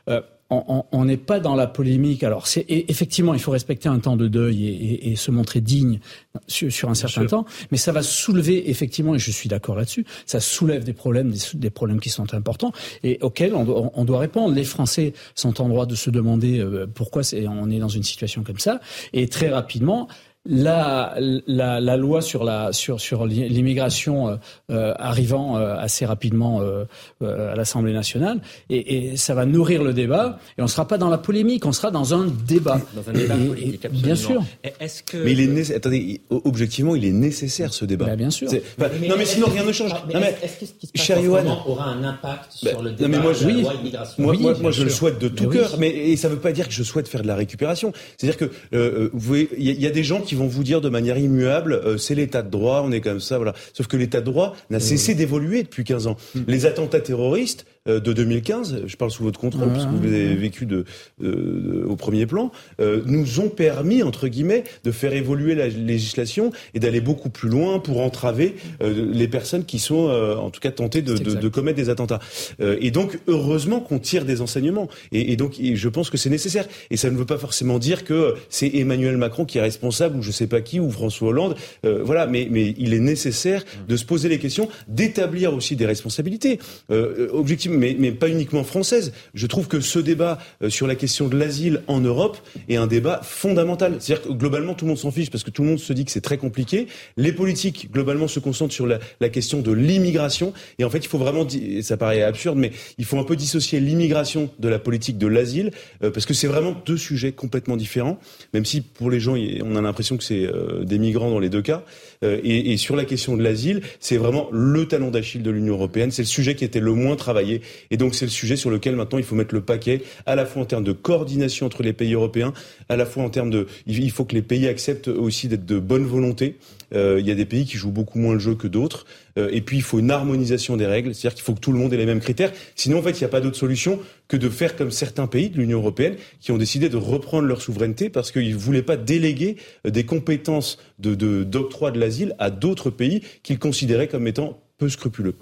euh, 0.09 0.21
on- 0.51 1.05
n'est 1.05 1.17
pas 1.17 1.41
dans 1.41 1.55
la 1.55 1.67
polémique. 1.67 2.23
Alors, 2.23 2.47
c'est 2.47 2.65
effectivement, 2.69 3.35
il 3.35 3.41
faut 3.41 3.51
respecter 3.51 3.89
un 3.89 3.99
temps 3.99 4.17
de 4.17 4.29
deuil 4.29 4.67
et, 4.67 4.73
et- 4.73 5.11
et 5.13 5.17
se 5.17 5.31
montrer 5.31 5.61
digne 5.61 5.99
sur, 6.47 6.71
sur 6.73 6.89
un 6.91 6.95
certain 6.95 7.23
sûr. 7.23 7.31
temps, 7.31 7.47
mais 7.71 7.79
ça 7.79 7.93
va 7.93 8.03
soulever 8.03 8.71
effectivement, 8.71 9.15
et 9.15 9.19
je 9.19 9.31
suis 9.31 9.49
d'accord 9.49 9.77
là-dessus, 9.77 10.05
ça 10.27 10.41
soulève 10.41 10.85
des 10.85 10.93
problèmes, 10.93 11.31
des, 11.31 11.39
des 11.55 11.71
problèmes 11.71 12.01
qui 12.01 12.11
sont 12.11 12.35
importants 12.35 12.73
et 13.03 13.19
auxquels 13.23 13.55
on 13.55 13.65
doit, 13.65 13.91
on 13.95 14.05
doit 14.05 14.19
répondre. 14.19 14.55
Les 14.55 14.65
Français 14.65 15.13
sont 15.35 15.61
en 15.61 15.69
droit 15.69 15.87
de 15.87 15.95
se 15.95 16.11
demander 16.11 16.61
euh, 16.61 16.87
pourquoi 16.87 17.23
on 17.49 17.71
est 17.71 17.79
dans 17.79 17.89
une 17.89 18.03
situation 18.03 18.43
comme 18.43 18.59
ça, 18.59 18.81
et 19.13 19.29
très 19.29 19.49
rapidement. 19.49 20.09
La, 20.47 21.15
la, 21.47 21.81
la, 21.81 21.97
loi 21.97 22.21
sur 22.21 22.45
la 22.45 22.73
sur 22.73 23.01
sur 23.01 23.27
l'immigration 23.27 24.29
euh, 24.29 24.37
euh 24.71 24.93
arrivant 24.99 25.57
euh, 25.57 25.77
assez 25.79 26.05
rapidement 26.05 26.61
euh, 26.61 26.85
euh, 27.23 27.53
à 27.53 27.57
l'Assemblée 27.57 27.95
nationale 27.95 28.41
et, 28.69 29.13
et, 29.13 29.17
ça 29.17 29.35
va 29.35 29.47
nourrir 29.47 29.83
le 29.83 29.95
débat 29.95 30.39
et 30.59 30.61
on 30.61 30.65
ne 30.65 30.69
sera 30.69 30.87
pas 30.87 30.99
dans 30.99 31.09
la 31.09 31.17
polémique, 31.17 31.65
on 31.65 31.73
sera 31.73 31.91
dans 31.91 32.15
un 32.15 32.27
débat. 32.27 32.81
Dans 32.95 33.09
un 33.09 33.13
débat 33.15 33.37
politique, 33.37 33.85
absolument. 33.87 34.07
Bien 34.07 34.15
sûr. 34.15 34.45
Est-ce 34.81 35.03
que 35.03 35.17
mais 35.17 35.33
il 35.33 35.41
est 35.41 35.47
né... 35.47 35.75
attendez 35.75 36.21
objectivement 36.29 36.95
il 36.95 37.07
est 37.07 37.13
nécessaire 37.13 37.73
ce 37.73 37.87
débat. 37.87 38.05
Bah, 38.05 38.17
bien 38.17 38.31
sûr. 38.31 38.49
Enfin, 38.49 38.91
mais, 39.01 39.09
non 39.09 39.15
mais 39.17 39.25
sinon 39.25 39.47
rien 39.47 39.65
ne 39.65 39.73
change. 39.73 39.93
Mais 40.09 40.15
non, 40.15 40.21
mais, 40.21 40.37
est-ce 40.43 40.61
que 40.61 40.67
ce 40.67 40.73
qui 40.75 40.87
se 40.87 40.93
passe 40.93 41.67
aura 41.67 41.87
un 41.87 42.05
impact 42.05 42.53
sur 42.53 42.71
bah, 42.71 42.83
le 42.83 42.91
débat 42.91 43.09
non, 43.09 43.17
mais 43.17 43.23
moi, 43.23 43.33
de 43.33 43.41
la 43.41 43.47
oui, 43.47 43.63
loi 43.63 43.75
immigration? 43.81 44.23
Moi, 44.23 44.35
oui, 44.35 44.43
moi, 44.43 44.55
moi 44.61 44.71
je 44.71 44.77
sûr. 44.77 44.85
le 44.85 44.91
souhaite 44.91 45.19
de 45.19 45.29
tout 45.29 45.49
mais 45.49 45.57
cœur, 45.57 45.71
oui. 45.73 45.79
mais 45.81 45.89
et 45.89 46.17
ça 46.17 46.29
ne 46.29 46.35
veut 46.35 46.41
pas 46.41 46.53
dire 46.53 46.69
que 46.69 46.75
je 46.75 46.83
souhaite 46.83 47.09
faire 47.09 47.23
de 47.23 47.29
la 47.29 47.35
récupération. 47.35 47.95
C'est-à-dire 48.19 48.37
que 48.37 48.51
euh, 48.75 49.09
vous 49.13 49.21
voyez, 49.21 49.49
il 49.57 49.71
y, 49.71 49.73
y, 49.73 49.87
a 49.87 49.91
des 49.91 50.05
gens 50.05 50.21
qui 50.21 50.34
vont 50.37 50.47
vous 50.47 50.65
dire 50.65 50.81
de 50.81 50.89
manière 50.89 51.19
immuable, 51.19 51.75
euh, 51.75 51.99
c'est 51.99 52.15
l'état 52.15 52.43
de 52.43 52.51
droit, 52.51 52.83
on 52.85 52.93
est 52.93 53.01
comme 53.01 53.21
ça, 53.21 53.37
voilà. 53.37 53.55
Sauf 53.73 53.87
que 53.87 53.97
l'état 53.97 54.21
de 54.21 54.27
droit 54.27 54.57
n'a 54.71 54.81
cessé 54.81 55.15
d'évoluer 55.15 55.63
depuis 55.63 55.85
15 55.85 56.07
ans. 56.07 56.17
Les 56.47 56.67
attentats 56.67 57.01
terroristes 57.01 57.67
de 57.87 58.13
2015, 58.13 58.83
je 58.87 58.97
parle 58.97 59.11
sous 59.11 59.23
votre 59.23 59.39
contrôle 59.39 59.69
Ah. 59.69 59.73
puisque 59.73 59.89
vous 59.89 60.03
l'avez 60.03 60.35
vécu 60.35 60.65
de, 60.65 60.85
euh, 61.23 61.85
au 61.87 61.97
premier 61.97 62.25
plan, 62.27 62.51
euh, 62.81 63.03
nous 63.05 63.41
ont 63.41 63.51
permis 63.51 64.03
entre 64.03 64.29
guillemets 64.29 64.65
de 64.85 64.91
faire 64.91 65.13
évoluer 65.13 65.55
la 65.55 65.69
législation 65.69 66.51
et 66.73 66.81
d'aller 66.81 67.01
beaucoup 67.01 67.29
plus 67.29 67.49
loin 67.49 67.79
pour 67.79 68.01
entraver 68.01 68.55
euh, 68.83 69.11
les 69.13 69.29
personnes 69.29 69.65
qui 69.65 69.79
sont 69.79 70.09
euh, 70.09 70.35
en 70.37 70.51
tout 70.51 70.61
cas 70.61 70.71
tentées 70.71 71.03
de, 71.03 71.15
de, 71.17 71.35
de 71.35 71.49
commettre 71.49 71.77
des 71.77 71.91
attentats. 71.91 72.21
Euh, 72.61 72.77
et 72.81 72.91
donc 72.91 73.19
heureusement 73.27 73.81
qu'on 73.81 73.99
tire 73.99 74.25
des 74.25 74.41
enseignements. 74.41 74.89
Et, 75.13 75.33
et 75.33 75.37
donc 75.37 75.61
et 75.61 75.77
je 75.77 75.89
pense 75.89 76.09
que 76.11 76.17
c'est 76.17 76.31
nécessaire. 76.31 76.67
Et 76.91 76.97
ça 76.97 77.11
ne 77.11 77.17
veut 77.17 77.27
pas 77.27 77.39
forcément 77.39 77.79
dire 77.79 78.05
que 78.05 78.35
c'est 78.49 78.71
Emmanuel 78.75 79.17
Macron 79.19 79.45
qui 79.45 79.59
est 79.59 79.63
responsable 79.63 80.17
ou 80.17 80.23
je 80.23 80.31
sais 80.31 80.47
pas 80.47 80.61
qui 80.63 80.81
ou 80.81 80.91
François 80.91 81.29
Hollande. 81.29 81.55
Euh, 81.85 82.03
voilà, 82.03 82.27
mais, 82.27 82.49
mais 82.51 82.75
il 82.79 82.95
est 82.95 82.99
nécessaire 83.01 83.63
de 83.89 83.97
se 83.97 84.05
poser 84.05 84.29
les 84.29 84.39
questions, 84.39 84.69
d'établir 84.89 85.55
aussi 85.55 85.77
des 85.77 85.87
responsabilités. 85.87 86.59
Euh, 86.91 87.29
objectivement, 87.33 87.74
mais, 87.79 87.97
mais 87.99 88.13
pas 88.13 88.29
uniquement 88.29 88.65
françaises. 88.65 89.13
Je 89.35 89.47
trouve 89.47 89.69
que 89.69 89.81
ce 89.81 89.99
débat 89.99 90.39
euh, 90.63 90.71
sur 90.71 90.87
la 90.87 90.95
question 90.95 91.29
de 91.29 91.37
l'asile 91.37 91.83
en 91.87 92.01
Europe 92.01 92.39
est 92.69 92.77
un 92.77 92.87
débat 92.87 93.21
fondamental. 93.23 93.97
C'est-à-dire 94.01 94.29
que 94.29 94.33
globalement 94.33 94.75
tout 94.75 94.85
le 94.85 94.91
monde 94.91 94.99
s'en 94.99 95.11
fiche 95.11 95.31
parce 95.31 95.45
que 95.45 95.51
tout 95.51 95.63
le 95.63 95.69
monde 95.69 95.79
se 95.79 95.93
dit 95.93 96.05
que 96.05 96.11
c'est 96.11 96.21
très 96.21 96.39
compliqué. 96.39 96.87
Les 97.17 97.33
politiques 97.33 97.91
globalement 97.93 98.29
se 98.29 98.41
concentrent 98.41 98.75
sur 98.75 98.87
la, 98.87 98.99
la 99.21 99.29
question 99.29 99.61
de 99.61 99.73
l'immigration 99.73 100.53
et 100.79 100.85
en 100.85 100.91
fait 100.91 100.99
il 100.99 101.09
faut 101.09 101.19
vraiment, 101.19 101.47
ça 101.83 101.97
paraît 101.97 102.23
absurde, 102.23 102.59
mais 102.59 102.73
il 102.99 103.05
faut 103.05 103.19
un 103.19 103.25
peu 103.25 103.37
dissocier 103.37 103.81
l'immigration 103.81 104.51
de 104.59 104.69
la 104.69 104.79
politique 104.79 105.19
de 105.19 105.27
l'asile 105.27 105.71
euh, 106.03 106.11
parce 106.11 106.27
que 106.27 106.35
c'est 106.35 106.47
vraiment 106.47 106.75
deux 106.87 106.97
sujets 106.97 107.33
complètement 107.33 107.77
différents. 107.77 108.19
Même 108.53 108.65
si 108.65 108.81
pour 108.81 109.11
les 109.11 109.21
gens 109.21 109.35
on 109.63 109.77
a 109.77 109.81
l'impression 109.81 110.17
que 110.17 110.25
c'est 110.25 110.47
euh, 110.47 110.85
des 110.85 110.99
migrants 110.99 111.31
dans 111.31 111.39
les 111.39 111.49
deux 111.49 111.63
cas. 111.63 111.85
Euh, 112.25 112.41
et, 112.43 112.77
sur 112.77 112.97
la 112.97 113.05
question 113.05 113.37
de 113.37 113.43
l'asile, 113.43 113.83
c'est 114.01 114.17
vraiment 114.17 114.49
le 114.51 114.87
talon 114.87 115.11
d'Achille 115.11 115.43
de 115.43 115.51
l'Union 115.51 115.75
européenne. 115.75 116.11
C'est 116.11 116.23
le 116.23 116.27
sujet 116.27 116.55
qui 116.55 116.65
était 116.65 116.81
le 116.81 116.93
moins 116.93 117.17
travaillé. 117.17 117.61
Et 117.91 117.97
donc 117.97 118.15
c'est 118.15 118.25
le 118.25 118.31
sujet 118.31 118.57
sur 118.57 118.71
lequel 118.71 118.97
maintenant 118.97 119.19
il 119.19 119.25
faut 119.25 119.35
mettre 119.35 119.55
le 119.55 119.61
paquet, 119.61 120.03
à 120.27 120.35
la 120.35 120.47
fois 120.47 120.63
en 120.63 120.67
termes 120.67 120.85
de 120.85 120.93
coordination 120.93 121.67
entre 121.67 121.83
les 121.83 121.93
pays 121.93 122.15
européens, 122.15 122.53
à 122.89 122.97
la 122.97 123.07
fois 123.07 123.23
en 123.23 123.31
termes 123.31 123.51
de, 123.51 123.67
il 123.87 124.11
faut 124.11 124.25
que 124.25 124.35
les 124.35 124.43
pays 124.43 124.67
acceptent 124.67 125.09
aussi 125.09 125.49
d'être 125.49 125.67
de 125.67 125.79
bonne 125.79 126.05
volonté. 126.05 126.57
Euh, 126.95 127.19
il 127.21 127.27
y 127.27 127.31
a 127.31 127.35
des 127.35 127.45
pays 127.45 127.65
qui 127.65 127.77
jouent 127.77 127.91
beaucoup 127.91 128.19
moins 128.19 128.35
le 128.35 128.39
jeu 128.39 128.55
que 128.55 128.67
d'autres. 128.69 129.05
Euh, 129.39 129.49
et 129.53 129.61
puis 129.61 129.77
il 129.79 129.83
faut 129.83 129.99
une 129.99 130.11
harmonisation 130.11 130.77
des 130.77 130.87
règles, 130.87 131.15
c'est-à-dire 131.15 131.35
qu'il 131.35 131.45
faut 131.45 131.55
que 131.55 131.61
tout 131.61 131.73
le 131.73 131.79
monde 131.79 131.93
ait 131.93 131.97
les 131.97 132.07
mêmes 132.07 132.21
critères. 132.21 132.53
Sinon 132.77 132.99
en 132.99 133.03
fait 133.03 133.11
il 133.11 133.19
n'y 133.21 133.25
a 133.25 133.29
pas 133.29 133.41
d'autre 133.41 133.57
solution 133.57 133.99
que 134.29 134.37
de 134.37 134.49
faire 134.49 134.77
comme 134.77 134.91
certains 134.91 135.27
pays 135.27 135.51
de 135.51 135.57
l'Union 135.59 135.79
européenne 135.79 136.17
qui 136.41 136.53
ont 136.53 136.59
décidé 136.59 136.89
de 136.89 136.97
reprendre 136.97 137.47
leur 137.49 137.61
souveraineté 137.61 138.11
parce 138.11 138.31
qu'ils 138.31 138.51
ne 138.53 138.57
voulaient 138.57 138.83
pas 138.83 138.97
déléguer 138.97 139.57
euh, 139.87 139.91
des 139.91 140.05
compétences 140.05 140.79
de 140.99 141.15
de- 141.15 141.45
d'octroi 141.45 141.91
de, 141.91 141.99
l'asile 141.99 142.35
à 142.39 142.51
d'autres 142.51 142.91
pays 142.91 143.23
qu'ils 143.43 143.59
considéraient 143.59 144.09
comme 144.09 144.27
étant 144.27 144.61
peu 144.79 144.89
scrupuleux. 144.89 145.35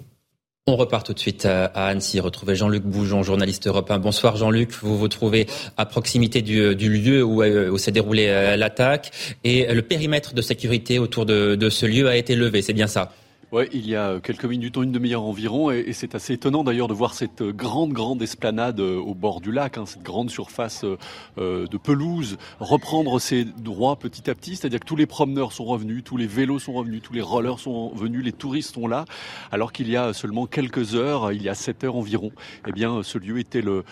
On 0.65 0.77
repart 0.77 1.05
tout 1.05 1.13
de 1.13 1.19
suite 1.19 1.45
à 1.45 1.65
à 1.65 1.87
Annecy, 1.87 2.21
retrouver 2.21 2.55
Jean-Luc 2.55 2.83
Boujon, 2.83 3.21
journaliste 3.21 3.67
européen. 3.67 3.99
Bonsoir 3.99 4.37
Jean-Luc, 4.37 4.71
vous 4.81 4.97
vous 4.97 5.09
trouvez 5.09 5.45
à 5.75 5.85
proximité 5.85 6.41
du, 6.41 6.73
du 6.73 6.89
lieu 6.89 7.21
où, 7.21 7.43
euh, 7.43 7.69
où 7.69 7.77
s'est 7.77 7.91
déroulée 7.91 8.27
euh, 8.29 8.55
l'attaque. 8.55 9.11
Et 9.43 9.65
le 9.65 9.81
périmètre 9.81 10.33
de 10.33 10.41
sécurité 10.41 10.99
autour 10.99 11.25
de, 11.25 11.55
de 11.55 11.69
ce 11.69 11.85
lieu 11.85 12.07
a 12.07 12.15
été 12.15 12.37
levé, 12.37 12.61
c'est 12.61 12.71
bien 12.71 12.87
ça? 12.87 13.11
Ouais, 13.53 13.69
il 13.71 13.87
y 13.87 13.95
a 13.95 14.19
quelques 14.19 14.45
minutes, 14.45 14.77
une 14.77 14.91
demi-heure 14.91 15.21
environ, 15.21 15.69
et, 15.69 15.93
c'est 15.93 16.15
assez 16.15 16.33
étonnant 16.33 16.63
d'ailleurs 16.63 16.87
de 16.87 16.95
voir 16.95 17.13
cette 17.13 17.43
grande, 17.43 17.93
grande 17.93 18.19
esplanade 18.23 18.79
euh, 18.79 18.97
au 18.97 19.13
bord 19.13 19.41
du 19.41 19.51
lac, 19.51 19.77
hein, 19.77 19.85
cette 19.85 20.01
grande 20.01 20.31
surface 20.31 20.83
euh, 20.83 20.97
euh, 21.37 21.67
de 21.67 21.77
pelouse, 21.77 22.39
reprendre 22.59 23.19
ses 23.19 23.45
droits 23.45 23.95
petit 23.95 24.27
à 24.27 24.33
petit, 24.33 24.55
c'est-à-dire 24.55 24.79
que 24.79 24.87
tous 24.87 24.95
les 24.95 25.05
promeneurs 25.05 25.51
sont 25.51 25.65
revenus, 25.65 26.03
tous 26.03 26.17
les 26.17 26.25
vélos 26.25 26.57
sont 26.57 26.73
revenus, 26.73 27.03
tous 27.03 27.13
les 27.13 27.21
rollers 27.21 27.59
sont 27.59 27.93
venus, 27.93 28.23
les 28.23 28.31
touristes 28.31 28.73
sont 28.73 28.87
là, 28.87 29.05
alors 29.51 29.71
qu'il 29.71 29.87
y 29.87 29.97
a 29.97 30.13
seulement 30.13 30.47
quelques 30.47 30.95
heures, 30.95 31.31
il 31.31 31.43
y 31.43 31.49
a 31.49 31.53
sept 31.53 31.83
heures 31.83 31.95
environ, 31.95 32.31
eh 32.67 32.71
bien, 32.71 33.03
ce 33.03 33.19
lieu 33.19 33.37
était 33.37 33.61
le, 33.61 33.83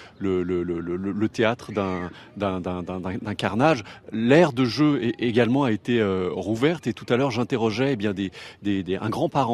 théâtre 1.32 1.72
d'un, 1.72 3.34
carnage. 3.36 3.84
L'aire 4.12 4.54
de 4.54 4.66
jeu 4.66 5.12
également 5.20 5.66
a 5.66 5.72
été 5.72 6.04
rouverte, 6.32 6.88
et 6.88 6.94
tout 6.94 7.06
à 7.10 7.16
l'heure 7.16 7.30
j'interrogeais 7.30 7.94
eh 7.94 7.96
bien 7.96 8.16
des, 8.16 8.32
des, 8.64 8.82
des, 8.82 8.96
un 8.96 9.10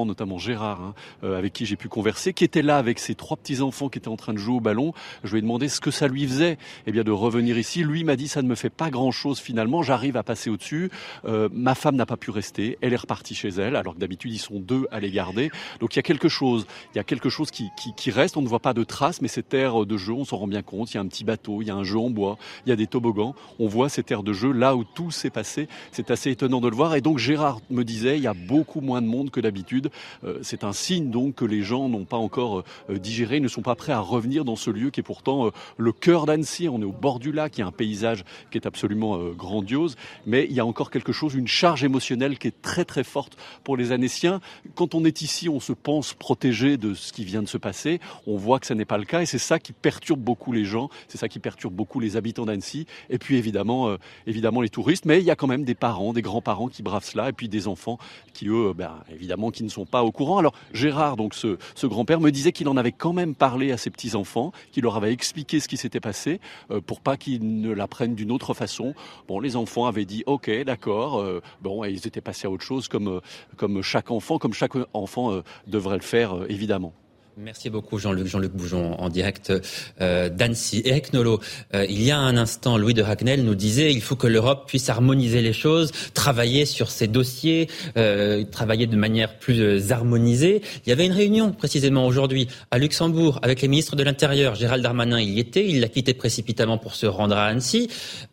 notamment 0.06 0.38
Gérard, 0.38 0.82
hein, 0.82 0.94
euh, 1.24 1.38
avec 1.38 1.54
qui 1.54 1.66
j'ai 1.66 1.76
pu 1.76 1.88
converser, 1.88 2.34
qui 2.34 2.44
était 2.44 2.62
là 2.62 2.78
avec 2.78 3.00
ses 3.00 3.16
trois 3.16 3.38
petits-enfants 3.38 3.90
qui 3.90 4.00
étaient 4.00 4.08
en 4.08 4.18
train 4.18 4.34
de 4.34 4.38
jouer 4.38 4.56
au 4.56 4.60
ballon. 4.60 4.94
Je 5.24 5.32
lui 5.32 5.40
ai 5.40 5.42
demandé 5.42 5.70
ce 5.70 5.80
que 5.80 5.92
ça 5.92 6.08
lui 6.08 6.28
faisait 6.28 6.58
eh 6.86 6.92
bien, 6.92 7.04
de 7.04 7.12
revenir 7.12 7.58
ici. 7.58 7.84
Lui 7.84 8.04
m'a 8.04 8.16
dit 8.16 8.28
ça 8.28 8.42
ne 8.42 8.48
me 8.48 8.56
fait 8.56 8.70
pas 8.70 8.90
grand-chose 8.90 9.40
finalement, 9.40 9.84
j'arrive 9.84 10.18
à 10.18 10.24
passer 10.24 10.50
au-dessus. 10.50 10.90
Euh, 11.26 11.50
ma 11.52 11.76
femme 11.76 11.96
n'a 11.96 12.06
pas 12.06 12.18
pu 12.18 12.32
rester, 12.32 12.78
elle 12.82 12.94
est 12.94 12.98
repartie 12.98 13.36
chez 13.36 13.50
elle, 13.50 13.76
alors 13.76 13.96
que 13.96 14.00
d'habitude 14.00 14.34
ils 14.34 14.40
sont 14.40 14.60
deux 14.60 14.88
à 14.92 15.00
les 15.00 15.12
garder. 15.12 15.52
Donc 15.80 15.96
il 15.96 15.98
y 15.98 16.00
a 16.00 16.04
quelque 16.04 16.30
chose, 16.30 16.68
il 16.94 16.98
y 16.98 17.00
a 17.00 17.04
quelque 17.04 17.30
chose 17.30 17.52
qui 17.52 18.12
reste, 18.12 18.38
on 18.38 18.42
ne 18.42 18.48
voit 18.48 18.60
pas 18.60 18.74
de 18.74 18.84
traces, 18.84 19.22
mais 19.22 19.28
cette 19.28 19.54
aire 19.54 19.86
de 19.86 19.98
jeu, 19.98 20.14
on 20.14 20.26
s'en 20.26 20.38
rend 20.38 20.48
bien 20.48 20.62
compte, 20.62 20.92
il 20.92 20.96
y 20.96 20.98
a 20.98 21.02
un 21.02 21.08
petit 21.08 21.24
bateau, 21.24 21.62
il 21.62 21.68
y 21.68 21.72
a 21.72 21.76
un 21.76 21.84
jeu 21.84 21.98
en 21.98 22.10
bois, 22.10 22.38
il 22.66 22.70
y 22.70 22.72
a 22.72 22.76
des 22.76 22.88
toboggans, 22.88 23.36
on 23.60 23.68
voit 23.68 23.90
cette 23.90 24.12
aire 24.12 24.24
de 24.24 24.34
jeu 24.34 24.52
là 24.52 24.76
où 24.76 24.84
tout 24.84 25.12
s'est 25.12 25.30
passé, 25.30 25.68
c'est 25.92 26.12
assez 26.12 26.32
étonnant 26.32 26.62
de 26.62 26.68
le 26.68 26.76
voir. 26.76 26.96
Et 26.96 27.02
donc 27.02 27.18
Gérard 27.18 27.60
me 27.70 27.84
disait, 27.84 28.18
il 28.18 28.24
y 28.24 28.28
a 28.28 28.34
beaucoup 28.34 28.82
moins 28.82 29.02
de 29.02 29.08
monde 29.08 29.32
que 29.32 29.40
d'habitude. 29.40 29.87
Euh, 30.24 30.40
c'est 30.42 30.64
un 30.64 30.74
signe 30.74 31.10
donc 31.10 31.36
que 31.36 31.46
les 31.46 31.62
gens 31.62 31.90
n'ont 31.90 32.06
pas 32.06 32.18
encore 32.18 32.64
euh, 32.90 32.98
digéré, 32.98 33.40
ne 33.40 33.48
sont 33.48 33.62
pas 33.62 33.76
prêts 33.76 33.94
à 33.94 34.00
revenir 34.00 34.46
dans 34.46 34.56
ce 34.56 34.70
lieu 34.70 34.90
qui 34.90 35.00
est 35.00 35.04
pourtant 35.04 35.48
euh, 35.48 35.52
le 35.78 35.92
cœur 35.92 36.26
d'Annecy. 36.26 36.70
On 36.70 36.82
est 36.82 36.86
au 36.86 36.92
bord 36.92 37.20
du 37.20 37.32
lac, 37.32 37.58
il 37.58 37.62
y 37.62 37.64
a 37.64 37.68
un 37.68 37.72
paysage 37.72 38.24
qui 38.52 38.58
est 38.58 38.66
absolument 38.66 39.18
euh, 39.18 39.32
grandiose, 39.34 39.96
mais 40.26 40.46
il 40.50 40.54
y 40.54 40.60
a 40.60 40.66
encore 40.66 40.92
quelque 40.92 41.12
chose, 41.12 41.36
une 41.36 41.48
charge 41.48 41.84
émotionnelle 41.84 42.38
qui 42.38 42.48
est 42.48 42.62
très 42.62 42.86
très 42.86 43.04
forte 43.04 43.38
pour 43.64 43.78
les 43.78 43.92
Annéciens. 43.92 44.42
Quand 44.76 44.96
on 44.96 45.06
est 45.06 45.22
ici, 45.22 45.50
on 45.50 45.60
se 45.60 45.74
pense 45.74 46.14
protégé 46.14 46.78
de 46.78 46.94
ce 46.94 47.14
qui 47.14 47.24
vient 47.24 47.42
de 47.42 47.48
se 47.48 47.58
passer. 47.58 48.00
On 48.26 48.38
voit 48.38 48.60
que 48.60 48.66
ça 48.66 48.76
n'est 48.76 48.86
pas 48.86 48.98
le 48.98 49.06
cas 49.06 49.22
et 49.22 49.26
c'est 49.26 49.38
ça 49.38 49.60
qui 49.60 49.74
perturbe 49.74 50.20
beaucoup 50.20 50.52
les 50.52 50.66
gens, 50.66 50.90
c'est 51.08 51.18
ça 51.18 51.28
qui 51.28 51.40
perturbe 51.40 51.74
beaucoup 51.74 52.00
les 52.00 52.18
habitants 52.18 52.46
d'Annecy 52.46 52.86
et 53.10 53.18
puis 53.18 53.38
évidemment, 53.38 53.90
euh, 53.90 53.98
évidemment 54.26 54.62
les 54.62 54.70
touristes. 54.70 55.06
Mais 55.06 55.20
il 55.20 55.26
y 55.26 55.32
a 55.32 55.36
quand 55.36 55.48
même 55.48 55.64
des 55.64 55.76
parents, 55.76 56.14
des 56.14 56.22
grands-parents 56.22 56.68
qui 56.68 56.84
bravent 56.84 57.06
cela 57.06 57.30
et 57.30 57.34
puis 57.34 57.50
des 57.50 57.68
enfants 57.68 57.98
qui 58.34 58.48
eux, 58.48 58.74
ben, 58.74 58.92
évidemment, 59.12 59.52
qui 59.52 59.64
ne 59.68 59.72
sont 59.72 59.86
pas 59.86 60.04
au 60.04 60.12
courant. 60.12 60.38
Alors 60.38 60.54
Gérard, 60.74 61.16
donc 61.16 61.34
ce, 61.34 61.58
ce 61.76 61.88
grand-père, 61.88 62.20
me 62.20 62.32
disait 62.32 62.52
qu'il 62.52 62.68
en 62.68 62.78
avait 62.78 62.92
quand 62.92 63.14
même 63.14 63.36
parlé 63.36 63.72
à 63.72 63.78
ses 63.78 63.90
petits-enfants, 63.90 64.52
qu'il 64.72 64.84
leur 64.84 64.98
avait 64.98 65.14
expliqué 65.14 65.60
ce 65.60 65.68
qui 65.68 65.78
s'était 65.78 66.00
passé 66.00 66.40
euh, 66.72 66.82
pour 66.82 67.02
pas 67.02 67.18
qu'ils 67.18 67.62
ne 67.62 67.72
l'apprennent 67.72 68.16
d'une 68.16 68.32
autre 68.32 68.54
façon. 68.54 68.94
Bon, 69.28 69.40
les 69.40 69.56
enfants 69.56 69.86
avaient 69.86 70.06
dit 70.06 70.24
OK, 70.26 70.50
d'accord. 70.66 71.20
euh, 71.20 71.42
bon, 71.62 71.84
et 71.84 71.92
ils 71.92 72.08
étaient 72.08 72.22
passés 72.22 72.48
à 72.48 72.50
autre 72.50 72.64
chose, 72.64 72.88
comme 72.88 73.08
euh, 73.08 73.20
comme 73.56 73.82
chaque 73.82 74.12
enfant, 74.12 74.38
comme 74.38 74.54
chaque 74.54 74.74
enfant 74.94 75.42
devrait 75.68 75.98
le 75.98 76.04
faire, 76.04 76.36
évidemment. 76.50 76.94
Merci 77.40 77.70
beaucoup 77.70 78.00
Jean-Luc, 78.00 78.26
Jean-Luc 78.26 78.52
Boujon 78.54 78.94
en 79.00 79.10
direct 79.10 79.54
euh, 80.02 80.28
d'Annecy. 80.28 80.82
Eric 80.86 81.14
Nolot, 81.14 81.40
euh, 81.76 81.86
il 81.88 82.02
y 82.02 82.10
a 82.10 82.18
un 82.18 82.36
instant, 82.36 82.80
Louis 82.80 82.96
de 82.96 83.04
Ragnel 83.04 83.44
nous 83.44 83.54
disait 83.54 83.94
il 83.94 84.02
faut 84.02 84.16
que 84.16 84.26
l'Europe 84.26 84.64
puisse 84.68 84.90
harmoniser 84.90 85.42
les 85.44 85.54
choses, 85.54 85.92
travailler 86.16 86.66
sur 86.66 86.90
ces 86.90 87.06
dossiers, 87.08 87.70
euh, 87.96 88.44
travailler 88.44 88.88
de 88.88 88.96
manière 88.96 89.38
plus 89.38 89.62
euh, 89.62 89.80
harmonisée. 89.92 90.64
Il 90.86 90.90
y 90.90 90.92
avait 90.92 91.06
une 91.06 91.12
réunion 91.12 91.52
précisément 91.52 92.08
aujourd'hui 92.08 92.48
à 92.72 92.80
Luxembourg 92.80 93.38
avec 93.44 93.62
les 93.62 93.68
ministres 93.68 93.96
de 93.96 94.02
l'Intérieur. 94.02 94.56
Gérald 94.56 94.82
Darmanin 94.82 95.22
y 95.22 95.38
était, 95.40 95.64
il 95.64 95.80
l'a 95.80 95.90
quitté 95.90 96.16
précipitamment 96.16 96.80
pour 96.80 96.96
se 96.96 97.06
rendre 97.06 97.38
à 97.38 97.46
Annecy. 97.46 97.88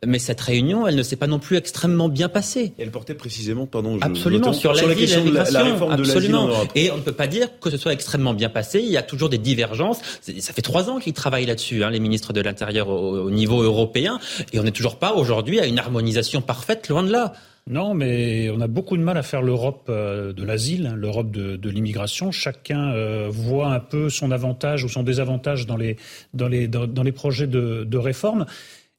Mais 0.06 0.18
cette 0.18 0.40
réunion, 0.40 0.86
elle 0.86 0.96
ne 0.96 1.02
s'est 1.02 1.16
pas 1.16 1.26
non 1.26 1.40
plus 1.40 1.58
extrêmement 1.58 2.08
bien 2.08 2.30
passée. 2.30 2.72
Et 2.78 2.82
elle 2.84 2.90
portait 2.90 3.12
précisément, 3.14 3.66
pardon, 3.66 3.98
je- 3.98 4.04
Absolument, 4.06 4.54
sur, 4.54 4.74
sur 4.74 4.86
la 4.88 4.94
l'asile 4.94 5.04
et 5.04 5.06
question 5.06 5.24
de 5.26 5.34
la, 5.34 5.50
la 5.50 5.62
réforme 5.62 5.96
de 5.96 6.00
absolument. 6.00 6.44
en 6.44 6.48
Europe. 6.48 6.68
Et 6.74 6.90
on 6.90 6.96
ne 6.96 7.02
peut 7.02 7.12
pas 7.12 7.26
dire 7.26 7.48
que 7.60 7.68
ce 7.68 7.76
soit 7.76 7.92
extrêmement 7.92 8.32
bien 8.32 8.48
passé. 8.48 8.92
Il 8.94 8.96
y 8.96 8.98
a 8.98 9.02
toujours 9.02 9.28
des 9.28 9.38
divergences. 9.38 10.00
Ça 10.38 10.52
fait 10.52 10.62
trois 10.62 10.88
ans 10.88 10.98
qu'ils 10.98 11.12
travaillent 11.12 11.46
là-dessus, 11.46 11.82
hein, 11.82 11.90
les 11.90 12.00
ministres 12.00 12.32
de 12.32 12.40
l'Intérieur 12.40 12.88
au, 12.88 13.24
au 13.24 13.30
niveau 13.30 13.62
européen, 13.62 14.20
et 14.52 14.60
on 14.60 14.62
n'est 14.62 14.70
toujours 14.70 14.96
pas 14.96 15.14
aujourd'hui 15.14 15.58
à 15.60 15.66
une 15.66 15.78
harmonisation 15.78 16.40
parfaite, 16.40 16.88
loin 16.88 17.02
de 17.02 17.10
là. 17.10 17.32
Non, 17.66 17.94
mais 17.94 18.50
on 18.50 18.60
a 18.60 18.66
beaucoup 18.66 18.96
de 18.96 19.02
mal 19.02 19.16
à 19.16 19.22
faire 19.22 19.40
l'Europe 19.40 19.86
euh, 19.88 20.34
de 20.34 20.44
l'asile, 20.44 20.86
hein, 20.86 20.96
l'Europe 20.96 21.30
de, 21.30 21.70
l'immigration. 21.70 22.30
Chacun 22.30 22.92
euh, 22.92 23.28
voit 23.30 23.68
un 23.68 23.80
peu 23.80 24.10
son 24.10 24.30
avantage 24.32 24.84
ou 24.84 24.88
son 24.88 25.02
désavantage 25.02 25.66
dans 25.66 25.78
les, 25.78 25.96
dans 26.34 26.48
les, 26.48 26.68
les 26.68 27.12
projets 27.12 27.46
de, 27.46 27.84
de 27.84 27.98
réforme. 27.98 28.44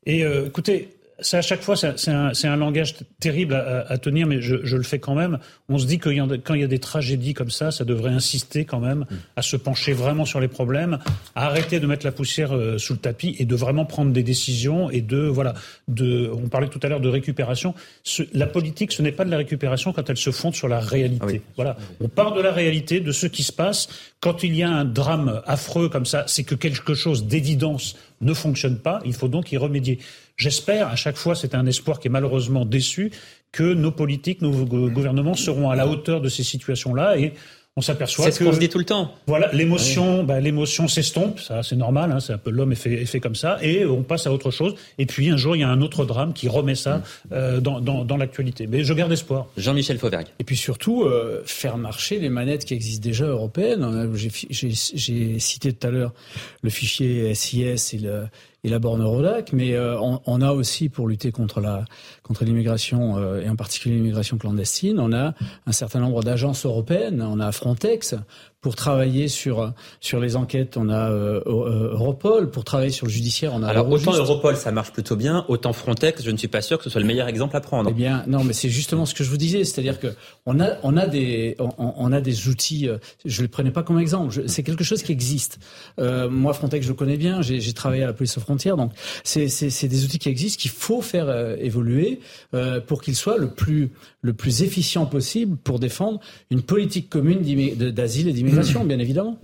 Et 0.07 0.23
euh, 0.23 0.47
écoutez, 0.47 0.94
ça, 1.19 1.37
à 1.37 1.41
chaque 1.41 1.61
fois, 1.61 1.75
c'est 1.75 2.09
un, 2.09 2.31
un, 2.43 2.55
langage 2.57 2.95
terrible 3.19 3.53
à, 3.53 3.85
à 3.87 3.97
tenir, 3.97 4.27
mais 4.27 4.41
je, 4.41 4.57
je, 4.63 4.75
le 4.75 4.83
fais 4.83 4.99
quand 4.99 5.15
même. 5.15 5.39
On 5.69 5.77
se 5.77 5.85
dit 5.85 5.97
que 5.97 6.09
quand 6.39 6.53
il 6.53 6.61
y 6.61 6.63
a 6.63 6.67
des 6.67 6.79
tragédies 6.79 7.33
comme 7.33 7.49
ça, 7.49 7.71
ça 7.71 7.85
devrait 7.85 8.11
insister 8.11 8.65
quand 8.65 8.81
même 8.81 9.05
à 9.35 9.41
se 9.41 9.55
pencher 9.55 9.93
vraiment 9.93 10.25
sur 10.25 10.41
les 10.41 10.49
problèmes, 10.49 10.99
à 11.33 11.45
arrêter 11.45 11.79
de 11.79 11.87
mettre 11.87 12.05
la 12.05 12.11
poussière 12.11 12.53
euh, 12.55 12.77
sous 12.77 12.93
le 12.93 12.99
tapis 12.99 13.35
et 13.39 13.45
de 13.45 13.55
vraiment 13.55 13.85
prendre 13.85 14.11
des 14.11 14.23
décisions 14.23 14.89
et 14.89 15.01
de 15.01 15.19
voilà. 15.19 15.53
De, 15.87 16.29
on 16.33 16.49
parlait 16.49 16.67
tout 16.67 16.79
à 16.83 16.89
l'heure 16.89 16.99
de 16.99 17.09
récupération. 17.09 17.73
Ce, 18.03 18.23
la 18.33 18.47
politique, 18.47 18.91
ce 18.91 19.01
n'est 19.01 19.13
pas 19.13 19.23
de 19.23 19.31
la 19.31 19.37
récupération 19.37 19.93
quand 19.93 20.09
elle 20.09 20.17
se 20.17 20.31
fonde 20.31 20.55
sur 20.55 20.67
la 20.67 20.79
réalité. 20.79 21.41
Ah 21.45 21.51
voilà. 21.55 21.77
On 22.01 22.09
part 22.09 22.33
de 22.33 22.41
la 22.41 22.51
réalité, 22.51 22.99
de 22.99 23.11
ce 23.11 23.27
qui 23.27 23.43
se 23.43 23.53
passe. 23.53 23.87
Quand 24.19 24.43
il 24.43 24.55
y 24.55 24.63
a 24.63 24.69
un 24.69 24.85
drame 24.85 25.41
affreux 25.45 25.87
comme 25.87 26.05
ça, 26.05 26.25
c'est 26.27 26.43
que 26.43 26.55
quelque 26.55 26.93
chose 26.93 27.25
d'évidence 27.25 27.95
ne 28.21 28.33
fonctionne 28.33 28.79
pas. 28.79 29.01
Il 29.05 29.13
faut 29.13 29.27
donc 29.27 29.51
y 29.51 29.57
remédier. 29.57 29.99
J'espère, 30.37 30.89
à 30.89 30.95
chaque 30.95 31.15
fois, 31.15 31.35
c'est 31.35 31.55
un 31.55 31.65
espoir 31.65 31.99
qui 31.99 32.07
est 32.07 32.11
malheureusement 32.11 32.65
déçu, 32.65 33.11
que 33.51 33.73
nos 33.73 33.91
politiques, 33.91 34.41
nos 34.41 34.65
gouvernements 34.65 35.35
seront 35.35 35.69
à 35.69 35.75
la 35.75 35.87
hauteur 35.87 36.19
de 36.19 36.27
ces 36.27 36.43
situations-là 36.43 37.17
et 37.17 37.33
on 37.77 37.81
s'aperçoit 37.81 38.25
que 38.25 38.31
c'est 38.31 38.39
ce 38.39 38.43
qu'on 38.45 38.53
se 38.53 38.59
dit 38.59 38.69
tout 38.69 38.77
le 38.77 38.85
temps. 38.85 39.13
Voilà, 39.27 39.51
l'émotion, 39.51 40.23
bah, 40.23 40.39
l'émotion 40.39 40.87
s'estompe, 40.87 41.41
ça 41.41 41.61
c'est 41.61 41.75
normal, 41.75 42.09
hein, 42.09 42.21
c'est 42.21 42.31
un 42.31 42.37
peu 42.37 42.49
l'homme 42.49 42.71
est 42.71 42.75
fait, 42.75 42.93
est 42.93 43.05
fait, 43.05 43.19
comme 43.19 43.35
ça, 43.35 43.57
et 43.61 43.85
on 43.85 44.01
passe 44.01 44.27
à 44.27 44.31
autre 44.31 44.49
chose. 44.49 44.75
Et 44.97 45.05
puis 45.05 45.29
un 45.29 45.35
jour 45.35 45.57
il 45.57 45.59
y 45.59 45.63
a 45.63 45.69
un 45.69 45.81
autre 45.81 46.05
drame 46.05 46.31
qui 46.31 46.47
remet 46.47 46.75
ça 46.75 47.03
euh, 47.33 47.59
dans, 47.59 47.81
dans, 47.81 48.05
dans 48.05 48.15
l'actualité. 48.15 48.65
Mais 48.67 48.85
je 48.85 48.93
garde 48.93 49.11
espoir. 49.11 49.47
Jean-Michel 49.57 49.97
Fauvergue. 49.97 50.27
Et 50.39 50.45
puis 50.45 50.55
surtout 50.55 51.03
euh, 51.03 51.41
faire 51.45 51.77
marcher 51.77 52.17
les 52.19 52.29
manettes 52.29 52.63
qui 52.63 52.73
existent 52.73 53.03
déjà 53.03 53.25
européennes. 53.25 54.09
J'ai 54.13 55.39
cité 55.39 55.73
tout 55.73 55.87
à 55.87 55.91
l'heure 55.91 56.13
le 56.61 56.69
fichier 56.69 57.35
SIS 57.35 57.93
et 57.93 57.99
le 57.99 58.27
et 58.65 58.69
la 58.69 58.79
Eurodac, 59.03 59.53
mais 59.53 59.75
euh, 59.75 59.95
on, 59.99 60.41
a 60.41 60.51
aussi 60.51 60.89
pour 60.89 61.07
lutter 61.07 61.31
contre 61.31 61.61
contre 62.23 62.45
l'immigration 62.45 63.15
euh, 63.15 63.41
et 63.41 63.47
en 63.47 63.55
particulier 63.55 63.95
l'immigration 63.95 64.39
clandestine, 64.39 64.99
on 64.99 65.13
a 65.13 65.35
un 65.67 65.71
certain 65.71 65.99
nombre 65.99 66.23
d'agences 66.23 66.65
européennes, 66.65 67.21
on 67.21 67.39
a 67.39 67.51
Frontex 67.51 68.15
pour 68.65 68.75
travailler 68.75 69.27
sur 69.27 69.71
sur 70.01 70.19
les 70.19 70.35
enquêtes, 70.35 70.75
on 70.75 70.89
a 70.89 71.11
euh, 71.11 71.39
euh, 71.45 71.91
Europol 71.93 72.49
pour 72.49 72.63
travailler 72.63 72.89
sur 72.89 73.05
le 73.05 73.11
judiciaire, 73.11 73.51
on 73.53 73.61
a 73.61 73.67
Alors 73.67 73.87
autant 73.87 74.15
Europol 74.15 74.55
ça 74.55 74.71
marche 74.71 74.91
plutôt 74.91 75.15
bien, 75.15 75.45
autant 75.49 75.71
Frontex, 75.71 76.23
je 76.23 76.31
ne 76.31 76.37
suis 76.37 76.47
pas 76.47 76.63
sûr 76.63 76.79
que 76.79 76.83
ce 76.83 76.89
soit 76.89 76.99
le 76.99 77.05
meilleur 77.05 77.27
exemple 77.27 77.55
à 77.55 77.61
prendre. 77.61 77.91
Eh 77.91 77.93
bien 77.93 78.23
non, 78.25 78.43
mais 78.43 78.53
c'est 78.53 78.69
justement 78.69 79.05
ce 79.05 79.13
que 79.13 79.23
je 79.23 79.29
vous 79.29 79.37
disais, 79.37 79.63
c'est-à-dire 79.65 79.99
que 79.99 80.07
on 80.47 80.59
a 80.59 80.77
on 80.81 80.97
a 80.97 81.05
des 81.05 81.55
on, 81.59 81.69
on 81.77 82.11
a 82.11 82.21
des 82.21 82.47
outils, 82.47 82.89
je 83.23 83.41
le 83.43 83.47
prenais 83.47 83.69
pas 83.69 83.83
comme 83.83 83.99
exemple, 83.99 84.33
c'est 84.47 84.63
quelque 84.63 84.83
chose 84.83 85.03
qui 85.03 85.11
existe. 85.11 85.59
Euh, 85.99 86.27
moi 86.27 86.53
Frontex 86.53 86.87
je 86.87 86.89
le 86.89 86.95
connais 86.95 87.17
bien, 87.17 87.43
j'ai 87.43 87.73
travaillé 87.73 88.01
à 88.01 88.07
la 88.07 88.13
police 88.13 88.35
aux 88.39 88.41
frontières, 88.41 88.77
donc 88.77 88.93
c'est 89.23 89.47
c'est 89.47 89.87
des 89.87 90.05
outils 90.05 90.17
qui 90.17 90.29
existent 90.29 90.59
qu'il 90.59 90.71
faut 90.71 91.03
faire 91.03 91.29
évoluer 91.59 92.19
euh, 92.55 92.81
pour 92.81 93.03
qu'il 93.03 93.15
soit 93.15 93.37
le 93.37 93.49
plus, 93.49 93.91
le 94.21 94.33
plus 94.33 94.63
efficient 94.63 95.05
possible 95.05 95.55
pour 95.55 95.77
défendre 95.77 96.19
une 96.49 96.63
politique 96.63 97.09
commune 97.09 97.41
d'asile 97.91 98.29
et 98.29 98.33
d'immigration, 98.33 98.54
bien 98.85 98.99
évidemment. 98.99 99.39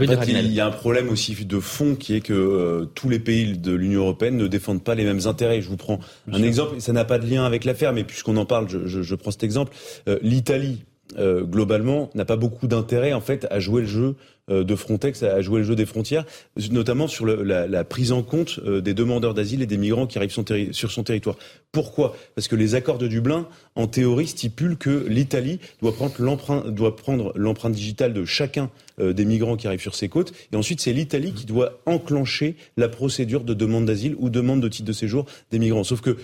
il 0.00 0.52
y 0.52 0.60
a 0.60 0.66
un 0.66 0.70
problème 0.70 1.08
aussi 1.08 1.34
de 1.44 1.60
fond 1.60 1.94
qui 1.94 2.14
est 2.14 2.20
que 2.20 2.32
euh, 2.32 2.84
tous 2.86 3.08
les 3.08 3.18
pays 3.18 3.58
de 3.58 3.72
l'Union 3.72 4.00
européenne 4.02 4.36
ne 4.36 4.46
défendent 4.46 4.82
pas 4.82 4.94
les 4.94 5.04
mêmes 5.04 5.26
intérêts. 5.26 5.60
Je 5.60 5.68
vous 5.68 5.76
prends 5.76 6.00
un 6.32 6.42
exemple, 6.42 6.80
ça 6.80 6.92
n'a 6.92 7.04
pas 7.04 7.18
de 7.18 7.26
lien 7.26 7.44
avec 7.44 7.64
l'affaire, 7.64 7.92
mais 7.92 8.04
puisqu'on 8.04 8.36
en 8.36 8.46
parle, 8.46 8.68
je, 8.68 8.86
je, 8.86 9.02
je, 9.02 9.14
prends 9.14 9.30
cet 9.30 9.44
exemple. 9.44 9.72
Euh, 10.08 10.18
L'Italie, 10.22 10.84
euh, 11.18 11.42
globalement, 11.42 12.10
n'a 12.14 12.24
pas 12.24 12.36
beaucoup 12.36 12.66
d'intérêt 12.66 13.12
en 13.12 13.20
fait 13.20 13.46
à 13.50 13.58
jouer 13.58 13.82
le 13.82 13.88
jeu 13.88 14.06
euh, 14.08 14.14
de 14.50 14.74
Frontex 14.74 15.22
à 15.22 15.40
jouer 15.40 15.60
le 15.60 15.64
jeu 15.64 15.76
des 15.76 15.86
frontières, 15.86 16.24
notamment 16.70 17.08
sur 17.08 17.26
la, 17.26 17.84
prise 17.84 18.12
en 18.12 18.22
compte 18.22 18.60
euh, 18.64 18.80
des 18.80 18.94
demandeurs 18.94 19.34
d'asile 19.34 19.62
et 19.62 19.66
des 19.66 19.76
migrants 19.76 20.06
qui 20.06 20.18
arrivent 20.18 20.32
sur 20.72 20.90
son 20.90 21.02
territoire. 21.02 21.36
Pourquoi? 21.72 22.16
Parce 22.34 22.48
que 22.48 22.56
les 22.56 22.74
accords 22.74 22.98
de 22.98 23.06
Dublin, 23.06 23.48
en 23.74 23.86
théorie, 23.86 24.26
stipulent 24.26 24.76
que 24.76 25.06
l'Italie 25.08 25.60
doit 25.80 25.94
prendre 25.94 26.14
l'empreinte, 26.18 26.68
doit 26.68 26.96
prendre 26.96 27.32
l'empreinte 27.36 27.72
digitale 27.72 28.12
de 28.12 28.24
chacun 28.24 28.70
euh, 28.98 29.12
des 29.12 29.24
migrants 29.24 29.56
qui 29.56 29.66
arrivent 29.66 29.80
sur 29.80 29.94
ses 29.94 30.08
côtes, 30.08 30.32
et 30.52 30.56
ensuite 30.56 30.80
c'est 30.80 30.92
l'Italie 30.92 31.32
qui 31.32 31.46
doit 31.46 31.80
enclencher 31.86 32.56
la 32.76 32.88
procédure 32.88 33.44
de 33.44 33.54
demande 33.54 33.86
d'asile 33.86 34.14
ou 34.18 34.30
demande 34.30 34.60
de 34.60 34.68
titre 34.68 34.88
de 34.88 34.92
séjour 34.92 35.26
des 35.50 35.58
migrants. 35.58 35.84
Sauf 35.84 36.00
que 36.00 36.16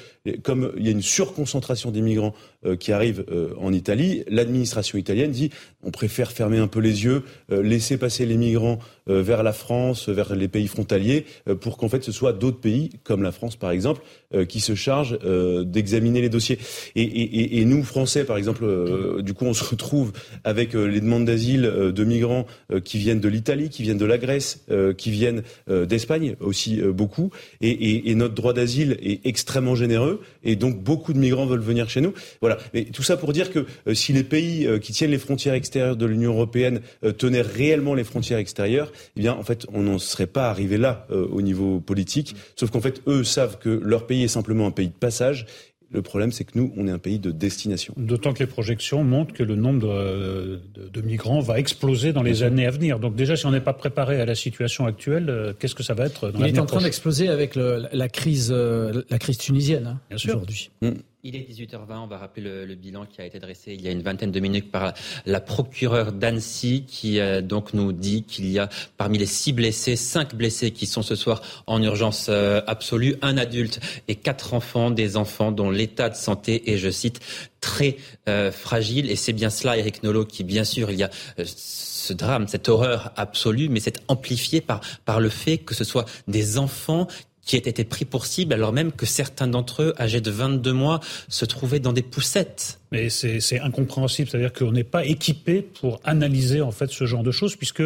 comme 0.43 0.73
il 0.77 0.85
y 0.85 0.89
a 0.89 0.93
une 0.93 1.03
surconcentration 1.03 1.91
des 1.91 2.01
migrants 2.01 2.35
qui 2.81 2.93
arrivent 2.93 3.25
en 3.61 3.73
Italie, 3.73 4.25
l'administration 4.29 4.99
italienne 4.99 5.31
dit 5.31 5.51
on 5.83 5.91
préfère 5.91 6.33
fermer 6.33 6.59
un 6.59 6.67
peu 6.67 6.81
les 6.81 7.05
yeux, 7.05 7.23
laisser 7.49 7.97
passer 7.97 8.16
les 8.25 8.37
migrants 8.37 8.79
vers 9.07 9.43
la 9.43 9.53
France, 9.53 10.09
vers 10.09 10.35
les 10.35 10.49
pays 10.49 10.67
frontaliers, 10.67 11.27
euh, 11.49 11.55
pour 11.55 11.77
qu'en 11.77 11.89
fait 11.89 12.03
ce 12.05 12.13
soit 12.13 12.33
d'autres 12.33 12.61
pays, 12.61 12.91
comme 13.05 13.23
la 13.23 13.33
France 13.33 13.57
par 13.57 13.71
exemple, 13.71 14.03
euh, 14.35 14.45
qui 14.45 14.61
se 14.61 14.75
chargent 14.75 15.19
d'examiner 15.65 16.21
les 16.21 16.29
dossiers. 16.29 16.59
Et, 16.95 17.03
et, 17.03 17.61
et, 17.61 17.65
nous, 17.65 17.83
Français, 17.83 18.25
par 18.25 18.37
exemple, 18.37 19.23
du 19.23 19.35
coup, 19.35 19.45
on 19.45 19.55
se 19.55 19.65
retrouve 19.65 20.13
avec 20.45 20.75
les 20.75 21.01
demandes 21.01 21.25
d'asile 21.25 21.63
de 21.63 22.05
migrants 22.05 22.47
qui 22.85 22.99
viennent 22.99 23.21
de 23.21 23.29
l'Italie, 23.29 23.69
qui 23.69 23.83
viennent 23.83 23.99
de 23.99 24.05
la 24.05 24.19
Grèce, 24.19 24.65
qui 24.97 25.11
viennent 25.11 25.43
d'Espagne 25.69 26.37
aussi 26.41 26.81
beaucoup. 26.83 27.31
Et, 27.61 28.15
notre 28.15 28.35
droit 28.35 28.53
d'asile 28.53 28.97
est 29.03 29.25
extrêmement 29.27 29.75
généreux, 29.75 30.21
et 30.45 30.57
donc 30.57 30.83
beaucoup 30.83 31.13
de 31.13 31.19
migrants 31.19 31.47
veulent 31.47 31.61
venir 31.61 31.89
chez 31.89 32.01
nous. 32.01 32.13
Voilà. 32.41 32.59
Mais 32.75 32.85
tout 32.85 33.03
ça 33.03 33.17
pour 33.17 33.33
dire 33.33 33.51
que 33.51 33.67
si 33.95 34.13
les 34.13 34.25
pays 34.25 34.69
qui 34.81 34.93
tiennent 34.93 35.11
les 35.11 35.19
frontières 35.19 35.55
extérieures 35.55 35.97
de 35.97 36.07
l'Union 36.07 36.33
européenne 36.33 36.81
tenaient 37.19 37.43
réellement 37.43 37.95
les 37.95 38.05
frontières 38.05 38.39
extérieures, 38.39 38.93
eh 39.17 39.21
bien, 39.21 39.35
en 39.35 39.43
fait, 39.43 39.67
on 39.73 39.83
n'en 39.83 39.99
serait 39.99 40.27
pas 40.27 40.49
arrivé 40.49 40.77
là 40.77 41.07
euh, 41.11 41.27
au 41.31 41.43
niveau 41.43 41.81
politique. 41.81 42.37
Sauf 42.57 42.71
qu'en 42.71 42.81
fait, 42.81 43.03
eux 43.07 43.25
savent 43.25 43.59
que 43.59 43.69
leur 43.69 44.07
pays 44.07 44.25
est 44.25 44.29
simplement 44.29 44.67
un 44.67 44.71
pays 44.71 44.89
de 44.89 44.93
passage 44.93 45.47
le 45.91 46.03
problème, 46.03 46.33
c'est 46.33 46.45
que 46.45 46.59
nous, 46.59 46.73
on 46.77 46.89
est 46.89 46.91
un 46.91 46.99
pays 46.99 47.19
de 47.19 47.31
destination. 47.31 47.95
D'autant 47.97 48.33
que 48.33 48.41
les 48.41 48.47
projections 48.47 49.05
montrent 49.05 49.33
que 49.33 49.43
le 49.43 49.55
nombre 49.55 49.81
de, 49.87 50.61
de, 50.75 50.89
de 50.89 51.01
migrants 51.01 51.41
va 51.41 51.59
exploser 51.59 52.13
dans 52.13 52.23
les 52.23 52.43
années 52.43 52.67
à 52.67 52.71
venir. 52.71 52.99
Donc 52.99 53.15
déjà, 53.15 53.37
si 53.37 53.47
on 53.47 53.53
n'est 53.53 53.61
pas 53.61 53.73
préparé 53.73 54.21
à 54.21 54.27
la 54.27 54.35
situation 54.35 54.87
actuelle, 54.87 55.31
euh, 55.31 55.53
qu'est-ce 55.59 55.75
que 55.75 55.85
ça 55.85 55.95
va 55.95 56.07
être 56.07 56.31
dans 56.31 56.41
Il 56.41 56.55
est 56.55 56.59
en 56.59 56.67
train 56.67 56.83
d'exploser 56.83 57.29
avec 57.29 57.55
le, 57.55 57.87
la, 57.93 58.09
crise, 58.09 58.53
euh, 58.53 59.03
la 59.11 59.19
crise 59.19 59.39
tunisienne 59.39 59.87
hein, 59.87 60.15
aujourd'hui. 60.15 60.71
Mm. 60.83 60.91
Il 61.23 61.35
est 61.35 61.51
18h20, 61.51 61.99
on 61.99 62.07
va 62.07 62.19
rappeler 62.19 62.67
le, 62.67 62.75
bilan 62.75 63.07
qui 63.07 63.21
a 63.21 63.25
été 63.25 63.39
dressé 63.39 63.73
il 63.73 63.81
y 63.81 63.89
a 63.89 63.91
une 63.91 64.03
vingtaine 64.03 64.31
de 64.31 64.39
minutes 64.39 64.71
par 64.71 64.93
la 65.25 65.41
procureure 65.41 66.13
d'Annecy 66.13 66.85
qui 66.87 67.19
euh, 67.19 67.41
donc 67.41 67.75
nous 67.75 67.93
dit 67.93 68.23
qu'il 68.23 68.47
y 68.47 68.59
a 68.59 68.69
parmi 68.97 69.19
les 69.19 69.27
six 69.27 69.53
blessés, 69.53 69.97
cinq 69.97 70.35
blessés 70.35 70.71
qui 70.71 70.87
sont 70.87 71.03
ce 71.03 71.17
soir 71.17 71.41
en 71.67 71.83
urgence 71.83 72.27
euh, 72.29 72.61
absolue, 72.67 73.17
un 73.23 73.39
adulte 73.39 73.81
et 74.09 74.15
quatre 74.15 74.55
enfants, 74.55 74.91
des 74.91 75.17
enfants 75.17 75.53
dont 75.53 75.71
l'état 75.71 76.11
de 76.11 76.15
santé 76.17 76.71
est, 76.73 76.77
je 76.77 76.91
cite, 76.91 77.21
très 77.61 77.97
euh, 78.29 78.53
fragile. 78.53 79.11
Et 79.11 79.17
c'est 79.17 79.33
bien 79.33 79.51
cela, 79.51 79.79
Eric 79.79 80.03
Nolot, 80.03 80.27
qui 80.27 80.45
bien 80.45 80.65
sûr, 80.65 80.91
il 80.91 80.99
y 80.99 81.03
a 81.03 81.11
ce 81.45 82.13
drame, 82.13 82.47
cette 82.47 82.69
horreur 82.69 83.13
absolue, 83.17 83.69
mais 83.69 83.81
c'est 83.81 84.01
amplifié 84.07 84.61
par, 84.61 84.81
par 85.05 85.19
le 85.19 85.31
fait 85.31 85.59
que 85.59 85.75
ce 85.75 85.83
soit 85.83 86.05
des 86.29 86.59
enfants 86.59 87.09
qui 87.47 87.55
aient 87.55 87.61
été 87.61 87.85
pris 87.85 88.05
pour 88.05 88.27
cible, 88.27 88.53
alors 88.53 88.73
même 88.73 88.93
que 88.93 89.07
certains 89.07 89.47
d'entre 89.47 89.83
eux, 89.83 89.95
âgés 89.99 90.21
de 90.21 90.31
22 90.33 90.73
mois, 90.73 91.01
se 91.29 91.45
trouvaient 91.45 91.79
dans 91.79 91.93
des 91.93 92.03
poussettes. 92.03 92.81
Mais 92.91 93.09
c'est 93.09 93.61
incompréhensible, 93.61 94.29
c'est-à-dire 94.29 94.53
qu'on 94.53 94.73
n'est 94.73 94.85
pas 94.85 95.05
équipé 95.05 95.63
pour 95.63 96.01
analyser 96.05 96.61
en 96.61 96.73
fait 96.73 96.91
ce 96.91 97.07
genre 97.07 97.23
de 97.23 97.31
choses, 97.31 97.55
puisque 97.55 97.85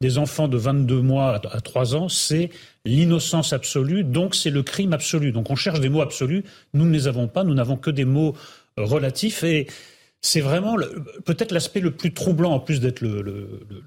des 0.00 0.18
enfants 0.18 0.48
de 0.48 0.56
22 0.56 1.02
mois 1.02 1.40
à 1.52 1.60
3 1.60 1.94
ans, 1.94 2.08
c'est 2.08 2.50
l'innocence 2.86 3.52
absolue, 3.52 4.02
donc 4.02 4.34
c'est 4.34 4.50
le 4.50 4.62
crime 4.62 4.94
absolu. 4.94 5.30
Donc 5.30 5.50
on 5.50 5.56
cherche 5.56 5.80
des 5.80 5.90
mots 5.90 6.00
absolus, 6.00 6.42
nous 6.72 6.86
ne 6.86 6.92
les 6.92 7.06
avons 7.06 7.28
pas, 7.28 7.44
nous 7.44 7.54
n'avons 7.54 7.76
que 7.76 7.90
des 7.90 8.06
mots 8.06 8.34
relatifs. 8.78 9.44
Et 9.44 9.66
c'est 10.22 10.40
vraiment 10.40 10.76
peut-être 11.26 11.52
l'aspect 11.52 11.80
le 11.80 11.90
plus 11.90 12.14
troublant, 12.14 12.52
en 12.52 12.60
plus 12.60 12.80
d'être 12.80 13.02
le, 13.02 13.20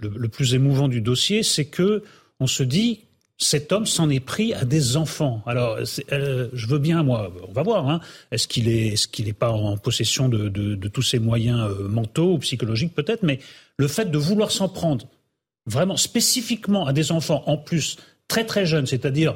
le, 0.01 0.29
plus 0.29 0.53
émouvant 0.53 0.87
du 0.87 1.01
dossier, 1.01 1.41
c'est 1.41 1.65
que 1.65 2.03
on 2.39 2.47
se 2.47 2.61
dit 2.61 3.05
cet 3.37 3.71
homme 3.71 3.85
s'en 3.85 4.09
est 4.09 4.21
pris 4.21 4.53
à 4.53 4.63
des 4.63 4.95
enfants. 4.95 5.41
Alors, 5.45 5.77
euh, 6.11 6.49
je 6.53 6.67
veux 6.67 6.79
bien, 6.79 7.03
moi, 7.03 7.31
on 7.47 7.51
va 7.51 7.63
voir. 7.63 7.89
Hein, 7.89 7.99
est-ce 8.31 8.47
qu'il 8.47 8.69
est, 8.69 9.33
pas 9.33 9.51
en 9.51 9.77
possession 9.77 10.29
de 10.29 10.87
tous 10.87 11.01
ses 11.01 11.19
moyens 11.19 11.59
euh, 11.59 11.87
mentaux 11.87 12.33
ou 12.33 12.37
psychologiques 12.39 12.95
peut-être, 12.95 13.23
mais 13.23 13.39
le 13.77 13.87
fait 13.87 14.09
de 14.09 14.17
vouloir 14.17 14.51
s'en 14.51 14.69
prendre 14.69 15.05
vraiment 15.65 15.97
spécifiquement 15.97 16.85
à 16.85 16.93
des 16.93 17.11
enfants, 17.11 17.43
en 17.47 17.57
plus 17.57 17.97
très 18.27 18.45
très 18.45 18.65
jeunes, 18.65 18.85
c'est-à-dire 18.85 19.35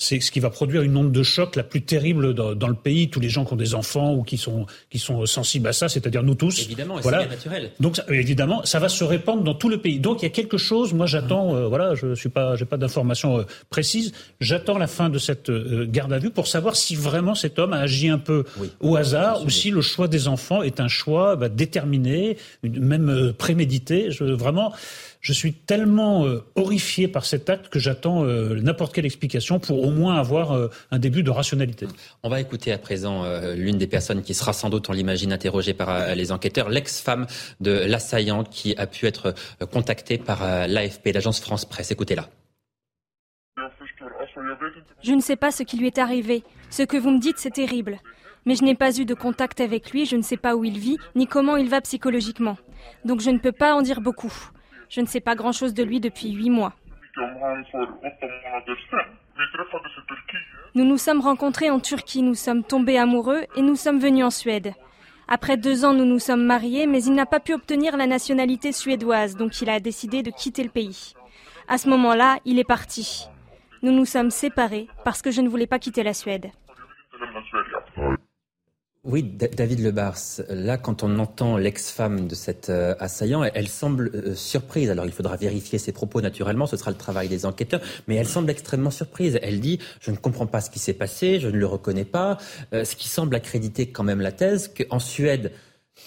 c'est 0.00 0.18
ce 0.18 0.30
qui 0.30 0.40
va 0.40 0.48
produire 0.48 0.80
une 0.80 0.96
onde 0.96 1.12
de 1.12 1.22
choc 1.22 1.56
la 1.56 1.62
plus 1.62 1.82
terrible 1.82 2.32
dans, 2.32 2.54
dans, 2.54 2.68
le 2.68 2.74
pays. 2.74 3.10
Tous 3.10 3.20
les 3.20 3.28
gens 3.28 3.44
qui 3.44 3.52
ont 3.52 3.56
des 3.56 3.74
enfants 3.74 4.14
ou 4.14 4.22
qui 4.22 4.38
sont 4.38 4.64
qui 4.88 4.98
sont 4.98 5.26
sensibles 5.26 5.68
à 5.68 5.74
ça, 5.74 5.90
c'est-à-dire 5.90 6.22
nous 6.22 6.34
tous. 6.34 6.62
Évidemment, 6.62 6.96
voilà. 7.02 7.24
c'est 7.24 7.28
naturel. 7.28 7.70
Donc 7.80 7.96
ça, 7.96 8.04
évidemment, 8.08 8.64
ça 8.64 8.78
va 8.78 8.88
se 8.88 9.04
répandre 9.04 9.42
dans 9.42 9.54
tout 9.54 9.68
le 9.68 9.76
pays. 9.76 10.00
Donc 10.00 10.22
il 10.22 10.24
y 10.24 10.26
a 10.26 10.30
quelque 10.30 10.56
chose. 10.56 10.94
Moi, 10.94 11.04
j'attends. 11.04 11.54
Euh, 11.54 11.68
voilà, 11.68 11.94
je 11.94 12.14
suis 12.14 12.30
pas, 12.30 12.56
j'ai 12.56 12.64
pas 12.64 12.78
d'informations 12.78 13.40
euh, 13.40 13.42
précises. 13.68 14.12
J'attends 14.40 14.78
la 14.78 14.86
fin 14.86 15.10
de 15.10 15.18
cette 15.18 15.50
euh, 15.50 15.84
garde 15.86 16.14
à 16.14 16.18
vue 16.18 16.30
pour 16.30 16.46
savoir 16.46 16.76
si 16.76 16.96
vraiment 16.96 17.34
cet 17.34 17.58
homme 17.58 17.74
a 17.74 17.80
agi 17.80 18.08
un 18.08 18.18
peu 18.18 18.44
oui. 18.56 18.70
au 18.80 18.96
hasard 18.96 19.44
ou 19.44 19.50
si 19.50 19.70
le 19.70 19.82
choix 19.82 20.08
des 20.08 20.28
enfants 20.28 20.62
est 20.62 20.80
un 20.80 20.88
choix 20.88 21.36
bah, 21.36 21.50
déterminé, 21.50 22.38
même 22.62 23.34
prémédité. 23.36 24.10
Je, 24.10 24.24
vraiment 24.24 24.72
je 25.20 25.32
suis 25.32 25.52
tellement 25.52 26.26
euh, 26.26 26.42
horrifié 26.54 27.06
par 27.06 27.24
cet 27.24 27.50
acte 27.50 27.68
que 27.68 27.78
j'attends 27.78 28.24
euh, 28.24 28.58
n'importe 28.60 28.94
quelle 28.94 29.04
explication 29.04 29.58
pour 29.58 29.86
au 29.90 29.94
moins 29.94 30.16
avoir 30.18 30.52
euh, 30.52 30.68
un 30.90 30.98
début 30.98 31.22
de 31.22 31.30
rationalité. 31.30 31.86
On 32.22 32.28
va 32.28 32.40
écouter 32.40 32.72
à 32.72 32.78
présent 32.78 33.24
euh, 33.24 33.54
l'une 33.54 33.78
des 33.78 33.86
personnes 33.86 34.22
qui 34.22 34.34
sera 34.34 34.52
sans 34.52 34.70
doute, 34.70 34.88
on 34.88 34.92
l'imagine, 34.92 35.32
interrogée 35.32 35.74
par 35.74 35.90
euh, 35.90 36.14
les 36.14 36.32
enquêteurs, 36.32 36.68
l'ex-femme 36.68 37.26
de 37.60 37.72
l'assaillant 37.72 38.44
qui 38.44 38.76
a 38.76 38.86
pu 38.86 39.06
être 39.06 39.34
contactée 39.70 40.18
par 40.18 40.40
l'AFP, 40.68 41.12
l'agence 41.12 41.40
France 41.40 41.64
Presse. 41.64 41.90
Écoutez-la. 41.90 42.28
Je 45.02 45.12
ne 45.12 45.20
sais 45.20 45.36
pas 45.36 45.50
ce 45.50 45.62
qui 45.62 45.76
lui 45.76 45.86
est 45.86 45.98
arrivé. 45.98 46.42
Ce 46.70 46.82
que 46.82 46.96
vous 46.96 47.10
me 47.10 47.20
dites, 47.20 47.38
c'est 47.38 47.50
terrible. 47.50 47.98
Mais 48.46 48.54
je 48.54 48.64
n'ai 48.64 48.74
pas 48.74 48.96
eu 48.98 49.04
de 49.04 49.14
contact 49.14 49.60
avec 49.60 49.90
lui, 49.90 50.06
je 50.06 50.16
ne 50.16 50.22
sais 50.22 50.36
pas 50.36 50.56
où 50.56 50.64
il 50.64 50.78
vit, 50.78 50.96
ni 51.14 51.26
comment 51.26 51.56
il 51.56 51.68
va 51.68 51.80
psychologiquement. 51.80 52.56
Donc 53.04 53.20
je 53.20 53.30
ne 53.30 53.38
peux 53.38 53.52
pas 53.52 53.74
en 53.74 53.82
dire 53.82 54.00
beaucoup. 54.00 54.32
Je 54.88 55.00
ne 55.00 55.06
sais 55.06 55.20
pas 55.20 55.34
grand-chose 55.34 55.74
de 55.74 55.82
lui 55.82 56.00
depuis 56.00 56.32
huit 56.32 56.50
mois. 56.50 56.74
Nous 60.74 60.84
nous 60.84 60.98
sommes 60.98 61.20
rencontrés 61.20 61.70
en 61.70 61.80
Turquie, 61.80 62.22
nous 62.22 62.34
sommes 62.34 62.62
tombés 62.62 62.98
amoureux 62.98 63.42
et 63.56 63.62
nous 63.62 63.76
sommes 63.76 63.98
venus 63.98 64.24
en 64.24 64.30
Suède. 64.30 64.74
Après 65.28 65.56
deux 65.56 65.84
ans, 65.84 65.92
nous 65.94 66.04
nous 66.04 66.18
sommes 66.18 66.44
mariés, 66.44 66.86
mais 66.86 67.02
il 67.04 67.14
n'a 67.14 67.26
pas 67.26 67.40
pu 67.40 67.54
obtenir 67.54 67.96
la 67.96 68.06
nationalité 68.06 68.72
suédoise, 68.72 69.36
donc 69.36 69.60
il 69.62 69.70
a 69.70 69.78
décidé 69.78 70.22
de 70.22 70.30
quitter 70.30 70.64
le 70.64 70.70
pays. 70.70 71.14
À 71.68 71.78
ce 71.78 71.88
moment-là, 71.88 72.38
il 72.44 72.58
est 72.58 72.64
parti. 72.64 73.28
Nous 73.82 73.92
nous 73.92 74.04
sommes 74.04 74.30
séparés 74.30 74.88
parce 75.04 75.22
que 75.22 75.30
je 75.30 75.40
ne 75.40 75.48
voulais 75.48 75.68
pas 75.68 75.78
quitter 75.78 76.02
la 76.02 76.14
Suède. 76.14 76.50
Oui, 79.02 79.22
David 79.22 79.80
Lebars, 79.80 80.42
là, 80.50 80.76
quand 80.76 81.02
on 81.02 81.18
entend 81.20 81.56
l'ex-femme 81.56 82.28
de 82.28 82.34
cet 82.34 82.68
euh, 82.68 82.94
assaillant, 82.98 83.42
elle, 83.42 83.68
semble 83.68 84.10
euh, 84.14 84.34
surprise. 84.34 84.90
Alors, 84.90 85.06
il 85.06 85.12
faudra 85.12 85.38
vérifier 85.38 85.78
ses 85.78 85.90
propos 85.90 86.20
naturellement, 86.20 86.66
ce 86.66 86.76
sera 86.76 86.90
le 86.90 86.98
travail 86.98 87.26
des 87.26 87.46
enquêteurs, 87.46 87.80
mais 88.08 88.16
elle 88.16 88.28
semble 88.28 88.50
extrêmement 88.50 88.90
surprise. 88.90 89.38
Elle 89.42 89.60
dit 89.60 89.78
Je 90.02 90.10
ne 90.10 90.16
comprends 90.16 90.46
pas 90.46 90.60
ce 90.60 90.68
qui 90.68 90.78
s'est 90.78 90.92
passé, 90.92 91.40
je 91.40 91.48
ne 91.48 91.56
le 91.56 91.64
reconnais 91.64 92.04
pas, 92.04 92.36
euh, 92.74 92.84
ce 92.84 92.94
qui 92.94 93.08
semble 93.08 93.34
accréditer 93.34 93.86
quand 93.86 94.04
même 94.04 94.20
la 94.20 94.32
thèse 94.32 94.68
qu'en 94.68 94.98
Suède, 94.98 95.52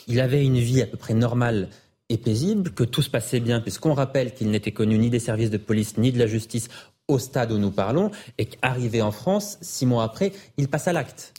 il 0.05 0.19
avait 0.19 0.45
une 0.45 0.59
vie 0.59 0.83
à 0.83 0.85
peu 0.85 0.97
près 0.97 1.15
normale 1.15 1.69
et 2.09 2.19
paisible, 2.19 2.69
que 2.69 2.83
tout 2.83 3.01
se 3.01 3.09
passait 3.09 3.39
bien, 3.39 3.59
puisqu'on 3.59 3.95
rappelle 3.95 4.35
qu'il 4.35 4.51
n'était 4.51 4.71
connu 4.71 4.99
ni 4.99 5.09
des 5.09 5.17
services 5.17 5.49
de 5.49 5.57
police 5.57 5.97
ni 5.97 6.11
de 6.11 6.19
la 6.19 6.27
justice 6.27 6.67
au 7.07 7.17
stade 7.17 7.51
où 7.51 7.57
nous 7.57 7.71
parlons, 7.71 8.11
et 8.37 8.45
qu'arrivé 8.45 9.01
en 9.01 9.11
France, 9.11 9.57
six 9.61 9.87
mois 9.87 10.03
après, 10.03 10.31
il 10.57 10.67
passe 10.67 10.87
à 10.87 10.93
l'acte. 10.93 11.33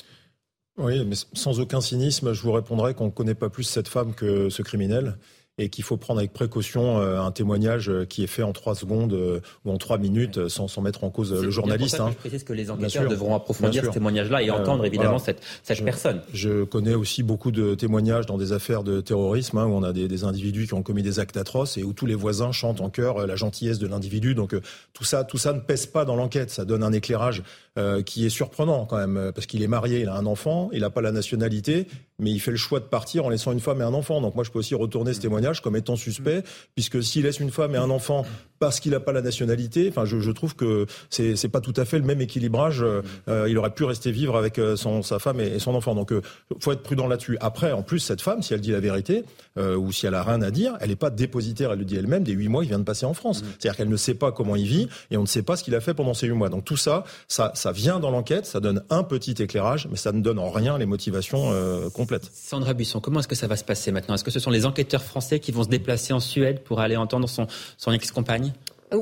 Oui, 0.77 1.05
mais 1.05 1.15
sans 1.35 1.61
aucun 1.61 1.81
cynisme, 1.81 2.33
je 2.33 2.43
vous 2.43 2.53
répondrai 2.53 2.95
qu'on 2.95 3.07
ne 3.07 3.11
connaît 3.11 3.35
pas 3.35 3.49
plus 3.49 3.65
cette 3.65 3.89
femme 3.89 4.15
que 4.15 4.51
ce 4.51 4.63
criminel 4.63 5.17
et 5.57 5.69
qu'il 5.69 5.85
faut 5.85 5.97
prendre 5.97 6.19
avec 6.19 6.33
précaution 6.33 7.01
euh, 7.01 7.21
un 7.21 7.31
témoignage 7.31 7.89
euh, 7.89 8.05
qui 8.05 8.25
est 8.25 8.29
fait 8.29 8.43
en 8.43 8.53
trois 8.53 8.75
secondes 8.75 9.13
euh, 9.13 9.41
ou 9.65 9.71
en 9.71 9.79
trois 9.79 9.99
minutes 9.99 10.49
sans, 10.49 10.67
sans 10.67 10.83
mettre 10.83 11.05
en 11.05 11.11
cause 11.11 11.33
le 11.33 11.51
journaliste. 11.51 12.01
Hein. 12.01 12.11
Je 12.11 12.17
précise 12.17 12.45
que 12.45 12.53
les 12.53 12.71
enquêteurs 12.71 13.09
devront 13.09 13.35
approfondir 13.35 13.85
ce 13.85 13.91
témoignage-là 13.91 14.43
et 14.43 14.51
entendre 14.51 14.85
évidemment 14.85 15.19
cette, 15.19 15.41
cette 15.63 15.85
personne. 15.85 16.23
Je 16.33 16.65
connais 16.65 16.95
aussi 16.95 17.23
beaucoup 17.23 17.53
de 17.53 17.75
témoignages 17.75 18.27
dans 18.27 18.39
des 18.39 18.53
affaires 18.53 18.83
de 18.83 19.01
terrorisme 19.01 19.59
hein, 19.59 19.67
où 19.67 19.75
on 19.75 19.83
a 19.83 19.93
des, 19.93 20.09
des, 20.09 20.25
individus 20.25 20.67
qui 20.67 20.75
ont 20.75 20.83
commis 20.83 21.03
des 21.03 21.21
actes 21.21 21.37
atroces 21.37 21.77
et 21.77 21.85
où 21.85 21.93
tous 21.93 22.07
les 22.07 22.15
voisins 22.15 22.51
chantent 22.51 22.81
en 22.81 22.91
chœur 22.91 23.27
la 23.27 23.37
gentillesse 23.37 23.79
de 23.79 23.87
l'individu. 23.87 24.35
Donc 24.35 24.57
tout 24.93 25.05
ça, 25.05 25.23
tout 25.23 25.39
ça 25.39 25.53
ne 25.53 25.61
pèse 25.61 25.87
pas 25.87 26.05
dans 26.05 26.17
l'enquête. 26.17 26.51
Ça 26.51 26.65
donne 26.65 26.83
un 26.83 26.93
éclairage 26.93 27.43
euh, 27.77 28.03
qui 28.03 28.25
est 28.25 28.31
surprenant 28.31 28.87
quand 28.87 28.99
même, 28.99 29.33
parce 29.35 29.47
qu'il 29.47 29.63
est 29.63 29.69
marié, 29.69 30.01
il 30.01 30.09
a 30.09 30.15
un 30.15 30.27
enfant, 30.27 30.71
il 30.73 30.81
n'a 30.81 30.91
pas 30.91 31.01
la 31.01 31.13
nationalité, 31.13 31.89
mais 32.19 32.31
il 32.31 32.39
fait 32.39 32.53
le 32.53 32.57
choix 32.57 32.79
de 32.81 32.85
partir 32.85 33.25
en 33.25 33.29
laissant 33.29 33.53
une 33.53 33.61
femme 33.61 33.81
et 33.81 33.85
un 33.85 33.95
enfant. 33.95 34.21
Donc 34.21 34.35
moi, 34.35 34.45
je 34.45 34.51
peux 34.51 34.61
aussi 34.61 34.75
retourner 34.75 35.13
ce 35.13 35.21
témoignage 35.21 35.61
comme 35.61 35.75
étant 35.75 35.97
suspect, 35.97 36.43
puisque 36.75 37.03
s'il 37.03 37.25
laisse 37.25 37.41
une 37.41 37.51
femme 37.51 37.75
et 37.75 37.79
un 37.79 37.91
enfant 37.91 38.25
parce 38.59 38.81
qu'il 38.81 38.93
n'a 38.93 39.01
pas 39.01 39.13
la 39.13 39.23
nationalité, 39.23 39.89
enfin, 39.89 40.05
je, 40.05 40.21
je 40.21 40.31
trouve 40.31 40.55
que 40.55 40.87
c'est 41.11 41.37
c'est 41.37 41.49
pas 41.49 41.61
tout 41.61 41.75
à 41.77 41.85
fait 41.85 41.99
le 41.99 42.05
même 42.05 42.21
équilibrage. 42.21 42.83
Euh, 42.83 43.03
euh 43.29 43.49
il 43.49 43.59
aurait 43.59 43.75
pu 43.75 43.85
rester 43.85 44.11
vivre 44.11 44.37
avec 44.37 44.59
euh, 44.59 44.77
son, 44.77 45.03
sa 45.03 45.19
femme 45.19 45.41
et, 45.41 45.59
son 45.59 45.75
enfant. 45.75 45.95
Donc, 45.95 46.13
il 46.13 46.63
faut 46.63 46.73
être 46.73 46.83
prudent 46.83 47.07
là-dessus. 47.07 47.37
Après, 47.41 47.73
en 47.73 47.83
plus, 47.83 47.99
cette 47.99 48.21
femme, 48.21 48.43
si 48.43 48.55
elle 48.55 48.61
dit 48.61 48.73
la 48.73 48.81
vérité 48.81 49.25
ou 49.57 49.93
si 49.93 50.07
elle 50.07 50.15
a 50.15 50.23
rien 50.25 50.43
à 50.43 50.51
dire, 50.51 50.77
elle 50.81 50.89
n'est 50.89 50.97
pas 50.97 51.11
dépositaire. 51.11 51.71
Elle 51.73 51.79
le 51.79 51.85
dit 51.85 51.97
elle-même 51.97 52.25
des 52.25 52.33
huit 52.33 52.49
mois 52.49 52.63
qu'il 52.63 52.71
vient 52.71 52.79
de 52.79 52.85
passer 52.85 53.07
en 53.07 53.15
France. 53.15 53.43
Mmh. 53.43 53.47
C'est-à-dire 53.47 53.77
qu'elle 53.77 53.89
ne 53.89 53.97
sait 53.97 54.15
pas 54.15 54.33
comment 54.33 54.57
il 54.57 54.67
vit 54.67 54.89
et 55.11 55.17
on 55.17 55.23
ne 55.23 55.27
sait 55.27 55.43
pas 55.43 55.57
ce 55.57 55.63
qu'il 55.63 55.75
a 55.75 55.81
fait 55.81 55.95
pendant 55.95 56.15
ces 56.15 56.27
huit 56.27 56.35
mois. 56.35 56.49
Donc 56.49 56.65
tout 56.65 56.77
ça, 56.77 57.05
ça, 57.29 57.53
ça 57.55 57.73
vient 57.73 58.01
dans 58.01 58.11
l'enquête, 58.11 58.47
ça 58.47 58.61
donne 58.61 58.83
un 58.91 59.03
petit 59.03 59.35
éclairage, 59.41 59.89
mais 59.91 59.97
ça 59.97 60.13
ne 60.13 60.21
donne 60.21 60.39
en 60.39 60.51
rien 60.51 60.79
les 60.79 60.87
motivations 60.87 61.53
euh, 61.53 61.91
complètes. 61.91 62.31
Sandra 62.33 62.75
Buisson, 62.75 63.01
comment 63.01 63.21
est-ce 63.21 63.29
que 63.29 63.35
ça 63.35 63.47
va 63.47 63.57
se 63.57 63.65
passer 63.65 63.93
maintenant? 63.93 64.15
Est-ce 64.15 64.25
que 64.25 64.31
ce 64.31 64.41
sont 64.41 64.51
les 64.51 64.67
enquêteurs 64.67 65.03
français 65.03 65.41
qui 65.41 65.53
vont 65.53 65.65
se 65.65 65.69
déplacer 65.69 66.13
en 66.13 66.21
Suède 66.21 66.61
pour 66.63 66.81
aller 66.81 66.97
entendre 66.97 67.29
son, 67.29 67.47
son 67.77 67.93
ex-compagne? 67.93 68.53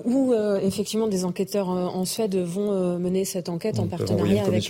Où 0.04 0.32
euh, 0.32 0.60
effectivement 0.60 1.06
des 1.06 1.24
enquêteurs 1.24 1.70
euh, 1.70 1.86
en 1.86 2.04
Suède 2.04 2.36
vont 2.36 2.98
mener 2.98 3.24
cette 3.24 3.48
enquête 3.48 3.78
en 3.78 3.86
partenariat 3.86 4.44
avec, 4.44 4.68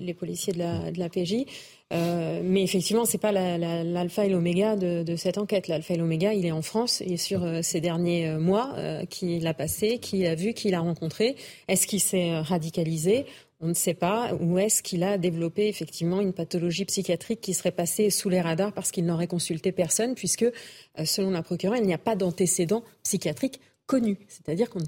les, 0.00 0.14
policiers 0.14 0.52
de 0.52 0.58
la, 0.58 0.90
de 0.90 0.98
la 0.98 1.08
PJ. 1.08 1.44
mais 1.90 2.62
effectivement, 2.62 3.04
c'est 3.04 3.18
pas 3.18 3.32
l'alpha 3.32 4.26
et 4.26 4.28
l'oméga 4.28 4.76
de, 4.76 5.16
cette 5.16 5.38
enquête. 5.38 5.68
L'alpha 5.68 5.94
et 5.94 5.96
l'oméga, 5.96 6.34
il 6.34 6.46
est 6.46 6.52
en 6.52 6.62
France 6.62 7.00
et 7.00 7.16
sur 7.16 7.46
ces 7.62 7.80
derniers 7.80 8.36
mois, 8.36 8.74
qui 9.08 9.38
l'a 9.40 9.54
passé, 9.54 9.98
qui 9.98 10.18
l'a 10.18 10.34
vu, 10.34 10.52
qui 10.52 10.70
l'a 10.70 10.80
rencontré. 10.80 11.36
Est-ce 11.68 11.86
qu'il 11.86 12.00
s'est 12.00 12.38
radicalisé? 12.38 13.26
On 13.60 13.68
ne 13.68 13.74
sait 13.74 13.94
pas 13.94 14.34
où 14.38 14.58
est-ce 14.58 14.82
qu'il 14.82 15.02
a 15.02 15.16
développé 15.16 15.68
effectivement 15.68 16.20
une 16.20 16.34
pathologie 16.34 16.84
psychiatrique 16.84 17.40
qui 17.40 17.54
serait 17.54 17.70
passée 17.70 18.10
sous 18.10 18.28
les 18.28 18.42
radars 18.42 18.72
parce 18.72 18.90
qu'il 18.90 19.06
n'aurait 19.06 19.28
consulté 19.28 19.72
personne, 19.72 20.14
puisque 20.14 20.46
selon 21.04 21.30
la 21.30 21.42
procureure, 21.42 21.76
il 21.76 21.86
n'y 21.86 21.94
a 21.94 21.98
pas 21.98 22.16
d'antécédent 22.16 22.82
psychiatrique 23.02 23.60
connu. 23.86 24.18
C'est-à-dire 24.28 24.70
qu'on 24.70 24.80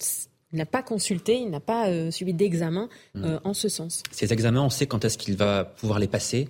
n'a 0.53 0.67
pas 0.67 0.83
consulté, 0.83 1.39
il 1.39 1.51
n'a 1.51 1.61
pas 1.61 1.89
euh, 1.89 2.11
suivi 2.11 2.35
d'examen 2.35 2.89
mmh. 3.15 3.25
euh, 3.25 3.39
en 3.45 3.55
ce 3.55 3.69
sens. 3.69 4.03
Ces 4.11 4.33
examens, 4.33 4.63
on 4.63 4.71
sait 4.71 4.87
quand 4.87 5.05
est-ce 5.05 5.19
qu'il 5.19 5.37
va 5.37 5.65
pouvoir 5.65 5.99
les 5.99 6.09
passer? 6.09 6.49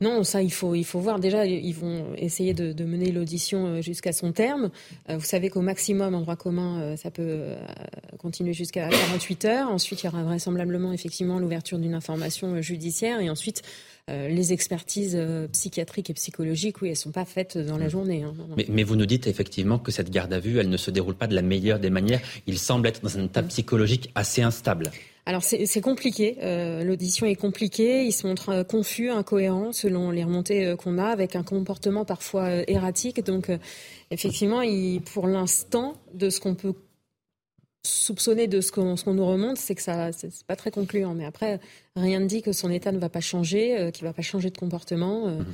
Non, 0.00 0.24
ça, 0.24 0.42
il 0.42 0.52
faut, 0.52 0.74
il 0.74 0.84
faut 0.84 1.00
voir. 1.00 1.18
Déjà, 1.18 1.46
ils 1.46 1.74
vont 1.74 2.14
essayer 2.16 2.54
de, 2.54 2.84
mener 2.84 3.12
l'audition 3.12 3.66
euh, 3.66 3.80
jusqu'à 3.82 4.12
son 4.12 4.32
terme. 4.32 4.70
Vous 5.08 5.24
savez 5.24 5.48
qu'au 5.48 5.62
maximum, 5.62 6.14
en 6.14 6.20
droit 6.20 6.36
commun, 6.36 6.96
ça 6.96 7.10
peut 7.10 7.54
continuer 8.18 8.52
jusqu'à 8.52 8.88
48 8.88 9.44
heures. 9.46 9.70
Ensuite, 9.70 10.02
il 10.02 10.06
y 10.06 10.08
aura 10.08 10.22
vraisemblablement, 10.22 10.92
effectivement, 10.92 11.38
l'ouverture 11.38 11.78
d'une 11.78 11.94
information 11.94 12.60
judiciaire. 12.62 13.20
Et 13.20 13.28
ensuite, 13.28 13.62
euh, 14.08 14.28
les 14.28 14.52
expertises 14.52 15.16
euh, 15.16 15.48
psychiatriques 15.48 16.10
et 16.10 16.14
psychologiques, 16.14 16.80
oui, 16.80 16.88
elles 16.88 16.92
ne 16.92 16.96
sont 16.96 17.10
pas 17.10 17.24
faites 17.24 17.58
dans 17.58 17.76
la 17.76 17.86
mm. 17.86 17.90
journée. 17.90 18.22
Hein, 18.22 18.34
mais, 18.68 18.84
vous 18.84 18.94
nous 18.94 19.04
dites 19.04 19.26
effectivement 19.26 19.80
que 19.80 19.90
cette 19.90 20.10
garde 20.10 20.32
à 20.32 20.38
vue, 20.38 20.60
elle 20.60 20.68
ne 20.68 20.76
se 20.76 20.92
déroule 20.92 21.16
pas 21.16 21.26
de 21.26 21.34
la 21.34 21.42
meilleure 21.42 21.80
des 21.80 21.90
manières. 21.90 22.20
Il 22.46 22.56
semble 22.56 22.86
être 22.86 23.02
dans 23.02 23.18
un 23.18 23.24
état 23.24 23.42
mm. 23.42 23.48
psychologique 23.48 24.12
assez 24.14 24.42
instable. 24.42 24.92
Alors 25.28 25.42
c'est 25.42 25.80
compliqué, 25.80 26.36
euh, 26.44 26.84
l'audition 26.84 27.26
est 27.26 27.34
compliquée, 27.34 28.04
il 28.04 28.12
se 28.12 28.28
montre 28.28 28.62
confus, 28.62 29.10
incohérent 29.10 29.72
selon 29.72 30.12
les 30.12 30.22
remontées 30.22 30.76
qu'on 30.78 30.98
a, 30.98 31.06
avec 31.06 31.34
un 31.34 31.42
comportement 31.42 32.04
parfois 32.04 32.48
erratique. 32.70 33.24
Donc 33.24 33.50
effectivement, 34.12 34.62
il, 34.62 35.00
pour 35.00 35.26
l'instant, 35.26 35.94
de 36.14 36.30
ce 36.30 36.38
qu'on 36.38 36.54
peut 36.54 36.74
soupçonner 37.86 38.46
de 38.46 38.60
ce 38.60 38.72
qu'on 38.72 38.96
nous 39.14 39.26
remonte, 39.26 39.56
c'est 39.56 39.74
que 39.74 39.82
ça, 39.82 40.12
c'est 40.12 40.44
pas 40.44 40.56
très 40.56 40.70
concluant. 40.70 41.14
Mais 41.14 41.24
après, 41.24 41.60
rien 41.94 42.20
ne 42.20 42.26
dit 42.26 42.42
que 42.42 42.52
son 42.52 42.70
état 42.70 42.92
ne 42.92 42.98
va 42.98 43.08
pas 43.08 43.20
changer, 43.20 43.78
euh, 43.78 43.90
qu'il 43.90 44.04
va 44.04 44.12
pas 44.12 44.22
changer 44.22 44.50
de 44.50 44.58
comportement. 44.58 45.28
Euh, 45.28 45.38
mhm. 45.38 45.46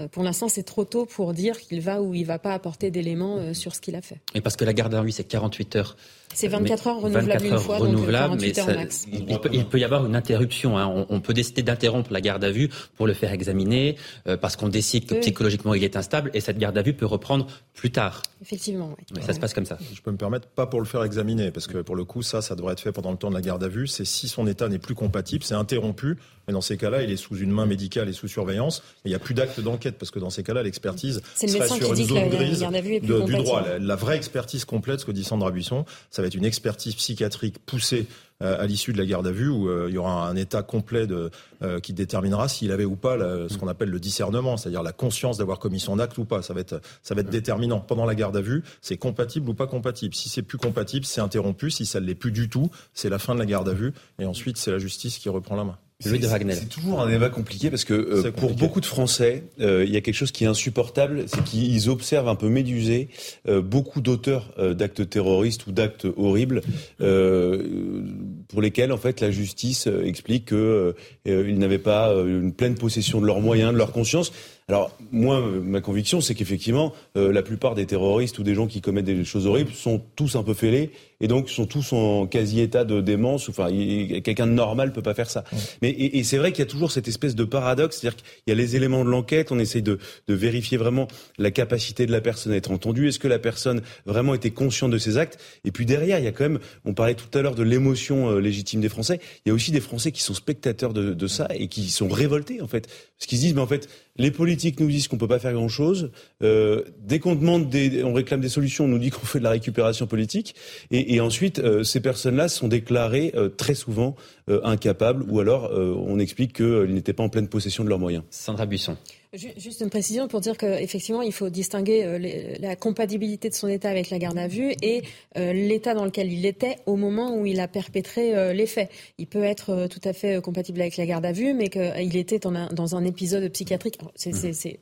euh, 0.00 0.08
pour 0.08 0.22
l'instant, 0.22 0.48
c'est 0.48 0.62
trop 0.62 0.84
tôt 0.84 1.06
pour 1.06 1.34
dire 1.34 1.58
qu'il 1.58 1.80
va 1.80 2.00
ou 2.00 2.14
il 2.14 2.24
va 2.24 2.38
pas 2.38 2.54
apporter 2.54 2.90
d'éléments 2.90 3.52
sur 3.54 3.74
ce 3.74 3.80
qu'il 3.80 3.96
a 3.96 4.02
fait. 4.02 4.20
Et 4.34 4.40
parce 4.40 4.56
que 4.56 4.64
la 4.64 4.72
garde 4.72 4.94
à 4.94 5.02
vue, 5.02 5.12
c'est 5.12 5.24
48 5.24 5.76
heures 5.76 5.96
c'est 6.32 6.48
24 6.48 6.86
heures 6.86 7.00
renouvelables 7.00 7.44
une 7.44 7.58
fois, 7.58 7.78
renouvelable, 7.78 8.36
donc 8.36 8.40
48 8.40 8.58
heures 8.58 8.76
max. 8.76 9.06
Il, 9.52 9.66
peut, 9.66 9.78
y 9.78 9.84
avoir 9.84 10.06
une 10.06 10.14
interruption. 10.14 10.78
Hein. 10.78 11.06
On, 11.08 11.20
peut 11.20 11.34
décider 11.34 11.62
d'interrompre 11.62 12.12
la 12.12 12.20
garde 12.20 12.44
à 12.44 12.50
vue 12.50 12.70
pour 12.96 13.06
le 13.06 13.14
faire 13.14 13.32
examiner, 13.32 13.96
euh, 14.26 14.36
parce 14.36 14.56
qu'on 14.56 14.68
décide 14.68 15.06
que 15.06 15.14
psychologiquement 15.16 15.74
il 15.74 15.82
est 15.82 15.96
instable, 15.96 16.30
et 16.34 16.40
cette 16.40 16.58
garde 16.58 16.78
à 16.78 16.82
vue 16.82 16.94
peut 16.94 17.06
reprendre 17.06 17.46
plus 17.74 17.90
tard. 17.90 18.22
Effectivement, 18.42 18.94
oui. 18.96 19.22
ça 19.22 19.32
se 19.32 19.40
passe 19.40 19.52
comme 19.54 19.66
ça. 19.66 19.78
Je 19.92 20.00
peux 20.00 20.10
me 20.10 20.16
permettre, 20.16 20.46
pas 20.48 20.66
pour 20.66 20.80
le 20.80 20.86
faire 20.86 21.02
examiner, 21.04 21.50
parce 21.50 21.66
que 21.66 21.78
pour 21.78 21.96
le 21.96 22.04
coup, 22.04 22.22
ça, 22.22 22.42
ça 22.42 22.54
devrait 22.54 22.72
être 22.72 22.80
fait 22.80 22.92
pendant 22.92 23.10
le 23.10 23.18
temps 23.18 23.28
de 23.28 23.34
la 23.34 23.42
garde 23.42 23.62
à 23.64 23.68
vue. 23.68 23.86
C'est 23.86 24.04
si 24.04 24.28
son 24.28 24.46
état 24.46 24.68
n'est 24.68 24.78
plus 24.78 24.94
compatible, 24.94 25.44
c'est 25.44 25.54
interrompu, 25.54 26.16
mais 26.46 26.54
dans 26.54 26.60
ces 26.60 26.76
cas-là, 26.76 27.02
il 27.02 27.10
est 27.10 27.16
sous 27.16 27.36
une 27.36 27.50
main 27.50 27.66
médicale 27.66 28.08
et 28.08 28.12
sous 28.12 28.28
surveillance. 28.28 28.82
Il 29.04 29.08
n'y 29.08 29.14
a 29.14 29.18
plus 29.18 29.34
d'acte 29.34 29.60
d'enquête, 29.60 29.98
parce 29.98 30.10
que 30.10 30.18
dans 30.18 30.30
ces 30.30 30.42
cas-là, 30.42 30.62
l'expertise 30.62 31.20
serait 31.34 31.68
sur 31.68 31.92
une 31.92 32.04
zone 32.04 32.28
grise 32.28 32.64
du 33.02 33.08
droit. 33.08 33.62
La, 33.62 33.78
la, 33.78 33.96
vraie 33.96 34.16
expertise 34.16 34.64
complète, 34.64 35.00
ce 35.00 35.04
que 35.04 35.12
dit 35.12 35.24
Sandra 35.24 35.50
Buisson, 35.50 35.84
ça 36.20 36.22
va 36.22 36.26
être 36.26 36.34
une 36.34 36.44
expertise 36.44 36.94
psychiatrique 36.96 37.58
poussée 37.64 38.06
euh, 38.42 38.60
à 38.60 38.66
l'issue 38.66 38.92
de 38.92 38.98
la 38.98 39.06
garde 39.06 39.26
à 39.26 39.30
vue 39.30 39.48
où 39.48 39.70
euh, 39.70 39.86
il 39.88 39.94
y 39.94 39.96
aura 39.96 40.28
un 40.28 40.36
état 40.36 40.62
complet 40.62 41.06
euh, 41.10 41.80
qui 41.80 41.94
déterminera 41.94 42.46
s'il 42.46 42.72
avait 42.72 42.84
ou 42.84 42.94
pas 42.94 43.16
ce 43.48 43.56
qu'on 43.56 43.68
appelle 43.68 43.88
le 43.88 43.98
discernement, 43.98 44.58
c'est-à-dire 44.58 44.82
la 44.82 44.92
conscience 44.92 45.38
d'avoir 45.38 45.58
commis 45.58 45.80
son 45.80 45.98
acte 45.98 46.18
ou 46.18 46.26
pas. 46.26 46.42
Ça 46.42 46.52
va 46.52 46.60
être 46.60 47.30
déterminant. 47.30 47.80
Pendant 47.80 48.04
la 48.04 48.14
garde 48.14 48.36
à 48.36 48.42
vue, 48.42 48.62
c'est 48.82 48.98
compatible 48.98 49.48
ou 49.48 49.54
pas 49.54 49.66
compatible. 49.66 50.14
Si 50.14 50.28
c'est 50.28 50.42
plus 50.42 50.58
compatible, 50.58 51.06
c'est 51.06 51.22
interrompu. 51.22 51.70
Si 51.70 51.86
ça 51.86 52.00
ne 52.00 52.04
l'est 52.04 52.14
plus 52.14 52.32
du 52.32 52.50
tout, 52.50 52.70
c'est 52.92 53.08
la 53.08 53.18
fin 53.18 53.32
de 53.32 53.38
la 53.38 53.46
garde 53.46 53.70
à 53.70 53.72
vue. 53.72 53.94
Et 54.18 54.26
ensuite, 54.26 54.58
c'est 54.58 54.70
la 54.70 54.78
justice 54.78 55.16
qui 55.16 55.30
reprend 55.30 55.56
la 55.56 55.64
main. 55.64 55.78
C'est 56.00 56.68
toujours 56.68 57.00
un 57.00 57.08
débat 57.08 57.28
compliqué 57.28 57.68
parce 57.68 57.84
que 57.84 57.92
euh, 57.92 58.32
pour 58.32 58.54
beaucoup 58.54 58.80
de 58.80 58.86
Français, 58.86 59.44
euh, 59.60 59.84
il 59.86 59.92
y 59.92 59.96
a 59.96 60.00
quelque 60.00 60.14
chose 60.14 60.32
qui 60.32 60.44
est 60.44 60.46
insupportable, 60.46 61.24
c'est 61.26 61.44
qu'ils 61.44 61.90
observent 61.90 62.28
un 62.28 62.36
peu 62.36 62.48
médusés 62.48 63.10
euh, 63.48 63.60
beaucoup 63.60 64.00
d'auteurs 64.00 64.54
d'actes 64.74 65.08
terroristes 65.08 65.66
ou 65.66 65.72
d'actes 65.72 66.06
horribles 66.16 66.62
pour 66.98 68.62
lesquels 68.62 68.92
en 68.92 68.96
fait 68.96 69.20
la 69.20 69.30
justice 69.30 69.86
explique 70.04 70.46
qu'ils 70.46 71.58
n'avaient 71.58 71.78
pas 71.78 72.12
une 72.12 72.52
pleine 72.52 72.74
possession 72.74 73.20
de 73.20 73.26
leurs 73.26 73.40
moyens, 73.40 73.72
de 73.72 73.78
leur 73.78 73.92
conscience. 73.92 74.32
Alors 74.70 74.96
moi, 75.10 75.40
ma 75.40 75.80
conviction, 75.80 76.20
c'est 76.20 76.36
qu'effectivement, 76.36 76.92
la 77.16 77.42
plupart 77.42 77.74
des 77.74 77.86
terroristes 77.86 78.38
ou 78.38 78.44
des 78.44 78.54
gens 78.54 78.68
qui 78.68 78.80
commettent 78.80 79.04
des 79.04 79.24
choses 79.24 79.48
horribles 79.48 79.72
sont 79.72 80.00
tous 80.14 80.36
un 80.36 80.44
peu 80.44 80.54
fêlés 80.54 80.92
et 81.20 81.26
donc 81.26 81.50
sont 81.50 81.66
tous 81.66 81.92
en 81.92 82.28
quasi 82.28 82.60
état 82.60 82.84
de 82.84 83.00
démence. 83.00 83.48
Enfin, 83.48 83.68
quelqu'un 83.68 84.46
de 84.46 84.52
normal 84.52 84.92
peut 84.92 85.02
pas 85.02 85.14
faire 85.14 85.28
ça. 85.28 85.42
Mais 85.82 85.90
et, 85.90 86.22
c'est 86.22 86.38
vrai 86.38 86.52
qu'il 86.52 86.60
y 86.60 86.68
a 86.68 86.70
toujours 86.70 86.92
cette 86.92 87.08
espèce 87.08 87.34
de 87.34 87.42
paradoxe, 87.42 87.98
c'est-à-dire 87.98 88.16
qu'il 88.16 88.42
y 88.46 88.52
a 88.52 88.54
les 88.54 88.76
éléments 88.76 89.04
de 89.04 89.10
l'enquête, 89.10 89.50
on 89.50 89.58
essaye 89.58 89.82
de, 89.82 89.98
de, 90.28 90.34
vérifier 90.34 90.78
vraiment 90.78 91.08
la 91.36 91.50
capacité 91.50 92.06
de 92.06 92.12
la 92.12 92.20
personne 92.20 92.52
à 92.52 92.56
être 92.56 92.70
entendue. 92.70 93.08
Est-ce 93.08 93.18
que 93.18 93.28
la 93.28 93.40
personne 93.40 93.82
vraiment 94.06 94.34
était 94.34 94.52
consciente 94.52 94.92
de 94.92 94.98
ses 94.98 95.18
actes? 95.18 95.38
Et 95.64 95.72
puis 95.72 95.84
derrière, 95.84 96.20
il 96.20 96.24
y 96.24 96.28
a 96.28 96.32
quand 96.32 96.44
même, 96.44 96.60
on 96.84 96.94
parlait 96.94 97.14
tout 97.14 97.36
à 97.36 97.42
l'heure 97.42 97.56
de 97.56 97.64
l'émotion 97.64 98.30
euh, 98.30 98.38
légitime 98.38 98.80
des 98.80 98.88
Français. 98.88 99.20
Il 99.44 99.48
y 99.48 99.52
a 99.52 99.54
aussi 99.54 99.72
des 99.72 99.80
Français 99.80 100.12
qui 100.12 100.22
sont 100.22 100.34
spectateurs 100.34 100.92
de, 100.92 101.12
de 101.12 101.26
ça 101.26 101.48
et 101.50 101.66
qui 101.66 101.90
sont 101.90 102.08
révoltés 102.08 102.62
en 102.62 102.68
fait, 102.68 102.86
parce 103.18 103.26
qu'ils 103.26 103.38
se 103.38 103.42
disent, 103.42 103.54
mais 103.54 103.60
en 103.60 103.66
fait, 103.66 103.88
les 104.20 104.30
politiques 104.30 104.78
nous 104.80 104.88
disent 104.88 105.08
qu'on 105.08 105.16
peut 105.16 105.26
pas 105.26 105.38
faire 105.38 105.54
grand-chose. 105.54 106.10
Euh, 106.42 106.82
dès 107.02 107.18
qu'on 107.18 107.34
demande, 107.34 107.70
des, 107.70 108.04
on 108.04 108.12
réclame 108.12 108.40
des 108.40 108.50
solutions, 108.50 108.84
on 108.84 108.88
nous 108.88 108.98
dit 108.98 109.10
qu'on 109.14 109.24
fait 109.24 109.38
de 109.38 109.44
la 109.44 109.50
récupération 109.50 110.06
politique. 110.06 110.54
Et, 110.90 111.14
et 111.14 111.20
ensuite, 111.20 111.58
euh, 111.58 111.82
ces 111.84 112.00
personnes-là 112.00 112.48
sont 112.48 112.68
déclarées 112.68 113.32
euh, 113.34 113.48
très 113.48 113.74
souvent 113.74 114.14
euh, 114.50 114.60
incapables, 114.62 115.24
ou 115.28 115.40
alors 115.40 115.70
on 115.72 116.18
explique 116.18 116.52
qu'ils 116.54 116.92
n'étaient 116.92 117.12
pas 117.12 117.22
en 117.22 117.28
pleine 117.28 117.48
possession 117.48 117.84
de 117.84 117.88
leurs 117.88 117.98
moyens. 117.98 118.24
Sandra 118.30 118.66
Buisson. 118.66 118.96
Juste 119.32 119.80
une 119.80 119.90
précision 119.90 120.26
pour 120.26 120.40
dire 120.40 120.58
qu'effectivement, 120.58 121.22
il 121.22 121.32
faut 121.32 121.50
distinguer 121.50 122.02
euh, 122.02 122.56
la 122.58 122.74
compatibilité 122.74 123.48
de 123.48 123.54
son 123.54 123.68
état 123.68 123.88
avec 123.88 124.10
la 124.10 124.18
garde 124.18 124.36
à 124.36 124.48
vue 124.48 124.72
et 124.82 125.02
euh, 125.38 125.52
l'état 125.52 125.94
dans 125.94 126.04
lequel 126.04 126.32
il 126.32 126.44
était 126.46 126.78
au 126.86 126.96
moment 126.96 127.36
où 127.36 127.46
il 127.46 127.60
a 127.60 127.68
perpétré 127.68 128.34
euh, 128.34 128.52
les 128.52 128.66
faits. 128.66 128.90
Il 129.18 129.28
peut 129.28 129.44
être 129.44 129.86
tout 129.88 130.00
à 130.02 130.12
fait 130.12 130.42
compatible 130.42 130.80
avec 130.80 130.96
la 130.96 131.06
garde 131.06 131.24
à 131.24 131.30
vue, 131.30 131.54
mais 131.54 131.68
qu'il 131.68 132.16
était 132.16 132.40
dans 132.40 132.96
un, 132.96 133.04
épisode 133.04 133.48
psychiatrique. 133.50 133.98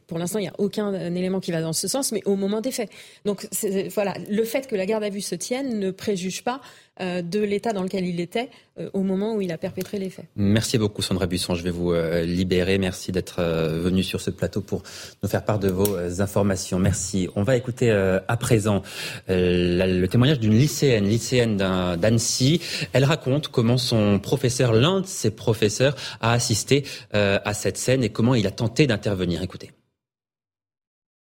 Pour 0.07 0.19
l'instant, 0.19 0.39
il 0.39 0.43
n'y 0.43 0.49
a 0.49 0.55
aucun 0.57 0.95
élément 1.15 1.41
qui 1.41 1.53
va 1.53 1.61
dans 1.61 1.75
ce 1.75 1.87
sens, 1.87 2.11
mais 2.13 2.23
au 2.25 2.35
moment 2.35 2.63
des 2.63 2.73
faits. 2.73 2.91
Donc 3.27 3.47
voilà, 3.93 4.15
le 4.31 4.45
fait 4.45 4.67
que 4.67 4.77
la 4.77 4.87
garde 4.87 5.05
à 5.05 5.11
vue 5.11 5.21
se 5.21 5.35
tienne 5.35 5.79
ne 5.79 5.91
préjuge 5.91 6.43
pas 6.43 6.63
de 7.01 7.41
l'état 7.41 7.73
dans 7.73 7.83
lequel 7.83 8.07
il 8.07 8.21
était 8.21 8.51
euh, 8.79 8.91
au 8.93 9.03
moment 9.03 9.35
où 9.35 9.41
il 9.41 9.53
a 9.53 9.59
perpétré 9.59 9.99
les 9.99 10.11
faits. 10.11 10.27
Merci 10.37 10.79
beaucoup 10.79 11.03
Sandra 11.03 11.27
Busson, 11.27 11.55
je 11.55 11.63
vais 11.63 11.71
vous 11.71 11.93
euh, 11.93 12.23
libérer. 12.25 12.79
Merci 12.79 13.13
d'être 13.13 13.43
venu 13.43 14.03
sur 14.03 14.21
ce 14.21 14.31
plateau 14.31 14.61
pour 14.61 14.83
nous 15.23 15.29
faire 15.29 15.45
part 15.45 15.59
de 15.59 15.69
vos 15.69 16.21
informations. 16.21 16.79
Merci. 16.79 17.29
On 17.37 17.43
va 17.43 17.57
écouter 17.57 17.91
à 17.91 18.37
présent 18.37 18.83
le 19.29 20.07
témoignage 20.07 20.41
d'une 20.41 20.55
lycéenne, 20.55 21.05
lycéenne 21.05 21.57
d'Annecy. 21.57 22.61
Elle 22.93 23.05
raconte 23.05 23.49
comment 23.49 23.79
son 23.79 24.19
professeur, 24.19 24.73
l'un 24.73 25.01
de 25.01 25.07
ses 25.07 25.31
professeurs, 25.31 25.97
a 26.21 26.33
assisté 26.33 26.85
à 27.13 27.55
cette 27.55 27.77
scène 27.77 28.03
et 28.05 28.11
comment 28.11 28.35
il 28.35 28.47
a 28.47 28.51
tenté 28.51 28.87
d'intervenir. 28.87 29.43
Écoutez. 29.43 29.71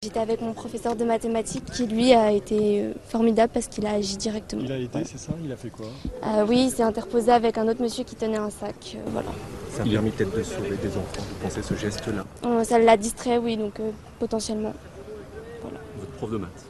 J'étais 0.03 0.19
avec 0.19 0.41
mon 0.41 0.51
professeur 0.51 0.97
de 0.97 1.05
mathématiques 1.05 1.63
qui 1.63 1.87
lui 1.87 2.11
a 2.11 2.29
été 2.33 2.81
euh, 2.81 2.93
formidable 3.07 3.51
parce 3.53 3.67
qu'il 3.67 3.85
a 3.85 3.91
agi 3.91 4.17
directement. 4.17 4.61
Il 4.65 4.71
a 4.73 4.77
été, 4.77 5.05
c'est 5.05 5.17
ça? 5.17 5.31
Il 5.41 5.49
a 5.49 5.55
fait 5.55 5.69
quoi? 5.69 5.85
Euh, 6.25 6.45
Oui, 6.45 6.65
il 6.65 6.71
s'est 6.71 6.83
interposé 6.83 7.31
avec 7.31 7.57
un 7.57 7.65
autre 7.69 7.81
monsieur 7.81 8.03
qui 8.03 8.15
tenait 8.15 8.35
un 8.35 8.49
sac. 8.49 8.97
Euh, 8.97 8.99
voilà. 9.13 9.29
Ça 9.71 9.83
a 9.83 9.85
permis 9.85 10.09
peut-être 10.09 10.35
de 10.37 10.43
sauver 10.43 10.75
des 10.75 10.89
enfants, 10.89 11.21
vous 11.21 11.35
pensez 11.41 11.63
ce 11.63 11.73
geste-là 11.75 12.25
Ça 12.65 12.79
l'a 12.79 12.97
distrait, 12.97 13.37
oui, 13.37 13.55
donc 13.55 13.75
potentiellement. 14.19 14.73
Votre 15.97 16.11
prof 16.17 16.31
de 16.31 16.37
maths 16.37 16.65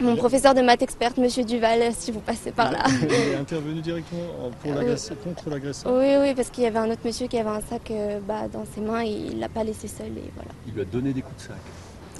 mon 0.00 0.16
professeur 0.16 0.54
de 0.54 0.60
maths 0.60 0.82
experte, 0.82 1.18
Monsieur 1.18 1.44
Duval, 1.44 1.80
si 1.96 2.10
vous 2.10 2.18
passez 2.18 2.50
par 2.50 2.72
là. 2.72 2.80
Il 3.00 3.12
est 3.12 3.36
intervenu 3.40 3.80
directement 3.80 4.50
pour 4.60 4.72
contre 5.24 5.50
l'agresseur 5.50 5.92
Oui, 5.94 6.16
oui, 6.20 6.34
parce 6.34 6.50
qu'il 6.50 6.64
y 6.64 6.66
avait 6.66 6.80
un 6.80 6.90
autre 6.90 7.02
monsieur 7.04 7.28
qui 7.28 7.38
avait 7.38 7.48
un 7.48 7.60
sac 7.60 7.92
bah, 8.26 8.48
dans 8.52 8.64
ses 8.74 8.80
mains 8.80 9.04
et 9.04 9.10
il 9.10 9.36
ne 9.36 9.40
l'a 9.40 9.48
pas 9.48 9.62
laissé 9.62 9.86
seul. 9.86 10.08
Et 10.08 10.30
voilà. 10.34 10.50
Il 10.66 10.74
lui 10.74 10.82
a 10.82 10.84
donné 10.84 11.12
des 11.12 11.22
coups 11.22 11.36
de 11.36 11.42
sac 11.42 11.56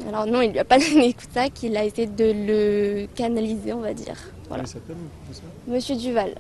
alors 0.09 0.27
non, 0.27 0.41
il 0.41 0.53
lui 0.53 0.59
a 0.59 0.65
pas 0.65 0.79
donné 0.93 1.13
coup 1.13 1.27
de 1.27 1.33
sac, 1.33 1.63
il 1.63 1.77
a 1.77 1.85
essayé 1.85 2.07
de 2.07 2.25
le 2.25 3.07
canaliser, 3.15 3.73
on 3.73 3.81
va 3.81 3.95
dire. 3.95 4.17
Voilà. 4.49 4.65
Monsieur 5.67 5.97
Duval. 5.97 6.35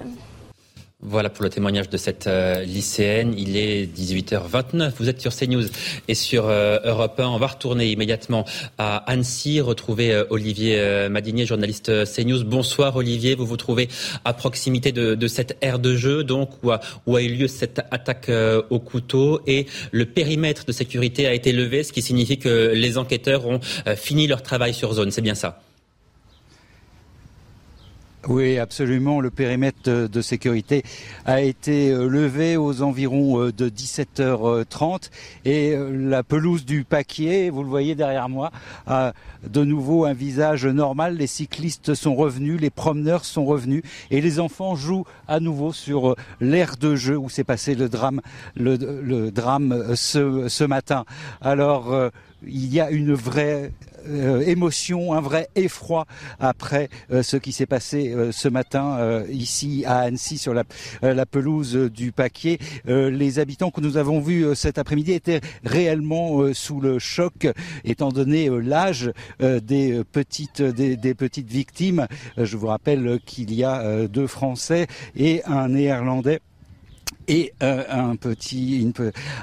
Voilà 1.06 1.28
pour 1.28 1.44
le 1.44 1.50
témoignage 1.50 1.90
de 1.90 1.98
cette 1.98 2.26
euh, 2.26 2.64
lycéenne. 2.64 3.34
Il 3.36 3.58
est 3.58 3.84
18h29. 3.94 4.92
Vous 4.98 5.10
êtes 5.10 5.20
sur 5.20 5.36
CNews 5.36 5.64
et 6.08 6.14
sur 6.14 6.48
euh, 6.48 6.78
Europe 6.82 7.20
1. 7.20 7.26
On 7.26 7.36
va 7.36 7.48
retourner 7.48 7.90
immédiatement 7.92 8.46
à 8.78 8.96
Annecy, 9.10 9.60
retrouver 9.60 10.14
euh, 10.14 10.24
Olivier 10.30 11.08
Madinier, 11.10 11.44
journaliste 11.44 11.92
CNews. 12.06 12.42
Bonsoir 12.44 12.96
Olivier. 12.96 13.34
Vous 13.34 13.44
vous 13.44 13.58
trouvez 13.58 13.88
à 14.24 14.32
proximité 14.32 14.92
de, 14.92 15.26
cette 15.26 15.58
aire 15.60 15.78
de 15.78 15.94
jeu, 15.94 16.24
donc 16.24 16.50
où 16.62 16.70
a, 16.70 16.80
où 17.06 17.16
a 17.16 17.22
eu 17.22 17.28
lieu 17.28 17.48
cette 17.48 17.82
attaque 17.90 18.30
au 18.70 18.78
couteau 18.78 19.42
et 19.46 19.66
le 19.92 20.06
périmètre 20.06 20.64
de 20.64 20.72
sécurité 20.72 21.26
a 21.26 21.34
été 21.34 21.52
levé, 21.52 21.82
ce 21.82 21.92
qui 21.92 22.00
signifie 22.00 22.38
que 22.38 22.72
les 22.74 22.96
enquêteurs 22.96 23.46
ont 23.46 23.60
fini 23.96 24.26
leur 24.26 24.42
travail 24.42 24.72
sur 24.72 24.94
zone. 24.94 25.10
C'est 25.10 25.20
bien 25.20 25.34
ça? 25.34 25.60
Oui, 28.28 28.58
absolument. 28.58 29.20
Le 29.20 29.30
périmètre 29.30 29.90
de 29.90 30.20
sécurité 30.22 30.82
a 31.26 31.42
été 31.42 31.90
euh, 31.90 32.08
levé 32.08 32.56
aux 32.56 32.80
environs 32.80 33.38
euh, 33.38 33.52
de 33.52 33.68
17h30 33.68 35.10
et 35.44 35.72
euh, 35.72 35.90
la 36.08 36.22
pelouse 36.22 36.64
du 36.64 36.84
Paquier, 36.84 37.50
vous 37.50 37.62
le 37.62 37.68
voyez 37.68 37.94
derrière 37.94 38.30
moi, 38.30 38.50
a 38.86 39.12
de 39.46 39.62
nouveau 39.62 40.06
un 40.06 40.14
visage 40.14 40.64
normal. 40.64 41.18
Les 41.18 41.26
cyclistes 41.26 41.94
sont 41.94 42.14
revenus, 42.14 42.58
les 42.58 42.70
promeneurs 42.70 43.26
sont 43.26 43.44
revenus 43.44 43.82
et 44.10 44.22
les 44.22 44.40
enfants 44.40 44.74
jouent 44.74 45.04
à 45.28 45.38
nouveau 45.38 45.74
sur 45.74 46.16
l'aire 46.40 46.78
de 46.78 46.96
jeu 46.96 47.18
où 47.18 47.28
s'est 47.28 47.44
passé 47.44 47.74
le 47.74 47.90
drame, 47.90 48.22
le, 48.56 49.30
drame 49.30 49.94
ce, 49.96 50.48
ce 50.48 50.64
matin. 50.64 51.04
Alors, 51.42 51.94
il 52.46 52.72
y 52.72 52.80
a 52.80 52.90
une 52.90 53.12
vraie 53.12 53.72
euh, 54.08 54.40
émotion, 54.40 55.12
un 55.12 55.20
vrai 55.20 55.48
effroi 55.54 56.06
après 56.40 56.88
euh, 57.10 57.22
ce 57.22 57.36
qui 57.36 57.52
s'est 57.52 57.66
passé 57.66 58.12
euh, 58.12 58.32
ce 58.32 58.48
matin 58.48 59.24
ici 59.30 59.84
à 59.86 60.00
Annecy 60.00 60.38
sur 60.38 60.54
la, 60.54 60.64
la 61.02 61.26
pelouse 61.26 61.74
du 61.74 62.12
Paquier. 62.12 62.58
les 62.86 63.38
habitants 63.38 63.70
que 63.70 63.80
nous 63.80 63.96
avons 63.96 64.20
vus 64.20 64.54
cet 64.54 64.78
après-midi 64.78 65.12
étaient 65.12 65.40
réellement 65.64 66.52
sous 66.52 66.80
le 66.80 66.98
choc 66.98 67.46
étant 67.84 68.10
donné 68.10 68.48
l'âge 68.48 69.12
des 69.40 70.02
petites 70.12 70.62
des, 70.62 70.96
des, 70.96 71.14
petites 71.14 71.50
victimes. 71.50 72.06
je 72.36 72.56
vous 72.56 72.66
rappelle 72.66 73.18
qu'il 73.24 73.52
y 73.54 73.64
a 73.64 74.06
deux 74.08 74.26
Français 74.26 74.86
et 75.16 75.42
un 75.44 75.68
Néerlandais 75.68 76.40
et 77.28 77.52
euh, 77.62 77.84
un 77.88 78.16
petit 78.16 78.82
une, 78.82 78.92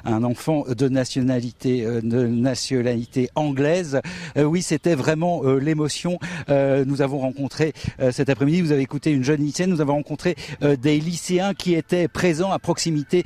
un 0.05 0.23
enfant 0.23 0.65
de 0.67 0.89
nationalité 0.89 1.85
euh, 1.85 2.01
de 2.01 2.25
nationalité 2.25 3.29
anglaise. 3.35 4.01
Euh, 4.37 4.43
oui, 4.43 4.61
c'était 4.61 4.95
vraiment 4.95 5.43
l'émotion. 5.43 6.19
nous 6.49 7.01
avons 7.01 7.19
rencontré 7.19 7.73
cet 8.11 8.29
après-midi, 8.29 8.61
vous 8.61 8.71
avez 8.71 8.81
écouté 8.81 9.11
une 9.11 9.23
jeune 9.23 9.41
lycéenne, 9.41 9.69
nous 9.69 9.81
avons 9.81 9.93
rencontré 9.93 10.35
des 10.61 10.99
lycéens 10.99 11.53
qui 11.53 11.73
étaient 11.73 12.07
présents 12.07 12.51
à 12.51 12.59
proximité 12.59 13.23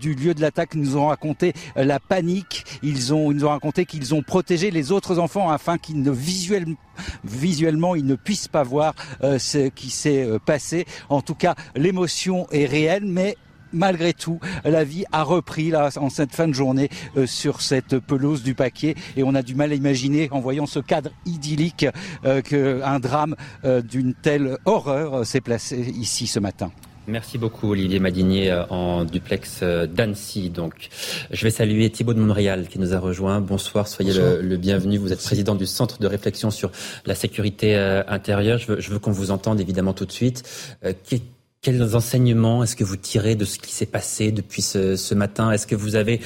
du 0.00 0.14
lieu 0.14 0.34
de 0.34 0.40
l'attaque, 0.40 0.70
ils 0.74 0.80
nous 0.80 0.96
ont 0.96 1.08
raconté 1.08 1.52
la 1.76 2.00
panique, 2.00 2.64
ils 2.82 3.14
ont 3.14 3.30
ils 3.30 3.38
nous 3.38 3.44
ont 3.44 3.50
raconté 3.50 3.84
qu'ils 3.86 4.14
ont 4.14 4.22
protégé 4.22 4.70
les 4.70 4.92
autres 4.92 5.18
enfants 5.18 5.50
afin 5.50 5.78
qu'ils 5.78 6.02
ne 6.02 6.10
visuellement 6.10 6.76
visuellement 7.24 7.94
ils 7.94 8.06
ne 8.06 8.14
puissent 8.14 8.48
pas 8.48 8.62
voir 8.62 8.94
ce 9.22 9.68
qui 9.68 9.90
s'est 9.90 10.26
passé. 10.44 10.86
En 11.08 11.22
tout 11.22 11.34
cas, 11.34 11.54
l'émotion 11.74 12.46
est 12.50 12.66
réelle, 12.66 13.04
mais 13.04 13.36
malgré 13.76 14.12
tout, 14.12 14.40
la 14.64 14.84
vie 14.84 15.04
a 15.12 15.22
repris 15.22 15.70
là 15.70 15.90
en 15.96 16.10
cette 16.10 16.32
fin 16.32 16.48
de 16.48 16.54
journée 16.54 16.88
euh, 17.16 17.26
sur 17.26 17.60
cette 17.60 17.98
pelouse 17.98 18.42
du 18.42 18.54
paquet 18.54 18.94
et 19.16 19.22
on 19.22 19.34
a 19.34 19.42
du 19.42 19.54
mal 19.54 19.72
à 19.72 19.74
imaginer 19.74 20.28
en 20.32 20.40
voyant 20.40 20.66
ce 20.66 20.80
cadre 20.80 21.10
idyllique 21.26 21.86
euh, 22.24 22.40
qu'un 22.42 22.98
drame 22.98 23.36
euh, 23.64 23.82
d'une 23.82 24.14
telle 24.14 24.56
horreur 24.64 25.24
s'est 25.26 25.40
placé 25.40 25.78
ici 25.78 26.26
ce 26.26 26.40
matin. 26.40 26.72
Merci 27.08 27.38
beaucoup 27.38 27.70
Olivier 27.70 28.00
Madinier 28.00 28.64
en 28.68 29.04
duplex 29.04 29.62
d'Annecy. 29.62 30.50
Donc, 30.50 30.88
je 31.30 31.40
vais 31.44 31.50
saluer 31.50 31.88
Thibault 31.88 32.14
de 32.14 32.20
Montréal 32.20 32.66
qui 32.68 32.80
nous 32.80 32.94
a 32.94 32.98
rejoint. 32.98 33.40
Bonsoir, 33.40 33.86
soyez 33.86 34.12
Le, 34.12 34.56
bienvenu. 34.56 34.98
Vous 34.98 35.12
êtes 35.12 35.22
président 35.22 35.54
du 35.54 35.66
Centre 35.66 36.00
de 36.00 36.08
réflexion 36.08 36.50
sur 36.50 36.72
la 37.04 37.14
sécurité 37.14 37.76
intérieure. 38.08 38.58
Je 38.58 38.72
veux, 38.72 38.80
je 38.80 38.90
veux 38.90 38.98
qu'on 38.98 39.12
vous 39.12 39.30
entende 39.30 39.60
évidemment 39.60 39.92
tout 39.92 40.04
de 40.04 40.10
suite. 40.10 40.42
Quels 41.66 41.96
enseignements 41.96 42.62
est-ce 42.62 42.76
que 42.76 42.84
vous 42.84 42.94
tirez 42.94 43.34
de 43.34 43.44
ce 43.44 43.58
qui 43.58 43.72
s'est 43.72 43.86
passé 43.86 44.30
depuis 44.30 44.62
ce, 44.62 45.14
matin? 45.14 45.50
Est-ce 45.50 45.66
que 45.66 45.74
vous 45.74 45.96
avez, 45.96 46.20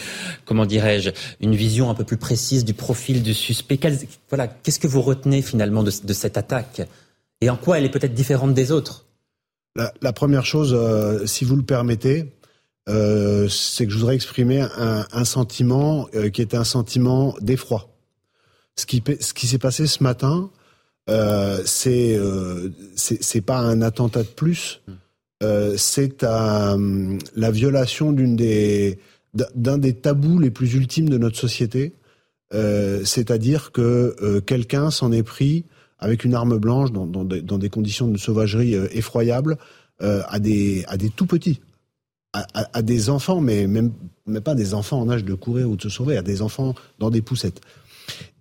comment 0.44 0.66
dirais-je, 0.66 1.08
une 1.40 1.54
vision 1.54 1.88
un 1.88 1.94
peu 1.94 2.04
plus 2.04 2.18
précise 2.18 2.62
du 2.62 2.74
profil 2.74 3.22
du 3.22 3.32
suspect? 3.32 3.80
Voilà, 4.28 4.48
qu'est-ce 4.48 4.78
que 4.78 4.86
vous 4.86 5.00
retenez 5.00 5.40
finalement 5.40 5.82
de, 5.82 6.12
cette 6.12 6.36
attaque? 6.36 6.82
Et 7.40 7.48
en 7.48 7.56
quoi 7.56 7.78
elle 7.78 7.86
est 7.86 7.90
peut-être 7.90 8.12
différente 8.12 8.52
des 8.52 8.70
autres? 8.70 9.06
La, 9.76 10.12
première 10.12 10.44
chose, 10.44 10.74
euh, 10.74 11.24
si 11.24 11.46
vous 11.46 11.56
le 11.56 11.62
permettez, 11.62 12.30
euh, 12.90 13.48
c'est 13.48 13.86
que 13.86 13.92
je 13.92 13.96
voudrais 13.96 14.16
exprimer 14.16 14.60
un, 14.60 15.24
sentiment 15.24 16.06
euh, 16.14 16.28
qui 16.28 16.42
est 16.42 16.54
un 16.54 16.64
sentiment 16.64 17.34
d'effroi. 17.40 17.88
Ce 18.76 18.84
qui, 18.84 19.02
ce 19.18 19.32
qui 19.32 19.46
s'est 19.46 19.56
passé 19.56 19.86
ce 19.86 20.02
matin, 20.02 20.50
c'est 21.64 22.20
c'est 22.94 23.40
pas 23.40 23.56
un 23.56 23.80
attentat 23.80 24.22
de 24.22 24.28
plus. 24.28 24.82
Euh, 25.42 25.76
c'est 25.76 26.22
la 26.22 27.50
violation 27.50 28.12
des 28.12 28.98
d'un 29.34 29.78
des 29.78 29.94
tabous 29.94 30.38
les 30.38 30.50
plus 30.50 30.74
ultimes 30.74 31.08
de 31.08 31.18
notre 31.18 31.36
société, 31.38 31.94
euh, 32.52 33.04
c'est-à-dire 33.04 33.72
que 33.72 34.16
euh, 34.22 34.40
quelqu'un 34.40 34.90
s'en 34.90 35.12
est 35.12 35.22
pris 35.22 35.66
avec 35.98 36.24
une 36.24 36.34
arme 36.34 36.58
blanche 36.58 36.90
dans, 36.92 37.06
dans, 37.06 37.24
des 37.58 37.68
conditions 37.68 38.08
de 38.08 38.18
sauvagerie 38.18 38.74
euh, 38.74 38.88
effroyables 38.92 39.58
à 40.02 40.38
des 40.38 40.82
à 40.88 40.96
des 40.96 41.10
tout 41.10 41.26
petits, 41.26 41.60
à, 42.32 42.80
des 42.80 43.10
enfants, 43.10 43.42
mais 43.42 43.66
même 43.66 43.92
mais 44.24 44.40
pas 44.40 44.54
des 44.54 44.72
enfants 44.72 44.98
en 44.98 45.10
âge 45.10 45.26
de 45.26 45.34
courir 45.34 45.68
ou 45.68 45.76
de 45.76 45.82
se 45.82 45.90
sauver, 45.90 46.16
à 46.16 46.22
des 46.22 46.40
enfants 46.40 46.74
dans 46.98 47.10
des 47.10 47.20
poussettes. 47.20 47.60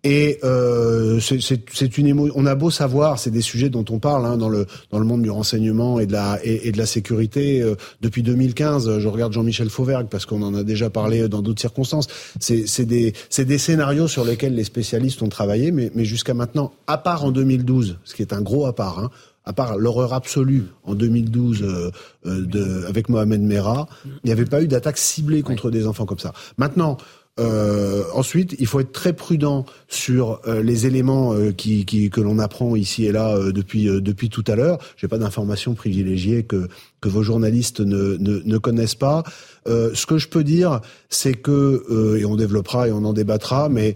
Et 0.03 0.39
euh, 0.45 1.19
c'est 1.19 1.97
une 1.97 2.07
émotion. 2.07 2.33
On 2.37 2.45
a 2.45 2.55
beau 2.55 2.69
savoir, 2.69 3.19
c'est 3.19 3.31
des 3.31 3.41
sujets 3.41 3.69
dont 3.69 3.83
on 3.89 3.99
parle 3.99 4.25
hein, 4.25 4.37
dans 4.37 4.47
le 4.47 4.65
dans 4.91 4.99
le 4.99 5.03
monde 5.03 5.21
du 5.23 5.29
renseignement 5.29 5.99
et 5.99 6.05
de 6.05 6.13
la 6.13 6.39
et, 6.41 6.71
de 6.71 6.77
la 6.77 6.85
sécurité 6.85 7.61
euh, 7.61 7.75
depuis 7.99 8.23
2015. 8.23 8.99
Je 8.99 9.07
regarde 9.09 9.33
Jean-Michel 9.33 9.69
Fauvergue 9.69 10.07
parce 10.09 10.25
qu'on 10.25 10.41
en 10.41 10.55
a 10.55 10.63
déjà 10.63 10.89
parlé 10.89 11.27
dans 11.27 11.41
d'autres 11.41 11.59
circonstances. 11.59 12.07
C'est 12.39 12.85
des 12.85 13.13
c'est 13.29 13.43
des 13.43 13.57
scénarios 13.57 14.07
sur 14.07 14.23
lesquels 14.23 14.55
les 14.55 14.63
spécialistes 14.63 15.21
ont 15.21 15.29
travaillé, 15.29 15.71
mais 15.71 15.91
mais 15.93 16.05
jusqu'à 16.05 16.33
maintenant, 16.33 16.71
à 16.87 16.97
part 16.97 17.25
en 17.25 17.31
2012, 17.31 17.97
ce 18.05 18.15
qui 18.15 18.21
est 18.21 18.31
un 18.31 18.41
gros 18.41 18.67
à 18.67 18.73
part. 18.73 18.99
Hein, 18.99 19.09
à 19.49 19.53
part 19.53 19.77
l'horreur 19.77 20.13
absolue 20.13 20.65
en 20.83 20.93
2012 20.93 21.63
euh, 21.63 21.91
euh, 22.27 22.45
de, 22.45 22.85
avec 22.87 23.09
Mohamed 23.09 23.41
Merah, 23.41 23.87
il 24.05 24.19
n'y 24.25 24.31
avait 24.31 24.45
pas 24.45 24.61
eu 24.61 24.67
d'attaque 24.67 24.99
ciblée 24.99 25.41
contre 25.41 25.71
des 25.71 25.87
enfants 25.87 26.05
comme 26.05 26.19
ça. 26.19 26.33
Maintenant, 26.57 26.97
euh, 27.39 28.03
ensuite, 28.13 28.55
il 28.59 28.67
faut 28.67 28.79
être 28.79 28.91
très 28.91 29.13
prudent 29.13 29.65
sur 29.87 30.41
euh, 30.47 30.61
les 30.61 30.85
éléments 30.85 31.33
euh, 31.33 31.51
qui, 31.51 31.85
qui, 31.85 32.09
que 32.09 32.21
l'on 32.21 32.37
apprend 32.37 32.75
ici 32.75 33.05
et 33.05 33.11
là 33.11 33.35
euh, 33.35 33.51
depuis 33.51 33.85
depuis 33.85 34.29
tout 34.29 34.43
à 34.47 34.55
l'heure. 34.55 34.79
J'ai 34.97 35.07
pas 35.07 35.17
d'informations 35.17 35.73
privilégiées 35.73 36.43
que 36.43 36.67
que 37.01 37.07
vos 37.07 37.23
journalistes 37.23 37.79
ne, 37.79 38.17
ne, 38.17 38.41
ne 38.43 38.57
connaissent 38.57 38.95
pas. 38.95 39.23
ce 39.65 40.05
que 40.05 40.17
je 40.17 40.27
peux 40.27 40.43
dire, 40.43 40.81
c'est 41.09 41.33
que 41.33 42.17
et 42.19 42.25
on 42.25 42.35
développera 42.35 42.89
et 42.89 42.91
on 42.91 43.05
en 43.05 43.13
débattra, 43.13 43.69
mais 43.69 43.95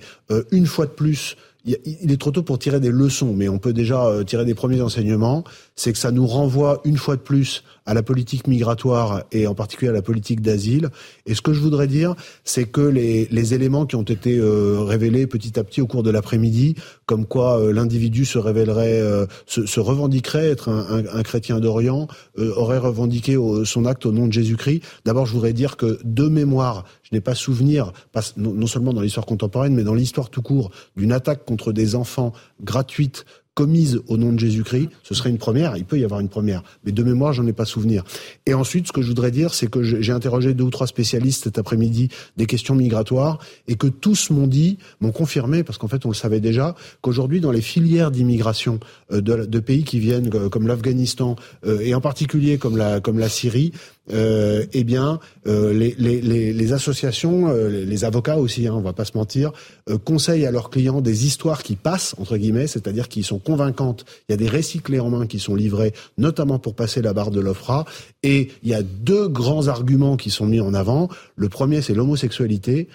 une 0.52 0.66
fois 0.66 0.86
de 0.86 0.92
plus, 0.92 1.36
il 1.66 2.12
est 2.12 2.18
trop 2.18 2.32
tôt 2.32 2.44
pour 2.44 2.60
tirer 2.60 2.80
des 2.80 2.92
leçons, 2.92 3.34
mais 3.36 3.50
on 3.50 3.60
peut 3.60 3.74
déjà 3.74 4.10
tirer 4.26 4.46
des 4.46 4.54
premiers 4.54 4.80
enseignements. 4.80 5.44
C'est 5.76 5.92
que 5.92 5.98
ça 5.98 6.12
nous 6.12 6.28
renvoie 6.28 6.82
une 6.86 6.98
fois 6.98 7.16
de 7.16 7.22
plus 7.22 7.64
à 7.86 7.94
la 7.94 8.04
politique 8.04 8.48
migratoire 8.48 9.24
et 9.32 9.48
en 9.48 9.56
particulier 9.56 9.90
à 9.90 9.94
la 9.94 10.02
politique 10.02 10.42
d'asile. 10.42 10.90
Et 11.26 11.36
ce 11.36 11.42
que 11.42 11.54
je 11.54 11.60
voudrais 11.60 11.88
dire, 11.88 12.16
c'est 12.44 12.66
que 12.66 12.82
les, 12.82 13.28
les, 13.32 13.54
éléments 13.54 13.86
qui 13.86 13.96
ont 13.96 14.04
été 14.04 14.38
euh, 14.38 14.80
révélés 14.82 15.28
petit 15.28 15.60
à 15.60 15.64
petit 15.64 15.82
au 15.82 15.88
cours 15.88 16.04
de 16.04 16.10
l'après-midi, 16.10 16.76
comme 17.06 17.26
quoi 17.26 17.60
euh, 17.60 17.74
l'individu 17.74 18.26
se 18.26 18.38
révélerait, 18.38 19.02
euh, 19.02 19.26
se, 19.46 19.66
se, 19.66 19.80
revendiquerait 19.80 20.50
être 20.50 20.70
un, 20.70 21.04
un, 21.06 21.24
chrétien 21.24 21.60
d'Orient, 21.60 22.08
aurait 22.38 22.78
revendiqué 22.78 23.38
son 23.66 23.86
acte 23.86 24.06
au 24.06 24.12
nom 24.12 24.28
de 24.28 24.34
Jésus-Christ. 24.34 24.82
D'abord, 25.06 25.26
je 25.26 25.34
voudrais 25.34 25.54
dire 25.54 25.78
que 25.78 26.00
de 26.04 26.28
mémoire, 26.28 26.86
je 27.04 27.10
n'ai 27.12 27.22
pas 27.22 27.36
souvenir, 27.36 27.92
pas, 28.12 28.22
non 28.38 28.68
seulement 28.68 28.94
dans 28.94 29.02
l'histoire 29.02 29.26
contemporaine, 29.26 29.74
mais 29.74 29.84
dans 29.84 29.94
l'histoire 29.94 30.30
tout 30.30 30.42
court, 30.42 30.72
d'une 30.96 31.12
attaque 31.12 31.46
contre 31.46 31.74
des 31.74 31.96
enfants 31.96 32.34
gratuite 32.62 33.26
commise 33.56 34.02
au 34.08 34.18
nom 34.18 34.34
de 34.34 34.40
Jésus-Christ, 34.40 34.90
ce 35.04 35.14
serait 35.14 35.30
une 35.30 35.38
première. 35.38 35.78
Il 35.78 35.86
peut 35.86 36.00
y 36.00 36.04
avoir 36.04 36.20
une 36.20 36.30
première, 36.30 36.64
mais 36.86 36.92
de 36.92 37.04
mémoire, 37.04 37.34
j'en 37.34 37.46
ai 37.46 37.54
pas 37.54 37.66
souvenir. 37.66 38.04
Et 38.46 38.54
ensuite, 38.54 38.88
ce 38.88 38.92
que 38.92 39.02
je 39.02 39.08
voudrais 39.08 39.32
dire, 39.32 39.54
c'est 39.54 39.68
que 39.68 39.84
j'ai 39.84 40.12
interrogé 40.12 40.54
deux 40.54 40.64
ou 40.64 40.70
trois 40.70 40.88
spécialistes 40.88 41.44
cet 41.44 41.58
après-midi 41.58 42.10
des 42.38 42.46
questions 42.46 42.76
migratoires 42.76 43.40
et 43.68 43.76
que 43.76 43.88
tous 43.88 44.30
m'ont 44.30 44.48
dit, 44.48 44.78
m'ont 45.02 45.12
confirmé, 45.12 45.64
parce 45.64 45.78
qu'en 45.78 45.88
fait, 45.88 46.06
on 46.06 46.10
le 46.10 46.16
savait 46.16 46.40
déjà, 46.40 46.76
qu'aujourd'hui, 47.02 47.42
dans 47.42 47.52
les 47.52 47.62
filières 47.62 48.12
d'immigration 48.12 48.80
euh, 49.12 49.22
de, 49.22 49.46
de, 49.46 49.60
pays 49.60 49.84
qui 49.84 50.00
viennent 50.00 50.30
euh, 50.34 50.50
comme 50.50 50.68
l'Afghanistan 50.68 51.36
euh, 51.66 51.80
et 51.80 51.94
en 51.94 52.02
particulier 52.02 52.58
comme 52.58 52.78
la 52.78 53.00
comme 53.00 53.20
la 53.20 53.30
Syrie, 53.30 53.72
euh, 54.12 54.66
eh 54.74 54.84
bien, 54.84 55.20
euh, 55.48 55.74
les, 55.74 56.74
associations, 56.74 57.50
euh, 57.50 57.86
les 57.86 58.04
avocats 58.04 58.38
aussi, 58.38 58.68
hein, 58.68 58.74
on 58.76 58.82
va 58.82 58.94
pas 58.94 59.06
se 59.06 59.18
mentir, 59.18 59.52
euh, 59.90 59.98
conseillent 59.98 60.46
à 60.46 60.52
leurs 60.52 60.70
clients 60.70 61.02
des 61.02 61.26
histoires 61.26 61.64
qui 61.64 61.76
passent 61.76 62.16
entre 62.18 62.38
guillemets, 62.38 62.68
c'est-à-dire 62.68 63.08
qui 63.08 63.24
sont 63.24 63.40
convaincantes. 63.40 64.06
Il 64.28 64.34
y 64.34 64.36
a 64.36 64.38
des 64.38 64.50
récits 64.50 64.80
clés 64.80 65.00
en 65.00 65.10
main 65.10 65.26
qui 65.26 65.40
sont 65.40 65.56
livrés, 65.56 65.94
notamment 66.18 66.60
pour 66.60 66.76
passer 66.76 67.02
la 67.02 67.14
barre 67.14 67.32
de 67.32 67.40
l'OFRA. 67.40 67.86
Et 68.24 68.50
il 68.64 68.70
y 68.70 68.74
a 68.74 68.84
deux 68.84 69.28
grands 69.28 69.68
arguments 69.68 70.18
qui 70.18 70.30
sont 70.30 70.46
mis 70.46 70.60
en 70.60 70.74
avant. 70.74 71.10
Le 71.36 71.50
premier, 71.50 71.82
c'est 71.82 71.94
l'homosexualité, 71.94 72.88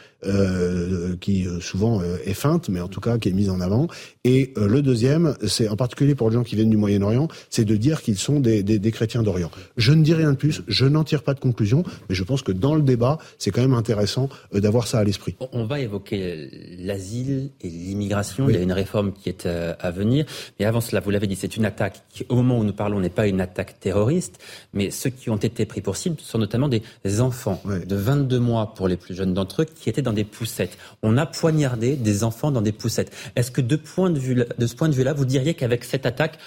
qui 1.21 1.47
souvent 1.61 2.03
est 2.27 2.35
feinte, 2.35 2.69
mais 2.69 2.81
en 2.81 2.89
tout 2.89 3.01
cas 3.01 3.19
qui 3.19 3.29
est 3.29 3.33
mise 3.33 3.51
en 3.51 3.61
avant. 3.61 3.87
Et 4.25 4.53
le 4.57 4.83
deuxième, 4.83 5.37
c'est 5.47 5.69
en 5.69 5.77
particulier 5.77 6.17
pour 6.17 6.29
les 6.29 6.35
gens 6.35 6.43
qui 6.43 6.57
viennent 6.57 6.71
du 6.71 6.77
Moyen-Orient, 6.77 7.29
c'est 7.51 7.65
de 7.65 7.77
dire 7.77 8.03
qu'ils 8.03 8.19
sont 8.19 8.41
des, 8.41 8.65
des, 8.65 8.81
des 8.81 8.91
chrétiens 8.91 9.23
d'Orient. 9.23 9.51
Je 9.77 9.93
ne 9.93 10.03
dis 10.03 10.15
rien 10.15 10.33
de 10.33 10.37
plus. 10.37 10.63
Je 10.67 10.87
n'en 10.87 10.98
tire 11.05 11.23
pas 11.23 11.35
de 11.35 11.41
conclusion, 11.41 11.85
mais 12.09 12.15
je 12.15 12.25
pense 12.25 12.43
que 12.43 12.53
dans 12.53 12.75
le 12.75 12.83
débat, 12.83 13.19
c'est 13.39 13.51
quand 13.51 13.61
même 13.61 13.75
intéressant 13.75 14.29
euh, 14.55 14.61
d'avoir 14.61 14.87
ça 14.87 14.99
à 14.99 15.05
l'esprit. 15.05 15.37
On 15.53 15.65
va 15.65 15.81
évoquer 15.81 16.51
l'asile 16.79 17.51
et 17.61 17.69
l'immigration. 17.69 18.49
Il 18.49 18.57
y 18.57 18.59
a 18.59 18.63
une 18.63 18.73
réforme 18.73 19.13
qui 19.13 19.29
est 19.29 19.47
euh, 19.47 19.75
à 19.81 19.91
venir. 19.91 20.27
Mais 20.59 20.67
avant 20.67 20.81
cela, 20.81 21.01
vous 21.01 21.11
l'avez 21.11 21.27
dit, 21.27 21.37
c'est 21.37 21.57
une 21.57 21.65
attaque 21.65 22.03
qui, 22.11 22.25
au 22.29 22.37
moment 22.37 22.59
où 22.59 22.65
nous 22.65 22.73
parlons, 22.73 23.01
n'est 23.01 23.09
pas 23.09 23.27
une 23.27 23.41
attaque 23.41 23.81
terroriste, 23.81 24.39
mais 24.73 24.91
ceux 24.91 25.11
qui 25.11 25.31
ont 25.31 25.37
été 25.37 25.67
pris 25.67 25.81
pour 25.81 25.97
cible 25.97 26.17
sont 26.21 26.39
notamment 26.39 26.69
des 26.69 27.21
enfants 27.21 27.63
de 27.65 27.97
22 27.97 28.39
mois 28.39 28.75
pour 28.75 28.89
les 28.89 28.97
plus 28.97 29.15
jeunes 29.15 29.35
d'entre 29.35 29.63
eux 29.63 29.65
qui 29.65 29.89
étaient 29.89 30.03
dans 30.03 30.13
des 30.13 30.25
poussettes. 30.25 30.79
On 31.03 31.17
a 31.17 31.27
poignardé 31.27 31.97
des 31.97 32.25
enfants 32.25 32.51
dans 32.51 32.63
des 32.63 32.73
poussettes. 32.73 33.13
Est-ce 33.37 33.51
que 33.51 33.61
de, 33.61 33.77
point 33.77 34.11
de, 34.11 34.19
vue, 34.19 34.35
de 34.35 34.67
ce 34.67 34.75
point 34.75 34.89
de 34.89 34.95
vue-là, 34.95 35.13
vous 35.13 35.25
diriez 35.25 35.55
qu'avec 35.55 35.85
cette 35.85 36.07
attaque, 36.07 36.39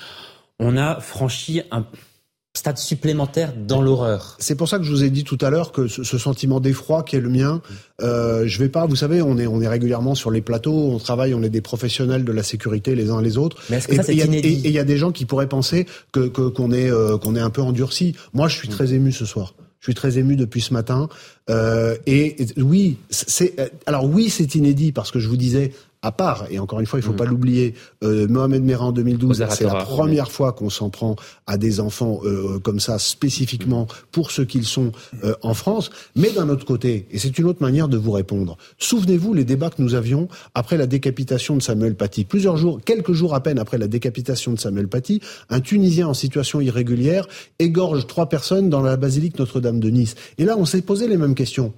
on 0.59 0.77
a 0.77 0.99
franchi 0.99 1.61
un 1.71 1.85
stade 2.53 2.77
supplémentaire 2.77 3.53
dans 3.55 3.81
l'horreur. 3.81 4.35
C'est 4.39 4.55
pour 4.55 4.67
ça 4.67 4.77
que 4.77 4.83
je 4.83 4.91
vous 4.91 5.03
ai 5.03 5.09
dit 5.09 5.23
tout 5.23 5.37
à 5.41 5.49
l'heure 5.49 5.71
que 5.71 5.87
ce, 5.87 6.17
sentiment 6.17 6.59
d'effroi 6.59 7.03
qui 7.03 7.15
est 7.15 7.21
le 7.21 7.29
mien, 7.29 7.61
euh, 8.01 8.43
je 8.45 8.59
vais 8.59 8.67
pas, 8.67 8.85
vous 8.85 8.97
savez, 8.97 9.21
on 9.21 9.37
est 9.37 9.47
on 9.47 9.61
est 9.61 9.67
régulièrement 9.67 10.15
sur 10.15 10.31
les 10.31 10.41
plateaux, 10.41 10.91
on 10.91 10.97
travaille, 10.97 11.33
on 11.33 11.43
est 11.43 11.49
des 11.49 11.61
professionnels 11.61 12.25
de 12.25 12.31
la 12.31 12.43
sécurité 12.43 12.93
les 12.93 13.09
uns 13.09 13.21
les 13.21 13.37
autres. 13.37 13.57
Mais 13.69 13.77
est-ce 13.77 13.87
que 13.87 13.95
ça, 13.95 14.03
c'est 14.03 14.15
inédit 14.15 14.61
Et 14.65 14.67
il 14.67 14.73
y 14.73 14.79
a 14.79 14.83
des 14.83 14.97
gens 14.97 15.11
qui 15.11 15.25
pourraient 15.25 15.47
penser 15.47 15.85
que 16.11 16.27
qu'on 16.27 16.71
est 16.71 16.91
euh, 16.91 17.17
qu'on 17.17 17.35
est 17.35 17.41
un 17.41 17.49
peu 17.49 17.61
endurci. 17.61 18.15
Moi, 18.33 18.49
je 18.49 18.57
suis 18.57 18.67
mm. 18.67 18.71
très 18.71 18.93
ému 18.93 19.11
ce 19.13 19.25
soir. 19.25 19.53
Je 19.79 19.85
suis 19.85 19.95
très 19.95 20.19
ému 20.19 20.35
depuis 20.35 20.61
ce 20.61 20.73
matin. 20.73 21.09
Euh, 21.49 21.95
et, 22.05 22.35
oui, 22.57 22.97
c'est 23.09 23.55
alors 23.87 24.05
oui, 24.05 24.29
c'est 24.29 24.53
inédit 24.55 24.91
parce 24.91 25.09
que 25.09 25.19
je 25.19 25.27
vous 25.27 25.37
disais 25.37 25.71
à 26.03 26.11
part, 26.11 26.47
et 26.49 26.57
encore 26.57 26.79
une 26.79 26.87
fois, 26.87 26.99
il 26.99 27.03
faut 27.03 27.13
mm. 27.13 27.17
pas 27.17 27.25
l'oublier, 27.25 27.75
euh, 28.03 28.27
Mohamed 28.27 28.63
Merah 28.63 28.85
en 28.85 28.91
2012, 28.91 29.45
c'est 29.49 29.65
la 29.65 29.75
première 29.75 30.31
fois 30.31 30.51
qu'on 30.51 30.69
s'en 30.69 30.89
prend 30.89 31.15
à 31.45 31.57
des 31.57 31.79
enfants 31.79 32.21
euh, 32.23 32.59
comme 32.59 32.79
ça, 32.79 32.97
spécifiquement 32.97 33.87
pour 34.11 34.31
ce 34.31 34.41
qu'ils 34.41 34.65
sont 34.65 34.91
euh, 35.23 35.35
en 35.43 35.53
France. 35.53 35.91
Mais 36.15 36.31
d'un 36.31 36.49
autre 36.49 36.65
côté, 36.65 37.07
et 37.11 37.19
c'est 37.19 37.37
une 37.37 37.45
autre 37.45 37.61
manière 37.61 37.87
de 37.87 37.97
vous 37.97 38.11
répondre, 38.11 38.57
souvenez-vous 38.79 39.33
les 39.35 39.45
débats 39.45 39.69
que 39.69 39.81
nous 39.81 39.93
avions 39.93 40.27
après 40.55 40.77
la 40.77 40.87
décapitation 40.87 41.55
de 41.55 41.61
Samuel 41.61 41.95
Paty. 41.95 42.25
Plusieurs 42.25 42.57
jours, 42.57 42.79
quelques 42.83 43.13
jours 43.13 43.35
à 43.35 43.43
peine 43.43 43.59
après 43.59 43.77
la 43.77 43.87
décapitation 43.87 44.53
de 44.53 44.59
Samuel 44.59 44.87
Paty, 44.87 45.21
un 45.49 45.59
Tunisien 45.59 46.07
en 46.07 46.15
situation 46.15 46.61
irrégulière 46.61 47.27
égorge 47.59 48.07
trois 48.07 48.27
personnes 48.27 48.69
dans 48.69 48.81
la 48.81 48.97
basilique 48.97 49.37
Notre-Dame 49.37 49.79
de 49.79 49.89
Nice. 49.89 50.15
Et 50.39 50.45
là, 50.45 50.57
on 50.57 50.65
s'est 50.65 50.81
posé 50.81 51.07
les 51.07 51.17
mêmes 51.17 51.35
questions. 51.35 51.73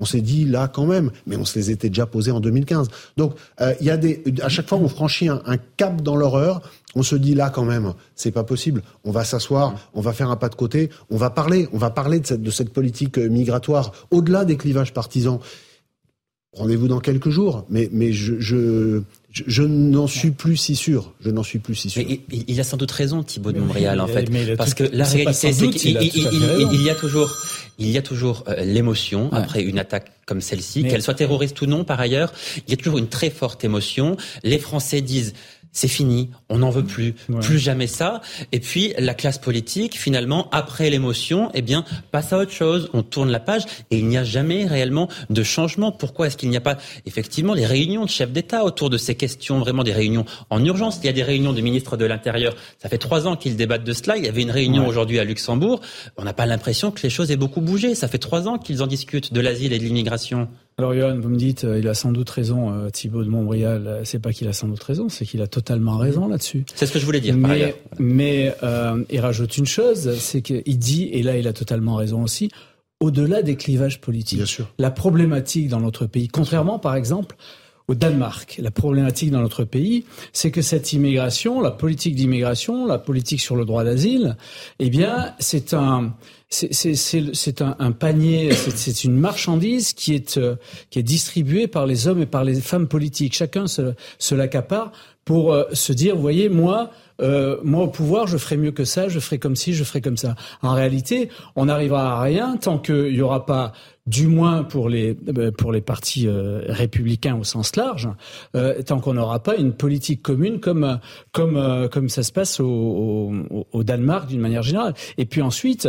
On 0.00 0.04
s'est 0.04 0.20
dit 0.20 0.44
là 0.44 0.68
quand 0.68 0.86
même, 0.86 1.10
mais 1.26 1.36
on 1.36 1.44
se 1.44 1.58
les 1.58 1.70
était 1.70 1.88
déjà 1.88 2.06
posés 2.06 2.30
en 2.30 2.40
2015. 2.40 2.88
Donc 3.16 3.34
euh, 3.60 3.74
il 3.80 3.86
y 3.86 3.90
a 3.90 3.96
des, 3.96 4.22
à 4.42 4.48
chaque 4.48 4.68
fois 4.68 4.78
on 4.78 4.88
franchit 4.88 5.28
un, 5.28 5.40
cap 5.76 6.02
dans 6.02 6.16
l'horreur, 6.16 6.62
on 6.94 7.02
se 7.02 7.16
dit 7.16 7.34
là 7.34 7.50
quand 7.50 7.64
même, 7.64 7.94
c'est 8.14 8.30
pas 8.30 8.44
possible. 8.44 8.82
On 9.04 9.10
va 9.10 9.24
s'asseoir, 9.24 9.74
on 9.94 10.00
va 10.00 10.12
faire 10.12 10.30
un 10.30 10.36
pas 10.36 10.48
de 10.48 10.54
côté, 10.54 10.90
on 11.10 11.16
va 11.16 11.30
parler, 11.30 11.68
on 11.72 11.78
va 11.78 11.90
parler 11.90 12.20
de 12.20 12.50
cette, 12.50 12.72
politique 12.72 13.18
euh, 13.18 13.28
migratoire 13.28 13.92
au-delà 14.10 14.44
des 14.44 14.56
clivages 14.56 14.92
partisans. 14.92 15.40
Rendez-vous 16.52 16.88
dans 16.88 17.00
quelques 17.00 17.30
jours, 17.30 17.66
mais 17.68 17.88
mais 17.92 18.12
je 18.12 19.02
je, 19.46 19.62
n'en 19.62 20.06
suis 20.06 20.30
plus 20.30 20.56
si 20.56 20.76
sûr. 20.76 21.12
Je 21.20 21.30
n'en 21.30 21.42
suis 21.42 21.58
plus 21.58 21.74
si 21.74 21.90
sûr. 21.90 22.04
il, 22.30 22.60
a 22.60 22.64
sans 22.64 22.76
doute 22.76 22.90
raison, 22.90 23.22
Thibault 23.22 23.52
de 23.52 23.60
Montréal, 23.60 24.00
en 24.00 24.06
fait, 24.06 24.28
parce 24.56 24.74
que 24.74 24.84
la 24.84 25.04
réalité, 25.04 25.52
c'est 25.52 25.70
qu'il 25.70 25.98
il, 26.00 26.82
y 26.82 26.90
a 26.90 26.94
toujours, 26.94 27.34
il 27.78 27.90
y 27.90 27.98
a 27.98 28.02
toujours 28.02 28.44
euh, 28.48 28.64
l'émotion 28.64 29.30
après 29.32 29.62
une 29.62 29.78
attaque 29.78 30.12
comme 30.26 30.40
celle-ci, 30.40 30.84
qu'elle 30.84 31.02
soit 31.02 31.14
terroriste 31.14 31.60
ou 31.62 31.66
non. 31.66 31.84
Par 31.84 31.98
ailleurs, 32.00 32.32
il 32.66 32.70
y 32.70 32.74
a 32.74 32.76
toujours 32.76 32.98
une 32.98 33.08
très 33.08 33.30
forte 33.30 33.64
émotion. 33.64 34.16
Les 34.44 34.58
Français 34.58 35.00
disent 35.00 35.32
c'est 35.72 35.88
fini, 35.88 36.30
on 36.48 36.58
n'en 36.58 36.70
veut 36.70 36.84
plus, 36.84 37.14
plus 37.40 37.58
jamais 37.58 37.86
ça. 37.86 38.20
Et 38.52 38.60
puis 38.60 38.94
la 38.98 39.14
classe 39.14 39.38
politique, 39.38 39.96
finalement, 39.98 40.48
après 40.50 40.90
l'émotion, 40.90 41.50
eh 41.54 41.62
bien, 41.62 41.84
passe 42.10 42.32
à 42.32 42.38
autre 42.38 42.52
chose. 42.52 42.90
On 42.92 43.02
tourne 43.02 43.30
la 43.30 43.40
page 43.40 43.64
et 43.90 43.98
il 43.98 44.06
n'y 44.06 44.16
a 44.16 44.24
jamais 44.24 44.66
réellement 44.66 45.08
de 45.30 45.42
changement. 45.42 45.92
Pourquoi 45.92 46.26
est-ce 46.26 46.36
qu'il 46.36 46.50
n'y 46.50 46.56
a 46.56 46.60
pas 46.60 46.78
effectivement 47.06 47.54
les 47.54 47.66
réunions 47.66 48.04
de 48.04 48.10
chefs 48.10 48.32
d'État 48.32 48.64
autour 48.64 48.90
de 48.90 48.98
ces 48.98 49.14
questions, 49.14 49.58
vraiment 49.58 49.84
des 49.84 49.92
réunions 49.92 50.24
en 50.50 50.64
urgence? 50.64 50.98
Il 51.02 51.06
y 51.06 51.10
a 51.10 51.12
des 51.12 51.22
réunions 51.22 51.52
du 51.52 51.62
ministre 51.62 51.96
de 51.96 52.04
l'Intérieur. 52.04 52.54
Ça 52.82 52.88
fait 52.88 52.98
trois 52.98 53.26
ans 53.26 53.36
qu'ils 53.36 53.56
débattent 53.56 53.84
de 53.84 53.92
cela. 53.92 54.16
Il 54.16 54.24
y 54.24 54.28
avait 54.28 54.42
une 54.42 54.50
réunion 54.50 54.86
aujourd'hui 54.86 55.18
à 55.18 55.24
Luxembourg. 55.24 55.80
On 56.16 56.24
n'a 56.24 56.32
pas 56.32 56.46
l'impression 56.46 56.90
que 56.90 57.02
les 57.02 57.10
choses 57.10 57.30
aient 57.30 57.36
beaucoup 57.36 57.60
bougé. 57.60 57.94
Ça 57.94 58.08
fait 58.08 58.18
trois 58.18 58.48
ans 58.48 58.58
qu'ils 58.58 58.82
en 58.82 58.86
discutent 58.86 59.32
de 59.32 59.40
l'asile 59.40 59.72
et 59.72 59.78
de 59.78 59.84
l'immigration. 59.84 60.48
Alors 60.80 60.94
Johan, 60.94 61.18
vous 61.18 61.28
me 61.28 61.36
dites, 61.36 61.64
euh, 61.64 61.80
il 61.80 61.88
a 61.88 61.94
sans 61.94 62.12
doute 62.12 62.30
raison, 62.30 62.72
euh, 62.72 62.88
Thibault 62.88 63.24
de 63.24 63.28
Montbrial. 63.28 63.84
Euh, 63.88 64.00
c'est 64.04 64.20
pas 64.20 64.32
qu'il 64.32 64.46
a 64.46 64.52
sans 64.52 64.68
doute 64.68 64.82
raison, 64.84 65.08
c'est 65.08 65.26
qu'il 65.26 65.42
a 65.42 65.48
totalement 65.48 65.96
raison 65.96 66.28
là-dessus. 66.28 66.64
C'est 66.72 66.86
ce 66.86 66.92
que 66.92 67.00
je 67.00 67.04
voulais 67.04 67.20
dire. 67.20 67.34
Mais, 67.34 67.42
par 67.42 67.50
ailleurs. 67.50 67.74
mais 67.98 68.54
euh, 68.62 69.02
il 69.10 69.18
rajoute 69.18 69.56
une 69.58 69.66
chose, 69.66 70.16
c'est 70.20 70.40
qu'il 70.40 70.78
dit, 70.78 71.10
et 71.12 71.24
là 71.24 71.36
il 71.36 71.48
a 71.48 71.52
totalement 71.52 71.96
raison 71.96 72.22
aussi, 72.22 72.52
au-delà 73.00 73.42
des 73.42 73.56
clivages 73.56 74.00
politiques. 74.00 74.38
Bien 74.38 74.46
sûr. 74.46 74.68
La 74.78 74.92
problématique 74.92 75.66
dans 75.66 75.80
notre 75.80 76.06
pays, 76.06 76.28
contrairement 76.28 76.78
par 76.78 76.94
exemple 76.94 77.34
au 77.88 77.94
Danemark, 77.96 78.60
la 78.62 78.70
problématique 78.70 79.32
dans 79.32 79.40
notre 79.40 79.64
pays, 79.64 80.04
c'est 80.32 80.52
que 80.52 80.62
cette 80.62 80.92
immigration, 80.92 81.60
la 81.60 81.70
politique 81.72 82.14
d'immigration, 82.14 82.86
la 82.86 82.98
politique 82.98 83.40
sur 83.40 83.56
le 83.56 83.64
droit 83.64 83.82
d'asile, 83.82 84.36
eh 84.78 84.90
bien, 84.90 85.34
c'est 85.38 85.72
un, 85.72 86.12
c'est 86.50 87.60
un, 87.62 87.76
un 87.78 87.92
panier, 87.92 88.52
c'est- 88.54 88.76
c'est 88.76 89.04
une 89.04 89.16
marchandise 89.16 89.92
qui 89.92 90.14
est 90.14 90.38
euh, 90.38 90.56
qui 90.90 90.98
est 90.98 91.02
distribuée 91.02 91.66
par 91.68 91.86
les 91.86 92.06
hommes 92.08 92.22
et 92.22 92.26
par 92.26 92.44
les 92.44 92.60
femmes 92.60 92.88
politiques. 92.88 93.34
Chacun 93.34 93.66
se, 93.66 93.94
se 94.18 94.34
l'accapare 94.34 94.92
pour 95.24 95.52
euh, 95.52 95.64
se 95.72 95.92
dire, 95.92 96.16
vous 96.16 96.22
voyez, 96.22 96.48
moi, 96.48 96.90
euh, 97.20 97.58
moi 97.64 97.84
au 97.84 97.88
pouvoir, 97.88 98.26
je 98.26 98.36
ferai 98.36 98.56
mieux 98.56 98.72
que 98.72 98.84
ça, 98.84 99.08
je 99.08 99.18
ferai 99.20 99.38
comme 99.38 99.56
ci, 99.56 99.72
je 99.72 99.84
ferai 99.84 100.00
comme 100.00 100.16
ça. 100.16 100.34
En 100.62 100.74
réalité, 100.74 101.28
on 101.56 101.66
n'arrivera 101.66 102.18
à 102.18 102.22
rien 102.22 102.56
tant 102.56 102.78
qu'il 102.78 103.12
n'y 103.12 103.20
aura 103.20 103.46
pas, 103.46 103.72
du 104.08 104.26
moins 104.26 104.64
pour 104.64 104.88
les 104.88 105.16
euh, 105.36 105.50
pour 105.50 105.70
les 105.70 105.82
partis 105.82 106.26
euh, 106.26 106.62
républicains 106.68 107.36
au 107.36 107.44
sens 107.44 107.76
large, 107.76 108.08
euh, 108.56 108.82
tant 108.82 109.00
qu'on 109.00 109.14
n'aura 109.14 109.42
pas 109.42 109.56
une 109.56 109.74
politique 109.74 110.22
commune 110.22 110.60
comme 110.60 110.84
euh, 110.84 110.96
comme 111.32 111.88
comme 111.90 112.08
ça 112.08 112.22
se 112.22 112.32
passe 112.32 112.58
au, 112.60 112.66
au, 112.66 113.66
au 113.70 113.84
Danemark 113.84 114.28
d'une 114.28 114.40
manière 114.40 114.62
générale. 114.62 114.94
Et 115.18 115.26
puis 115.26 115.42
ensuite, 115.42 115.88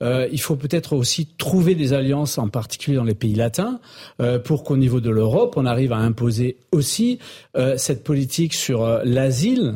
il 0.00 0.40
faut 0.40 0.56
peut-être 0.56 0.94
aussi 0.94 1.28
trouver 1.38 1.74
des 1.74 1.92
alliances, 1.92 2.38
en 2.38 2.48
particulier 2.48 2.96
dans 2.96 3.04
les 3.04 3.14
pays 3.14 3.34
latins, 3.34 3.80
pour 4.44 4.64
qu'au 4.64 4.76
niveau 4.76 5.00
de 5.00 5.10
l'Europe, 5.10 5.54
on 5.56 5.66
arrive 5.66 5.92
à 5.92 5.98
imposer 5.98 6.56
aussi 6.72 7.18
cette 7.76 8.02
politique 8.02 8.54
sur 8.54 9.00
l'asile 9.04 9.74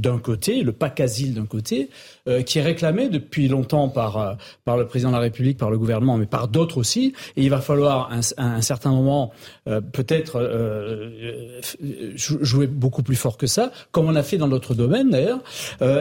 d'un 0.00 0.18
côté, 0.18 0.62
le 0.62 0.72
pack 0.72 1.00
asile 1.00 1.34
d'un 1.34 1.46
côté, 1.46 1.90
euh, 2.28 2.42
qui 2.42 2.58
est 2.58 2.62
réclamé 2.62 3.08
depuis 3.08 3.48
longtemps 3.48 3.88
par 3.88 4.16
euh, 4.18 4.34
par 4.64 4.76
le 4.76 4.86
président 4.86 5.10
de 5.10 5.14
la 5.16 5.20
République, 5.20 5.58
par 5.58 5.70
le 5.70 5.78
gouvernement, 5.78 6.16
mais 6.16 6.26
par 6.26 6.48
d'autres 6.48 6.78
aussi. 6.78 7.12
Et 7.36 7.42
il 7.42 7.50
va 7.50 7.60
falloir 7.60 8.10
un, 8.12 8.20
un, 8.38 8.60
certain 8.60 8.90
moment 8.90 9.32
euh, 9.68 9.80
peut-être 9.80 10.36
euh, 10.36 11.10
euh, 11.82 12.12
jou- 12.16 12.38
jouer 12.42 12.66
beaucoup 12.66 13.02
plus 13.02 13.16
fort 13.16 13.36
que 13.36 13.46
ça, 13.46 13.70
comme 13.92 14.06
on 14.06 14.16
a 14.16 14.22
fait 14.22 14.38
dans 14.38 14.48
d'autres 14.48 14.74
domaines 14.74 15.10
d'ailleurs. 15.10 15.40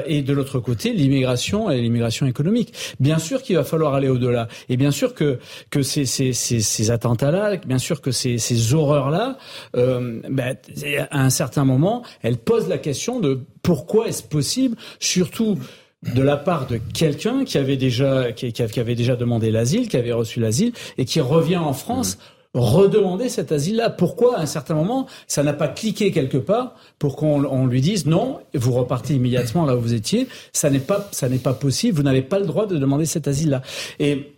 Et 0.07 0.21
de 0.21 0.33
l'autre 0.33 0.59
côté, 0.59 0.93
l'immigration 0.93 1.69
et 1.69 1.81
l'immigration 1.81 2.25
économique. 2.25 2.73
Bien 2.99 3.19
sûr 3.19 3.41
qu'il 3.41 3.55
va 3.55 3.63
falloir 3.63 3.93
aller 3.93 4.09
au-delà. 4.09 4.47
Et 4.69 4.77
bien 4.77 4.91
sûr 4.91 5.13
que 5.13 5.39
que 5.69 5.81
ces 5.81 6.05
ces, 6.05 6.33
ces, 6.33 6.59
ces 6.61 6.91
attentats-là, 6.91 7.57
bien 7.57 7.77
sûr 7.77 8.01
que 8.01 8.11
ces, 8.11 8.37
ces 8.37 8.73
horreurs-là, 8.73 9.37
ben, 9.73 10.57
à 11.11 11.21
un 11.23 11.29
certain 11.29 11.65
moment, 11.65 12.03
elles 12.21 12.37
posent 12.37 12.67
la 12.67 12.77
question 12.77 13.19
de 13.19 13.39
pourquoi 13.61 14.07
est-ce 14.07 14.23
possible, 14.23 14.75
surtout 14.99 15.57
de 16.13 16.21
la 16.21 16.37
part 16.37 16.67
de 16.67 16.77
quelqu'un 16.93 17.45
qui 17.45 17.57
avait 17.57 17.77
déjà 17.77 18.31
qui, 18.31 18.53
qui 18.53 18.79
avait 18.79 18.95
déjà 18.95 19.15
demandé 19.15 19.51
l'asile, 19.51 19.87
qui 19.87 19.97
avait 19.97 20.13
reçu 20.13 20.39
l'asile 20.39 20.73
et 20.97 21.05
qui 21.05 21.19
revient 21.19 21.57
en 21.57 21.73
France 21.73 22.17
redemander 22.55 23.27
cet 23.27 23.51
asile-là. 23.51 23.89
Pourquoi, 23.89 24.37
à 24.37 24.41
un 24.41 24.45
certain 24.45 24.75
moment, 24.75 25.07
ça 25.27 25.43
n'a 25.43 25.53
pas 25.53 25.67
cliqué 25.67 26.11
quelque 26.11 26.37
part 26.37 26.75
pour 26.97 27.15
qu'on 27.17 27.43
on 27.43 27.67
lui 27.67 27.81
dise 27.81 28.05
non, 28.05 28.39
vous 28.53 28.71
repartez 28.71 29.13
immédiatement 29.15 29.65
là 29.65 29.75
où 29.75 29.81
vous 29.81 29.93
étiez. 29.93 30.27
Ça 30.53 30.69
n'est 30.69 30.79
pas, 30.79 31.07
ça 31.11 31.27
n'est 31.27 31.37
pas 31.37 31.53
possible. 31.53 31.97
Vous 31.97 32.03
n'avez 32.03 32.21
pas 32.21 32.39
le 32.39 32.45
droit 32.45 32.65
de 32.65 32.77
demander 32.77 33.05
cet 33.05 33.27
asile-là. 33.27 33.61
Et 33.99 34.31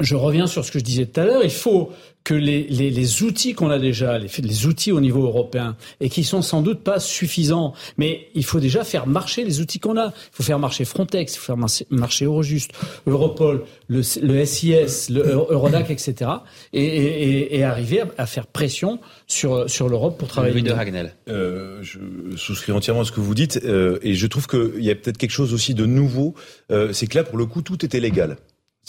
je 0.00 0.16
reviens 0.16 0.46
sur 0.46 0.64
ce 0.64 0.72
que 0.72 0.78
je 0.78 0.84
disais 0.84 1.06
tout 1.06 1.20
à 1.20 1.24
l'heure. 1.26 1.44
Il 1.44 1.50
faut 1.50 1.90
que 2.24 2.34
les, 2.34 2.64
les, 2.64 2.90
les 2.90 3.22
outils 3.22 3.54
qu'on 3.54 3.70
a 3.70 3.78
déjà, 3.78 4.18
les, 4.18 4.28
les 4.42 4.66
outils 4.66 4.92
au 4.92 5.00
niveau 5.00 5.24
européen, 5.24 5.76
et 6.00 6.08
qui 6.08 6.24
sont 6.24 6.42
sans 6.42 6.62
doute 6.62 6.80
pas 6.80 7.00
suffisants, 7.00 7.74
mais 7.96 8.28
il 8.34 8.44
faut 8.44 8.60
déjà 8.60 8.84
faire 8.84 9.06
marcher 9.06 9.44
les 9.44 9.60
outils 9.60 9.80
qu'on 9.80 9.96
a. 9.96 10.06
Il 10.06 10.36
faut 10.36 10.42
faire 10.42 10.58
marcher 10.58 10.84
Frontex, 10.84 11.34
il 11.34 11.38
faut 11.38 11.46
faire 11.46 11.56
marcher, 11.56 11.86
marcher 11.90 12.24
Eurojust, 12.26 12.72
Europol, 13.06 13.64
le, 13.88 14.02
le 14.22 14.44
SIS, 14.44 15.10
le 15.10 15.22
Eurodac, 15.50 15.90
etc. 15.90 16.30
Et, 16.72 16.84
et, 16.84 17.56
et 17.56 17.64
arriver 17.64 18.02
à, 18.02 18.06
à, 18.18 18.26
faire 18.26 18.46
pression 18.46 19.00
sur, 19.26 19.68
sur 19.68 19.88
l'Europe 19.88 20.18
pour 20.18 20.28
travailler. 20.28 20.52
Louis 20.54 20.62
de 20.62 20.72
Ragnel. 20.72 21.14
Euh, 21.28 21.78
je 21.82 21.98
souscris 22.36 22.72
entièrement 22.72 23.02
à 23.02 23.04
ce 23.04 23.12
que 23.12 23.20
vous 23.20 23.34
dites, 23.34 23.60
euh, 23.64 23.98
et 24.02 24.14
je 24.14 24.26
trouve 24.26 24.46
qu'il 24.46 24.84
y 24.84 24.90
a 24.90 24.94
peut-être 24.94 25.18
quelque 25.18 25.30
chose 25.30 25.54
aussi 25.54 25.74
de 25.74 25.86
nouveau. 25.86 26.34
Euh, 26.70 26.92
c'est 26.92 27.06
que 27.06 27.16
là, 27.16 27.24
pour 27.24 27.38
le 27.38 27.46
coup, 27.46 27.62
tout 27.62 27.84
était 27.84 28.00
légal. 28.00 28.36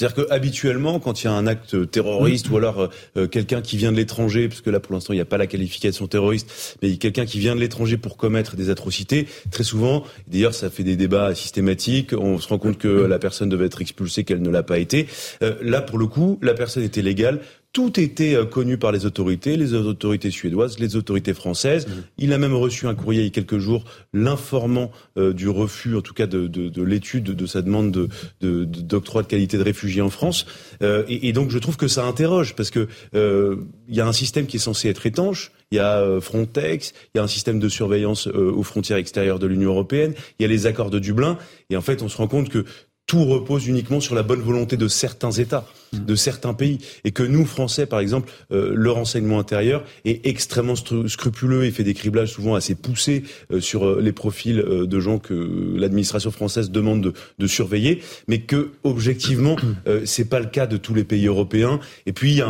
C'est-à-dire 0.02 0.26
que 0.26 0.34
habituellement, 0.34 1.00
quand 1.00 1.22
il 1.22 1.26
y 1.26 1.28
a 1.28 1.34
un 1.34 1.46
acte 1.46 1.92
terroriste 1.92 2.50
ou 2.50 2.58
alors 2.58 2.90
euh, 3.18 3.28
quelqu'un 3.28 3.62
qui 3.62 3.78
vient 3.78 3.92
de 3.92 3.98
l'étranger, 3.98 4.50
parce 4.50 4.62
que 4.62 4.72
là 4.72 4.80
pour 4.80 4.96
l'instant 4.96 5.14
il 5.14 5.18
n'y 5.18 5.22
a 5.22 5.26
pas 5.26 5.38
la 5.38 5.46
qualification 5.46 6.08
terroriste, 6.08 6.76
mais 6.82 6.98
quelqu'un 6.98 7.28
qui 7.28 7.38
vient 7.38 7.54
de 7.56 7.60
l'étranger 7.60 7.98
pour 7.98 8.18
commettre 8.18 8.56
des 8.56 8.72
atrocités, 8.72 9.28
très 9.52 9.64
souvent, 9.64 10.04
d'ailleurs 10.28 10.56
ça 10.56 10.72
fait 10.72 10.82
des 10.82 10.96
débats 10.96 11.36
systématiques, 11.36 12.14
on 12.14 12.40
se 12.40 12.48
rend 12.48 12.58
compte 12.58 12.80
que 12.80 12.88
la 12.88 13.20
personne 13.20 13.48
devait 13.48 13.68
être 13.68 13.80
expulsée, 13.80 14.24
qu'elle 14.24 14.42
ne 14.42 14.50
l'a 14.50 14.64
pas 14.64 14.80
été. 14.80 15.06
Euh, 15.44 15.54
là 15.62 15.82
pour 15.82 16.00
le 16.00 16.08
coup, 16.08 16.40
la 16.42 16.56
personne 16.56 16.82
était 16.82 17.04
légale, 17.04 17.42
tout 17.74 18.00
était 18.00 18.36
euh, 18.36 18.46
connu 18.46 18.78
par 18.78 18.92
les 18.92 19.06
autorités, 19.06 19.56
les 19.56 19.74
autorités 19.74 20.32
suédoises, 20.32 20.80
les 20.80 20.96
autorités 20.96 21.34
françaises. 21.34 21.88
Mmh. 21.88 21.92
Il 22.18 22.34
a 22.34 22.38
même 22.38 22.54
reçu 22.54 22.88
un 22.88 22.96
courrier 22.96 23.22
il 23.22 23.26
y 23.26 23.28
a 23.28 23.32
quelques 23.32 23.60
jours 23.60 23.86
l'informant 24.14 24.92
euh, 25.18 25.34
du 25.34 25.48
refus, 25.48 25.96
en 25.96 26.02
tout 26.02 26.14
cas 26.14 26.28
de, 26.28 26.48
de, 26.48 26.70
de 26.70 26.84
l'étude 26.84 27.24
de 27.24 27.46
sa 27.46 27.62
demande 27.62 27.92
de, 27.92 28.10
de, 28.42 28.66
d'octroi 28.66 29.24
de 29.24 29.28
qualité 29.28 29.58
de 29.58 29.64
réfugié 29.64 30.02
en 30.02 30.10
France. 30.10 30.46
Euh, 30.82 31.04
et, 31.08 31.30
et, 31.30 31.34
donc 31.34 31.50
je 31.50 31.60
trouve 31.60 31.78
que 31.78 31.88
ça 31.88 32.06
interroge 32.06 32.56
parce 32.56 32.72
que 32.72 32.88
euh, 33.16 33.58
il 33.88 33.96
y 33.96 34.02
a 34.02 34.08
un 34.08 34.14
système 34.14 34.48
qui 34.48 34.58
est 34.58 34.60
censé 34.60 34.90
être 34.90 35.06
étanche. 35.06 35.52
Il 35.72 35.78
y 35.78 35.80
a 35.80 36.20
Frontex, 36.20 36.94
il 37.14 37.18
y 37.18 37.22
a 37.22 37.24
un 37.24 37.28
système 37.28 37.58
de 37.58 37.70
surveillance 37.70 38.28
euh, 38.28 38.52
aux 38.52 38.64
frontières 38.64 38.98
extérieures 38.98 39.40
de 39.40 39.48
l'Union 39.48 39.70
européenne, 39.70 40.14
il 40.38 40.44
y 40.44 40.46
a 40.46 40.50
les 40.50 40.66
accords 40.66 40.90
de 40.90 41.00
Dublin, 41.00 41.38
et 41.70 41.78
en 41.78 41.82
fait 41.82 42.02
on 42.02 42.10
se 42.10 42.18
rend 42.18 42.28
compte 42.28 42.50
que 42.50 42.66
tout 43.08 43.24
repose 43.24 43.68
uniquement 43.68 44.02
sur 44.02 44.14
la 44.14 44.24
bonne 44.24 44.42
volonté 44.42 44.76
de 44.76 44.90
certains 44.90 45.32
États, 45.32 45.66
de 45.94 46.16
certains 46.16 46.54
pays, 46.54 46.80
et 47.04 47.12
que 47.12 47.24
nous, 47.24 47.46
Français, 47.46 47.86
par 47.86 48.00
exemple, 48.00 48.32
euh, 48.52 48.74
le 48.76 48.92
renseignement 48.92 49.40
intérieur 49.40 49.84
est 50.06 50.26
extrêmement 50.26 50.76
scrupuleux 50.76 51.66
et 51.66 51.72
fait 51.72 51.84
des 51.84 51.94
criblages 51.94 52.32
souvent 52.32 52.56
assez 52.56 52.76
poussés 52.76 53.24
euh, 53.52 53.60
sur 53.60 53.86
euh, 53.86 54.02
les 54.02 54.12
profils 54.12 54.58
de 54.58 55.00
gens 55.00 55.20
que 55.20 55.76
l'administration 55.76 56.32
française 56.32 56.72
demande 56.72 57.02
de, 57.02 57.14
de, 57.40 57.48
surveiller, 57.48 58.02
mais 58.28 58.40
que 58.40 58.72
objectivement, 58.84 59.56
euh, 59.88 60.02
c'est 60.06 60.30
pas 60.30 60.40
le 60.40 60.46
cas 60.46 60.68
de 60.68 60.78
tous 60.78 60.94
les 60.94 61.04
pays 61.04 61.28
européens. 61.28 61.80
Et 62.06 62.14
puis, 62.14 62.42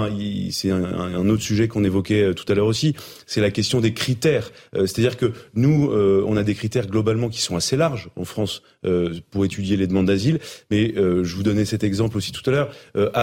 c'est 0.52 0.72
un, 0.72 0.84
un, 0.84 1.30
autre 1.30 1.44
sujet 1.44 1.68
qu'on 1.68 1.84
évoquait 1.84 2.34
tout 2.34 2.46
à 2.52 2.56
l'heure 2.56 2.68
aussi, 2.68 2.96
c'est 3.26 3.42
la 3.42 3.52
question 3.52 3.82
des 3.82 3.94
critères. 3.94 4.52
Euh, 4.76 4.86
C'est-à-dire 4.86 5.18
que 5.18 5.34
nous, 5.56 5.90
euh, 5.92 6.24
on 6.28 6.38
a 6.38 6.44
des 6.44 6.56
critères 6.56 6.88
globalement 6.88 7.30
qui 7.30 7.42
sont 7.42 7.56
assez 7.56 7.78
larges 7.78 8.10
en 8.16 8.26
France 8.26 8.62
euh, 8.86 9.14
pour 9.32 9.46
étudier 9.46 9.78
les 9.78 9.88
demandes 9.88 10.08
d'asile. 10.08 10.40
Mais 10.70 10.94
euh, 10.98 11.24
je 11.24 11.36
vous 11.36 11.44
donnais 11.44 11.66
cet 11.66 11.84
exemple 11.84 12.18
aussi 12.18 12.32
tout 12.32 12.48
à 12.50 12.52
l'heure. 12.52 12.72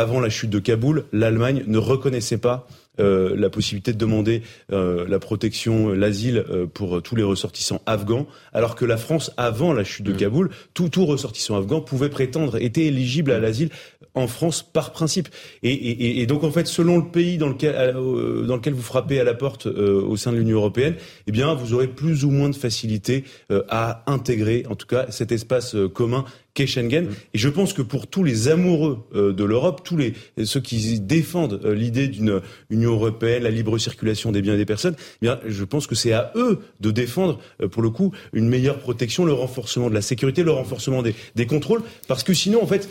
Avant 0.09 0.21
la 0.21 0.31
chute 0.31 0.49
de 0.49 0.59
Kaboul, 0.59 1.05
l'Allemagne 1.13 1.65
ne 1.67 1.77
reconnaissait 1.77 2.39
pas 2.39 2.67
euh, 2.99 3.37
la 3.37 3.51
possibilité 3.51 3.93
de 3.93 3.99
demander 3.99 4.41
euh, 4.73 5.07
la 5.07 5.19
protection, 5.19 5.91
l'asile 5.91 6.47
euh, 6.49 6.67
pour 6.67 7.03
tous 7.03 7.15
les 7.15 7.23
ressortissants 7.23 7.83
afghans, 7.85 8.27
alors 8.55 8.75
que 8.75 8.87
la 8.87 8.97
France, 8.97 9.31
avant 9.37 9.75
la 9.75 9.85
chute 9.85 10.07
de 10.07 10.13
Kaboul, 10.13 10.49
tout, 10.73 10.89
tout 10.89 11.05
ressortissant 11.05 11.59
afghan 11.59 11.83
pouvait 11.83 12.09
prétendre, 12.09 12.57
était 12.57 12.87
éligible 12.87 13.33
à 13.33 13.39
l'asile 13.39 13.69
en 14.15 14.29
France 14.29 14.63
par 14.63 14.93
principe. 14.93 15.29
Et, 15.63 15.73
et, 15.75 16.23
et, 16.23 16.27
donc 16.27 16.43
en 16.43 16.51
fait, 16.51 16.67
selon 16.67 16.97
le 16.97 17.11
pays 17.11 17.37
dans 17.37 17.51
lequel, 17.51 17.93
dans 17.93 18.57
lequel 18.57 18.73
vous 18.73 18.83
frappez 18.83 19.21
à 19.21 19.25
la 19.25 19.35
porte 19.35 19.67
au 19.67 20.17
sein 20.17 20.33
de 20.33 20.39
l'Union 20.39 20.57
européenne, 20.57 20.95
eh 21.27 21.33
bien, 21.33 21.55
vous 21.55 21.75
aurez 21.75 21.87
plus 21.87 22.25
ou 22.25 22.31
moins 22.31 22.49
de 22.49 22.57
facilité 22.57 23.25
à 23.69 24.03
intégrer, 24.11 24.65
en 24.71 24.75
tout 24.75 24.87
cas, 24.87 25.07
cet 25.11 25.31
espace 25.31 25.77
commun 25.93 26.25
qu'est 26.59 26.67
Schengen. 26.67 27.07
Mmh. 27.07 27.15
Et 27.35 27.39
je 27.39 27.49
pense 27.49 27.73
que 27.73 27.83
pour 27.83 28.09
tous 28.09 28.25
les 28.25 28.49
amoureux 28.49 29.07
euh, 29.15 29.33
de 29.33 29.45
l'Europe, 29.45 29.83
tous 29.85 29.97
les 29.97 30.15
ceux 30.45 30.61
qui 30.61 30.99
défendent 30.99 31.61
euh, 31.65 31.73
l'idée 31.73 32.09
d'une 32.09 32.41
Union 32.69 32.93
européenne, 32.93 33.45
la 33.45 33.51
libre 33.51 33.79
circulation 33.79 34.33
des 34.33 34.43
biens 34.43 34.55
et 34.55 34.59
des 34.59 34.65
personnes, 34.65 34.97
eh 34.99 35.27
bien, 35.27 35.39
je 35.47 35.65
pense 35.65 35.87
que 35.87 35.95
c'est 35.95 36.13
à 36.13 36.33
eux 36.35 36.59
de 36.81 36.91
défendre, 36.91 37.39
euh, 37.63 37.69
pour 37.69 37.81
le 37.81 37.91
coup, 37.91 38.13
une 38.33 38.49
meilleure 38.49 38.79
protection, 38.79 39.25
le 39.25 39.33
renforcement 39.33 39.89
de 39.89 39.95
la 39.95 40.03
sécurité, 40.03 40.43
le 40.43 40.51
renforcement 40.51 41.03
des, 41.03 41.15
des 41.37 41.47
contrôles, 41.47 41.83
parce 42.09 42.25
que 42.25 42.35
sinon, 42.35 42.61
en 42.61 42.67
fait, 42.67 42.89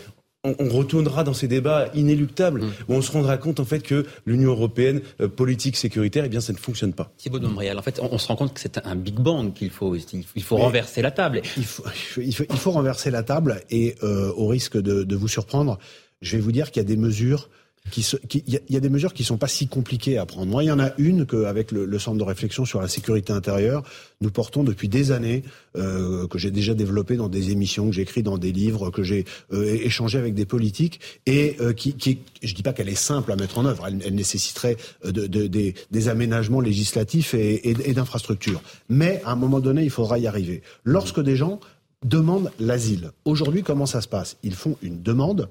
on, 0.48 0.56
on, 0.65 0.69
retournera 0.69 1.24
dans 1.24 1.34
ces 1.34 1.48
débats 1.48 1.90
inéluctables 1.94 2.61
mmh. 2.61 2.72
où 2.88 2.94
on 2.94 3.02
se 3.02 3.11
rendra 3.11 3.38
compte 3.38 3.60
en 3.60 3.65
fait 3.65 3.82
que 3.82 4.06
l'Union 4.26 4.52
européenne 4.52 5.02
euh, 5.22 5.28
politique 5.28 5.76
sécuritaire, 5.76 6.26
eh 6.26 6.30
bien, 6.30 6.41
ça 6.41 6.53
ne 6.53 6.57
fonctionne 6.57 6.94
pas. 6.94 7.11
Thibaut 7.18 7.40
de 7.40 7.48
Montréal, 7.48 7.78
en 7.78 7.82
fait, 7.82 7.99
on, 8.02 8.14
on, 8.14 8.18
se 8.18 8.28
rend 8.28 8.36
compte 8.36 8.53
que 8.53 8.60
c'est 8.60 8.86
un 8.86 8.95
big 8.95 9.15
bang 9.15 9.53
qu'il 9.53 9.69
faut, 9.69 9.95
il 9.95 10.44
faut 10.44 10.57
renverser 10.57 11.02
la 11.02 11.11
table. 11.11 11.41
Il 11.57 11.65
faut, 11.65 11.84
il 12.18 12.34
faut, 12.34 12.44
il 12.49 12.57
faut 12.57 12.72
renverser 12.72 13.11
la 13.11 13.24
table 13.24 13.61
et 13.69 13.95
euh, 14.03 14.32
au 14.36 14.48
risque 14.48 14.78
de, 14.78 15.03
de, 15.03 15.15
vous 15.15 15.28
surprendre, 15.28 15.80
je 16.22 16.36
vais 16.36 16.41
vous 16.41 16.52
dire 16.52 16.72
qu'il 16.72 16.82
y 16.82 16.86
a 16.86 16.88
des 16.88 16.98
mesures 16.98 17.49
il 17.96 18.62
y, 18.70 18.78
a 18.78 18.80
des 18.80 18.90
mesures 18.90 19.14
qui 19.14 19.24
sont 19.24 19.38
pas 19.38 19.48
si 19.48 19.68
compliquées 19.68 20.18
à 20.18 20.26
prendre. 20.26 20.52
Moi, 20.52 20.64
il 20.64 20.68
y 20.68 20.72
en 20.72 20.80
a 20.80 20.92
une 20.98 21.26
qu'avec 21.26 21.72
le, 21.72 21.86
le 21.86 22.00
centre 22.00 22.18
de 22.18 22.24
réflexion 22.24 22.66
sur 22.66 22.82
la 22.82 22.88
sécurité 22.88 23.34
intérieure, 23.34 23.84
nous 24.22 24.32
portons 24.32 24.64
depuis 24.64 24.90
des 24.90 25.12
années, 25.12 25.44
euh, 25.76 26.28
que 26.28 26.38
j'ai 26.38 26.52
déjà 26.52 26.74
développé 26.74 27.16
dans 27.16 27.30
des 27.30 27.52
émissions, 27.52 27.88
que 27.88 27.94
j'ai 27.94 28.02
écrit 28.02 28.24
dans 28.24 28.38
des 28.38 28.52
livres, 28.52 28.90
que 28.90 29.04
j'ai 29.04 29.26
euh, 29.54 29.66
échangé 29.66 30.18
avec 30.18 30.34
des 30.34 30.46
politiques, 30.46 31.00
et 31.26 31.56
euh, 31.62 31.74
qui, 31.74 31.94
qui, 31.94 32.20
je 32.42 32.54
dis 32.54 32.64
pas 32.64 32.74
qu'elle 32.74 32.90
est 32.90 32.96
simple 32.96 33.32
à 33.32 33.36
mettre 33.36 33.58
en 33.58 33.66
œuvre, 33.66 33.88
elle, 33.88 34.16
nécessiterait 34.16 34.78
euh, 35.06 35.12
de, 35.12 35.28
de, 35.28 35.48
des, 35.48 36.08
aménagements 36.08 36.62
législatifs 36.62 37.34
et, 37.34 37.70
et, 37.70 37.94
d'infrastructures. 37.94 38.62
Mais 38.90 39.22
à 39.26 39.32
un 39.32 39.36
moment 39.36 39.60
donné, 39.60 39.84
il 39.84 39.90
faudra 39.90 40.20
y 40.20 40.28
arriver. 40.28 40.62
Lorsque 40.84 41.20
des 41.20 41.36
gens 41.36 41.60
demandent 42.04 42.52
l'asile, 42.60 43.12
aujourd'hui, 43.26 43.64
comment 43.64 43.86
ça 43.86 44.02
se 44.02 44.08
passe? 44.08 44.38
Ils 44.44 44.56
font 44.56 44.78
une 44.82 45.02
demande, 45.02 45.50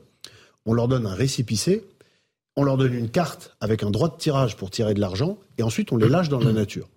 on 0.65 0.73
leur 0.73 0.89
donne 0.89 1.07
un 1.07 1.15
récipicé, 1.15 1.85
on 2.57 2.65
leur 2.65 2.77
donne 2.77 2.95
une 2.95 3.11
carte 3.11 3.57
avec 3.61 3.83
un 3.83 3.91
droit 3.91 4.09
de 4.09 4.17
tirage 4.17 4.57
pour 4.57 4.71
tirer 4.71 4.95
de 4.95 5.01
l'argent, 5.01 5.39
et 5.59 5.63
ensuite 5.63 5.93
on 5.93 5.97
les 5.97 6.09
lâche 6.09 6.29
dans 6.29 6.41
la 6.41 6.53
nature. 6.53 6.89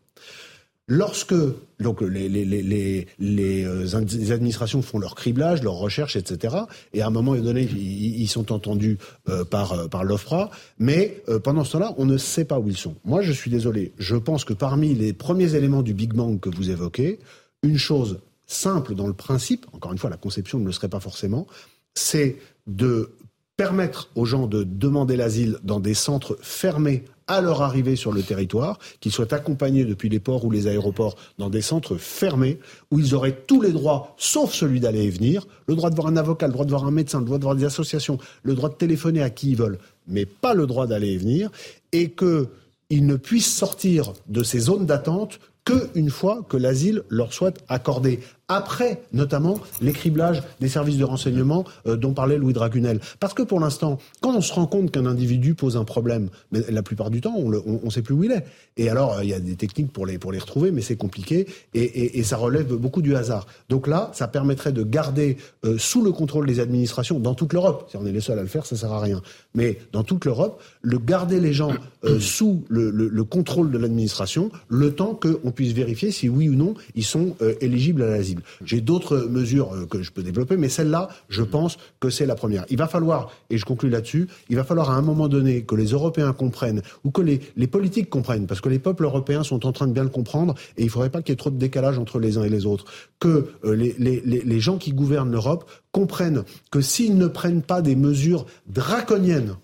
Lorsque 0.92 1.36
donc 1.80 2.02
les, 2.02 2.28
les, 2.28 2.44
les, 2.44 3.08
les, 3.20 3.64
euh, 3.64 3.96
administrations 4.32 4.82
font 4.82 4.98
leur 4.98 5.14
criblage, 5.14 5.62
leur 5.62 5.76
recherche, 5.76 6.16
etc., 6.16 6.56
et 6.94 7.04
à 7.04 7.08
un 7.08 7.12
moment 7.12 7.36
donné, 7.36 7.62
ils, 7.62 8.28
sont 8.28 8.52
entendus 8.52 8.98
euh, 9.30 9.46
par, 9.46 9.74
euh, 9.74 9.88
par 9.88 10.04
l'OFPRA, 10.04 10.50
mais 10.80 11.22
pendant 11.44 11.64
ce 11.64 11.74
temps-là, 11.74 11.94
on 11.98 12.06
ne 12.06 12.18
sait 12.18 12.44
pas 12.44 12.58
où 12.58 12.70
ils 12.70 12.78
sont. 12.78 12.96
Moi, 13.06 13.22
je 13.22 13.32
suis 13.32 13.52
désolé, 13.52 13.94
je 14.00 14.16
pense 14.16 14.46
que 14.46 14.54
parmi 14.54 14.96
les 14.96 15.14
premiers 15.14 15.54
éléments 15.54 15.84
du 15.84 15.94
Big 15.94 16.14
Bang 16.14 16.40
que 16.40 16.50
vous 16.50 16.72
évoquez, 16.72 17.20
une 17.62 17.78
chose 17.78 18.22
simple 18.48 18.96
dans 18.96 19.06
le 19.06 19.14
principe, 19.14 19.68
encore 19.74 19.92
une 19.92 20.00
fois, 20.00 20.10
la 20.10 20.18
conception 20.18 20.58
ne 20.58 20.66
le 20.66 20.72
serait 20.72 20.90
pas 20.90 21.00
forcément, 21.00 21.46
c'est 21.94 22.38
de 22.66 23.12
permettre 23.60 24.08
aux 24.16 24.24
gens 24.24 24.48
de 24.48 24.64
demander 24.64 25.18
l'asile 25.18 25.58
dans 25.64 25.82
des 25.82 25.94
centres 25.94 26.38
fermés 26.42 27.04
à 27.28 27.42
leur 27.42 27.62
arrivée 27.62 27.98
sur 27.98 28.14
le 28.14 28.24
territoire, 28.24 28.80
qu'ils 29.02 29.12
soient 29.12 29.34
accompagnés 29.34 29.84
depuis 29.84 30.08
les 30.08 30.22
ports 30.22 30.46
ou 30.46 30.50
les 30.50 30.68
aéroports 30.68 31.18
dans 31.40 31.50
des 31.50 31.62
centres 31.62 31.98
fermés, 31.98 32.58
où 32.90 33.00
ils 33.00 33.14
auraient 33.14 33.36
tous 33.36 33.60
les 33.60 33.74
droits, 33.74 34.16
sauf 34.18 34.54
celui 34.54 34.80
d'aller 34.80 35.04
et 35.04 35.10
venir, 35.10 35.46
le 35.68 35.76
droit 35.76 35.90
de 35.90 35.96
voir 35.96 36.08
un 36.08 36.16
avocat, 36.16 36.48
le 36.48 36.54
droit 36.54 36.64
de 36.64 36.70
voir 36.70 36.86
un 36.86 36.92
médecin, 36.92 37.20
le 37.20 37.26
droit 37.26 37.38
de 37.38 37.44
voir 37.44 37.56
des 37.58 37.66
associations, 37.66 38.18
le 38.44 38.56
droit 38.56 38.70
de 38.70 38.76
téléphoner 38.76 39.22
à 39.22 39.30
qui 39.30 39.50
ils 39.50 39.58
veulent, 39.58 39.80
mais 40.08 40.26
pas 40.26 40.54
le 40.54 40.66
droit 40.66 40.88
d'aller 40.88 41.12
et 41.12 41.18
venir, 41.18 41.52
et 41.92 42.12
qu'ils 42.12 43.06
ne 43.06 43.18
puissent 43.18 43.54
sortir 43.54 44.14
de 44.30 44.42
ces 44.42 44.60
zones 44.60 44.86
d'attente 44.86 45.42
qu'une 45.66 46.10
fois 46.10 46.46
que 46.48 46.56
l'asile 46.56 47.04
leur 47.10 47.34
soit 47.34 47.58
accordé 47.68 48.22
après 48.50 49.04
notamment 49.14 49.60
l'écriblage 49.80 50.42
des 50.60 50.68
services 50.68 50.98
de 50.98 51.06
renseignement 51.06 51.64
euh, 51.88 51.96
dont 51.96 52.14
parlait 52.14 52.38
Louis 52.38 52.54
Dragunel. 52.54 53.00
Parce 53.20 53.34
que 53.34 53.44
pour 53.44 53.60
l'instant, 53.60 54.00
quand 54.22 54.36
on 54.36 54.42
se 54.42 54.52
rend 54.52 54.66
compte 54.66 54.92
qu'un 54.92 55.06
individu 55.06 55.54
pose 55.54 55.78
un 55.78 55.86
problème, 55.86 56.30
mais 56.52 56.62
la 56.70 56.84
plupart 56.84 57.12
du 57.12 57.22
temps, 57.22 57.36
on 57.38 57.50
ne 57.50 57.90
sait 57.90 58.02
plus 58.02 58.16
où 58.16 58.24
il 58.24 58.32
est. 58.32 58.44
Et 58.76 58.90
alors, 58.90 59.14
euh, 59.14 59.24
il 59.24 59.30
y 59.30 59.34
a 59.34 59.40
des 59.40 59.56
techniques 59.56 59.94
pour 59.94 60.06
les, 60.06 60.18
pour 60.18 60.32
les 60.32 60.40
retrouver, 60.40 60.72
mais 60.72 60.82
c'est 60.82 60.96
compliqué 60.96 61.48
et, 61.74 61.82
et, 61.82 62.20
et, 62.20 62.24
ça 62.24 62.38
relève 62.38 62.74
beaucoup 62.74 63.02
du 63.02 63.16
hasard. 63.16 63.48
Donc 63.70 63.88
là, 63.88 64.12
ça 64.14 64.28
permettrait 64.28 64.72
de 64.72 64.84
garder 64.84 65.38
euh, 65.66 65.78
sous 65.78 66.04
le 66.04 66.12
contrôle 66.12 66.48
des 66.48 66.60
administrations 66.60 67.20
dans 67.20 67.36
toute 67.36 67.54
l'Europe. 67.54 67.88
Si 67.90 67.98
on 67.98 68.06
est 68.06 68.12
les 68.12 68.22
seuls 68.22 68.40
à 68.40 68.42
le 68.42 68.48
faire, 68.48 68.66
ça 68.66 68.76
sert 68.76 68.92
à 68.92 69.00
rien. 69.00 69.22
Mais 69.54 69.78
dans 69.92 70.04
toute 70.04 70.26
l'Europe, 70.26 70.62
le 70.82 70.98
garder 70.98 71.40
les 71.40 71.54
gens 71.54 71.74
sous 72.20 72.64
le, 72.70 72.90
le, 72.90 73.08
le, 73.08 73.24
contrôle 73.24 73.70
de 73.72 73.78
l'administration, 73.78 74.50
le 74.68 74.94
temps 74.94 75.14
qu'on 75.14 75.52
puisse 75.52 75.74
vérifier 75.74 76.12
si 76.12 76.30
oui 76.30 76.50
ou 76.50 76.56
non 76.56 76.74
ils 76.96 77.04
sont 77.04 77.36
éligibles 77.62 78.04
à 78.04 78.10
l'asile. 78.10 78.39
J'ai 78.64 78.82
d'autres 78.82 79.18
mesures 79.30 79.74
euh, 79.74 79.86
que 79.86 80.02
je 80.02 80.12
peux 80.12 80.24
développer, 80.24 80.58
mais 80.58 80.70
celle-là, 80.70 81.10
je 81.30 81.44
pense 81.44 81.78
que 82.00 82.10
c'est 82.10 82.26
la 82.26 82.36
première. 82.36 82.66
Il 82.70 82.78
va 82.78 82.88
falloir, 82.88 83.32
et 83.50 83.58
je 83.58 83.66
conclue 83.66 83.90
là-dessus, 83.90 84.28
il 84.50 84.56
va 84.56 84.64
falloir 84.64 84.90
à 84.90 84.96
un 84.96 85.02
moment 85.02 85.28
donné 85.28 85.64
que 85.64 85.76
les 85.76 85.88
Européens 85.88 86.34
comprennent, 86.34 86.82
ou 87.04 87.12
que 87.12 87.22
les, 87.22 87.40
les 87.58 87.68
politiques 87.68 88.10
comprennent, 88.10 88.48
parce 88.48 88.62
que 88.62 88.70
les 88.70 88.80
peuples 88.80 89.04
européens 89.04 89.44
sont 89.44 89.66
en 89.66 89.72
train 89.72 89.88
de 89.88 89.94
bien 89.94 90.04
le 90.04 90.10
comprendre, 90.10 90.56
et 90.78 90.82
il 90.82 90.86
ne 90.86 90.92
faudrait 90.92 91.10
pas 91.10 91.22
qu'il 91.22 91.32
y 91.32 91.34
ait 91.34 91.38
trop 91.38 91.50
de 91.50 91.58
décalage 91.58 91.98
entre 91.98 92.20
les 92.20 92.38
uns 92.38 92.44
et 92.44 92.50
les 92.50 92.66
autres, 92.66 92.86
que 93.20 93.50
euh, 93.66 93.76
les, 93.76 93.96
les, 93.98 94.22
les 94.22 94.60
gens 94.60 94.78
qui 94.78 94.94
gouvernent 94.94 95.32
l'Europe 95.32 95.70
comprennent 95.92 96.44
que 96.72 96.82
s'ils 96.82 97.18
ne 97.18 97.28
prennent 97.28 97.62
pas 97.62 97.82
des 97.82 97.96
mesures 97.96 98.46
draconiennes 98.68 99.56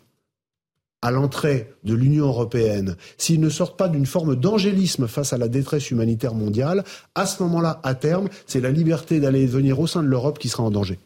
à 1.06 1.12
l'entrée 1.12 1.70
de 1.84 1.94
l'Union 1.94 2.26
européenne, 2.26 2.96
s'ils 3.20 3.40
ne 3.40 3.50
sortent 3.50 3.78
pas 3.78 3.90
d'une 3.90 4.08
forme 4.08 4.36
d'angélisme 4.36 5.08
face 5.08 5.34
à 5.34 5.38
la 5.38 5.48
détresse 5.48 5.92
humanitaire 5.92 6.34
mondiale, 6.34 6.84
à 7.14 7.28
ce 7.28 7.44
moment-là, 7.44 7.80
à 7.84 7.94
terme, 7.94 8.28
c'est 8.48 8.60
la 8.60 8.72
liberté 8.72 9.20
d'aller 9.20 9.44
et 9.44 9.46
venir 9.46 9.80
au 9.80 9.86
sein 9.86 10.02
de 10.02 10.08
l'Europe 10.08 10.40
qui 10.40 10.50
sera 10.50 10.64
en 10.64 10.72
danger. 10.72 10.98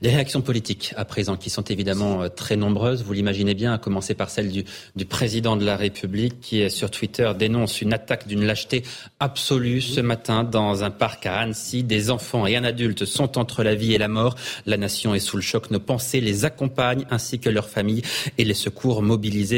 Des 0.00 0.08
réactions 0.08 0.40
politiques 0.40 0.94
à 0.96 1.04
présent 1.04 1.36
qui 1.36 1.50
sont 1.50 1.64
évidemment 1.64 2.22
euh, 2.22 2.28
très 2.30 2.56
nombreuses, 2.56 3.04
vous 3.04 3.12
l'imaginez 3.12 3.52
bien, 3.52 3.74
à 3.74 3.78
commencer 3.78 4.14
par 4.14 4.30
celle 4.30 4.50
du, 4.50 4.64
du, 4.96 5.04
président 5.04 5.56
de 5.56 5.66
la 5.66 5.76
République 5.76 6.40
qui, 6.40 6.70
sur 6.70 6.90
Twitter, 6.90 7.30
dénonce 7.38 7.82
une 7.82 7.92
attaque 7.92 8.26
d'une 8.26 8.46
lâcheté 8.46 8.84
absolue 9.20 9.82
ce 9.82 10.00
matin 10.00 10.44
dans 10.44 10.82
un 10.82 10.90
parc 10.90 11.26
à 11.26 11.40
Annecy. 11.40 11.82
Des 11.82 12.10
enfants 12.10 12.46
et 12.46 12.56
un 12.56 12.64
adulte 12.64 13.04
sont 13.04 13.36
entre 13.36 13.62
la 13.62 13.74
vie 13.74 13.92
et 13.92 13.98
la 13.98 14.08
mort. 14.08 14.34
La 14.64 14.78
nation 14.78 15.14
est 15.14 15.20
sous 15.20 15.36
le 15.36 15.42
choc. 15.42 15.70
Nos 15.70 15.78
pensées 15.78 16.22
les 16.22 16.46
accompagnent 16.46 17.04
ainsi 17.10 17.38
que 17.38 17.50
leurs 17.50 17.68
familles 17.68 18.00
et 18.38 18.44
les 18.44 18.54
secours 18.54 19.02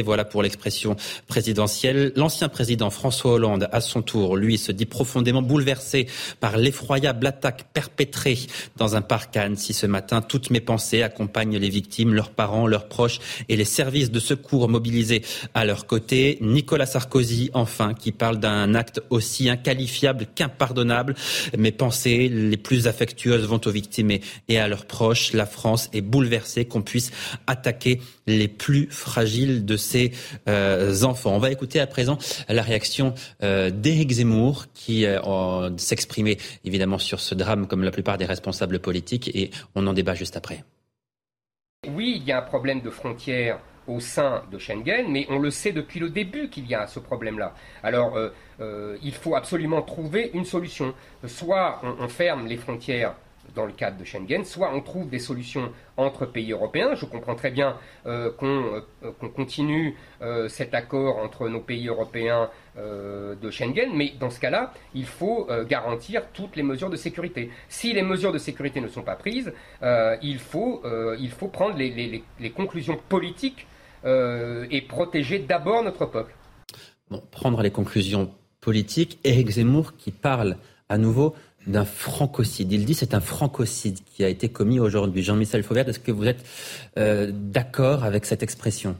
voilà 0.04 0.24
pour 0.24 0.42
l'expression 0.42 0.96
présidentielle. 1.26 2.12
L'ancien 2.16 2.48
président 2.48 2.90
François 2.90 3.32
Hollande, 3.32 3.68
à 3.72 3.80
son 3.80 4.02
tour, 4.02 4.36
lui, 4.36 4.58
se 4.58 4.72
dit 4.72 4.86
profondément 4.86 5.42
bouleversé 5.42 6.06
par 6.40 6.56
l'effroyable 6.56 7.26
attaque 7.26 7.66
perpétrée 7.72 8.38
dans 8.76 8.96
un 8.96 9.02
parc 9.02 9.36
à 9.36 9.42
Annecy 9.42 9.72
ce 9.74 9.86
matin. 9.86 10.22
Toutes 10.22 10.50
mes 10.50 10.60
pensées 10.60 11.02
accompagnent 11.02 11.58
les 11.58 11.68
victimes, 11.68 12.14
leurs 12.14 12.30
parents, 12.30 12.66
leurs 12.66 12.88
proches 12.88 13.20
et 13.48 13.56
les 13.56 13.64
services 13.64 14.10
de 14.10 14.20
secours 14.20 14.68
mobilisés 14.68 15.22
à 15.54 15.64
leur 15.64 15.86
côté. 15.86 16.38
Nicolas 16.40 16.86
Sarkozy, 16.86 17.50
enfin, 17.52 17.94
qui 17.94 18.12
parle 18.12 18.38
d'un 18.38 18.74
acte 18.74 19.00
aussi 19.10 19.48
inqualifiable 19.48 20.26
qu'impardonnable. 20.34 21.14
Mes 21.56 21.72
pensées 21.72 22.28
les 22.28 22.56
plus 22.56 22.86
affectueuses 22.86 23.46
vont 23.46 23.60
aux 23.64 23.70
victimes 23.70 24.18
et 24.48 24.58
à 24.58 24.68
leurs 24.68 24.86
proches. 24.86 25.32
La 25.32 25.46
France 25.46 25.88
est 25.92 26.00
bouleversée 26.00 26.64
qu'on 26.64 26.82
puisse 26.82 27.10
attaquer 27.46 28.00
les 28.26 28.48
plus 28.48 28.88
fragiles 28.90 29.57
de 29.64 29.76
ses 29.76 30.12
euh, 30.48 31.02
enfants. 31.02 31.34
On 31.34 31.38
va 31.38 31.50
écouter 31.50 31.80
à 31.80 31.86
présent 31.86 32.18
la 32.48 32.62
réaction 32.62 33.14
euh, 33.42 33.70
d'Éric 33.70 34.12
Zemmour 34.12 34.66
qui 34.74 35.06
euh, 35.06 35.76
s'exprimait 35.76 36.38
évidemment 36.64 36.98
sur 36.98 37.20
ce 37.20 37.34
drame 37.34 37.66
comme 37.66 37.84
la 37.84 37.90
plupart 37.90 38.18
des 38.18 38.24
responsables 38.24 38.78
politiques 38.78 39.30
et 39.34 39.50
on 39.74 39.86
en 39.86 39.92
débat 39.92 40.14
juste 40.14 40.36
après. 40.36 40.64
Oui, 41.88 42.14
il 42.16 42.24
y 42.24 42.32
a 42.32 42.38
un 42.38 42.42
problème 42.42 42.80
de 42.80 42.90
frontières 42.90 43.60
au 43.86 44.00
sein 44.00 44.42
de 44.50 44.58
Schengen, 44.58 45.06
mais 45.08 45.26
on 45.30 45.38
le 45.38 45.50
sait 45.50 45.72
depuis 45.72 45.98
le 45.98 46.10
début 46.10 46.50
qu'il 46.50 46.66
y 46.66 46.74
a 46.74 46.86
ce 46.86 47.00
problème-là. 47.00 47.54
Alors, 47.82 48.18
euh, 48.60 48.96
il 49.02 49.14
faut 49.14 49.34
absolument 49.34 49.82
trouver 49.82 50.30
une 50.34 50.44
solution. 50.44 50.94
Soit 51.26 51.80
on 51.98 52.08
ferme 52.08 52.46
les 52.46 52.56
frontières 52.56 53.14
dans 53.54 53.66
le 53.66 53.72
cadre 53.72 53.98
de 53.98 54.04
Schengen, 54.04 54.44
soit 54.44 54.72
on 54.74 54.80
trouve 54.80 55.08
des 55.08 55.18
solutions 55.18 55.72
entre 55.96 56.26
pays 56.26 56.52
européens. 56.52 56.94
Je 56.94 57.04
comprends 57.04 57.34
très 57.34 57.50
bien 57.50 57.76
euh, 58.06 58.30
qu'on 58.32 58.82
euh, 59.02 59.12
qu'on 59.18 59.28
continue 59.28 59.96
euh, 60.22 60.48
cet 60.48 60.74
accord 60.74 61.18
entre 61.18 61.48
nos 61.48 61.60
pays 61.60 61.88
européens 61.88 62.50
de 62.76 63.50
Schengen, 63.50 63.90
mais 63.92 64.12
dans 64.20 64.30
ce 64.30 64.38
cas-là, 64.38 64.72
il 64.94 65.04
faut 65.04 65.48
garantir 65.68 66.22
toutes 66.32 66.54
les 66.54 66.62
mesures 66.62 66.90
de 66.90 66.96
sécurité. 66.96 67.50
Si 67.68 67.92
les 67.92 68.02
mesures 68.02 68.30
de 68.30 68.38
sécurité 68.38 68.80
ne 68.80 68.86
sont 68.86 69.02
pas 69.02 69.16
prises, 69.16 69.52
il, 70.22 70.38
faut, 70.38 70.84
il 71.18 71.30
faut 71.30 71.48
prendre 71.48 71.76
les, 71.76 72.22
conclusions 72.54 72.96
politiques 73.08 73.66
et 74.04 74.80
protéger 74.88 75.40
d'abord 75.40 75.82
notre 75.82 76.06
peuple. 76.06 76.32
Bon, 77.10 77.20
prendre 77.32 77.62
les 77.62 77.72
conclusions 77.72 78.30
politiques, 78.60 79.18
Éric 79.24 79.50
Zemmour 79.50 79.96
qui 79.96 80.12
parle 80.12 80.56
à 80.88 80.98
nouveau 80.98 81.34
d'un 81.66 81.84
francocide. 81.84 82.72
Il 82.72 82.84
dit 82.84 82.94
c'est 82.94 83.14
un 83.14 83.20
francocide 83.20 83.98
qui 84.04 84.24
a 84.24 84.28
été 84.28 84.48
commis 84.48 84.80
aujourd'hui. 84.80 85.22
Jean-Michel 85.22 85.62
Fauvert, 85.62 85.88
est-ce 85.88 85.98
que 85.98 86.12
vous 86.12 86.24
êtes 86.24 86.44
euh, 86.98 87.30
d'accord 87.32 88.04
avec 88.04 88.24
cette 88.24 88.42
expression? 88.42 88.96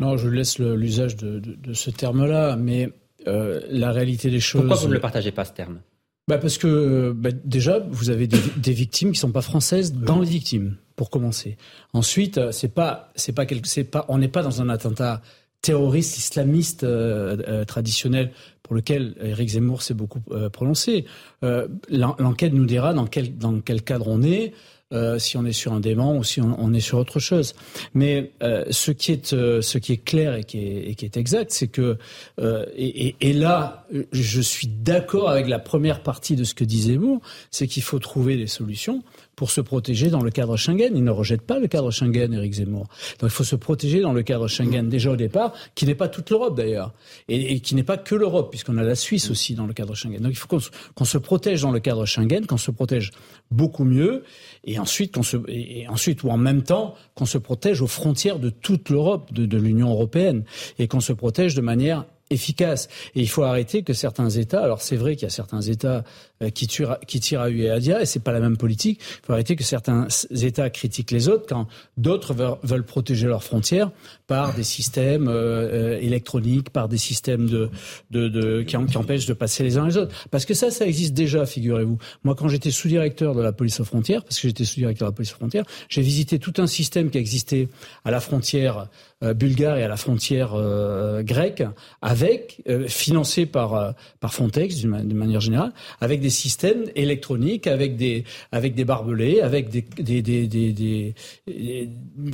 Non, 0.00 0.16
je 0.16 0.28
laisse 0.28 0.58
l'usage 0.58 1.16
de, 1.16 1.38
de, 1.38 1.54
de, 1.54 1.72
ce 1.74 1.90
terme-là, 1.90 2.56
mais 2.56 2.90
euh, 3.26 3.60
la 3.68 3.92
réalité 3.92 4.30
des 4.30 4.40
choses. 4.40 4.62
Pourquoi 4.62 4.76
vous 4.78 4.88
ne 4.88 4.94
le 4.94 5.00
partagez 5.00 5.30
pas 5.30 5.44
ce 5.44 5.52
terme? 5.52 5.80
Bah 6.26 6.38
parce 6.38 6.56
que 6.56 7.12
bah 7.14 7.30
déjà, 7.44 7.80
vous 7.90 8.08
avez 8.08 8.26
des, 8.26 8.38
des 8.56 8.72
victimes 8.72 9.12
qui 9.12 9.18
sont 9.18 9.30
pas 9.30 9.42
françaises 9.42 9.92
dans 9.92 10.20
les 10.20 10.28
victimes, 10.28 10.76
pour 10.96 11.10
commencer. 11.10 11.58
Ensuite, 11.92 12.50
c'est 12.50 12.72
pas, 12.72 13.12
c'est 13.14 13.32
pas, 13.32 13.44
c'est 13.64 13.84
pas, 13.84 14.06
on 14.08 14.18
n'est 14.18 14.28
pas 14.28 14.42
dans 14.42 14.62
un 14.62 14.70
attentat 14.70 15.20
terroriste 15.64 16.18
islamiste 16.18 16.84
euh, 16.84 17.38
euh, 17.48 17.64
traditionnel 17.64 18.32
pour 18.62 18.74
lequel 18.74 19.14
Éric 19.22 19.48
Zemmour 19.48 19.82
s'est 19.82 19.94
beaucoup 19.94 20.20
euh, 20.30 20.50
prononcé. 20.50 21.06
L'enquête 21.88 22.52
nous 22.52 22.66
dira 22.66 22.92
dans 22.92 23.06
quel, 23.06 23.36
dans 23.36 23.60
quel 23.60 23.82
cadre 23.82 24.08
on 24.08 24.22
est, 24.22 24.52
euh, 24.92 25.18
si 25.18 25.36
on 25.38 25.44
est 25.44 25.52
sur 25.52 25.72
un 25.72 25.80
dément 25.80 26.16
ou 26.16 26.22
si 26.22 26.40
on, 26.40 26.54
on 26.58 26.72
est 26.74 26.80
sur 26.80 26.98
autre 26.98 27.18
chose. 27.18 27.54
Mais 27.94 28.32
euh, 28.42 28.64
ce, 28.70 28.90
qui 28.90 29.12
est, 29.12 29.32
euh, 29.32 29.62
ce 29.62 29.78
qui 29.78 29.92
est 29.92 30.04
clair 30.04 30.34
et 30.34 30.44
qui 30.44 30.58
est, 30.58 30.90
et 30.90 30.94
qui 30.94 31.04
est 31.04 31.16
exact, 31.16 31.50
c'est 31.50 31.68
que, 31.68 31.96
et, 32.76 33.08
et, 33.08 33.16
et, 33.20 33.32
là, 33.32 33.86
je 34.12 34.40
suis 34.40 34.68
d'accord 34.68 35.30
avec 35.30 35.48
la 35.48 35.58
première 35.58 36.02
partie 36.02 36.36
de 36.36 36.44
ce 36.44 36.54
que 36.54 36.64
dit 36.64 36.82
Zemmour, 36.82 37.20
c'est 37.50 37.66
qu'il 37.66 37.82
faut 37.82 37.98
trouver 37.98 38.36
des 38.36 38.46
solutions 38.46 39.02
pour 39.36 39.50
se 39.50 39.60
protéger 39.60 40.08
dans 40.08 40.22
le 40.22 40.30
cadre 40.30 40.56
Schengen. 40.56 40.92
Il 40.94 41.04
ne 41.04 41.10
rejette 41.10 41.42
pas 41.42 41.58
le 41.58 41.66
cadre 41.66 41.90
Schengen, 41.90 42.32
Éric 42.32 42.54
Zemmour. 42.54 42.86
Donc 43.20 43.30
il 43.30 43.34
faut 43.34 43.44
se 43.44 43.56
protéger 43.56 44.00
dans 44.00 44.12
le 44.12 44.22
cadre 44.22 44.48
Schengen 44.48 44.88
déjà 44.88 45.10
au 45.10 45.16
départ, 45.16 45.52
qui 45.74 45.86
n'est 45.86 45.94
pas 45.94 46.08
toute 46.08 46.30
l'Europe 46.30 46.56
d'ailleurs, 46.56 46.92
et, 47.28 47.60
qui 47.60 47.74
n'est 47.74 47.82
pas 47.82 47.96
que 47.96 48.14
l'Europe, 48.14 48.50
puisqu'on 48.50 48.76
a 48.76 48.82
la 48.82 48.94
Suisse 48.94 49.30
aussi 49.30 49.54
dans 49.54 49.66
le 49.66 49.72
cadre 49.72 49.94
Schengen. 49.94 50.20
Donc 50.20 50.32
il 50.32 50.36
faut 50.36 50.48
qu'on 50.48 51.04
se 51.04 51.18
protège 51.18 51.62
dans 51.62 51.72
le 51.72 51.80
cadre 51.80 52.06
Schengen, 52.06 52.46
qu'on 52.46 52.56
se 52.56 52.70
protège 52.70 53.10
beaucoup 53.50 53.84
mieux, 53.84 54.24
et 54.64 54.78
ensuite, 54.78 55.14
qu'on 55.14 55.22
se, 55.22 55.36
et 55.48 55.86
ensuite 55.88 56.22
ou 56.22 56.30
en 56.30 56.36
même 56.36 56.62
temps 56.62 56.94
qu'on 57.14 57.26
se 57.26 57.38
protège 57.38 57.80
aux 57.82 57.86
frontières 57.86 58.38
de 58.38 58.50
toute 58.50 58.90
l'Europe, 58.90 59.32
de, 59.32 59.58
l'Union 59.58 59.90
européenne, 59.90 60.44
et 60.78 60.88
qu'on 60.88 61.00
se 61.00 61.12
protège 61.12 61.54
de 61.54 61.60
manière 61.60 62.04
efficace. 62.30 62.88
Et 63.14 63.20
il 63.20 63.28
faut 63.28 63.42
arrêter 63.42 63.82
que 63.82 63.92
certains 63.92 64.30
États, 64.30 64.62
alors 64.62 64.82
c'est 64.82 64.96
vrai 64.96 65.14
qu'il 65.14 65.24
y 65.24 65.26
a 65.26 65.30
certains 65.30 65.60
États 65.60 66.04
qui, 66.50 66.66
tirent, 66.66 66.98
qui 67.06 67.20
tirent 67.20 67.40
à 67.40 67.50
et 67.50 67.70
à 67.70 67.80
Dia, 67.80 68.02
et 68.02 68.06
c'est 68.06 68.22
pas 68.22 68.32
la 68.32 68.40
même 68.40 68.56
politique. 68.56 69.00
Il 69.00 69.26
faut 69.26 69.32
arrêter 69.32 69.56
que 69.56 69.64
certains 69.64 70.08
États 70.30 70.70
critiquent 70.70 71.10
les 71.10 71.28
autres 71.28 71.46
quand 71.48 71.66
d'autres 71.96 72.34
veulent 72.62 72.84
protéger 72.84 73.26
leurs 73.26 73.42
frontières 73.42 73.90
par 74.26 74.54
des 74.54 74.62
systèmes 74.62 75.28
euh, 75.28 75.34
euh, 75.94 75.98
électroniques, 76.00 76.70
par 76.70 76.88
des 76.88 76.98
systèmes 76.98 77.48
de, 78.10 78.62
qui, 78.62 78.76
empêchent 78.76 79.26
de 79.26 79.34
passer 79.34 79.62
les 79.62 79.76
uns 79.76 79.86
les 79.86 79.96
autres. 79.96 80.14
Parce 80.30 80.44
que 80.44 80.54
ça, 80.54 80.70
ça 80.70 80.86
existe 80.86 81.14
déjà, 81.14 81.46
figurez-vous. 81.46 81.98
Moi, 82.24 82.34
quand 82.34 82.48
j'étais 82.48 82.70
sous-directeur 82.70 83.34
de 83.34 83.42
la 83.42 83.52
police 83.52 83.80
aux 83.80 83.84
frontières, 83.84 84.22
parce 84.24 84.40
que 84.40 84.48
j'étais 84.48 84.64
sous-directeur 84.64 85.08
de 85.08 85.12
la 85.12 85.16
police 85.16 85.32
aux 85.32 85.36
frontières, 85.36 85.64
j'ai 85.88 86.02
visité 86.02 86.38
tout 86.38 86.54
un 86.58 86.66
système 86.66 87.10
qui 87.10 87.18
existait 87.18 87.68
à 88.04 88.10
la 88.10 88.20
frontière 88.20 88.88
bulgare 89.22 89.78
et 89.78 89.82
à 89.82 89.88
la 89.88 89.96
frontière 89.96 90.54
grecque, 91.22 91.62
avec 92.02 92.62
financé 92.88 93.46
par 93.46 93.94
par 94.20 94.34
Frontex 94.34 94.76
d'une 94.76 95.14
manière 95.14 95.40
générale, 95.40 95.72
avec 96.00 96.20
des 96.20 96.30
systèmes 96.34 96.84
électroniques, 96.94 97.66
avec 97.66 97.96
des 97.96 98.24
avec 98.52 98.74
des 98.74 98.84
barbelés, 98.84 99.40
avec 99.40 99.70
des 99.70 99.84
des 99.98 100.20
des, 100.20 100.46
des, 100.46 100.72
des, 100.72 101.14
des 101.46 101.88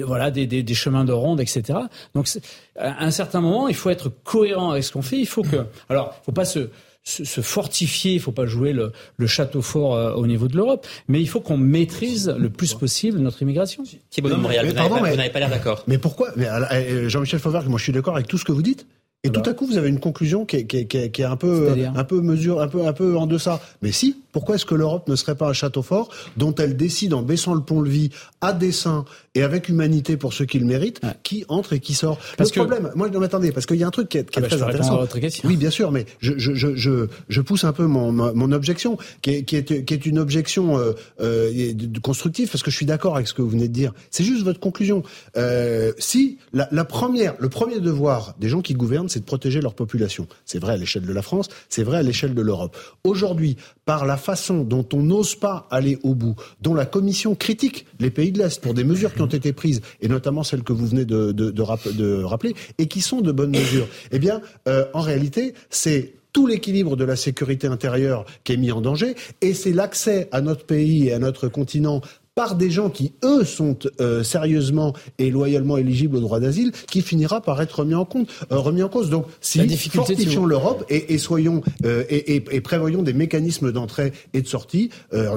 voilà 0.04 0.30
des, 0.30 0.46
des, 0.46 0.74
chemins 0.74 1.04
de 1.04 1.12
ronde, 1.12 1.40
etc. 1.40 1.78
Donc 2.14 2.28
à 2.76 3.04
un 3.04 3.10
certain 3.12 3.40
moment, 3.40 3.68
il 3.68 3.76
faut 3.76 3.90
être 3.90 4.10
cohérent 4.24 4.72
avec 4.72 4.82
ce 4.84 4.92
qu'on 4.92 5.02
fait. 5.02 5.18
Il 5.18 5.26
faut 5.26 5.42
que 5.42 5.66
alors, 5.88 6.16
il 6.20 6.24
faut 6.24 6.32
pas 6.32 6.44
se 6.44 6.68
se, 7.04 7.40
fortifier, 7.40 8.14
il 8.14 8.20
faut 8.20 8.32
pas 8.32 8.46
jouer 8.46 8.72
le, 8.72 8.92
le 9.16 9.26
château 9.26 9.62
fort 9.62 9.94
euh, 9.94 10.12
au 10.14 10.26
niveau 10.26 10.48
de 10.48 10.56
l'Europe, 10.56 10.86
mais 11.08 11.20
il 11.20 11.28
faut 11.28 11.40
qu'on 11.40 11.56
maîtrise 11.56 12.34
le 12.36 12.50
plus 12.50 12.74
possible 12.74 13.18
notre 13.18 13.42
immigration. 13.42 13.82
Thibault 14.10 14.28
vous 14.28 14.42
n'avez 14.42 14.72
pas, 14.72 14.88
pas 14.88 15.38
l'air 15.38 15.50
d'accord. 15.50 15.82
Mais 15.86 15.98
pourquoi? 15.98 16.28
Euh, 16.38 17.08
Jean-Michel 17.08 17.40
Fauvergue, 17.40 17.68
moi 17.68 17.78
je 17.78 17.84
suis 17.84 17.92
d'accord 17.92 18.14
avec 18.14 18.28
tout 18.28 18.38
ce 18.38 18.44
que 18.44 18.52
vous 18.52 18.62
dites. 18.62 18.86
Et 19.22 19.28
tout 19.28 19.42
à 19.44 19.52
coup, 19.52 19.66
vous 19.66 19.76
avez 19.76 19.90
une 19.90 20.00
conclusion 20.00 20.46
qui 20.46 20.56
est, 20.56 20.64
qui 20.64 20.78
est, 20.78 21.10
qui 21.10 21.20
est, 21.20 21.24
un 21.24 21.36
peu, 21.36 21.68
un 21.94 22.04
peu 22.04 22.22
mesure, 22.22 22.62
un 22.62 22.68
peu, 22.68 22.86
un 22.86 22.94
peu 22.94 23.18
en 23.18 23.26
deçà. 23.26 23.60
Mais 23.82 23.92
si, 23.92 24.16
pourquoi 24.32 24.54
est-ce 24.54 24.64
que 24.64 24.74
l'Europe 24.74 25.08
ne 25.08 25.16
serait 25.16 25.34
pas 25.34 25.46
un 25.46 25.52
château 25.52 25.82
fort 25.82 26.08
dont 26.38 26.54
elle 26.54 26.74
décide 26.74 27.12
en 27.12 27.20
baissant 27.20 27.52
le 27.52 27.60
pont-levis 27.60 28.08
à 28.40 28.54
dessein 28.54 29.04
et 29.34 29.42
avec 29.42 29.68
humanité 29.68 30.16
pour 30.16 30.32
ceux 30.32 30.44
qui 30.44 30.58
le 30.58 30.66
méritent, 30.66 31.00
qui 31.22 31.44
entre 31.48 31.74
et 31.74 31.80
qui 31.80 31.94
sort 31.94 32.18
Parce 32.36 32.54
Le 32.54 32.62
problème, 32.62 32.90
moi, 32.96 33.08
non, 33.08 33.22
attendez, 33.22 33.52
parce 33.52 33.64
qu'il 33.64 33.76
y 33.76 33.84
a 33.84 33.86
un 33.86 33.92
truc 33.92 34.08
qui 34.08 34.18
est, 34.18 34.28
qui 34.28 34.38
est 34.38 34.42
ah 34.42 34.48
bah, 34.48 34.48
très 34.48 34.62
intéressant. 34.62 34.96
À 34.96 35.00
votre 35.00 35.18
question. 35.20 35.48
Oui, 35.48 35.56
bien 35.56 35.70
sûr, 35.70 35.92
mais 35.92 36.06
je, 36.18 36.32
je, 36.36 36.52
je, 36.54 37.06
je, 37.28 37.40
pousse 37.40 37.62
un 37.62 37.72
peu 37.72 37.86
mon, 37.86 38.10
mon 38.12 38.52
objection, 38.52 38.98
qui 39.22 39.30
est, 39.30 39.42
qui 39.44 39.56
est, 39.56 39.84
qui 39.84 39.94
est 39.94 40.06
une 40.06 40.18
objection 40.18 40.78
euh, 40.78 40.92
euh, 41.20 41.72
constructive, 42.02 42.50
parce 42.50 42.64
que 42.64 42.72
je 42.72 42.76
suis 42.76 42.86
d'accord 42.86 43.14
avec 43.14 43.28
ce 43.28 43.34
que 43.34 43.42
vous 43.42 43.50
venez 43.50 43.68
de 43.68 43.72
dire. 43.72 43.92
C'est 44.10 44.24
juste 44.24 44.42
votre 44.42 44.58
conclusion. 44.58 45.04
Euh, 45.36 45.92
si 45.98 46.38
la, 46.52 46.68
la 46.72 46.84
première, 46.84 47.34
le 47.38 47.48
premier 47.48 47.78
devoir 47.78 48.34
des 48.40 48.48
gens 48.48 48.62
qui 48.62 48.74
gouvernent, 48.74 49.08
c'est 49.08 49.20
de 49.20 49.24
protéger 49.24 49.60
leur 49.60 49.74
population. 49.74 50.26
C'est 50.44 50.58
vrai 50.58 50.72
à 50.72 50.76
l'échelle 50.76 51.06
de 51.06 51.12
la 51.12 51.22
France, 51.22 51.48
c'est 51.68 51.84
vrai 51.84 51.98
à 51.98 52.02
l'échelle 52.02 52.34
de 52.34 52.42
l'Europe. 52.42 52.76
Aujourd'hui, 53.04 53.56
par 53.84 54.06
la 54.06 54.16
façon 54.16 54.64
dont 54.64 54.86
on 54.92 55.02
n'ose 55.02 55.36
pas 55.36 55.68
aller 55.70 55.98
au 56.02 56.14
bout, 56.14 56.34
dont 56.60 56.74
la 56.74 56.86
Commission 56.86 57.36
critique 57.36 57.86
les 58.00 58.10
pays 58.10 58.32
de 58.32 58.38
l'Est 58.38 58.60
pour 58.60 58.74
des 58.74 58.84
mesures 58.84 59.14
qui 59.20 59.34
ont 59.34 59.38
été 59.38 59.52
prises, 59.52 59.82
et 60.00 60.08
notamment 60.08 60.42
celles 60.42 60.62
que 60.62 60.72
vous 60.72 60.86
venez 60.86 61.04
de, 61.04 62.22
rappeler, 62.22 62.54
et 62.78 62.86
qui 62.86 63.02
sont 63.02 63.20
de 63.20 63.32
bonnes 63.32 63.50
mesures, 63.50 63.86
eh 64.12 64.18
bien, 64.18 64.40
euh, 64.66 64.86
en 64.94 65.00
réalité, 65.00 65.54
c'est 65.68 66.14
tout 66.32 66.46
l'équilibre 66.46 66.96
de 66.96 67.04
la 67.04 67.16
sécurité 67.16 67.66
intérieure 67.66 68.24
qui 68.44 68.52
est 68.52 68.56
mis 68.56 68.72
en 68.72 68.80
danger, 68.80 69.14
et 69.40 69.52
c'est 69.52 69.72
l'accès 69.72 70.28
à 70.32 70.40
notre 70.40 70.64
pays 70.64 71.08
et 71.08 71.12
à 71.12 71.18
notre 71.18 71.48
continent 71.48 72.00
par 72.34 72.54
des 72.54 72.70
gens 72.70 72.90
qui, 72.90 73.12
eux, 73.24 73.44
sont 73.44 73.76
euh, 74.00 74.22
sérieusement 74.22 74.94
et 75.18 75.30
loyalement 75.30 75.76
éligibles 75.76 76.16
au 76.16 76.20
droit 76.20 76.40
d'asile, 76.40 76.72
qui 76.88 77.02
finira 77.02 77.40
par 77.40 77.60
être 77.60 77.80
remis 77.80 77.94
en 77.94 78.04
compte, 78.04 78.28
euh, 78.52 78.58
remis 78.58 78.82
en 78.82 78.88
cause. 78.88 79.10
Donc, 79.10 79.26
si 79.40 79.68
fortifions 79.90 80.46
l'Europe 80.46 80.84
et, 80.88 81.12
et, 81.12 81.18
soyons 81.18 81.62
euh, 81.84 82.04
et, 82.08 82.36
et, 82.36 82.60
prévoyons 82.60 83.02
des 83.02 83.12
mécanismes 83.12 83.72
d'entrée 83.72 84.12
et 84.32 84.42
de 84.42 84.46
sortie, 84.46 84.90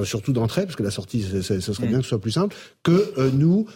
surtout 0.04 0.32
d'entrée, 0.32 0.64
parce 0.64 0.76
que 0.76 0.82
la 0.82 0.90
sortie, 0.90 1.22
ce 1.22 1.60
serait 1.60 1.86
mm. 1.86 1.88
bien 1.88 1.98
que 1.98 2.04
ce 2.04 2.10
soit 2.10 2.20
plus 2.20 2.30
simple, 2.30 2.54
que 2.82 3.30
nous 3.32 3.66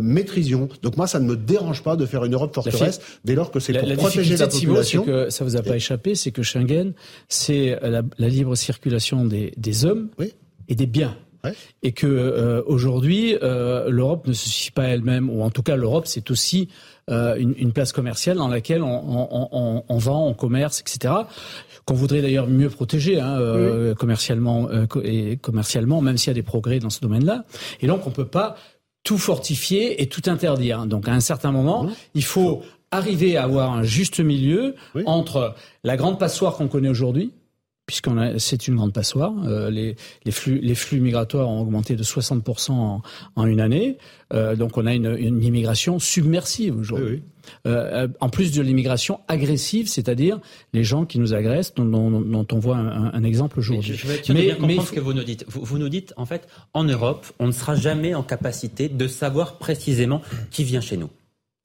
maîtrisions. 0.00 0.68
Donc 0.82 0.96
moi, 0.96 1.06
ça 1.06 1.20
ne 1.20 1.26
me 1.26 1.36
dérange 1.36 1.82
pas 1.82 1.96
de 1.96 2.06
faire 2.06 2.24
une 2.24 2.34
Europe 2.34 2.54
forteresse 2.54 3.00
dès 3.24 3.34
lors 3.34 3.50
que 3.50 3.60
c'est 3.60 3.72
pour 3.72 3.92
protéger 3.96 4.36
la 4.36 4.46
population. 4.46 5.04
que 5.04 5.30
ça 5.30 5.44
vous 5.44 5.56
a 5.56 5.62
pas 5.62 5.76
échappé, 5.76 6.14
c'est 6.14 6.30
que 6.30 6.42
Schengen, 6.42 6.92
c'est 7.28 7.78
la, 7.82 8.28
libre 8.28 8.54
circulation 8.54 9.24
des, 9.24 9.52
des 9.56 9.84
hommes 9.84 10.08
et 10.68 10.74
des 10.74 10.86
biens. 10.86 11.16
Et 11.82 11.92
que 11.92 12.06
euh, 12.06 12.62
aujourd'hui, 12.66 13.36
euh, 13.42 13.90
l'Europe 13.90 14.26
ne 14.26 14.32
se 14.32 14.48
suffit 14.48 14.70
pas 14.70 14.84
elle-même, 14.84 15.30
ou 15.30 15.42
en 15.42 15.50
tout 15.50 15.62
cas 15.62 15.76
l'Europe, 15.76 16.06
c'est 16.06 16.30
aussi 16.30 16.68
euh, 17.10 17.36
une, 17.36 17.54
une, 17.58 17.72
place 17.72 17.92
commerciale 17.92 18.36
dans 18.36 18.48
laquelle 18.48 18.82
on, 18.82 18.88
on, 18.88 19.48
on, 19.52 19.84
on, 19.88 19.98
vend, 19.98 20.26
on 20.26 20.34
commerce, 20.34 20.80
etc. 20.80 21.14
Qu'on 21.84 21.94
voudrait 21.94 22.22
d'ailleurs 22.22 22.48
mieux 22.48 22.70
protéger 22.70 23.20
hein, 23.20 23.94
commercialement 23.98 24.68
et 25.02 25.36
commercialement, 25.36 26.00
même 26.00 26.16
s'il 26.16 26.28
y 26.28 26.30
a 26.30 26.34
des 26.34 26.42
progrès 26.42 26.78
dans 26.78 26.88
ce 26.88 27.00
domaine-là. 27.00 27.44
Et 27.82 27.86
donc 27.86 28.06
on 28.06 28.10
peut 28.10 28.26
pas 28.26 28.56
tout 29.02 29.18
fortifier 29.18 30.00
et 30.00 30.08
tout 30.08 30.22
interdire. 30.26 30.86
Donc 30.86 31.08
à 31.08 31.12
un 31.12 31.20
certain 31.20 31.52
moment, 31.52 31.86
il 32.14 32.24
faut 32.24 32.62
arriver 32.90 33.36
à 33.36 33.44
avoir 33.44 33.72
un 33.72 33.82
juste 33.82 34.20
milieu 34.20 34.74
entre 35.04 35.54
la 35.82 35.96
grande 35.96 36.18
passoire 36.18 36.56
qu'on 36.56 36.68
connaît 36.68 36.88
aujourd'hui, 36.88 37.32
puisqu'on 37.86 38.38
c'est 38.38 38.66
une 38.66 38.76
grande 38.76 38.92
passoire. 38.92 39.32
Euh, 39.46 39.70
les, 39.70 39.96
les, 40.24 40.32
flux, 40.32 40.58
les 40.60 40.74
flux 40.74 41.00
migratoires 41.00 41.48
ont 41.48 41.60
augmenté 41.60 41.96
de 41.96 42.02
60% 42.02 42.72
en, 42.72 43.02
en, 43.36 43.46
une 43.46 43.60
année. 43.60 43.98
Euh, 44.32 44.56
donc 44.56 44.78
on 44.78 44.86
a 44.86 44.94
une, 44.94 45.14
une 45.18 45.42
immigration 45.42 45.98
submersive 45.98 46.76
aujourd'hui. 46.76 47.22
Euh, 47.66 48.08
en 48.20 48.30
plus 48.30 48.52
de 48.52 48.62
l'immigration 48.62 49.20
agressive, 49.28 49.86
c'est-à-dire 49.86 50.40
les 50.72 50.82
gens 50.82 51.04
qui 51.04 51.18
nous 51.18 51.34
agressent, 51.34 51.74
dont, 51.74 51.84
dont, 51.84 52.20
dont 52.22 52.46
on 52.52 52.58
voit 52.58 52.76
un, 52.76 53.12
un 53.12 53.22
exemple 53.22 53.58
aujourd'hui. 53.58 53.92
Je 53.94 54.06
sûr 54.22 54.34
mais, 54.34 54.46
bien 54.46 54.54
comprendre 54.54 54.86
ce 54.86 54.92
que 54.92 55.00
vous 55.00 55.12
nous 55.12 55.24
dites. 55.24 55.44
Vous, 55.48 55.62
vous 55.62 55.78
nous 55.78 55.90
dites, 55.90 56.14
en 56.16 56.24
fait, 56.24 56.48
en 56.72 56.84
Europe, 56.84 57.26
on 57.38 57.46
ne 57.46 57.52
sera 57.52 57.76
jamais 57.76 58.14
en 58.14 58.22
capacité 58.22 58.88
de 58.88 59.06
savoir 59.06 59.58
précisément 59.58 60.22
qui 60.50 60.64
vient 60.64 60.80
chez 60.80 60.96
nous. 60.96 61.10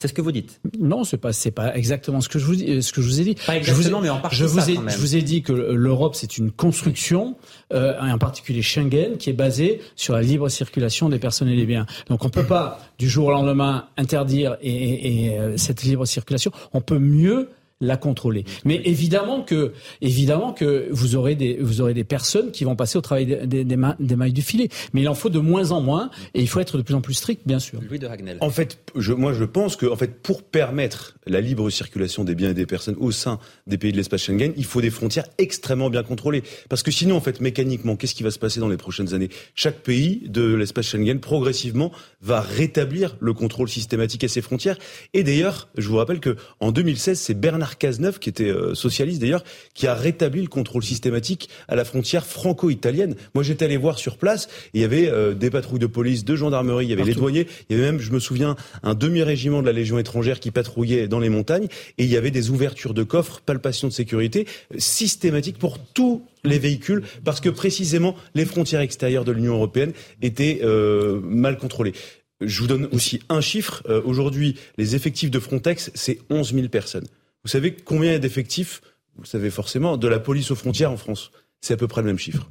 C'est 0.02 0.08
ce 0.08 0.14
que 0.14 0.22
vous 0.22 0.32
dites. 0.32 0.62
Non, 0.80 1.04
c'est 1.04 1.18
pas 1.18 1.34
c'est 1.34 1.52
pas 1.52 1.76
exactement 1.76 2.22
ce 2.22 2.30
que 2.30 2.40
je 2.40 2.46
vous 2.46 2.54
ce 2.56 2.94
que 2.94 3.02
je 3.02 3.08
vous 3.08 3.20
ai 3.20 3.24
dit. 3.26 3.36
Pas 3.46 3.58
exactement, 3.58 4.00
mais 4.00 4.08
en 4.08 4.20
partie 4.22 4.38
je 4.38 4.46
vous 4.46 4.62
ça, 4.62 4.70
ai 4.72 4.76
quand 4.76 4.84
même. 4.84 4.94
je 4.94 4.98
vous 4.98 5.18
ai 5.18 5.22
dit 5.22 5.42
que 5.42 5.52
l'Europe 5.52 6.16
c'est 6.16 6.38
une 6.38 6.52
construction, 6.52 7.36
euh, 7.74 8.00
en 8.00 8.18
particulier 8.18 8.62
Schengen, 8.62 9.18
qui 9.18 9.30
est 9.30 9.34
basée 9.34 9.82
sur 9.98 10.14
la 10.14 10.22
libre 10.22 10.48
circulation 10.48 11.10
des 11.10 11.20
personnes 11.20 11.50
et 11.50 11.56
des 11.58 11.66
biens. 11.66 11.86
Donc 12.08 12.24
on 12.24 12.30
peut 12.30 12.46
pas 12.46 12.80
du 12.98 13.10
jour 13.10 13.28
au 13.28 13.32
lendemain 13.32 13.90
interdire 13.98 14.56
et, 14.62 14.72
et, 14.72 15.26
et 15.26 15.38
euh, 15.38 15.58
cette 15.58 15.84
libre 15.84 16.06
circulation. 16.06 16.52
On 16.72 16.80
peut 16.80 17.00
mieux 17.00 17.50
la 17.82 17.96
contrôler. 17.96 18.44
Mais 18.66 18.82
évidemment 18.84 19.42
que, 19.42 19.74
évidemment 20.02 20.52
que 20.52 20.88
vous 20.92 21.16
aurez 21.16 21.36
des, 21.36 21.58
vous 21.62 21.80
aurez 21.80 21.94
des 21.94 22.04
personnes 22.04 22.52
qui 22.52 22.66
vont 22.66 22.76
passer 22.76 22.98
au 22.98 23.02
travail 23.02 23.26
des, 23.26 23.46
des, 23.46 23.64
des, 23.64 24.16
mailles 24.16 24.34
du 24.34 24.42
filet. 24.42 24.70
Mais 24.94 25.02
il 25.02 25.08
en 25.08 25.16
faut 25.16 25.30
de 25.30 25.40
moins 25.40 25.72
en 25.72 25.82
moins 25.82 26.10
et 26.34 26.42
il 26.42 26.48
faut 26.48 26.60
être 26.60 26.78
de 26.78 26.82
plus 26.82 26.96
en 26.96 27.02
plus 27.02 27.14
strict, 27.14 27.42
bien 27.46 27.60
sûr. 27.60 27.80
Louis 27.88 28.00
de 28.00 28.08
Ragnel. 28.08 28.38
En 28.42 28.50
fait, 28.50 28.80
je, 28.96 29.14
moi, 29.14 29.32
je 29.34 29.46
pense 29.46 29.78
que, 29.78 29.86
en 29.86 29.96
fait, 29.96 30.22
pour 30.22 30.44
permettre 30.44 31.16
la 31.26 31.40
libre 31.40 31.70
circulation 31.70 32.26
des 32.26 32.36
biens 32.36 32.50
et 32.50 32.54
des 32.54 32.66
personnes 32.66 32.98
au 33.00 33.12
sein 33.12 33.40
des 33.68 33.78
pays 33.78 33.92
de 33.92 33.98
l'espace 33.98 34.24
Schengen, 34.24 34.52
il 34.58 34.66
faut 34.66 34.82
des 34.82 34.90
frontières 34.90 35.28
extrêmement 35.38 35.90
bien 35.90 36.04
contrôlées. 36.04 36.44
Parce 36.68 36.84
que 36.84 36.92
sinon, 36.92 37.16
en 37.16 37.22
fait, 37.22 37.40
mécaniquement, 37.40 37.96
qu'est-ce 37.96 38.16
qui 38.16 38.24
va 38.24 38.32
se 38.32 38.40
passer 38.40 38.60
dans 38.60 38.68
les 38.68 38.78
prochaines 38.78 39.14
années? 39.14 39.30
Chaque 39.56 39.78
pays 39.78 40.24
de 40.28 40.54
l'espace 40.54 40.88
Schengen, 40.88 41.20
progressivement, 41.20 41.92
va 42.22 42.42
rétablir 42.42 43.16
le 43.22 43.34
contrôle 43.34 43.70
systématique 43.70 44.26
à 44.26 44.28
ses 44.28 44.42
frontières. 44.42 44.78
Et 45.14 45.24
d'ailleurs, 45.24 45.70
je 45.78 45.88
vous 45.88 45.98
rappelle 45.98 46.20
que 46.20 46.36
en 46.60 46.74
2016, 46.74 47.18
c'est 47.18 47.34
Bernard 47.34 47.69
Cazeneuve, 47.78 48.20
qui 48.20 48.30
était 48.30 48.50
euh, 48.50 48.74
socialiste 48.76 49.22
d'ailleurs, 49.22 49.44
qui 49.74 49.88
a 49.88 49.94
rétabli 49.94 50.42
le 50.42 50.48
contrôle 50.48 50.84
systématique 50.84 51.50
à 51.68 51.76
la 51.76 51.86
frontière 51.86 52.26
franco-italienne. 52.26 53.16
Moi, 53.36 53.44
j'étais 53.44 53.66
allé 53.66 53.78
voir 53.78 54.00
sur 54.00 54.18
place, 54.18 54.48
et 54.74 54.80
il 54.80 54.82
y 54.82 54.84
avait 54.84 55.10
euh, 55.10 55.34
des 55.34 55.50
patrouilles 55.50 55.80
de 55.80 55.88
police, 55.88 56.26
de 56.26 56.36
gendarmerie, 56.36 56.86
il 56.86 56.90
y 56.90 56.94
avait 56.94 57.04
les 57.04 57.14
douaniers, 57.14 57.48
il 57.70 57.78
y 57.78 57.80
avait 57.80 57.92
même, 57.92 58.00
je 58.00 58.12
me 58.12 58.20
souviens, 58.20 58.56
un 58.84 58.96
demi-régiment 58.96 59.62
de 59.62 59.68
la 59.68 59.74
Légion 59.74 60.00
étrangère 60.00 60.40
qui 60.40 60.52
patrouillait 60.52 61.08
dans 61.08 61.20
les 61.20 61.30
montagnes, 61.30 61.68
et 61.98 62.04
il 62.04 62.10
y 62.10 62.18
avait 62.18 62.32
des 62.32 62.50
ouvertures 62.50 62.94
de 62.94 63.04
coffres, 63.04 63.42
palpations 63.46 63.88
de 63.88 63.94
sécurité 63.94 64.48
systématiques 64.78 65.58
pour 65.58 65.80
tous 65.80 66.24
les 66.44 66.60
véhicules, 66.60 67.04
parce 67.24 67.42
que 67.42 67.50
précisément 67.50 68.16
les 68.36 68.46
frontières 68.46 68.82
extérieures 68.82 69.26
de 69.26 69.32
l'Union 69.32 69.54
européenne 69.54 69.94
étaient 70.22 70.62
euh, 70.64 71.20
mal 71.22 71.58
contrôlées. 71.58 71.94
Je 72.42 72.62
vous 72.62 72.68
donne 72.68 72.88
aussi 72.94 73.22
un 73.28 73.42
chiffre. 73.42 73.84
Aujourd'hui, 74.06 74.56
les 74.78 74.96
effectifs 74.96 75.30
de 75.30 75.40
Frontex, 75.40 75.92
c'est 75.94 76.20
11 76.30 76.54
000 76.54 76.68
personnes. 76.70 77.06
Vous 77.44 77.50
savez 77.50 77.74
combien 77.74 78.12
il 78.12 78.14
y 78.14 78.16
a 78.16 78.20
d'effectifs 78.20 78.82
Vous 79.16 79.24
le 79.24 79.28
savez 79.28 79.50
forcément, 79.50 79.98
de 79.98 80.08
la 80.08 80.20
police 80.20 80.52
aux 80.52 80.56
frontières 80.56 80.92
en 80.92 80.98
France? 80.98 81.32
C'est 81.62 81.74
à 81.74 81.78
peu 81.78 81.88
près 81.88 82.02
le 82.02 82.08
même 82.08 82.20
chiffre. 82.20 82.50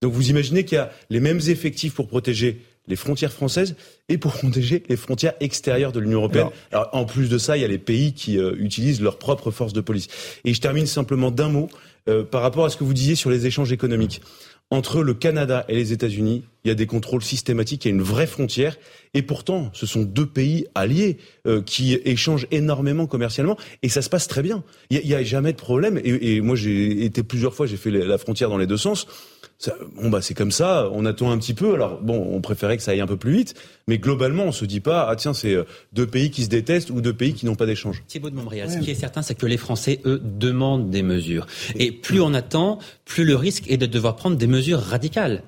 Donc 0.00 0.12
vous 0.12 0.30
imaginez 0.30 0.64
qu'il 0.64 0.76
y 0.76 0.80
a 0.80 0.90
les 1.10 1.20
mêmes 1.20 1.40
effectifs 1.46 1.94
pour 1.94 2.08
protéger 2.08 2.60
les 2.88 2.96
frontières 2.96 3.32
françaises 3.32 3.76
et 4.08 4.18
pour 4.18 4.32
protéger 4.32 4.82
les 4.88 4.96
frontières 4.96 5.34
extérieures 5.40 5.92
de 5.92 6.00
l'Union 6.00 6.18
européenne. 6.18 6.48
Alors, 6.72 6.88
en 6.92 7.04
plus 7.04 7.28
de 7.28 7.38
ça, 7.38 7.56
il 7.56 7.60
y 7.60 7.64
a 7.64 7.68
les 7.68 7.78
pays 7.78 8.12
qui 8.12 8.38
euh, 8.38 8.54
utilisent 8.58 9.00
leurs 9.00 9.18
propres 9.18 9.50
forces 9.52 9.72
de 9.72 9.80
police. 9.80 10.08
Et 10.44 10.52
je 10.52 10.60
termine 10.60 10.86
simplement 10.86 11.30
d'un 11.30 11.48
mot 11.48 11.68
euh, 12.08 12.24
par 12.24 12.42
rapport 12.42 12.64
à 12.64 12.70
ce 12.70 12.76
que 12.76 12.84
vous 12.84 12.94
disiez 12.94 13.14
sur 13.14 13.30
les 13.30 13.46
échanges 13.46 13.70
économiques. 13.72 14.20
Entre 14.72 15.02
le 15.02 15.12
Canada 15.12 15.66
et 15.68 15.74
les 15.74 15.92
États-Unis, 15.92 16.44
il 16.64 16.68
y 16.68 16.70
a 16.70 16.74
des 16.74 16.86
contrôles 16.86 17.22
systématiques, 17.22 17.84
il 17.84 17.88
y 17.88 17.90
a 17.90 17.94
une 17.94 18.00
vraie 18.00 18.26
frontière, 18.26 18.78
et 19.12 19.20
pourtant, 19.20 19.68
ce 19.74 19.84
sont 19.84 20.00
deux 20.00 20.24
pays 20.24 20.64
alliés 20.74 21.18
euh, 21.46 21.60
qui 21.60 21.92
échangent 21.92 22.46
énormément 22.50 23.06
commercialement, 23.06 23.58
et 23.82 23.90
ça 23.90 24.00
se 24.00 24.08
passe 24.08 24.28
très 24.28 24.40
bien. 24.40 24.64
Il 24.88 24.98
n'y 25.04 25.12
a, 25.12 25.22
jamais 25.22 25.52
de 25.52 25.58
problème. 25.58 26.00
Et, 26.02 26.36
et 26.36 26.40
moi, 26.40 26.56
j'ai 26.56 27.04
été 27.04 27.22
plusieurs 27.22 27.54
fois, 27.54 27.66
j'ai 27.66 27.76
fait 27.76 27.90
la 27.90 28.16
frontière 28.16 28.48
dans 28.48 28.56
les 28.56 28.66
deux 28.66 28.78
sens. 28.78 29.06
Bon 29.94 30.10
bah 30.10 30.20
c'est 30.22 30.34
comme 30.34 30.50
ça, 30.50 30.88
on 30.92 31.04
attend 31.04 31.30
un 31.30 31.38
petit 31.38 31.54
peu. 31.54 31.74
Alors 31.74 32.00
bon, 32.00 32.30
on 32.32 32.40
préférait 32.40 32.76
que 32.76 32.82
ça 32.82 32.90
aille 32.90 33.00
un 33.00 33.06
peu 33.06 33.16
plus 33.16 33.32
vite, 33.32 33.54
mais 33.86 33.98
globalement 33.98 34.44
on 34.44 34.52
se 34.52 34.64
dit 34.64 34.80
pas 34.80 35.06
ah 35.08 35.14
tiens 35.14 35.34
c'est 35.34 35.54
euh, 35.54 35.64
deux 35.92 36.06
pays 36.06 36.30
qui 36.30 36.42
se 36.42 36.48
détestent 36.48 36.90
ou 36.90 37.00
deux 37.00 37.12
pays 37.12 37.32
qui 37.32 37.46
n'ont 37.46 37.54
pas 37.54 37.66
d'échange. 37.66 38.02
Thibaut 38.08 38.30
de 38.30 38.34
Montréal, 38.34 38.70
ce 38.70 38.78
qui 38.78 38.90
est 38.90 38.96
certain 38.96 39.22
c'est 39.22 39.36
que 39.36 39.46
les 39.46 39.56
Français 39.56 40.00
eux 40.04 40.20
demandent 40.22 40.90
des 40.90 41.02
mesures. 41.02 41.46
Et 41.76 41.92
plus 41.92 42.20
on 42.20 42.34
attend, 42.34 42.78
plus 43.04 43.24
le 43.24 43.36
risque 43.36 43.70
est 43.70 43.76
de 43.76 43.86
devoir 43.86 44.16
prendre 44.16 44.36
des 44.36 44.48
mesures 44.48 44.61
radicales. 44.70 45.42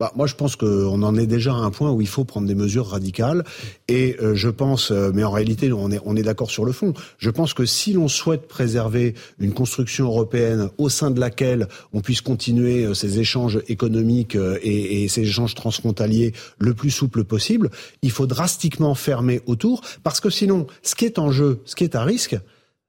Bah, 0.00 0.10
moi, 0.16 0.26
je 0.26 0.34
pense 0.34 0.56
qu'on 0.56 1.02
en 1.04 1.16
est 1.16 1.28
déjà 1.28 1.52
à 1.52 1.58
un 1.58 1.70
point 1.70 1.92
où 1.92 2.00
il 2.00 2.08
faut 2.08 2.24
prendre 2.24 2.48
des 2.48 2.56
mesures 2.56 2.88
radicales. 2.88 3.44
Et 3.86 4.16
euh, 4.20 4.34
je 4.34 4.48
pense, 4.48 4.90
euh, 4.90 5.12
mais 5.14 5.22
en 5.22 5.30
réalité, 5.30 5.72
on 5.72 5.88
est, 6.16 6.22
d'accord 6.22 6.50
sur 6.50 6.64
le 6.64 6.72
fond. 6.72 6.94
Je 7.18 7.30
pense 7.30 7.54
que 7.54 7.64
si 7.64 7.92
l'on 7.92 8.08
souhaite 8.08 8.48
préserver 8.48 9.14
une 9.38 9.54
construction 9.54 10.06
européenne 10.06 10.68
au 10.78 10.88
sein 10.88 11.12
de 11.12 11.20
laquelle 11.20 11.68
on 11.92 12.00
puisse 12.00 12.22
continuer 12.22 12.84
euh, 12.84 12.94
ces 12.94 13.20
échanges 13.20 13.62
économiques 13.68 14.36
et, 14.62 15.04
et, 15.04 15.08
ces 15.08 15.22
échanges 15.22 15.54
transfrontaliers 15.54 16.32
le 16.58 16.74
plus 16.74 16.90
souple 16.90 17.22
possible, 17.22 17.70
il 18.02 18.10
faut 18.10 18.26
drastiquement 18.26 18.96
fermer 18.96 19.42
autour, 19.46 19.80
parce 20.02 20.18
que 20.18 20.28
sinon, 20.28 20.66
ce 20.82 20.96
qui 20.96 21.04
est 21.04 21.20
en 21.20 21.30
jeu, 21.30 21.60
ce 21.66 21.76
qui 21.76 21.84
est 21.84 21.94
à 21.94 22.02
risque, 22.02 22.36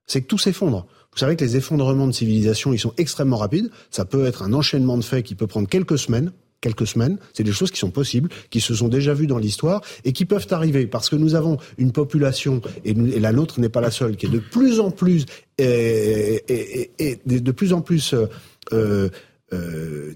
c'est 0.08 0.22
que 0.22 0.28
tout 0.28 0.40
s'effondre. 0.40 0.88
Vous 1.16 1.20
savez 1.20 1.38
que 1.38 1.46
les 1.46 1.56
effondrements 1.56 2.08
de 2.08 2.12
civilisation, 2.12 2.74
ils 2.74 2.80
sont 2.80 2.94
extrêmement 2.98 3.38
rapides. 3.38 3.72
Ça 3.90 4.04
peut 4.04 4.26
être 4.26 4.44
un 4.44 4.52
enchaînement 4.52 4.98
de 4.98 5.04
faits 5.04 5.26
qui 5.26 5.34
peut 5.34 5.48
prendre 5.48 5.68
quelques 5.68 5.98
semaines 5.98 6.32
quelques 6.62 6.88
semaines. 6.88 7.20
C'est 7.34 7.44
des 7.44 7.52
choses 7.52 7.70
qui 7.70 7.78
sont 7.78 7.92
possibles, 7.92 8.30
qui 8.50 8.60
se 8.60 8.74
sont 8.74 8.88
déjà 8.88 9.14
vues 9.14 9.28
dans 9.28 9.38
l'histoire 9.38 9.82
et 10.04 10.14
qui 10.14 10.26
peuvent 10.26 10.48
arriver 10.50 10.88
parce 10.88 11.10
que 11.10 11.16
nous 11.16 11.36
avons 11.36 11.58
une 11.78 11.92
population 11.92 12.60
et, 12.84 12.94
la 12.96 13.32
nôtre 13.34 13.60
n'est 13.60 13.70
pas 13.70 13.82
la 13.82 13.92
seule 13.92 14.16
qui 14.16 14.26
est 14.26 14.30
de 14.30 14.40
plus 14.40 14.80
en 14.80 14.90
plus 14.90 15.26
et, 15.60 16.44
de 17.26 17.52
plus 17.52 17.72
en 17.72 17.82
plus 17.82 18.16
euh, 18.74 19.10
euh, 19.54 20.14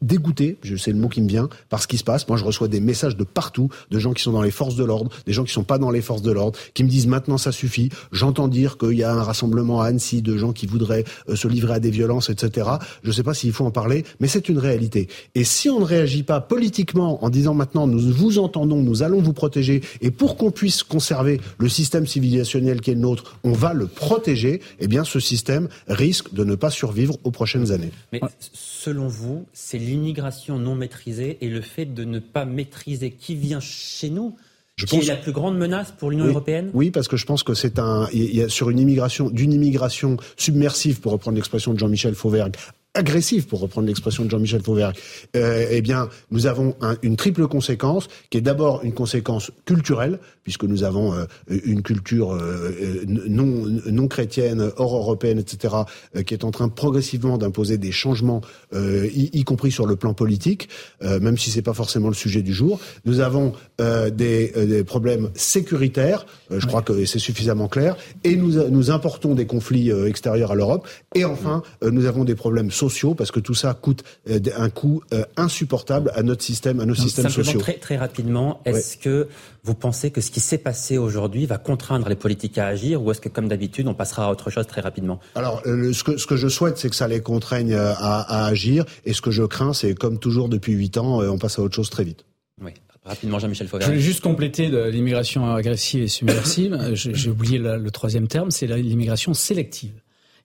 dégoûté, 0.00 0.56
je 0.62 0.76
sais 0.76 0.92
le 0.92 0.98
mot 0.98 1.08
qui 1.08 1.20
me 1.20 1.28
vient, 1.28 1.48
par 1.68 1.82
ce 1.82 1.86
qui 1.86 1.98
se 1.98 2.04
passe. 2.04 2.26
Moi, 2.28 2.38
je 2.38 2.44
reçois 2.44 2.68
des 2.68 2.80
messages 2.80 3.16
de 3.16 3.24
partout, 3.24 3.68
de 3.90 3.98
gens 3.98 4.14
qui 4.14 4.22
sont 4.22 4.32
dans 4.32 4.42
les 4.42 4.50
forces 4.50 4.76
de 4.76 4.84
l'ordre, 4.84 5.10
des 5.26 5.32
gens 5.32 5.44
qui 5.44 5.52
sont 5.52 5.64
pas 5.64 5.78
dans 5.78 5.90
les 5.90 6.00
forces 6.00 6.22
de 6.22 6.32
l'ordre, 6.32 6.58
qui 6.72 6.84
me 6.84 6.88
disent 6.88 7.06
maintenant 7.06 7.36
ça 7.36 7.52
suffit. 7.52 7.90
J'entends 8.10 8.48
dire 8.48 8.78
qu'il 8.78 8.94
y 8.94 9.02
a 9.02 9.12
un 9.12 9.22
rassemblement 9.22 9.82
à 9.82 9.86
Annecy 9.86 10.22
de 10.22 10.38
gens 10.38 10.52
qui 10.52 10.66
voudraient 10.66 11.04
euh, 11.28 11.36
se 11.36 11.48
livrer 11.48 11.74
à 11.74 11.80
des 11.80 11.90
violences, 11.90 12.30
etc. 12.30 12.66
Je 13.02 13.08
ne 13.08 13.12
sais 13.12 13.22
pas 13.22 13.34
s'il 13.34 13.52
faut 13.52 13.66
en 13.66 13.70
parler, 13.70 14.04
mais 14.20 14.28
c'est 14.28 14.48
une 14.48 14.58
réalité. 14.58 15.08
Et 15.34 15.44
si 15.44 15.68
on 15.68 15.80
ne 15.80 15.84
réagit 15.84 16.22
pas 16.22 16.40
politiquement 16.40 17.22
en 17.22 17.28
disant 17.28 17.52
maintenant 17.52 17.86
nous 17.86 18.00
vous 18.12 18.38
entendons, 18.38 18.82
nous 18.82 19.02
allons 19.02 19.20
vous 19.20 19.34
protéger, 19.34 19.82
et 20.00 20.10
pour 20.10 20.36
qu'on 20.36 20.50
puisse 20.50 20.82
conserver 20.82 21.40
le 21.58 21.68
système 21.68 22.06
civilisationnel 22.06 22.80
qui 22.80 22.92
est 22.92 22.94
le 22.94 23.00
nôtre, 23.00 23.38
on 23.44 23.52
va 23.52 23.74
le 23.74 23.86
protéger, 23.86 24.62
eh 24.80 24.86
bien 24.86 25.04
ce 25.04 25.20
système 25.20 25.68
risque 25.88 26.32
de 26.32 26.44
ne 26.44 26.54
pas 26.54 26.70
survivre 26.70 27.18
aux 27.24 27.30
prochaines 27.30 27.70
années. 27.70 27.92
Mais 28.12 28.20
selon 28.88 29.06
vous, 29.06 29.44
c'est 29.52 29.76
l'immigration 29.76 30.58
non 30.58 30.74
maîtrisée 30.74 31.36
et 31.42 31.48
le 31.48 31.60
fait 31.60 31.84
de 31.84 32.04
ne 32.04 32.20
pas 32.20 32.46
maîtriser 32.46 33.10
qui 33.10 33.34
vient 33.34 33.60
chez 33.60 34.08
nous 34.08 34.34
je 34.76 34.86
qui 34.86 34.96
est 34.96 35.04
la 35.06 35.16
plus 35.16 35.32
grande 35.32 35.58
menace 35.58 35.92
pour 35.98 36.10
l'Union 36.10 36.26
européenne? 36.26 36.70
Oui, 36.72 36.90
parce 36.90 37.08
que 37.08 37.16
je 37.16 37.26
pense 37.26 37.42
que 37.42 37.52
c'est 37.52 37.80
un, 37.80 38.08
il 38.12 38.34
y 38.34 38.42
a 38.42 38.48
sur 38.48 38.70
une 38.70 38.78
immigration, 38.78 39.28
d'une 39.28 39.52
immigration 39.52 40.16
submersive, 40.36 41.00
pour 41.00 41.12
reprendre 41.12 41.34
l'expression 41.34 41.74
de 41.74 41.78
Jean-Michel 41.78 42.14
Fauvergue, 42.14 42.54
agressive, 42.94 43.46
pour 43.46 43.60
reprendre 43.60 43.86
l'expression 43.86 44.24
de 44.24 44.30
Jean-Michel 44.30 44.62
Fauvergue, 44.62 44.96
euh, 45.36 45.66
eh 45.70 45.82
bien, 45.82 46.08
nous 46.30 46.46
avons 46.46 46.74
une 47.02 47.16
triple 47.16 47.46
conséquence, 47.46 48.08
qui 48.30 48.38
est 48.38 48.42
d'abord 48.42 48.82
une 48.82 48.92
conséquence 48.92 49.52
culturelle, 49.64 50.18
puisque 50.48 50.64
nous 50.64 50.82
avons 50.82 51.12
euh, 51.12 51.26
une 51.46 51.82
culture 51.82 52.32
euh, 52.32 52.74
euh, 52.80 53.04
non, 53.06 53.66
non 53.84 54.08
chrétienne, 54.08 54.70
hors 54.78 54.96
européenne, 54.96 55.38
etc., 55.38 55.74
qui 56.24 56.32
est 56.32 56.42
en 56.42 56.50
train 56.50 56.70
progressivement 56.70 57.36
d'imposer 57.36 57.76
des 57.76 57.92
changements, 57.92 58.40
y, 58.72 59.28
y, 59.38 59.44
compris 59.44 59.70
sur 59.70 59.86
le 59.86 59.96
plan 59.96 60.14
politique, 60.14 60.70
même 61.02 61.36
si 61.36 61.50
c'est 61.50 61.62
pas 61.62 61.74
forcément 61.74 62.08
le 62.08 62.14
sujet 62.14 62.42
du 62.42 62.54
jour. 62.54 62.80
Nous 63.04 63.20
avons 63.20 63.52
des, 63.78 64.52
des, 64.66 64.84
problèmes 64.84 65.28
sécuritaires, 65.34 66.24
je 66.50 66.66
crois 66.66 66.82
que 66.82 67.04
c'est 67.04 67.18
suffisamment 67.18 67.68
clair, 67.68 67.96
et 68.24 68.36
nous, 68.36 68.68
nous 68.70 68.90
importons 68.90 69.34
des 69.34 69.46
conflits 69.46 69.90
extérieurs 69.90 70.52
à 70.52 70.54
l'Europe, 70.54 70.88
et 71.14 71.24
enfin, 71.24 71.62
nous 71.82 72.06
avons 72.06 72.24
des 72.24 72.34
problèmes 72.34 72.70
sociaux, 72.78 73.14
parce 73.14 73.30
que 73.30 73.40
tout 73.40 73.54
ça 73.54 73.74
coûte 73.74 74.04
un 74.56 74.70
coût 74.70 75.02
insupportable 75.36 76.10
à 76.14 76.22
notre 76.22 76.42
système, 76.42 76.80
à 76.80 76.86
nos 76.86 76.94
systèmes 76.94 77.28
sociaux. 77.28 77.60
Très, 77.60 77.74
très 77.74 77.96
rapidement, 77.96 78.60
est-ce 78.64 78.96
que 78.96 79.28
vous 79.64 79.74
pensez 79.74 80.10
que 80.10 80.20
ce 80.20 80.30
qui 80.30 80.40
s'est 80.40 80.58
passé 80.58 80.98
aujourd'hui 80.98 81.46
va 81.46 81.58
contraindre 81.58 82.08
les 82.08 82.16
politiques 82.16 82.58
à 82.58 82.66
agir 82.66 83.02
ou 83.02 83.10
est-ce 83.10 83.20
que, 83.20 83.28
comme 83.28 83.48
d'habitude, 83.48 83.86
on 83.86 83.94
passera 83.94 84.26
à 84.26 84.30
autre 84.30 84.50
chose 84.50 84.66
très 84.66 84.80
rapidement? 84.80 85.20
Alors, 85.34 85.62
euh, 85.66 85.92
ce, 85.92 86.04
que, 86.04 86.16
ce 86.16 86.26
que 86.26 86.36
je 86.36 86.48
souhaite, 86.48 86.78
c'est 86.78 86.88
que 86.88 86.96
ça 86.96 87.08
les 87.08 87.20
contraigne 87.20 87.74
euh, 87.74 87.92
à, 87.98 88.46
agir. 88.46 88.84
Et 89.04 89.12
ce 89.12 89.20
que 89.20 89.30
je 89.30 89.42
crains, 89.42 89.72
c'est 89.72 89.94
comme 89.94 90.18
toujours 90.18 90.48
depuis 90.48 90.72
huit 90.72 90.96
ans, 90.96 91.20
euh, 91.20 91.28
on 91.28 91.38
passe 91.38 91.58
à 91.58 91.62
autre 91.62 91.74
chose 91.74 91.90
très 91.90 92.04
vite. 92.04 92.24
Oui. 92.62 92.72
Rapidement, 93.04 93.38
Jean-Michel 93.38 93.68
Fauvert. 93.68 93.86
Je 93.86 93.92
voulais 93.92 94.02
juste 94.02 94.22
compléter 94.22 94.68
l'immigration 94.90 95.54
agressive 95.54 96.02
et 96.02 96.08
submersive. 96.08 96.78
J'ai 96.94 97.30
oublié 97.30 97.58
le 97.58 97.90
troisième 97.90 98.28
terme, 98.28 98.50
c'est 98.50 98.66
l'immigration 98.66 99.32
sélective. 99.32 99.92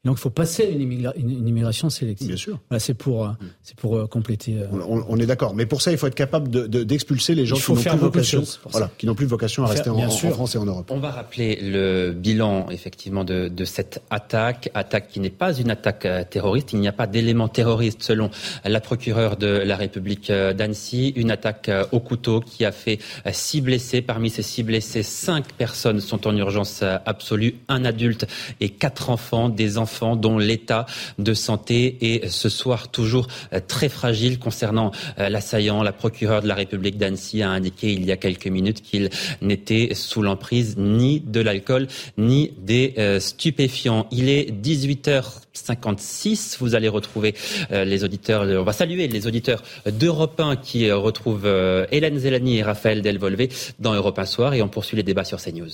Donc 0.06 0.18
il 0.18 0.22
faut 0.22 0.30
passer 0.30 0.66
à 0.66 0.68
une, 0.68 1.48
immigration 1.48 1.90
sélective. 1.90 2.28
Bien 2.28 2.36
sûr. 2.36 2.60
Voilà, 2.70 2.82
c'est 2.82 2.94
pour, 2.94 3.26
euh, 3.26 3.32
c'est 3.62 3.78
pour 3.78 3.96
euh, 3.96 4.06
compléter. 4.06 4.58
Euh, 4.58 4.68
on, 5.08 5.18
est 5.18 5.26
d'accord. 5.26 5.56
Mais 5.56 5.66
pour 5.66 5.82
ça, 5.82 5.94
il 5.94 5.98
faut 5.98 6.08
être 6.08 6.14
capable 6.14 6.50
d'expulser 6.86 7.36
de, 7.36 7.40
les 7.40 7.46
gens 7.46 7.56
qui 7.56 7.72
n'ont 7.72 7.78
plus 7.78 7.98
vocation, 7.98 8.44
voilà, 8.70 8.92
qui 8.98 9.06
n'ont 9.06 9.16
plus 9.16 9.26
vocation 9.26 9.64
à 9.64 9.68
rester 9.68 9.90
en, 9.90 10.10
France 10.10 10.56
et 10.56 10.58
en 10.58 10.66
Europe. 10.66 10.92
On 10.92 11.00
va 11.00 11.10
rappeler 11.10 11.58
le 11.62 12.12
bilan 12.12 12.70
effectivement 12.70 13.24
de, 13.24 13.48
de 13.48 13.64
cette 13.64 14.02
attaque, 14.10 14.70
attaque 14.74 15.08
qui 15.08 15.22
n'est 15.22 15.30
pas 15.30 15.54
une 15.54 15.72
attaque 15.72 16.06
terroriste. 16.30 16.74
Il 16.74 16.82
n'y 16.82 16.90
a 16.90 16.94
pas 16.94 17.08
d'éléments 17.08 17.48
terroristes 17.48 18.04
selon 18.04 18.30
la 18.66 18.82
procureure 18.82 19.38
de 19.38 19.48
la 19.48 19.78
République 19.78 20.30
d'Annecy. 20.30 21.14
Une 21.16 21.32
attaque 21.32 21.72
au 21.94 22.02
couteau 22.02 22.42
qui 22.42 22.66
a 22.66 22.74
fait 22.74 23.00
six 23.32 23.62
blessés. 23.62 24.02
Parmi 24.02 24.30
ces 24.30 24.44
six 24.44 24.64
blessés, 24.64 25.02
cinq 25.02 25.54
personnes 25.54 26.02
sont 26.02 26.28
en 26.28 26.36
urgence 26.36 26.84
absolue. 27.06 27.56
Un 27.70 27.86
adulte 27.86 28.28
et 28.60 28.68
quatre 28.68 29.10
enfants. 29.10 29.48
Des 29.48 29.78
enfants 29.78 29.93
dont 30.02 30.38
l'état 30.38 30.86
de 31.20 31.34
santé 31.34 31.98
est 32.02 32.30
ce 32.30 32.50
soir 32.50 32.90
toujours 32.90 33.28
euh, 33.54 33.60
très 33.66 33.90
fragile 33.90 34.40
concernant 34.40 34.92
euh, 35.20 35.30
l'assaillant. 35.30 35.84
La 35.84 35.94
procureure 35.94 36.42
de 36.42 36.48
la 36.48 36.56
République 36.56 36.98
d'Annecy 36.98 37.42
a 37.42 37.50
indiqué 37.50 37.94
il 37.94 38.06
y 38.06 38.12
a 38.12 38.18
quelques 38.18 38.48
minutes 38.48 38.82
qu'il 38.82 39.10
n'était 39.42 39.94
sous 39.94 40.22
l'emprise 40.22 40.76
ni 40.78 41.20
de 41.20 41.42
l'alcool 41.42 41.88
ni 42.18 42.52
des 42.58 42.94
euh, 42.98 43.20
stupéfiants. 43.20 44.08
Il 44.12 44.30
est 44.30 44.52
18h56. 44.52 46.58
Vous 46.60 46.76
allez 46.76 46.90
retrouver 46.90 47.36
les 47.72 48.04
auditeurs, 48.04 48.44
on 48.44 48.64
va 48.64 48.74
saluer 48.74 49.08
les 49.08 49.28
auditeurs 49.28 49.64
d'Europe 49.86 50.40
1 50.40 50.56
qui 50.58 50.92
retrouvent 50.92 51.48
Hélène 51.92 52.18
Zelani 52.18 52.58
et 52.58 52.64
Raphaël 52.64 53.02
Delvolvé 53.02 53.50
dans 53.80 53.94
Europe 53.94 54.20
1 54.20 54.26
Soir 54.26 54.54
et 54.54 54.62
on 54.62 54.70
poursuit 54.70 54.98
les 54.98 55.04
débats 55.04 55.24
sur 55.24 55.42
CNews. 55.42 55.70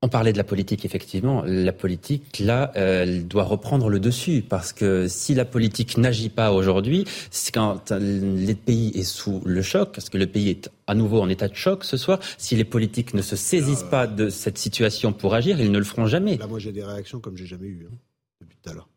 On 0.00 0.08
parlait 0.08 0.32
de 0.32 0.38
la 0.38 0.44
politique, 0.44 0.84
effectivement. 0.84 1.42
La 1.44 1.72
politique, 1.72 2.38
là, 2.38 2.70
elle 2.76 3.26
doit 3.26 3.42
reprendre 3.42 3.88
le 3.88 3.98
dessus 3.98 4.44
parce 4.48 4.72
que 4.72 5.08
si 5.08 5.34
la 5.34 5.44
politique 5.44 5.98
n'agit 5.98 6.28
pas 6.28 6.52
aujourd'hui, 6.52 7.04
c'est 7.32 7.52
quand 7.52 7.90
le 7.90 8.52
pays 8.54 8.92
est 8.94 9.02
sous 9.02 9.42
le 9.44 9.60
choc, 9.60 9.90
parce 9.92 10.08
que 10.08 10.16
le 10.16 10.28
pays 10.28 10.50
est 10.50 10.70
à 10.86 10.94
nouveau 10.94 11.20
en 11.20 11.28
état 11.28 11.48
de 11.48 11.56
choc 11.56 11.82
ce 11.82 11.96
soir. 11.96 12.20
Si 12.38 12.54
les 12.54 12.64
politiques 12.64 13.12
ne 13.12 13.22
se 13.22 13.34
saisissent 13.34 13.82
pas 13.82 14.06
de 14.06 14.28
cette 14.28 14.56
situation 14.56 15.12
pour 15.12 15.34
agir, 15.34 15.60
ils 15.60 15.72
ne 15.72 15.78
le 15.78 15.84
feront 15.84 16.06
jamais. 16.06 16.36
Là, 16.36 16.46
moi, 16.46 16.60
j'ai 16.60 16.70
des 16.70 16.84
réactions 16.84 17.18
comme 17.18 17.36
j'ai 17.36 17.46
jamais 17.46 17.66
eu 17.66 17.88
hein, 17.90 17.94
depuis 18.40 18.56
tout 18.62 18.70
à 18.70 18.74
l'heure, 18.74 18.88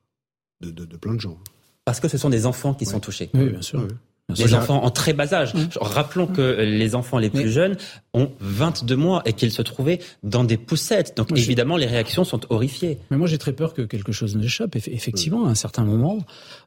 de, 0.61 0.69
de, 0.69 0.97
plein 0.97 1.15
de 1.15 1.19
gens. 1.19 1.39
Parce 1.83 1.99
que 1.99 2.09
ce 2.09 2.19
sont 2.19 2.29
des 2.29 2.45
enfants 2.45 2.75
qui 2.75 2.85
sont 2.85 2.99
touchés. 2.99 3.31
Oui, 3.33 3.49
bien 3.49 3.63
sûr. 3.63 3.87
Les 4.37 4.53
enfants 4.53 4.83
en 4.83 4.91
très 4.91 5.13
bas 5.13 5.33
âge. 5.33 5.53
Mmh. 5.53 5.67
Rappelons 5.79 6.27
que 6.27 6.41
les 6.61 6.95
enfants 6.95 7.17
les 7.17 7.29
plus 7.29 7.49
jeunes 7.49 7.77
ont 8.13 8.31
22 8.39 8.95
mois 8.95 9.21
et 9.25 9.33
qu'ils 9.33 9.51
se 9.51 9.61
trouvaient 9.61 9.99
dans 10.23 10.43
des 10.43 10.57
poussettes. 10.57 11.15
Donc 11.17 11.31
évidemment, 11.31 11.77
les 11.77 11.85
réactions 11.85 12.23
sont 12.23 12.41
horrifiées. 12.49 12.97
Mais 13.09 13.17
moi, 13.17 13.27
j'ai 13.27 13.37
très 13.37 13.53
peur 13.53 13.73
que 13.73 13.81
quelque 13.81 14.11
chose 14.11 14.35
n'échappe. 14.35 14.75
Effectivement, 14.75 15.47
à 15.47 15.49
un 15.49 15.55
certain 15.55 15.83
moment, 15.83 16.19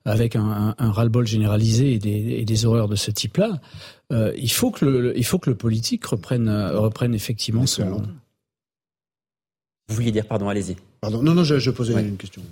avec 0.05 0.37
un, 0.37 0.75
un, 0.79 0.91
ras-le-bol 0.91 1.27
généralisé 1.27 1.95
et 1.95 1.99
des, 1.99 2.37
et 2.39 2.45
des, 2.45 2.65
horreurs 2.65 2.89
de 2.89 2.97
ce 2.97 3.11
type-là, 3.11 3.61
euh, 4.13 4.33
il, 4.37 4.51
faut 4.51 4.71
que 4.71 4.85
le, 4.85 5.19
il 5.19 5.25
faut 5.25 5.39
que 5.39 5.51
le 5.51 5.57
politique 5.57 6.05
reprenne, 6.07 6.49
reprenne 6.75 7.15
effectivement 7.15 7.67
son... 7.67 8.03
Vous 9.89 9.97
vouliez 9.97 10.13
dire, 10.13 10.27
pardon, 10.27 10.49
allez-y. 10.49 10.77
Pardon, 11.01 11.23
non, 11.23 11.35
non, 11.35 11.45
je, 11.45 11.59
je 11.59 11.71
posais 11.71 11.93
une 12.01 12.17
question. 12.17 12.43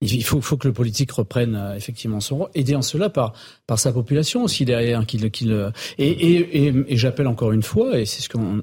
Il 0.00 0.24
faut, 0.24 0.40
que 0.40 0.68
le 0.68 0.74
politique 0.74 1.12
reprenne 1.12 1.54
euh, 1.54 1.76
effectivement 1.76 2.20
son 2.20 2.36
rôle, 2.36 2.48
aidé 2.54 2.74
en 2.74 2.82
cela 2.82 3.08
par, 3.10 3.34
sa 3.76 3.92
population 3.92 4.44
aussi 4.44 4.64
derrière. 4.64 5.06
Qu'il, 5.06 5.30
qu'il, 5.30 5.72
et, 5.98 6.96
j'appelle 6.96 7.26
encore 7.26 7.52
une 7.52 7.62
fois, 7.62 7.98
et 7.98 8.04
c'est 8.04 8.22
ce 8.22 8.28
qu'on 8.28 8.60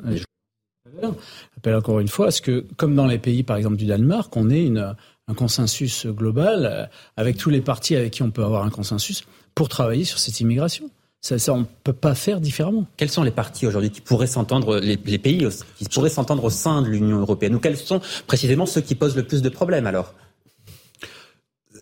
j'appelle 1.56 1.76
encore 1.76 2.00
une 2.00 2.08
fois 2.08 2.28
à 2.28 2.32
ce 2.32 2.42
que, 2.42 2.66
comme 2.78 2.96
dans 2.96 3.08
les 3.08 3.18
pays 3.18 3.44
par 3.44 3.58
exemple 3.58 3.78
du 3.78 3.86
Danemark, 3.86 4.36
on 4.36 4.50
ait 4.50 4.70
un 5.28 5.34
consensus 5.34 6.06
global 6.08 6.66
euh, 6.66 6.86
avec 7.18 7.38
tous 7.38 7.50
les 7.50 7.62
partis 7.62 7.96
avec 7.96 8.14
qui 8.14 8.24
on 8.24 8.32
peut 8.32 8.44
avoir 8.44 8.64
un 8.64 8.70
consensus 8.70 9.24
pour 9.56 9.70
travailler 9.70 10.04
sur 10.04 10.20
cette 10.20 10.40
immigration. 10.40 10.90
Ça, 11.24 11.38
ça, 11.38 11.54
on 11.54 11.60
ne 11.60 11.66
peut 11.84 11.94
pas 11.94 12.16
faire 12.16 12.42
différemment. 12.42 12.88
Quels 12.98 13.12
sont 13.12 13.22
les 13.22 13.32
partis 13.32 13.68
aujourd'hui 13.68 13.92
qui 13.92 14.02
pourraient 14.02 14.26
s'entendre, 14.26 14.80
les, 14.80 14.98
les, 15.06 15.20
pays 15.20 15.48
qui 15.78 15.86
pourraient 15.86 16.10
s'entendre 16.10 16.44
au 16.44 16.50
sein 16.50 16.82
de 16.82 16.88
l'Union 16.88 17.20
européenne? 17.20 17.54
Ou 17.54 17.60
quels 17.60 17.78
sont 17.78 18.02
précisément 18.26 18.66
ceux 18.66 18.82
qui 18.82 18.96
posent 18.96 19.16
le 19.16 19.22
plus 19.22 19.44
de 19.44 19.50
problèmes 19.50 19.86
alors? 19.86 20.16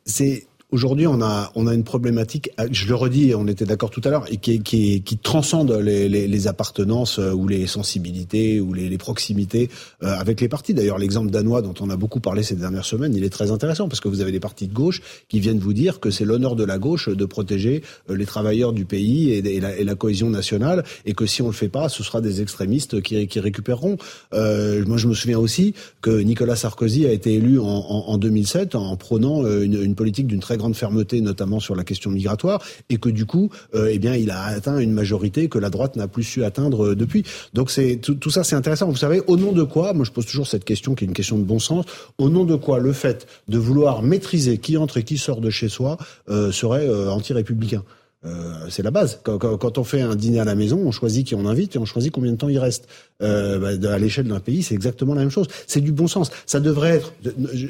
C'est 0.09 0.48
Aujourd'hui, 0.71 1.07
on 1.07 1.19
a, 1.19 1.51
on 1.55 1.65
a 1.65 1.73
une 1.73 1.83
problématique, 1.83 2.51
euh, 2.59 2.67
je 2.71 2.87
le 2.87 2.93
redis, 2.93 3.33
on 3.33 3.47
était 3.47 3.65
d'accord 3.65 3.89
tout 3.89 4.01
à 4.03 4.09
l'heure, 4.09 4.31
et 4.31 4.37
qui, 4.37 4.61
qui, 4.61 5.01
qui 5.01 5.17
transcende 5.17 5.71
les, 5.71 6.07
les, 6.07 6.27
les, 6.27 6.47
appartenances 6.47 7.17
euh, 7.17 7.33
ou 7.33 7.47
les 7.47 7.65
sensibilités 7.65 8.61
ou 8.61 8.73
les, 8.73 8.87
les 8.87 8.97
proximités 8.99 9.71
euh, 10.03 10.13
avec 10.13 10.41
les 10.41 10.47
partis. 10.47 10.75
D'ailleurs, 10.75 10.99
l'exemple 10.99 11.31
danois 11.31 11.63
dont 11.63 11.73
on 11.79 11.89
a 11.89 11.95
beaucoup 11.95 12.19
parlé 12.19 12.43
ces 12.43 12.53
dernières 12.55 12.85
semaines, 12.85 13.15
il 13.15 13.23
est 13.23 13.31
très 13.31 13.49
intéressant 13.49 13.87
parce 13.87 13.99
que 13.99 14.09
vous 14.09 14.21
avez 14.21 14.31
des 14.31 14.39
partis 14.39 14.67
de 14.67 14.73
gauche 14.73 15.01
qui 15.27 15.39
viennent 15.39 15.57
vous 15.57 15.73
dire 15.73 15.99
que 15.99 16.11
c'est 16.11 16.23
l'honneur 16.23 16.55
de 16.55 16.63
la 16.63 16.77
gauche 16.77 17.09
de 17.09 17.25
protéger 17.25 17.81
les 18.07 18.27
travailleurs 18.27 18.71
du 18.71 18.85
pays 18.85 19.31
et, 19.31 19.39
et, 19.39 19.59
la, 19.59 19.75
et, 19.75 19.83
la, 19.83 19.95
cohésion 19.95 20.29
nationale 20.29 20.83
et 21.07 21.13
que 21.13 21.25
si 21.25 21.41
on 21.41 21.47
le 21.47 21.53
fait 21.53 21.67
pas, 21.67 21.89
ce 21.89 22.03
sera 22.03 22.21
des 22.21 22.43
extrémistes 22.43 23.01
qui, 23.01 23.27
qui 23.27 23.39
récupéreront. 23.39 23.97
Euh, 24.35 24.85
moi, 24.85 24.97
je 24.97 25.07
me 25.07 25.15
souviens 25.15 25.39
aussi 25.39 25.73
que 26.01 26.11
Nicolas 26.11 26.55
Sarkozy 26.55 27.07
a 27.07 27.11
été 27.11 27.33
élu 27.33 27.59
en, 27.59 27.65
en, 27.65 28.03
en 28.09 28.17
2007 28.19 28.75
en 28.75 28.95
prônant 28.97 29.47
une, 29.47 29.81
une 29.81 29.95
politique 29.95 30.27
d'une 30.27 30.39
très 30.39 30.58
grande 30.59 30.75
fermeté, 30.75 31.21
notamment 31.21 31.59
sur 31.59 31.75
la 31.75 31.83
question 31.83 32.11
migratoire, 32.11 32.61
et 32.89 32.97
que 32.97 33.09
du 33.09 33.25
coup, 33.25 33.49
euh, 33.73 33.89
eh 33.91 33.97
bien, 33.97 34.15
il 34.15 34.29
a 34.29 34.43
atteint 34.43 34.77
une 34.77 34.93
majorité 34.93 35.49
que 35.49 35.57
la 35.57 35.69
droite 35.69 35.95
n'a 35.95 36.07
plus 36.07 36.23
su 36.23 36.43
atteindre 36.43 36.89
euh, 36.89 36.95
depuis. 36.95 37.23
Donc 37.53 37.71
c'est 37.71 37.95
tout, 37.97 38.15
tout, 38.15 38.29
ça, 38.29 38.43
c'est 38.43 38.55
intéressant. 38.55 38.87
Vous 38.89 38.97
savez, 38.97 39.21
au 39.27 39.37
nom 39.37 39.51
de 39.51 39.63
quoi 39.63 39.93
Moi, 39.93 40.05
je 40.05 40.11
pose 40.11 40.25
toujours 40.25 40.47
cette 40.47 40.65
question, 40.65 40.93
qui 40.93 41.05
est 41.05 41.07
une 41.07 41.13
question 41.13 41.37
de 41.37 41.43
bon 41.43 41.59
sens. 41.59 41.85
Au 42.17 42.29
nom 42.29 42.45
de 42.45 42.55
quoi 42.55 42.79
le 42.79 42.93
fait 42.93 43.27
de 43.47 43.57
vouloir 43.57 44.03
maîtriser 44.03 44.57
qui 44.59 44.77
entre 44.77 44.97
et 44.97 45.03
qui 45.03 45.17
sort 45.17 45.41
de 45.41 45.49
chez 45.49 45.69
soi 45.69 45.97
euh, 46.29 46.51
serait 46.51 46.87
euh, 46.87 47.09
anti-républicain? 47.09 47.83
Euh, 48.25 48.67
c'est 48.69 48.83
la 48.83 48.91
base. 48.91 49.19
Quand, 49.23 49.37
quand, 49.37 49.57
quand, 49.57 49.77
on 49.77 49.83
fait 49.83 50.01
un 50.01 50.15
dîner 50.15 50.39
à 50.39 50.45
la 50.45 50.55
maison, 50.55 50.77
on 50.83 50.91
choisit 50.91 51.25
qui 51.25 51.35
on 51.35 51.45
invite 51.45 51.75
et 51.75 51.79
on 51.79 51.85
choisit 51.85 52.11
combien 52.11 52.31
de 52.31 52.37
temps 52.37 52.49
il 52.49 52.59
reste. 52.59 52.87
Euh, 53.21 53.77
bah, 53.77 53.93
à 53.93 53.99
l'échelle 53.99 54.27
d'un 54.27 54.39
pays, 54.39 54.63
c'est 54.63 54.75
exactement 54.75 55.13
la 55.13 55.21
même 55.21 55.29
chose. 55.29 55.47
C'est 55.67 55.81
du 55.81 55.91
bon 55.91 56.07
sens. 56.07 56.31
Ça 56.45 56.61
devrait 56.61 56.91
être, 56.91 57.13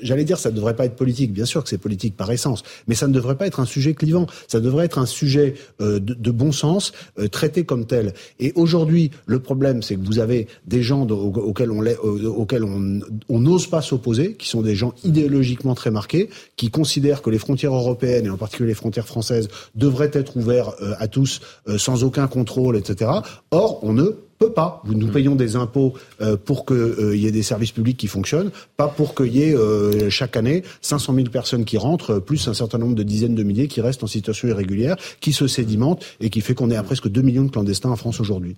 j'allais 0.03 0.23
dire, 0.23 0.37
ça 0.37 0.51
ne 0.51 0.55
devrait 0.55 0.75
pas 0.75 0.85
être 0.85 0.95
politique. 0.95 1.33
Bien 1.33 1.45
sûr 1.45 1.63
que 1.63 1.69
c'est 1.69 1.79
politique 1.79 2.15
par 2.15 2.31
essence, 2.31 2.61
mais 2.87 2.93
ça 2.93 3.07
ne 3.07 3.13
devrait 3.13 3.35
pas 3.35 3.47
être 3.47 3.59
un 3.59 3.65
sujet 3.65 3.95
clivant. 3.95 4.27
Ça 4.47 4.59
devrait 4.59 4.85
être 4.85 4.99
un 4.99 5.07
sujet 5.07 5.55
euh, 5.81 5.99
de, 5.99 6.13
de, 6.13 6.31
bon 6.31 6.51
sens, 6.51 6.93
euh, 7.17 7.27
traité 7.27 7.63
comme 7.63 7.87
tel. 7.87 8.13
Et 8.39 8.51
aujourd'hui, 8.53 9.09
le 9.25 9.39
problème, 9.39 9.81
c'est 9.81 9.95
que 9.95 10.05
vous 10.05 10.19
avez 10.19 10.47
des 10.67 10.83
gens 10.83 11.07
auxquels 11.07 11.71
on 11.71 11.79
auxquels 12.27 12.63
on 12.63 13.39
n'ose 13.39 13.67
pas 13.67 13.81
s'opposer, 13.81 14.33
qui 14.33 14.47
sont 14.47 14.61
des 14.61 14.75
gens 14.75 14.93
idéologiquement 15.03 15.73
très 15.73 15.89
marqués, 15.89 16.29
qui 16.57 16.69
considèrent 16.69 17.23
que 17.23 17.31
les 17.31 17.39
frontières 17.39 17.73
européennes 17.73 18.27
et 18.27 18.29
en 18.29 18.37
particulier 18.37 18.69
les 18.69 18.75
frontières 18.75 19.07
françaises 19.07 19.47
devraient 19.73 20.11
être 20.13 20.37
ouvert 20.39 20.71
euh, 20.81 20.93
à 20.97 21.07
tous 21.07 21.41
euh, 21.67 21.77
sans 21.77 22.03
aucun 22.03 22.27
contrôle, 22.27 22.75
etc. 22.75 23.11
Or, 23.51 23.79
on 23.83 23.93
ne 23.93 24.05
peut 24.39 24.51
pas. 24.51 24.81
Nous 24.85 25.07
mmh. 25.07 25.11
payons 25.11 25.35
des 25.35 25.55
impôts 25.55 25.93
euh, 26.21 26.37
pour 26.37 26.65
qu'il 26.65 27.15
y 27.15 27.27
ait 27.27 27.31
des 27.31 27.43
services 27.43 27.71
publics 27.71 27.97
qui 27.97 28.07
fonctionnent, 28.07 28.51
pas 28.77 28.87
pour 28.87 29.13
qu'il 29.13 29.35
y 29.35 29.43
ait 29.43 30.09
chaque 30.09 30.37
année 30.37 30.63
500 30.81 31.13
000 31.13 31.27
personnes 31.27 31.65
qui 31.65 31.77
rentrent, 31.77 32.19
plus 32.19 32.47
un 32.47 32.53
certain 32.53 32.77
nombre 32.77 32.95
de 32.95 33.03
dizaines 33.03 33.35
de 33.35 33.43
milliers 33.43 33.67
qui 33.67 33.81
restent 33.81 34.03
en 34.03 34.07
situation 34.07 34.47
irrégulière, 34.47 34.95
qui 35.19 35.33
se 35.33 35.47
sédimentent 35.47 36.05
et 36.21 36.29
qui 36.29 36.41
fait 36.41 36.55
qu'on 36.55 36.71
est 36.71 36.77
à 36.77 36.83
presque 36.83 37.09
2 37.09 37.21
millions 37.21 37.43
de 37.43 37.51
clandestins 37.51 37.89
en 37.89 37.97
France 37.97 38.19
aujourd'hui. 38.21 38.55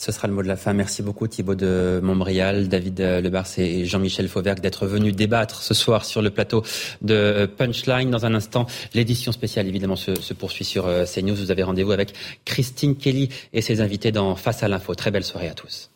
Ce 0.00 0.12
sera 0.12 0.28
le 0.28 0.34
mot 0.34 0.44
de 0.44 0.48
la 0.48 0.56
fin. 0.56 0.74
Merci 0.74 1.02
beaucoup 1.02 1.26
Thibaut 1.26 1.56
de 1.56 1.98
Montbrial, 2.04 2.68
David 2.68 3.00
Lebars 3.00 3.48
et 3.58 3.84
Jean-Michel 3.84 4.28
Fauvergue 4.28 4.60
d'être 4.60 4.86
venus 4.86 5.12
débattre 5.12 5.60
ce 5.60 5.74
soir 5.74 6.04
sur 6.04 6.22
le 6.22 6.30
plateau 6.30 6.62
de 7.02 7.50
Punchline. 7.56 8.08
Dans 8.08 8.24
un 8.24 8.32
instant, 8.32 8.66
l'édition 8.94 9.32
spéciale 9.32 9.66
évidemment 9.66 9.96
se, 9.96 10.14
se, 10.14 10.34
poursuit 10.34 10.64
sur 10.64 10.86
euh, 10.86 11.04
CNews. 11.04 11.34
Vous 11.34 11.50
avez 11.50 11.64
rendez-vous 11.64 11.90
avec 11.90 12.14
Christine 12.44 12.94
Kelly 12.94 13.28
et 13.52 13.60
ses 13.60 13.80
invités 13.80 14.12
dans 14.12 14.36
Face 14.36 14.62
à 14.62 14.68
l'info. 14.68 14.94
Très 14.94 15.10
belle 15.10 15.24
soirée 15.24 15.48
à 15.48 15.54
tous. 15.54 15.90